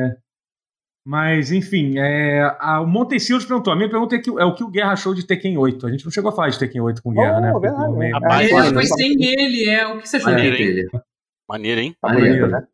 Mas, 1.05 1.51
enfim, 1.51 1.95
é, 1.97 2.41
a, 2.59 2.79
o 2.79 2.85
Montecilos 2.87 3.43
perguntou. 3.43 3.73
A 3.73 3.75
minha 3.75 3.89
pergunta 3.89 4.15
é, 4.15 4.19
que, 4.19 4.29
é 4.29 4.45
o 4.45 4.53
que 4.53 4.63
o 4.63 4.69
Guerra 4.69 4.91
achou 4.93 5.15
de 5.15 5.25
Tekken 5.25 5.57
8. 5.57 5.87
A 5.87 5.91
gente 5.91 6.05
não 6.05 6.11
chegou 6.11 6.29
a 6.31 6.35
falar 6.35 6.49
de 6.49 6.59
Tekken 6.59 6.79
8 6.79 7.01
com 7.01 7.11
Guerra, 7.11 7.37
Oh, 7.37 7.41
né? 7.41 7.53
verdade. 7.59 8.45
É, 8.53 8.73
foi 8.73 8.85
sem 8.85 9.15
ele, 9.19 9.67
é. 9.67 9.87
O 9.87 9.97
que 9.99 10.07
você 10.07 10.17
achou 10.17 10.35
dele? 10.35 10.87
Maneiro, 11.51 11.81
hein? 11.81 11.95
Tá 12.01 12.07
Maneiro. 12.13 12.47
né? 12.49 12.67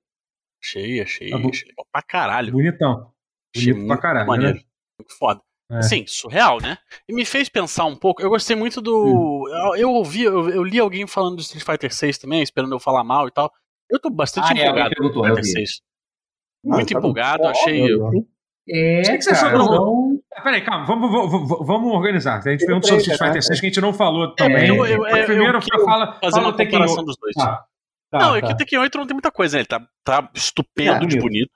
Achei, 0.63 1.01
achei, 1.01 1.29
Tá 1.29 1.37
achei 1.37 1.67
legal 1.69 1.87
pra 1.91 2.01
caralho. 2.01 2.51
Bonitão. 2.51 3.11
Achei 3.55 3.73
Bonito 3.73 3.87
pra 3.87 3.97
caralho, 3.97 4.27
maneiro. 4.27 4.55
né? 4.57 4.63
Muito 4.99 5.17
foda. 5.17 5.41
É. 5.71 5.77
Assim, 5.79 6.05
surreal, 6.07 6.59
né? 6.61 6.77
E 7.09 7.13
me 7.13 7.25
fez 7.25 7.49
pensar 7.49 7.85
um 7.85 7.95
pouco. 7.95 8.21
Eu 8.21 8.29
gostei 8.29 8.55
muito 8.55 8.79
do. 8.81 9.49
Eu, 9.49 9.75
eu 9.75 9.91
ouvi, 9.91 10.23
eu, 10.23 10.49
eu 10.49 10.63
li 10.63 10.79
alguém 10.79 11.05
falando 11.05 11.35
do 11.35 11.41
Street 11.41 11.65
Fighter 11.65 11.93
6 11.93 12.17
também, 12.17 12.41
esperando 12.41 12.73
eu 12.73 12.79
falar 12.79 13.03
mal 13.03 13.27
e 13.27 13.31
tal. 13.31 13.51
Eu 13.89 13.99
tô 13.99 14.09
bastante 14.09 14.51
Ah, 14.53 14.57
é, 14.57 14.61
empolgado 14.63 14.95
com 14.95 15.03
eu 15.03 15.09
Street 15.09 15.27
Fighter 15.27 15.43
vi. 15.43 15.49
6. 15.51 15.81
Ah, 15.81 16.75
Muito 16.75 16.93
tá 16.93 16.99
empolgado, 16.99 17.43
bom. 17.43 17.49
achei. 17.49 17.93
Óbvio. 18.01 18.27
É, 18.69 18.99
O 18.99 19.03
que 19.03 19.17
que 19.17 19.21
você 19.21 19.31
cara, 19.31 19.47
achou 19.57 19.67
do- 19.67 20.23
Ah, 20.35 20.41
Peraí, 20.41 20.61
calma, 20.61 20.85
vamos, 20.85 21.09
vamos, 21.11 21.67
vamos 21.67 21.93
organizar. 21.93 22.37
A 22.39 22.49
gente 22.51 22.65
perguntou 22.65 22.89
sobre 22.89 22.99
o 22.99 23.01
Street 23.01 23.17
Fighter 23.19 23.35
né? 23.35 23.41
6 23.41 23.59
que 23.61 23.65
a 23.65 23.69
gente 23.69 23.81
não 23.81 23.93
falou 23.93 24.35
também. 24.35 24.67
eu- 24.67 24.85
eu- 24.85 25.01
Mas 25.01 25.17
eu 25.19 25.25
primeiro, 25.25 25.59
quero 25.61 25.85
fala, 25.85 26.13
Fazer 26.19 26.31
fala 26.35 26.47
uma 26.47 26.53
comparação 26.57 26.95
8. 26.97 27.05
dos 27.05 27.17
dois. 27.17 27.35
Tá, 27.35 27.65
tá, 28.11 28.19
não, 28.19 28.35
é 28.35 28.41
tá. 28.41 28.47
que 28.47 28.53
o 28.53 28.57
Tekken 28.57 28.79
8 28.79 28.97
não 28.97 29.07
tem 29.07 29.13
muita 29.15 29.31
coisa, 29.31 29.57
né? 29.57 29.61
Ele 29.61 29.67
tá, 29.67 29.87
tá 30.03 30.29
estupendo 30.33 31.05
É, 31.05 31.07
de 31.07 31.17
bonito. 31.19 31.51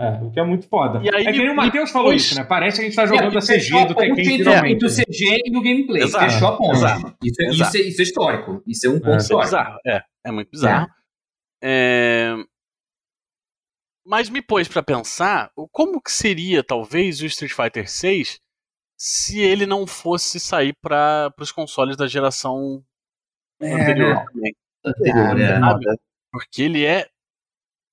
É, 0.00 0.10
o 0.22 0.30
que 0.30 0.38
é 0.38 0.44
muito 0.44 0.68
foda. 0.68 1.00
E 1.02 1.12
aí, 1.12 1.26
é 1.26 1.32
que 1.32 1.38
nem 1.38 1.50
o 1.50 1.56
Matheus 1.56 1.90
falou 1.90 2.12
isso, 2.12 2.36
né? 2.36 2.44
Parece 2.44 2.76
que 2.78 2.82
a 2.82 2.88
gente 2.88 2.94
tá 2.94 3.04
jogando 3.04 3.36
a 3.36 3.40
CG 3.40 3.86
do 3.86 3.94
Tekken 3.96 4.10
ponte 4.14 4.20
entre- 4.20 4.36
finalmente. 4.38 4.74
Entre 4.74 4.86
o 4.86 4.90
né? 4.90 5.04
CG 5.04 5.42
e 5.44 5.56
o 5.56 5.60
gameplay. 5.60 6.02
Exato, 6.04 6.30
Fechou 6.32 6.48
a 6.48 6.56
ponte. 6.56 6.76
exato, 6.76 7.16
Isso, 7.24 7.42
é, 7.42 7.46
exato. 7.46 7.52
Isso, 7.70 7.76
é, 7.76 7.80
isso 7.88 8.00
é 8.00 8.04
histórico. 8.04 8.62
Isso 8.64 8.86
é 8.86 8.90
um 8.90 9.00
ponto 9.00 9.10
É, 9.10 9.16
Isso 9.16 9.32
é 9.32 9.40
histórico. 9.40 9.44
bizarro. 9.50 9.78
É, 9.84 10.02
é 10.26 10.30
muito 10.30 10.50
bizarro. 10.50 10.86
É, 11.62 12.34
Mas 14.06 14.30
me 14.30 14.40
pôs 14.40 14.68
pra 14.68 14.82
pensar 14.82 15.50
o- 15.56 15.68
como 15.68 16.00
que 16.00 16.10
seria, 16.12 16.62
talvez, 16.64 17.20
o 17.20 17.26
Street 17.26 17.52
Fighter 17.52 17.90
6 17.90 18.38
se 18.96 19.38
ele 19.40 19.66
não 19.66 19.86
fosse 19.86 20.40
sair 20.40 20.74
para 20.80 21.32
os 21.40 21.52
consoles 21.52 21.96
da 21.96 22.06
geração 22.06 22.82
anterior 23.60 24.14
né? 24.14 24.24
também. 24.32 24.56
Anterior, 24.84 25.40
é. 25.40 25.60
sabe? 25.60 25.84
Porque 26.30 26.62
ele 26.62 26.84
é. 26.84 27.06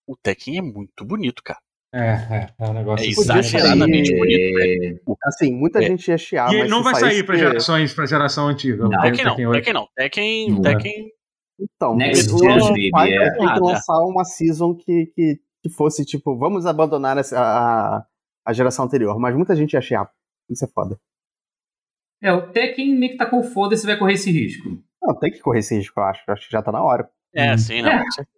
O 0.07 0.16
Tekken 0.16 0.57
é 0.60 0.62
muito 0.62 1.03
bonito, 1.03 1.41
cara. 1.44 1.60
É, 1.94 2.10
é, 2.10 2.53
é 2.60 2.70
um 2.70 2.74
negócio 2.74 3.06
É 3.06 3.10
exageradamente 3.10 4.14
É, 4.14 4.18
bonito. 4.18 5.18
Assim, 5.24 5.53
muita 5.53 5.80
É. 5.80 5.88
gente 5.88 6.07
ia 6.10 6.18
chiar, 6.18 6.52
E 6.52 6.56
ele 6.56 6.62
mas 6.64 6.70
não 6.70 6.84
vai 6.84 6.95
sair 6.95 7.26
para 7.26 7.38
gerações, 7.38 7.94
para 7.94 8.06
geração 8.06 8.48
antiga. 8.48 8.84
Não, 8.84 9.02
Tekken 9.02 9.26
não, 9.26 9.32
Tekken 9.36 9.48
8. 9.48 9.56
Tekken 9.56 9.74
não. 9.74 9.88
Tekken. 9.95 10.52
Não. 10.52 10.62
Tekken. 10.62 11.12
Então, 11.57 11.95
Next 11.95 12.34
o 12.34 12.38
baby, 12.38 13.14
é. 13.14 13.32
tem 13.32 13.53
que 13.53 13.60
lançar 13.62 13.98
uma 13.99 14.26
season 14.26 14.76
que, 14.76 15.06
que, 15.16 15.40
que 15.64 15.70
fosse, 15.70 16.03
tipo, 16.06 16.38
vamos 16.38 16.66
abandonar 16.66 17.18
essa, 17.18 17.40
a, 17.40 18.06
a 18.45 18.53
geração 18.53 18.84
anterior. 18.84 19.18
Mas 19.18 19.34
muita 19.34 19.56
gente 19.56 19.72
ia 19.72 19.82
chiar. 19.82 20.12
Isso 20.49 20.66
é 20.66 20.68
foda. 20.68 20.99
É, 22.22 22.34
o 22.34 22.52
Tekken 22.52 22.94
meio 22.95 23.14
que 23.14 23.18
tá 23.18 23.26
com 23.26 23.41
foda-se 23.41 23.86
vai 23.86 23.98
correr 23.98 24.14
esse 24.14 24.32
risco. 24.32 24.84
Não, 25.06 25.15
tem 25.15 25.32
que 25.32 25.40
correr 25.40 25.60
esse 25.60 25.76
risco, 25.76 25.99
eu 25.99 26.03
acho. 26.03 26.22
Eu 26.27 26.34
Acho 26.34 26.45
que 26.45 26.52
já 26.52 26.61
tá 26.61 26.72
na 26.72 26.82
hora. 26.84 27.07
É, 27.34 27.53
Hum. 27.53 27.57
sim, 27.57 27.82
não, 27.82 27.91
É. 27.91 28.03
com 28.03 28.11
certeza. 28.11 28.38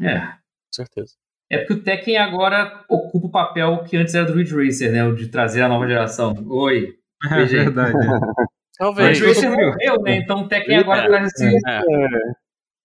É. 0.00 0.20
Com 0.20 0.72
certeza. 0.72 1.12
É 1.50 1.58
porque 1.58 1.72
o 1.74 1.82
Tekken 1.82 2.18
agora 2.18 2.84
ocupa 2.88 3.26
o 3.26 3.30
papel 3.30 3.84
que 3.84 3.96
antes 3.96 4.14
era 4.14 4.24
do 4.26 4.32
Ridge 4.34 4.54
Racer, 4.54 4.90
né? 4.92 5.04
O 5.04 5.14
de 5.14 5.28
trazer 5.28 5.62
a 5.62 5.68
nova 5.68 5.86
geração. 5.86 6.34
Oi. 6.48 6.94
É 7.30 7.44
verdade. 7.44 7.92
Talvez. 8.78 9.20
O 9.20 9.24
Ridge 9.24 9.26
Racer 9.34 9.50
morreu, 9.50 10.02
né? 10.02 10.16
Então 10.16 10.40
o 10.42 10.48
Tekken 10.48 10.78
agora 10.78 11.02
É. 11.02 11.06
traz 11.08 11.26
esse... 11.32 11.46
É. 11.68 11.80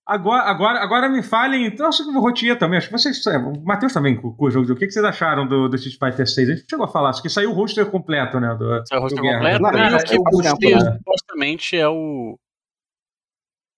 Agora, 0.05 0.43
agora, 0.43 0.79
agora 0.79 1.09
me 1.09 1.23
falem, 1.23 1.65
então 1.67 1.87
acho 1.87 2.03
que 2.03 2.09
o 2.09 2.19
Rotier 2.19 2.57
também, 2.57 2.77
acho 2.77 2.87
que 2.87 2.91
vocês, 2.91 3.25
é, 3.27 3.37
o 3.37 3.53
Matheus 3.63 3.93
também 3.93 4.19
com, 4.19 4.33
com 4.33 4.45
o 4.45 4.51
jogo, 4.51 4.69
o 4.73 4.75
que, 4.75 4.85
que 4.87 4.91
vocês 4.91 5.05
acharam 5.05 5.47
do, 5.47 5.69
do 5.69 5.75
Street 5.77 5.97
Fighter 5.97 6.27
6? 6.27 6.49
A 6.49 6.53
gente 6.55 6.65
chegou 6.69 6.85
a 6.85 6.89
falar, 6.89 7.09
acho 7.11 7.21
que 7.21 7.29
saiu 7.29 7.51
o 7.51 7.53
roster 7.53 7.85
completo, 7.85 8.39
né? 8.39 8.53
Do, 8.55 8.85
Saiu 8.87 8.99
o 8.99 9.03
roster 9.03 9.21
completo. 9.21 9.61
Não, 9.61 9.69
e 9.71 9.89
já 9.91 9.97
o 9.97 10.03
que 10.03 10.15
eu 10.17 10.23
gostei, 10.23 10.75
né? 10.75 10.97
supostamente, 10.97 11.77
é 11.77 11.87
o. 11.87 12.37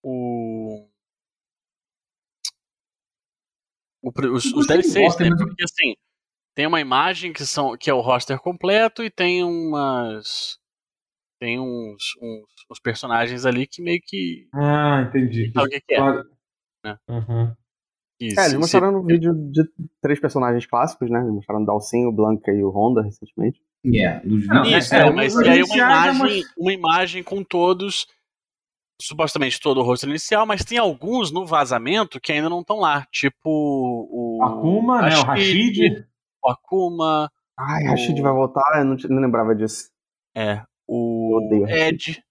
O. 0.03 0.85
o 4.01 4.11
os, 4.33 4.45
os 4.53 4.67
DLCs, 4.67 5.17
né? 5.17 5.29
Porque 5.37 5.63
assim, 5.63 5.95
tem 6.55 6.67
uma 6.67 6.81
imagem 6.81 7.33
que, 7.33 7.45
são, 7.45 7.75
que 7.77 7.89
é 7.89 7.93
o 7.93 8.01
roster 8.01 8.39
completo 8.39 9.03
e 9.03 9.09
tem 9.09 9.43
umas. 9.43 10.59
Tem 11.39 11.59
uns, 11.59 12.15
uns, 12.21 12.45
uns 12.71 12.79
personagens 12.79 13.45
ali 13.45 13.65
que 13.65 13.81
meio 13.81 13.99
que. 14.03 14.47
Ah, 14.53 15.05
entendi. 15.07 15.51
Sabe 15.51 15.67
o 15.67 15.69
que, 15.69 15.81
que 15.81 15.93
é? 15.93 15.97
Claro. 15.97 16.23
né? 16.83 16.97
Uhum. 17.09 17.53
Que 18.19 18.39
É, 18.39 18.45
eles 18.45 18.53
mostraram 18.53 18.91
no 18.91 19.03
vídeo 19.03 19.33
de 19.33 19.63
três 19.99 20.19
personagens 20.19 20.65
clássicos, 20.65 21.09
né? 21.09 21.19
Eles 21.19 21.33
mostraram 21.33 21.63
o 21.63 21.65
Dalsin, 21.65 22.05
o 22.05 22.11
Blanca 22.11 22.51
e 22.51 22.63
o 22.63 22.69
Honda 22.69 23.01
recentemente. 23.01 23.59
É, 23.85 24.25
nos 24.25 24.47
Não, 24.47 24.63
vídeos. 24.63 24.85
Isso, 24.85 24.95
é, 24.95 25.07
é, 25.07 25.11
mas 25.11 25.35
e 25.35 25.49
aí 25.49 25.63
uma 25.63 25.73
é 25.73 25.77
imagem, 25.77 26.43
uma 26.57 26.73
imagem 26.73 27.23
com 27.23 27.43
todos, 27.43 28.07
supostamente 29.07 29.59
todo 29.59 29.79
o 29.79 29.83
rosto 29.83 30.07
inicial, 30.07 30.45
mas 30.45 30.63
tem 30.63 30.77
alguns 30.77 31.31
no 31.31 31.45
vazamento 31.45 32.19
que 32.21 32.31
ainda 32.31 32.49
não 32.49 32.61
estão 32.61 32.77
lá, 32.79 33.05
tipo 33.11 33.39
o 33.49 34.43
Akuma, 34.43 35.01
né? 35.01 35.17
O 35.17 35.23
Rashid. 35.23 36.05
o 36.43 36.49
Akuma, 36.49 37.31
Ai, 37.57 37.83
O- 37.83 37.89
Rashid 37.91 38.21
vai 38.21 38.31
voltar, 38.31 38.63
eu 38.79 38.85
não, 38.85 38.95
não 39.09 39.21
lembrava 39.21 39.53
disso. 39.55 39.89
é, 40.35 40.63
o 40.87 41.35
odeio 41.37 41.67
Ed. 41.69 42.23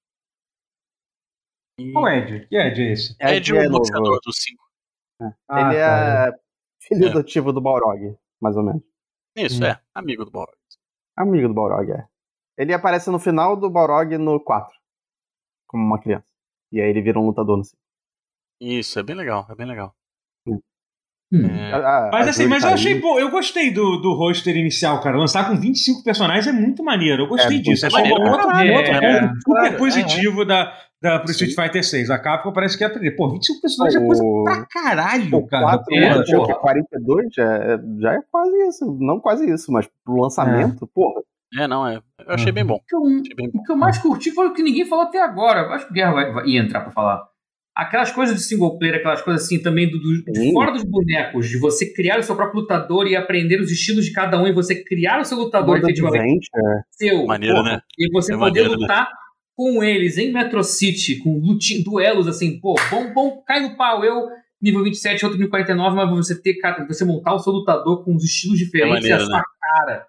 E- 1.79 1.93
Qual 1.93 2.09
Ed? 2.09 2.47
Que 2.49 2.57
Ed 2.57 2.81
é 2.83 2.93
esse? 2.93 3.17
Ed, 3.21 3.37
Ed 3.37 3.53
o 3.53 3.57
é 3.57 3.63
novo. 3.65 3.79
boxeador 3.79 4.19
do 4.25 4.33
5. 4.33 4.63
Ah, 5.49 5.61
Ele 5.61 5.75
tá. 5.79 6.29
é 6.29 6.33
filho 6.81 7.07
É. 7.07 7.11
adotivo 7.11 7.53
do 7.53 7.61
Balrog, 7.61 8.17
mais 8.41 8.57
ou 8.57 8.63
menos. 8.63 8.83
Isso, 9.37 9.63
Hum. 9.63 9.67
é, 9.67 9.81
amigo 9.95 10.25
do 10.25 10.31
Balrog. 10.31 10.57
Amigo 11.17 11.49
do 11.49 11.55
Balrog, 11.55 11.91
é. 11.93 12.07
Ele 12.59 12.75
aparece 12.75 13.11
no 13.11 13.19
final 13.19 13.57
do 13.57 13.71
Balrog 13.71 14.17
no 14.19 14.41
4. 14.43 14.77
Como 15.69 15.83
uma 15.85 16.01
criança. 16.01 16.27
E 16.73 16.81
aí 16.81 16.89
ele 16.89 17.03
vira 17.03 17.19
um 17.21 17.27
lutador 17.27 17.57
no 17.59 17.65
5. 17.65 17.77
Isso, 18.61 18.99
é 18.99 19.03
bem 19.03 19.17
legal, 19.17 19.47
é 19.51 19.55
bem 19.55 19.67
legal. 19.67 19.93
Hum. 21.35 21.47
É, 21.47 21.73
A- 21.73 22.09
a- 22.09 22.11
Mas 22.13 22.27
a 22.27 22.31
assim, 22.31 22.47
mas 22.47 22.63
eu 22.63 22.71
achei 22.71 23.01
bom, 23.01 23.19
eu 23.19 23.31
gostei 23.31 23.71
do, 23.73 23.97
do 23.97 24.13
roster 24.13 24.55
inicial, 24.55 25.01
cara. 25.01 25.17
Lançar 25.17 25.49
com 25.49 25.59
25 25.59 26.05
personagens 26.05 26.47
é 26.47 26.53
muito 26.53 26.85
maneiro. 26.85 27.23
Eu 27.23 27.27
gostei 27.29 27.57
É 27.57 27.61
disso. 27.61 27.87
É 27.87 27.91
só 27.91 27.97
um 27.97 28.01
maneiro, 28.01 28.23
outro, 28.31 28.47
caralho, 28.49 28.75
outro 28.75 28.93
é. 28.93 29.21
ponto 29.21 29.35
super 29.43 29.79
positivo 29.79 30.45
da, 30.45 30.79
da, 31.01 31.19
pro 31.21 31.31
Street 31.31 31.55
Fighter 31.55 31.83
6. 31.83 32.11
A 32.11 32.19
Capcom 32.19 32.53
parece 32.53 32.77
que 32.77 32.85
ia 32.85 32.89
aprender. 32.89 33.13
Pô, 33.13 33.31
25 33.31 33.63
personagens 33.63 34.03
é 34.03 34.07
coisa 34.07 34.23
O- 34.23 34.45
pra 34.45 34.67
caralho, 34.67 35.37
O 35.39 35.47
cara. 35.47 35.63
4 35.65 35.95
É, 35.95 36.05
é, 36.05 36.15
porra. 36.23 36.45
que 36.47 36.53
é 36.53 36.55
42 36.55 37.27
já 37.35 37.45
é, 37.57 37.79
já 37.99 38.13
é 38.13 38.19
quase 38.31 38.69
isso. 38.69 38.97
Não 39.01 39.19
quase 39.19 39.51
isso, 39.51 39.73
mas 39.73 39.89
pro 40.05 40.21
lançamento, 40.21 40.87
porra. 40.95 41.23
É, 41.59 41.67
não, 41.69 41.87
é. 41.87 41.97
Eu 42.27 42.35
achei 42.35 42.53
bem 42.53 42.65
bom. 42.65 42.75
O 42.75 42.81
que 42.87 42.95
eu- 42.95 43.05
Achei 43.21 43.35
bem 43.37 43.51
bom. 43.51 43.61
O 43.61 43.63
que 43.65 43.73
eu 43.73 43.77
mais 43.77 43.99
curti 43.99 44.31
foi 44.31 44.47
o 44.49 44.53
que 44.53 44.63
ninguém 44.63 44.85
falou 44.87 45.05
até 45.05 45.21
agora. 45.23 45.61
Eu 45.61 45.73
acho 45.73 45.87
que 45.87 45.91
o 45.91 45.95
Guerra 45.95 46.13
vai, 46.13 46.33
vai- 46.33 46.47
ia 46.47 46.61
entrar 46.61 46.81
pra 46.81 46.91
falar. 46.93 47.23
Aquelas 47.75 48.11
coisas 48.13 48.37
de 48.37 48.43
single 48.43 48.79
player, 48.79 48.97
aquelas 48.97 49.23
coisas 49.23 49.45
assim 49.45 49.61
também 49.63 49.91
do, 49.91 49.99
do- 49.99 50.25
de 50.31 50.53
fora 50.53 50.73
dos 50.73 50.85
bonecos, 50.85 51.49
de 51.49 51.59
você 51.59 51.91
criar 51.93 52.19
o 52.19 52.23
seu 52.23 52.37
próprio 52.37 52.61
lutador 52.61 53.07
e 53.07 53.17
aprender 53.17 53.59
os 53.61 53.71
estilos 53.71 54.05
de 54.05 54.13
cada 54.13 54.39
um 54.41 54.47
e 54.47 54.53
você 54.53 54.85
criar 54.85 55.21
o 55.21 55.25
seu 55.25 55.39
lutador 55.39 55.77
Modo 55.77 55.85
efetivamente 55.87 56.49
seu. 56.91 57.27
Maneiro, 57.27 57.57
porra, 57.57 57.73
né? 57.73 57.81
E 57.99 58.11
você 58.13 58.35
É 58.35 58.37
poder 58.37 58.61
maneiro, 58.65 58.71
né? 58.73 58.77
lutar 58.77 59.09
com 59.57 59.83
eles 59.83 60.19
em 60.19 60.31
Metro 60.33 60.63
City, 60.63 61.17
com 61.17 61.39
luti- 61.39 61.83
duelos 61.83 62.27
assim, 62.29 62.61
pô, 62.61 62.75
bom, 62.91 63.13
bom, 63.15 63.43
cai 63.47 63.61
no 63.61 63.75
pau, 63.77 64.05
eu 64.05 64.29
nível 64.61 64.85
27, 64.85 65.25
outro 65.25 65.39
nível 65.39 65.51
49, 65.51 65.97
mas 65.97 66.11
você 66.11 66.41
ter 66.41 66.55
você 66.87 67.05
montar 67.05 67.35
o 67.35 67.39
seu 67.39 67.53
lutador 67.53 68.05
com 68.05 68.15
os 68.15 68.23
estilos 68.25 68.59
diferentes 68.59 69.03
maneiro, 69.03 69.19
e 69.19 69.23
a 69.23 69.27
sua 69.27 69.37
né? 69.39 69.43
cara. 69.61 70.07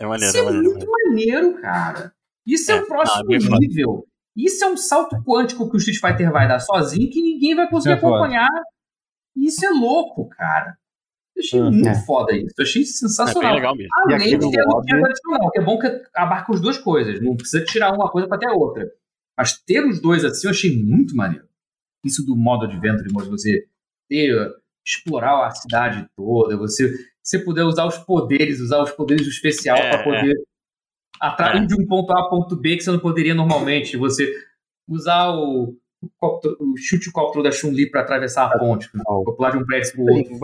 É 0.00 0.06
maneiro, 0.06 0.28
Isso 0.30 0.36
é 0.36 0.40
é 0.40 0.44
maneiro. 0.44 0.66
é 0.66 0.70
muito 0.72 0.90
maneiro. 0.90 1.42
maneiro, 1.50 1.60
cara. 1.62 2.12
Isso 2.46 2.72
é, 2.72 2.76
É, 2.78 2.82
o 2.82 2.86
próximo 2.86 3.24
não, 3.28 3.34
é 3.34 3.58
nível. 3.58 4.06
Isso 4.36 4.64
é 4.64 4.68
um 4.68 4.76
salto 4.76 5.22
quântico 5.24 5.68
que 5.68 5.76
o 5.76 5.78
Street 5.78 6.00
Fighter 6.00 6.32
vai 6.32 6.48
dar 6.48 6.58
sozinho 6.60 7.10
que 7.10 7.20
ninguém 7.22 7.54
vai 7.54 7.68
conseguir 7.68 7.96
Isso 7.96 7.98
é 8.06 8.08
foda. 8.08 8.16
acompanhar. 8.16 8.48
Isso 9.36 9.64
é 9.66 9.70
louco, 9.70 10.28
cara. 10.30 10.76
Eu 11.36 11.40
achei 11.40 11.60
Hum, 11.60 11.70
muito 11.70 11.88
é. 11.88 11.94
foda 12.04 12.32
isso. 12.34 12.54
Eu 12.58 12.62
achei 12.62 12.82
É 12.82 12.84
sensacional. 12.86 13.54
legal 13.54 13.76
mesmo. 13.76 13.90
Além 14.06 14.38
de 14.38 14.50
ter 14.50 14.60
a 14.60 14.64
lobby- 14.64 14.86
tradicional, 14.88 15.50
que 15.50 15.58
é 15.60 15.62
bom 15.62 15.78
que 15.78 15.86
abarca 16.14 16.52
as 16.52 16.60
duas 16.60 16.78
coisas. 16.78 17.20
Não 17.20 17.36
precisa 17.36 17.64
tirar 17.64 17.92
uma 17.92 18.10
coisa 18.10 18.26
para 18.28 18.38
ter 18.38 18.48
a 18.48 18.52
outra. 18.54 18.90
Mas 19.36 19.58
ter 19.62 19.84
os 19.84 20.00
dois 20.00 20.24
assim 20.24 20.46
eu 20.46 20.50
achei 20.50 20.82
muito 20.82 21.14
maneiro. 21.14 21.46
Isso 22.04 22.24
do 22.24 22.34
modo 22.36 22.64
adventure, 22.64 23.12
modo 23.12 23.30
você 23.30 23.66
ter, 24.08 24.34
explorar 24.84 25.46
a 25.46 25.50
cidade 25.50 26.08
toda, 26.16 26.56
você, 26.56 26.92
você 27.22 27.38
poder 27.38 27.62
usar 27.62 27.86
os 27.86 27.98
poderes, 27.98 28.60
usar 28.60 28.82
os 28.82 28.90
poderes 28.90 29.24
do 29.24 29.30
especial 29.30 29.76
É, 29.76 29.90
para 29.90 30.02
poder 30.02 30.34
atrair 31.20 31.62
É. 31.62 31.66
de 31.66 31.74
um 31.74 31.86
ponto 31.86 32.12
A 32.12 32.20
a 32.20 32.28
ponto 32.28 32.56
B 32.56 32.76
que 32.76 32.82
você 32.82 32.90
não 32.90 32.98
poderia 32.98 33.34
normalmente. 33.34 33.96
Você 33.96 34.32
usar 34.88 35.30
o, 35.30 35.76
o, 36.02 36.40
o 36.60 36.76
chute 36.76 37.10
cóptero 37.12 37.42
da 37.42 37.52
Chun-Li 37.52 37.90
para 37.90 38.00
atravessar 38.00 38.46
a 38.46 38.58
ponte, 38.58 38.90
pra 38.90 39.02
pular 39.34 39.50
de 39.50 39.58
um 39.58 39.64
prédio 39.64 39.92
pro 39.92 40.04
outro. 40.04 40.38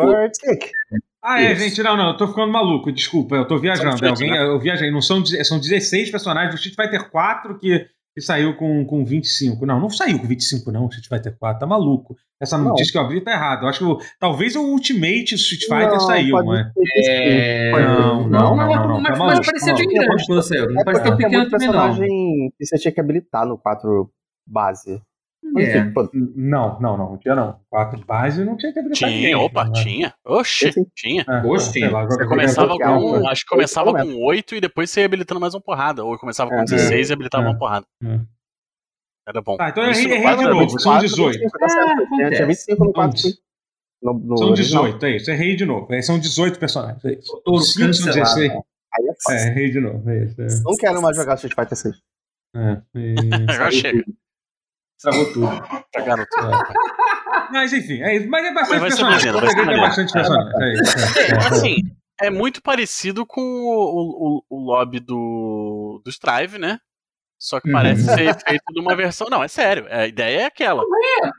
Ah, 1.28 1.42
é, 1.42 1.52
Isso. 1.52 1.62
gente, 1.62 1.82
não, 1.82 1.96
não, 1.96 2.10
eu 2.10 2.16
tô 2.16 2.28
ficando 2.28 2.52
maluco, 2.52 2.92
desculpa, 2.92 3.34
eu 3.34 3.44
tô 3.44 3.58
viajando. 3.58 4.06
Alguém, 4.06 4.30
né? 4.30 4.44
eu 4.44 4.60
viajei, 4.60 4.92
não 4.92 5.00
são, 5.02 5.24
são 5.26 5.58
16 5.58 6.10
personagens 6.10 6.54
do 6.54 6.56
Street 6.56 6.76
Fighter 6.76 7.10
4 7.10 7.58
que, 7.58 7.88
que 8.16 8.22
saiu 8.22 8.56
com, 8.56 8.82
com 8.86 9.04
25. 9.04 9.66
Não, 9.66 9.78
não 9.78 9.90
saiu 9.90 10.18
com 10.18 10.26
25, 10.26 10.72
não, 10.72 10.86
o 10.86 10.88
Street 10.88 11.06
Fighter 11.06 11.36
4, 11.38 11.60
tá 11.60 11.66
maluco. 11.66 12.16
Essa 12.40 12.56
Não. 12.56 12.70
notícia 12.70 12.90
que 12.92 12.96
eu 12.96 13.02
abri 13.02 13.20
tá 13.20 13.32
errada. 13.32 13.64
Eu 13.64 13.68
acho 13.68 13.78
que 13.80 13.84
o- 13.84 13.98
talvez 14.18 14.56
o 14.56 14.62
Ultimate 14.62 15.34
Street 15.34 15.62
Fighter 15.64 15.90
Não, 15.90 16.00
saiu, 16.00 16.42
mas. 16.44 16.66
sim. 16.66 16.72
É... 16.96 17.02
Ser. 17.02 17.72
Não, 17.72 18.26
Não, 18.26 18.28
não, 18.28 18.56
mas, 18.56 18.76
não, 18.76 18.88
não, 18.88 19.00
mas, 19.02 19.18
tá 19.18 19.24
mas 19.26 19.46
parecia 19.46 19.74
bem 19.74 19.84
maluco. 19.86 20.06
grande 20.06 20.26
quando 20.26 20.42
saiu. 20.42 20.72
Não 20.72 20.80
É 20.80 20.84
parecia 20.84 21.06
tão 21.08 21.16
pequeno 21.18 21.50
também, 21.50 21.68
não. 21.68 21.74
personagem 21.74 22.52
que 22.58 22.64
você 22.66 22.78
tinha 22.78 22.92
que 22.92 23.00
habilitar 23.00 23.46
no 23.46 23.58
4 23.58 24.10
base. 24.46 24.98
É. 25.56 25.62
Enfim, 25.62 25.92
pô, 25.92 26.08
Não, 26.12 26.80
não, 26.80 26.96
não. 26.98 27.10
Não 27.10 27.18
tinha 27.18 27.34
não. 27.34 27.60
Quatro 27.70 27.98
de 27.98 28.04
base 28.04 28.44
não 28.44 28.56
tinha 28.56 28.72
que 28.72 28.78
habilitar 28.78 29.08
ninguém, 29.08 29.24
Tinha, 29.26 29.38
opa, 29.38 29.64
né? 29.64 29.72
tinha. 29.82 30.14
Oxi, 30.24 30.70
tinha. 30.94 31.24
É, 31.28 31.88
lá, 31.88 32.04
Você 32.04 32.26
começava 32.26 32.76
com. 32.76 33.28
Acho 33.28 33.42
que 33.42 33.48
começava 33.48 33.90
Oito 33.92 34.06
com 34.12 34.24
8 34.24 34.54
e 34.56 34.60
depois 34.60 34.90
você 34.90 35.00
ia 35.00 35.06
habilitando 35.06 35.40
mais 35.40 35.54
uma 35.54 35.60
porrada. 35.60 36.04
Ou 36.04 36.18
começava 36.18 36.50
com 36.50 36.56
É. 36.56 36.64
16 36.64 37.10
e 37.10 37.12
habilitava 37.12 37.44
É. 37.44 37.48
uma 37.48 37.58
porrada. 37.58 37.86
É. 38.04 38.20
Era 39.28 39.40
bom. 39.42 39.56
Tá, 39.56 39.68
então 39.70 39.82
é 39.84 39.90
Isso 39.92 40.00
rei 40.00 40.08
no 40.08 40.14
é 40.14 40.16
rei 40.18 40.22
quatro 40.26 40.42
de 40.44 40.48
novo, 40.50 40.60
25. 40.60 40.80
são 40.82 40.92
4, 40.92 41.08
18. 41.08 41.32
25, 41.38 41.58
tá 41.58 41.68
certo. 41.68 41.90
É, 41.90 41.94
Tinha- 41.94 42.06
Tinha 42.06 42.26
acontece. 42.26 42.46
25 42.46 42.84
no 42.84 42.92
4, 42.92 43.18
Então, 43.18 43.30
sim. 43.30 43.38
No, 44.02 44.12
no 44.14 44.38
São 44.38 44.48
original. 44.50 44.84
18, 44.84 45.06
é 45.06 45.16
isso. 45.16 45.30
É 45.30 45.34
rei 45.34 45.56
de 45.56 45.64
novo. 45.64 45.94
É, 45.94 46.02
são 46.02 46.18
18 46.18 46.58
personagens. 46.58 47.04
É 47.04 47.12
isso. 47.14 47.42
Touro 47.44 47.62
Cinco 47.62 47.94
são 47.94 48.06
cancelado. 48.06 48.34
16. 48.36 48.52
Aí 48.52 49.06
é 49.06 49.10
É, 49.10 49.14
fácil. 49.22 49.54
rei 49.54 49.70
de 49.70 49.80
novo. 49.80 50.10
É 50.10 50.24
isso. 50.24 50.42
É. 50.42 50.46
Não 50.64 50.76
quero 50.76 51.00
mais 51.02 51.16
jogar 51.16 51.34
Street 51.36 51.54
Fighter 51.54 51.76
6. 51.78 51.96
É, 52.54 52.82
e- 52.94 53.14
Agora 53.52 53.70
chega. 53.72 54.04
Estragou 54.96 55.32
tudo. 55.32 55.62
Pra 55.92 56.02
garoto. 56.02 56.30
Mas 57.52 57.72
enfim, 57.72 58.02
é 58.02 58.16
isso. 58.16 58.28
Mas 58.28 58.46
é 58.46 58.52
bastante 58.54 58.70
Mas 58.70 58.80
vai 58.80 58.88
personagem. 58.88 59.32
maneiro, 59.32 59.66
vai 59.66 59.74
É 59.74 59.80
bastante 59.80 60.12
personagem. 60.12 60.52
É 60.62 60.72
isso. 60.74 61.18
é, 61.18 61.28
é. 61.30 61.36
Assim, 61.48 61.76
é 62.20 62.30
muito 62.30 62.62
parecido 62.62 63.26
com 63.26 63.40
o, 63.42 64.42
o, 64.50 64.56
o 64.56 64.60
lobby 64.64 65.00
do, 65.00 66.00
do 66.04 66.10
Strive, 66.10 66.58
né? 66.58 66.78
Só 67.38 67.60
que 67.60 67.68
Uhum. 67.68 67.74
parece 67.74 68.02
ser 68.04 68.34
feito 68.48 68.64
de 68.72 68.80
uma 68.80 68.96
versão. 68.96 69.28
Não, 69.28 69.44
é 69.44 69.48
sério. 69.48 69.86
A 69.90 70.06
ideia 70.06 70.40
é 70.40 70.44
aquela. 70.46 70.82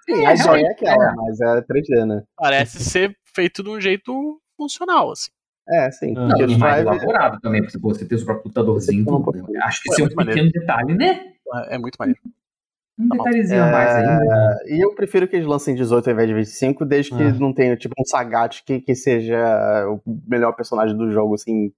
Sim, 0.07 0.25
a 0.27 0.33
ideia 0.35 0.67
é 0.67 0.71
aquela, 0.71 1.15
mas 1.15 1.41
é 1.41 1.61
3D, 1.63 2.05
né? 2.05 2.23
Parece 2.37 2.83
ser 2.83 3.17
feito 3.33 3.63
de 3.63 3.69
um 3.69 3.81
jeito 3.81 4.39
funcional, 4.55 5.11
assim. 5.11 5.31
É, 5.67 5.89
sim. 5.91 6.13
Não, 6.13 6.29
e 6.37 6.55
mais 6.57 6.83
Drive- 6.83 6.85
elaborado 7.01 7.39
também, 7.41 7.61
porque 7.63 7.77
você 7.79 8.05
ter 8.07 8.13
o 8.15 8.17
seu 8.19 8.25
próprio. 8.27 8.51
Tem 8.85 9.03
tudo. 9.03 9.23
pouquinho. 9.23 9.45
Acho 9.63 9.81
que 9.81 9.89
É 9.89 9.93
isso 9.93 10.01
é 10.03 10.05
um 10.05 10.25
pequeno 10.25 10.49
detalhe, 10.51 10.93
né? 10.93 11.31
É 11.71 11.75
é 11.75 11.77
muito 11.79 11.95
maneiro. 11.97 12.19
Um 12.99 13.07
detalhezinho 13.09 13.63
a 13.63 13.71
mais 13.71 13.93
né? 13.93 14.19
É, 14.65 14.73
e 14.75 14.83
eu 14.83 14.95
prefiro 14.95 15.27
que 15.27 15.35
eles 15.35 15.47
lancem 15.47 15.75
18 15.75 16.07
ao 16.07 16.13
invés 16.13 16.27
de 16.27 16.33
25, 16.33 16.83
desde 16.85 17.11
que 17.15 17.23
Ah. 17.23 17.33
não 17.33 17.53
tenha, 17.53 17.75
tipo, 17.77 17.93
um 17.99 18.05
Sagat 18.05 18.63
que, 18.65 18.79
que 18.81 18.95
seja 18.95 19.37
o 19.87 20.01
melhor 20.27 20.53
personagem 20.53 20.97
do 20.97 21.11
jogo, 21.11 21.35
assim, 21.35 21.71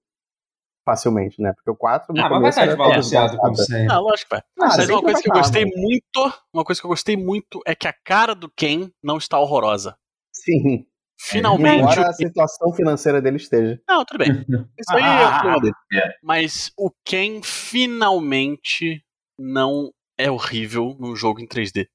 facilmente, 0.84 1.40
né? 1.42 1.52
Porque 1.54 1.70
o 1.70 1.76
4... 1.76 2.14
no 2.14 2.22
Ah, 2.24 2.30
mas 2.30 2.40
vai 2.40 2.48
estar 2.50 2.62
de 2.64 2.68
era 2.70 2.76
balanceado 2.78 3.36
como 3.36 3.54
sempre. 3.56 3.92
Ah, 3.94 3.98
lógico 3.98 4.30
que 4.30 4.34
vai. 4.36 4.40
Ah, 4.40 4.76
Mas 4.78 4.88
uma 4.88 5.02
coisa 5.02 5.22
que 5.22 5.28
eu 5.30 5.34
gostei 5.34 5.62
estar, 5.64 5.80
muito, 5.80 6.32
uma 6.54 6.64
coisa 6.64 6.80
que 6.80 6.86
eu 6.86 6.90
gostei 6.90 7.16
muito 7.16 7.60
é 7.66 7.74
que 7.74 7.86
a 7.86 7.92
cara 8.04 8.34
do 8.34 8.50
Ken 8.56 8.90
não 9.02 9.18
está 9.18 9.38
horrorosa. 9.38 9.94
Sim. 10.32 10.86
Finalmente. 11.22 11.80
Embora 11.82 12.08
a 12.08 12.12
situação 12.14 12.72
financeira 12.72 13.20
dele 13.20 13.36
esteja. 13.36 13.78
Não, 13.86 14.06
tudo 14.06 14.24
bem. 14.24 14.30
Isso 14.80 14.96
aí 14.96 15.02
é 15.02 15.06
Ah, 15.06 15.28
o 15.28 15.40
problema 15.42 15.60
dele. 15.60 15.74
é. 16.02 16.14
Mas 16.22 16.72
o 16.78 16.90
Ken 17.04 17.42
finalmente 17.42 19.02
não 19.38 19.90
é 20.24 20.30
horrível 20.30 20.96
num 20.98 21.14
jogo 21.16 21.40
em 21.40 21.46
3D. 21.46 21.88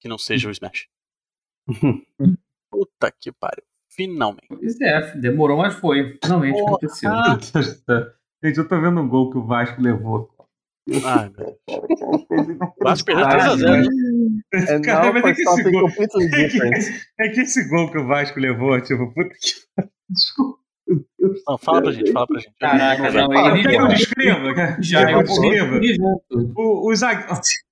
Que 0.00 0.08
não 0.08 0.18
seja 0.18 0.48
o 0.48 0.50
Smash. 0.52 0.86
Puta 2.70 3.10
que 3.18 3.32
pariu. 3.32 3.64
Finalmente. 3.90 4.46
Pois 4.48 4.80
é, 4.80 5.16
demorou, 5.16 5.58
mas 5.58 5.74
foi. 5.74 6.18
Finalmente 6.22 6.58
Porra. 6.58 6.68
aconteceu. 6.76 7.10
Céu. 7.10 8.12
Gente, 8.44 8.58
eu 8.58 8.68
tô 8.68 8.80
vendo 8.80 9.00
um 9.00 9.08
gol 9.08 9.30
que 9.30 9.38
o 9.38 9.46
Vasco 9.46 9.80
levou. 9.80 10.30
Ai, 11.04 11.30
meu 11.30 11.58
Deus. 11.66 12.26
Vasco 12.82 13.06
perdeu 13.06 13.24
Caralho, 13.24 13.58
3 13.58 14.68
a 14.68 14.70
0 14.70 14.78
É, 14.78 14.80
Cara, 14.82 15.06
não, 15.06 15.12
mas 15.14 15.24
é 15.24 15.34
que 15.34 15.42
esse 15.42 15.70
gol- 15.70 15.80
completely 15.88 16.28
different. 16.30 17.02
É 17.18 17.28
que 17.30 17.40
esse 17.40 17.68
gol 17.68 17.90
que 17.90 17.98
o 17.98 18.06
Vasco 18.06 18.38
levou, 18.38 18.80
tipo, 18.82 19.12
puta 19.14 19.30
que 19.30 19.50
pariu. 19.74 19.90
Desculpa. 20.10 20.55
Não, 21.46 21.58
fala 21.58 21.82
pra 21.82 21.92
gente, 21.92 22.12
fala 22.12 22.26
pra 22.26 22.38
gente. 22.40 22.52
Caraca, 22.58 23.10
não, 23.10 23.32
Fala, 23.32 23.48
ele 23.58 23.62
quer 23.62 23.68
que 23.70 23.76
eu 23.76 23.80
já- 23.82 23.88
descreva? 23.88 24.76
Já 24.80 25.10
eu 25.10 25.22
descreva? 25.22 25.80
O, 26.56 26.90
o, 26.90 26.92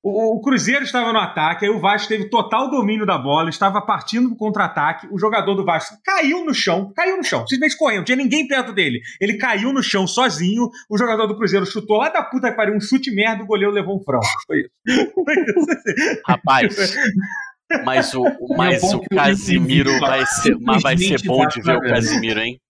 o- 0.03 0.37
o 0.37 0.41
Cruzeiro 0.41 0.85
estava 0.85 1.13
no 1.13 1.19
ataque, 1.19 1.65
aí 1.65 1.71
o 1.71 1.81
Vasco 1.81 2.09
teve 2.09 2.29
total 2.29 2.71
domínio 2.71 3.07
da 3.07 3.17
bola, 3.19 3.49
estava 3.51 3.81
partindo 3.81 4.29
pro 4.29 4.37
contra-ataque. 4.37 5.07
O 5.11 5.19
jogador 5.19 5.55
do 5.55 5.65
Vasco 5.65 5.97
caiu 6.05 6.45
no 6.45 6.53
chão, 6.55 6.93
caiu 6.95 7.17
no 7.17 7.25
chão, 7.25 7.41
simplesmente 7.47 7.77
correndo, 7.79 7.99
não 7.99 8.05
tinha 8.05 8.17
ninguém 8.17 8.47
perto 8.47 8.73
dele. 8.73 9.01
Ele 9.21 9.37
caiu 9.39 9.73
no 9.73 9.83
chão 9.83 10.07
sozinho. 10.07 10.69
O 10.91 10.99
jogador 10.99 11.27
do 11.27 11.37
Cruzeiro 11.37 11.67
chutou 11.67 11.99
lá 11.99 12.09
da 12.09 12.23
puta 12.23 12.51
que 12.51 12.57
pariu, 12.57 12.75
um 12.75 12.81
chute 12.81 13.11
merda, 13.15 13.43
o 13.43 13.47
goleiro 13.47 13.73
levou 13.73 13.97
um 13.97 14.03
frango. 14.05 14.25
Foi 14.47 14.59
isso. 14.61 14.71
Foi 15.15 15.35
isso. 15.35 16.21
Rapaz, 16.27 16.95
mas 17.85 18.13
o, 18.15 18.23
o- 18.23 18.57
mas 18.57 18.81
bom 18.83 18.97
o 18.97 19.09
Casimiro 19.09 19.99
vai 19.99 20.25
ser, 20.27 20.57
mas 20.61 20.83
vai 20.83 20.97
ser 20.99 21.23
bom 21.25 21.47
de 21.47 21.61
ver 21.63 21.77
o 21.77 21.81
Casimiro, 21.81 22.41
hein? 22.41 22.61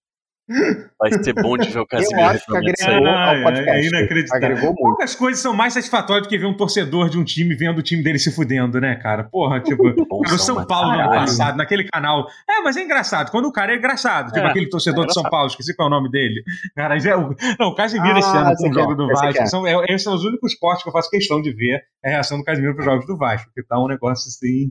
Vai 0.98 1.10
ser 1.22 1.32
bom 1.32 1.56
de 1.56 1.70
ver 1.70 1.78
o 1.78 1.82
Eu 1.84 1.86
Casimiro 1.86 2.26
acho 2.28 2.44
que 2.46 2.56
agregou 2.56 3.08
ao 3.08 3.42
podcast. 3.42 3.70
é 3.70 3.86
inacreditável. 3.86 4.46
Agregou. 4.48 4.74
Poucas 4.74 5.14
coisas 5.14 5.40
são 5.42 5.54
mais 5.54 5.72
satisfatórias 5.72 6.26
do 6.26 6.28
que 6.28 6.36
ver 6.36 6.46
um 6.46 6.54
torcedor 6.56 7.08
de 7.08 7.18
um 7.18 7.24
time 7.24 7.54
vendo 7.54 7.78
o 7.78 7.82
time 7.82 8.02
dele 8.02 8.18
se 8.18 8.30
fudendo, 8.30 8.80
né, 8.80 8.94
cara? 8.96 9.24
Porra, 9.24 9.60
tipo, 9.60 9.82
Bom 10.06 10.20
Cara, 10.20 10.34
o 10.36 10.38
são, 10.38 10.66
Paulo 10.66 10.92
no 10.92 11.00
ano 11.00 11.10
passado, 11.10 11.56
naquele 11.56 11.84
canal. 11.84 12.26
É, 12.48 12.60
mas 12.62 12.76
é 12.76 12.82
engraçado. 12.82 13.30
Quando 13.30 13.46
o 13.46 13.52
cara 13.52 13.72
é 13.72 13.76
engraçado. 13.76 14.32
Tipo 14.32 14.46
É, 14.46 14.50
aquele 14.50 14.68
torcedor 14.68 15.04
é 15.04 15.06
de 15.06 15.14
São. 15.14 15.22
Paulo, 15.22 15.46
esqueci 15.46 15.74
qual 15.74 15.88
é 15.88 15.90
o 15.90 15.94
nome 15.94 16.10
dele. 16.10 16.42
Cara, 16.76 16.98
já 16.98 17.12
é 17.12 17.16
o... 17.16 17.34
Não, 17.58 17.68
o 17.68 17.74
Casimiro 17.74 18.18
esse 18.18 18.28
Ah, 18.28 18.40
ano 18.42 18.52
esse 18.52 18.62
com 18.64 18.70
o 18.70 18.74
jogo 18.74 18.94
do 18.94 19.06
Vasco. 19.08 19.26
aqui. 19.26 19.46
São, 19.46 19.66
é, 19.66 19.84
esses 19.88 20.02
são 20.02 20.14
os 20.14 20.24
únicos 20.24 20.54
cortes 20.54 20.82
que 20.82 20.88
eu 20.88 20.92
faço 20.92 21.08
questão 21.10 21.40
de 21.40 21.52
ver. 21.52 21.82
É 22.04 22.08
a 22.10 22.12
reação 22.12 22.36
do 22.38 22.44
Casimiro 22.44 22.74
para 22.74 22.80
os 22.80 22.84
jogos 22.84 23.06
do 23.06 23.16
Vasco. 23.16 23.50
Que 23.54 23.62
tá 23.62 23.78
um 23.82 23.88
negócio 23.88 24.28
assim. 24.28 24.70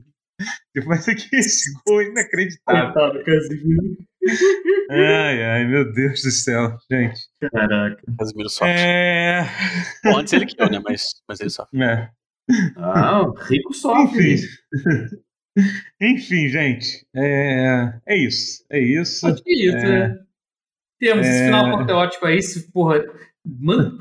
Tipo, 0.74 0.88
mas 0.88 1.06
é 1.08 1.14
que 1.14 1.36
esse 1.36 1.72
gol 1.86 2.00
é 2.02 2.06
inacreditável. 2.06 2.92
Coitado, 2.92 3.24
Casimiro. 3.24 3.96
Ai, 4.90 5.42
ai, 5.44 5.64
meu 5.66 5.92
Deus 5.92 6.22
do 6.22 6.30
céu, 6.30 6.76
gente. 6.90 7.20
Caraca. 7.52 8.02
O 8.08 8.16
Casimiro 8.16 8.48
sofre. 8.48 8.70
É. 8.76 9.44
Bom, 10.02 10.18
antes 10.18 10.32
ele 10.32 10.46
que 10.46 10.60
eu, 10.60 10.68
né? 10.70 10.80
Mas, 10.84 11.14
mas 11.28 11.40
ele 11.40 11.50
sofre. 11.50 11.82
é. 11.82 12.10
Ah, 12.76 13.22
rico 13.48 13.72
sofre. 13.72 14.34
Enfim. 14.34 14.46
Enfim, 16.00 16.48
gente. 16.48 17.06
É... 17.14 17.92
é 18.06 18.16
isso. 18.16 18.64
É 18.70 18.80
isso. 18.80 19.26
Acho 19.26 19.42
que 19.42 19.50
é 19.52 19.66
isso, 19.68 19.76
É. 19.76 20.08
né? 20.08 20.18
Temos 21.00 21.26
esse 21.26 21.42
É. 21.42 21.44
final 21.46 21.66
apoteótico 21.66 22.26
aí, 22.26 22.42
se, 22.42 22.70
porra, 22.72 23.04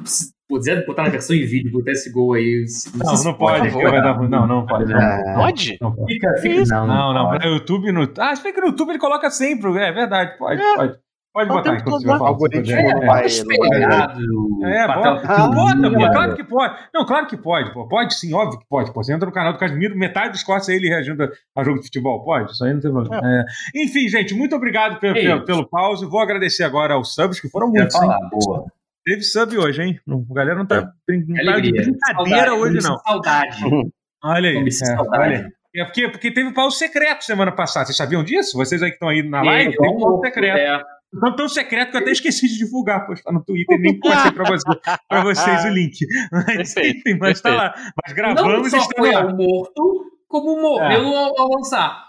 se 0.06 0.33
puder 0.60 0.86
botar 0.86 1.04
na 1.04 1.10
versão 1.10 1.36
em 1.36 1.46
vídeo, 1.46 1.72
botar 1.72 1.92
esse 1.92 2.12
gol 2.12 2.34
aí. 2.34 2.66
Não, 2.96 3.16
se 3.16 3.26
não 3.26 3.34
pode. 3.34 3.70
favor. 3.70 3.84
que 3.86 3.90
vai 3.92 4.02
dar 4.02 4.12
ruim. 4.14 4.30
Não, 4.30 4.48
não 4.48 4.66
pode. 4.66 4.92
Não, 4.92 5.00
É. 5.00 5.34
Pode? 5.36 5.78
não 5.82 5.92
pode. 5.94 6.14
Fica, 6.14 6.34
fica. 6.42 6.64
Não, 6.68 6.88
Não, 6.88 7.14
não, 7.14 7.26
pode. 7.28 7.40
pra 7.40 7.50
YouTube 7.50 7.92
no. 7.92 8.10
Ah, 8.20 8.36
se 8.36 8.44
bem 8.44 8.54
que 8.54 8.62
no 8.62 8.68
YouTube 8.68 8.90
ele 8.90 9.00
coloca 9.00 9.30
sempre, 9.30 9.70
é 9.78 9.92
verdade, 9.92 10.38
pode, 10.38 10.62
É. 10.62 10.76
pode. 10.76 11.04
Pode 11.36 11.50
O 11.50 11.54
botar 11.56 11.76
enquanto. 11.78 12.12
Algoritmo 12.12 12.64
se 12.64 12.76
puder. 12.76 12.94
não 12.94 13.02
É, 13.02 13.06
vai- 13.08 13.26
Espelhado. 13.26 14.20
É, 14.66 14.88
bota, 14.88 15.10
Ah, 15.26 15.48
bota, 15.48 15.90
pô, 15.92 16.12
claro 16.12 16.36
que 16.36 16.44
pode. 16.44 16.76
Não, 16.94 17.06
claro 17.08 17.26
que 17.26 17.36
pode, 17.38 17.74
pô. 17.74 17.88
Pode 17.88 18.14
sim, 18.14 18.34
óbvio 18.36 18.60
que 18.60 18.66
pode. 18.70 18.94
Pô. 18.94 19.04
Você 19.04 19.14
entra 19.14 19.26
no 19.26 19.32
canal 19.34 19.52
do 19.52 19.58
Casimiro, 19.58 19.98
metade 19.98 20.34
dos 20.34 20.44
cortes 20.44 20.70
é 20.70 20.76
ele 20.76 20.88
reagindo 20.88 21.28
a 21.58 21.64
jogo 21.64 21.80
de 21.80 21.86
futebol. 21.86 22.24
Pode, 22.24 22.52
isso 22.52 22.64
aí 22.64 22.72
não 22.72 22.80
tem 22.80 22.92
problema. 22.92 23.20
É. 23.26 23.46
Enfim, 23.84 24.08
gente, 24.10 24.36
muito 24.36 24.56
obrigado 24.56 25.00
pelo, 25.00 25.18
É 25.18 25.22
pelo, 25.24 25.44
pelo 25.44 25.68
pause. 25.68 26.06
Vou 26.06 26.20
agradecer 26.20 26.64
agora 26.66 26.94
aos 26.94 27.16
subs, 27.16 27.40
que 27.40 27.50
foram 27.50 27.68
muitos, 27.68 27.98
falar, 27.98 28.20
boa. 28.30 28.66
Teve 29.06 29.22
sub 29.24 29.58
hoje, 29.58 29.82
hein? 29.82 30.00
A 30.08 30.34
galera 30.34 30.56
não 30.58 30.66
tá, 30.66 30.76
não 30.82 31.46
tá 31.46 31.60
de 31.60 31.72
brincadeira 31.72 31.98
Saudade, 32.16 32.50
hoje, 32.52 32.76
não. 32.88 32.98
Saudade. 33.00 33.58
Olha 34.24 34.50
aí. 34.50 34.56
É, 34.58 35.02
olha 35.02 35.38
aí. 35.38 35.52
É 35.76 35.84
porque, 35.84 36.08
porque 36.08 36.32
teve 36.32 36.54
pause 36.54 36.78
secreto 36.78 37.24
semana 37.26 37.52
passada. 37.52 37.86
Vocês 37.88 37.98
sabiam 37.98 38.24
disso? 38.24 38.56
Vocês 38.58 38.82
aí 38.82 38.90
que 38.90 38.96
estão 38.96 39.10
aí 39.10 39.22
na 39.22 39.42
É, 39.42 39.44
live, 39.44 39.74
igual 39.74 39.90
teve 39.90 40.00
pause 40.02 40.14
morto, 40.14 40.26
secreto. 40.28 40.58
é. 40.58 40.82
Então, 41.16 41.36
tão 41.36 41.50
secreto 41.50 41.92
que 41.92 41.98
eu 41.98 42.02
até 42.02 42.12
esqueci 42.12 42.48
de 42.48 42.58
divulgar, 42.58 43.06
postar 43.06 43.32
no 43.34 43.44
Twitter, 43.44 43.78
nem 43.80 44.00
passei 44.00 44.32
pra, 44.32 44.46
você, 44.46 44.64
pra 45.10 45.22
vocês 45.24 45.66
o 45.66 45.68
link. 45.70 45.98
Mas, 46.32 46.76
enfim, 46.78 47.18
mas 47.20 47.40
tá 47.42 47.54
lá. 47.54 47.74
Mas 47.78 48.08
Não 48.08 48.16
gravamos 48.16 48.68
e 48.68 48.72
só 48.72 48.78
está 48.78 48.96
foi 48.98 49.12
lá. 49.12 49.22
ao 49.24 49.36
morto, 49.36 50.06
como 50.28 50.60
morreu 50.62 51.06
ao, 51.16 51.40
ao 51.42 51.50
lançar. 51.50 52.04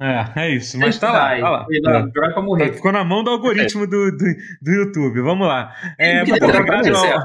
É, 0.00 0.24
é 0.36 0.54
isso, 0.54 0.78
mas 0.78 0.96
tá 0.98 1.10
lá, 1.10 1.36
tá 1.40 1.50
lá. 1.50 1.66
Jogar 1.84 2.10
pra 2.12 2.32
Tá- 2.34 2.42
morrer. 2.42 2.72
Ficou 2.72 2.92
na 2.92 3.04
mão 3.04 3.24
do 3.24 3.30
algoritmo 3.30 3.86
do, 3.86 4.10
do, 4.12 4.24
do 4.62 4.70
YouTube. 4.70 5.20
Vamos 5.22 5.46
lá. 5.48 5.74
É, 5.98 6.18
muito 6.24 6.34
legal, 6.34 6.50
obrigado 6.50 6.92
tá 6.92 7.14
ao, 7.14 7.22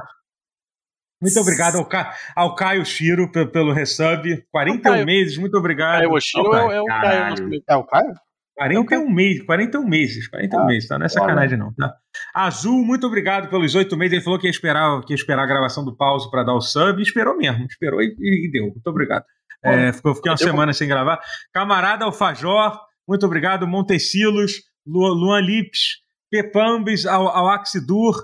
muito 1.22 1.40
obrigado 1.40 1.76
ao, 1.78 1.86
Ca- 1.86 2.14
ao 2.36 2.56
Caio 2.56 2.86
Shiro 2.86 3.32
pelo, 3.32 3.48
pelo 3.48 3.72
resub. 3.74 4.44
41 4.52 4.82
Caio. 4.82 5.06
meses, 5.06 5.38
muito 5.38 5.58
obrigado. 5.58 6.02
Aí 6.02 6.08
o 6.08 6.14
Oshiro 6.14 6.52
Ao 6.54 6.56
é, 6.56 6.60
Caio. 6.60 6.70
o- 6.70 6.76
é 6.76 6.82
o 6.82 6.86
Caio. 6.86 7.64
É 7.70 7.76
o 7.76 7.84
Caio? 7.84 8.14
41 8.56 9.10
meses, 9.10 9.44
41 9.46 9.88
meses, 9.88 10.28
41 10.28 10.60
Ah, 10.60 10.66
meses, 10.68 10.88
tá? 10.88 11.00
Não 11.00 11.06
é 11.08 11.10
sacanagem, 11.10 11.58
não, 11.58 11.74
tá? 11.74 11.92
Azul, 12.36 12.86
muito 12.86 13.08
obrigado 13.08 13.50
pelos 13.50 13.74
oito 13.74 13.98
meses. 13.98 14.14
Ele 14.14 14.22
falou 14.24 14.38
que 14.38 14.46
ia 14.46 14.52
esperar, 14.52 15.02
que 15.02 15.12
ia 15.14 15.16
esperar 15.16 15.42
a 15.44 15.48
gravação 15.48 15.84
do 15.84 15.96
pause 15.96 16.30
para 16.30 16.44
dar 16.44 16.54
o 16.54 16.62
sub, 16.62 17.02
esperou 17.02 17.36
mesmo, 17.36 17.66
esperou 17.66 18.00
e, 18.02 18.16
e 18.20 18.52
deu. 18.52 18.66
Muito 18.66 18.86
obrigado. 18.88 19.24
É, 19.64 19.94
ficou, 19.94 20.14
fiquei 20.16 20.32
uma 20.32 20.38
Deu. 20.38 20.48
semana 20.48 20.74
sem 20.74 20.88
gravar. 20.88 21.20
Camarada 21.54 22.06
Alfajor, 22.06 22.80
muito 23.08 23.26
obrigado. 23.26 23.68
Montecilos, 23.68 24.54
Lu- 24.86 25.14
Luan 25.14 25.42
Lips, 25.42 26.02
Pepambes, 26.32 27.06
ao, 27.06 27.28
ao 27.28 27.50
Axidur, 27.50 28.16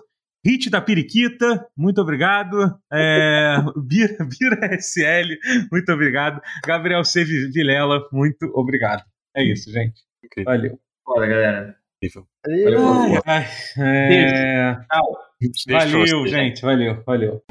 Hit 0.45 0.69
da 0.69 0.81
Periquita, 0.81 1.67
muito 1.77 1.99
obrigado. 2.01 2.73
É, 2.91 3.55
Bira, 3.85 4.17
Bira 4.25 4.75
SL, 4.79 5.35
muito 5.71 5.91
obrigado. 5.91 6.41
Gabriel 6.65 7.03
C. 7.03 7.23
Vilela, 7.25 8.01
muito 8.11 8.45
obrigado. 8.55 9.03
É 9.35 9.43
isso, 9.43 9.71
gente. 9.71 10.01
Incrível. 10.23 10.51
Valeu. 10.51 10.79
Foda, 11.05 11.27
galera. 11.27 11.75
Valeu, 12.45 13.21
Ai, 13.25 13.45
ai, 13.77 14.13
é, 14.13 14.75
Tchau. 14.89 15.17
Valeu, 15.69 16.27
gente. 16.27 16.61
Valeu, 16.61 17.03
valeu. 17.05 17.43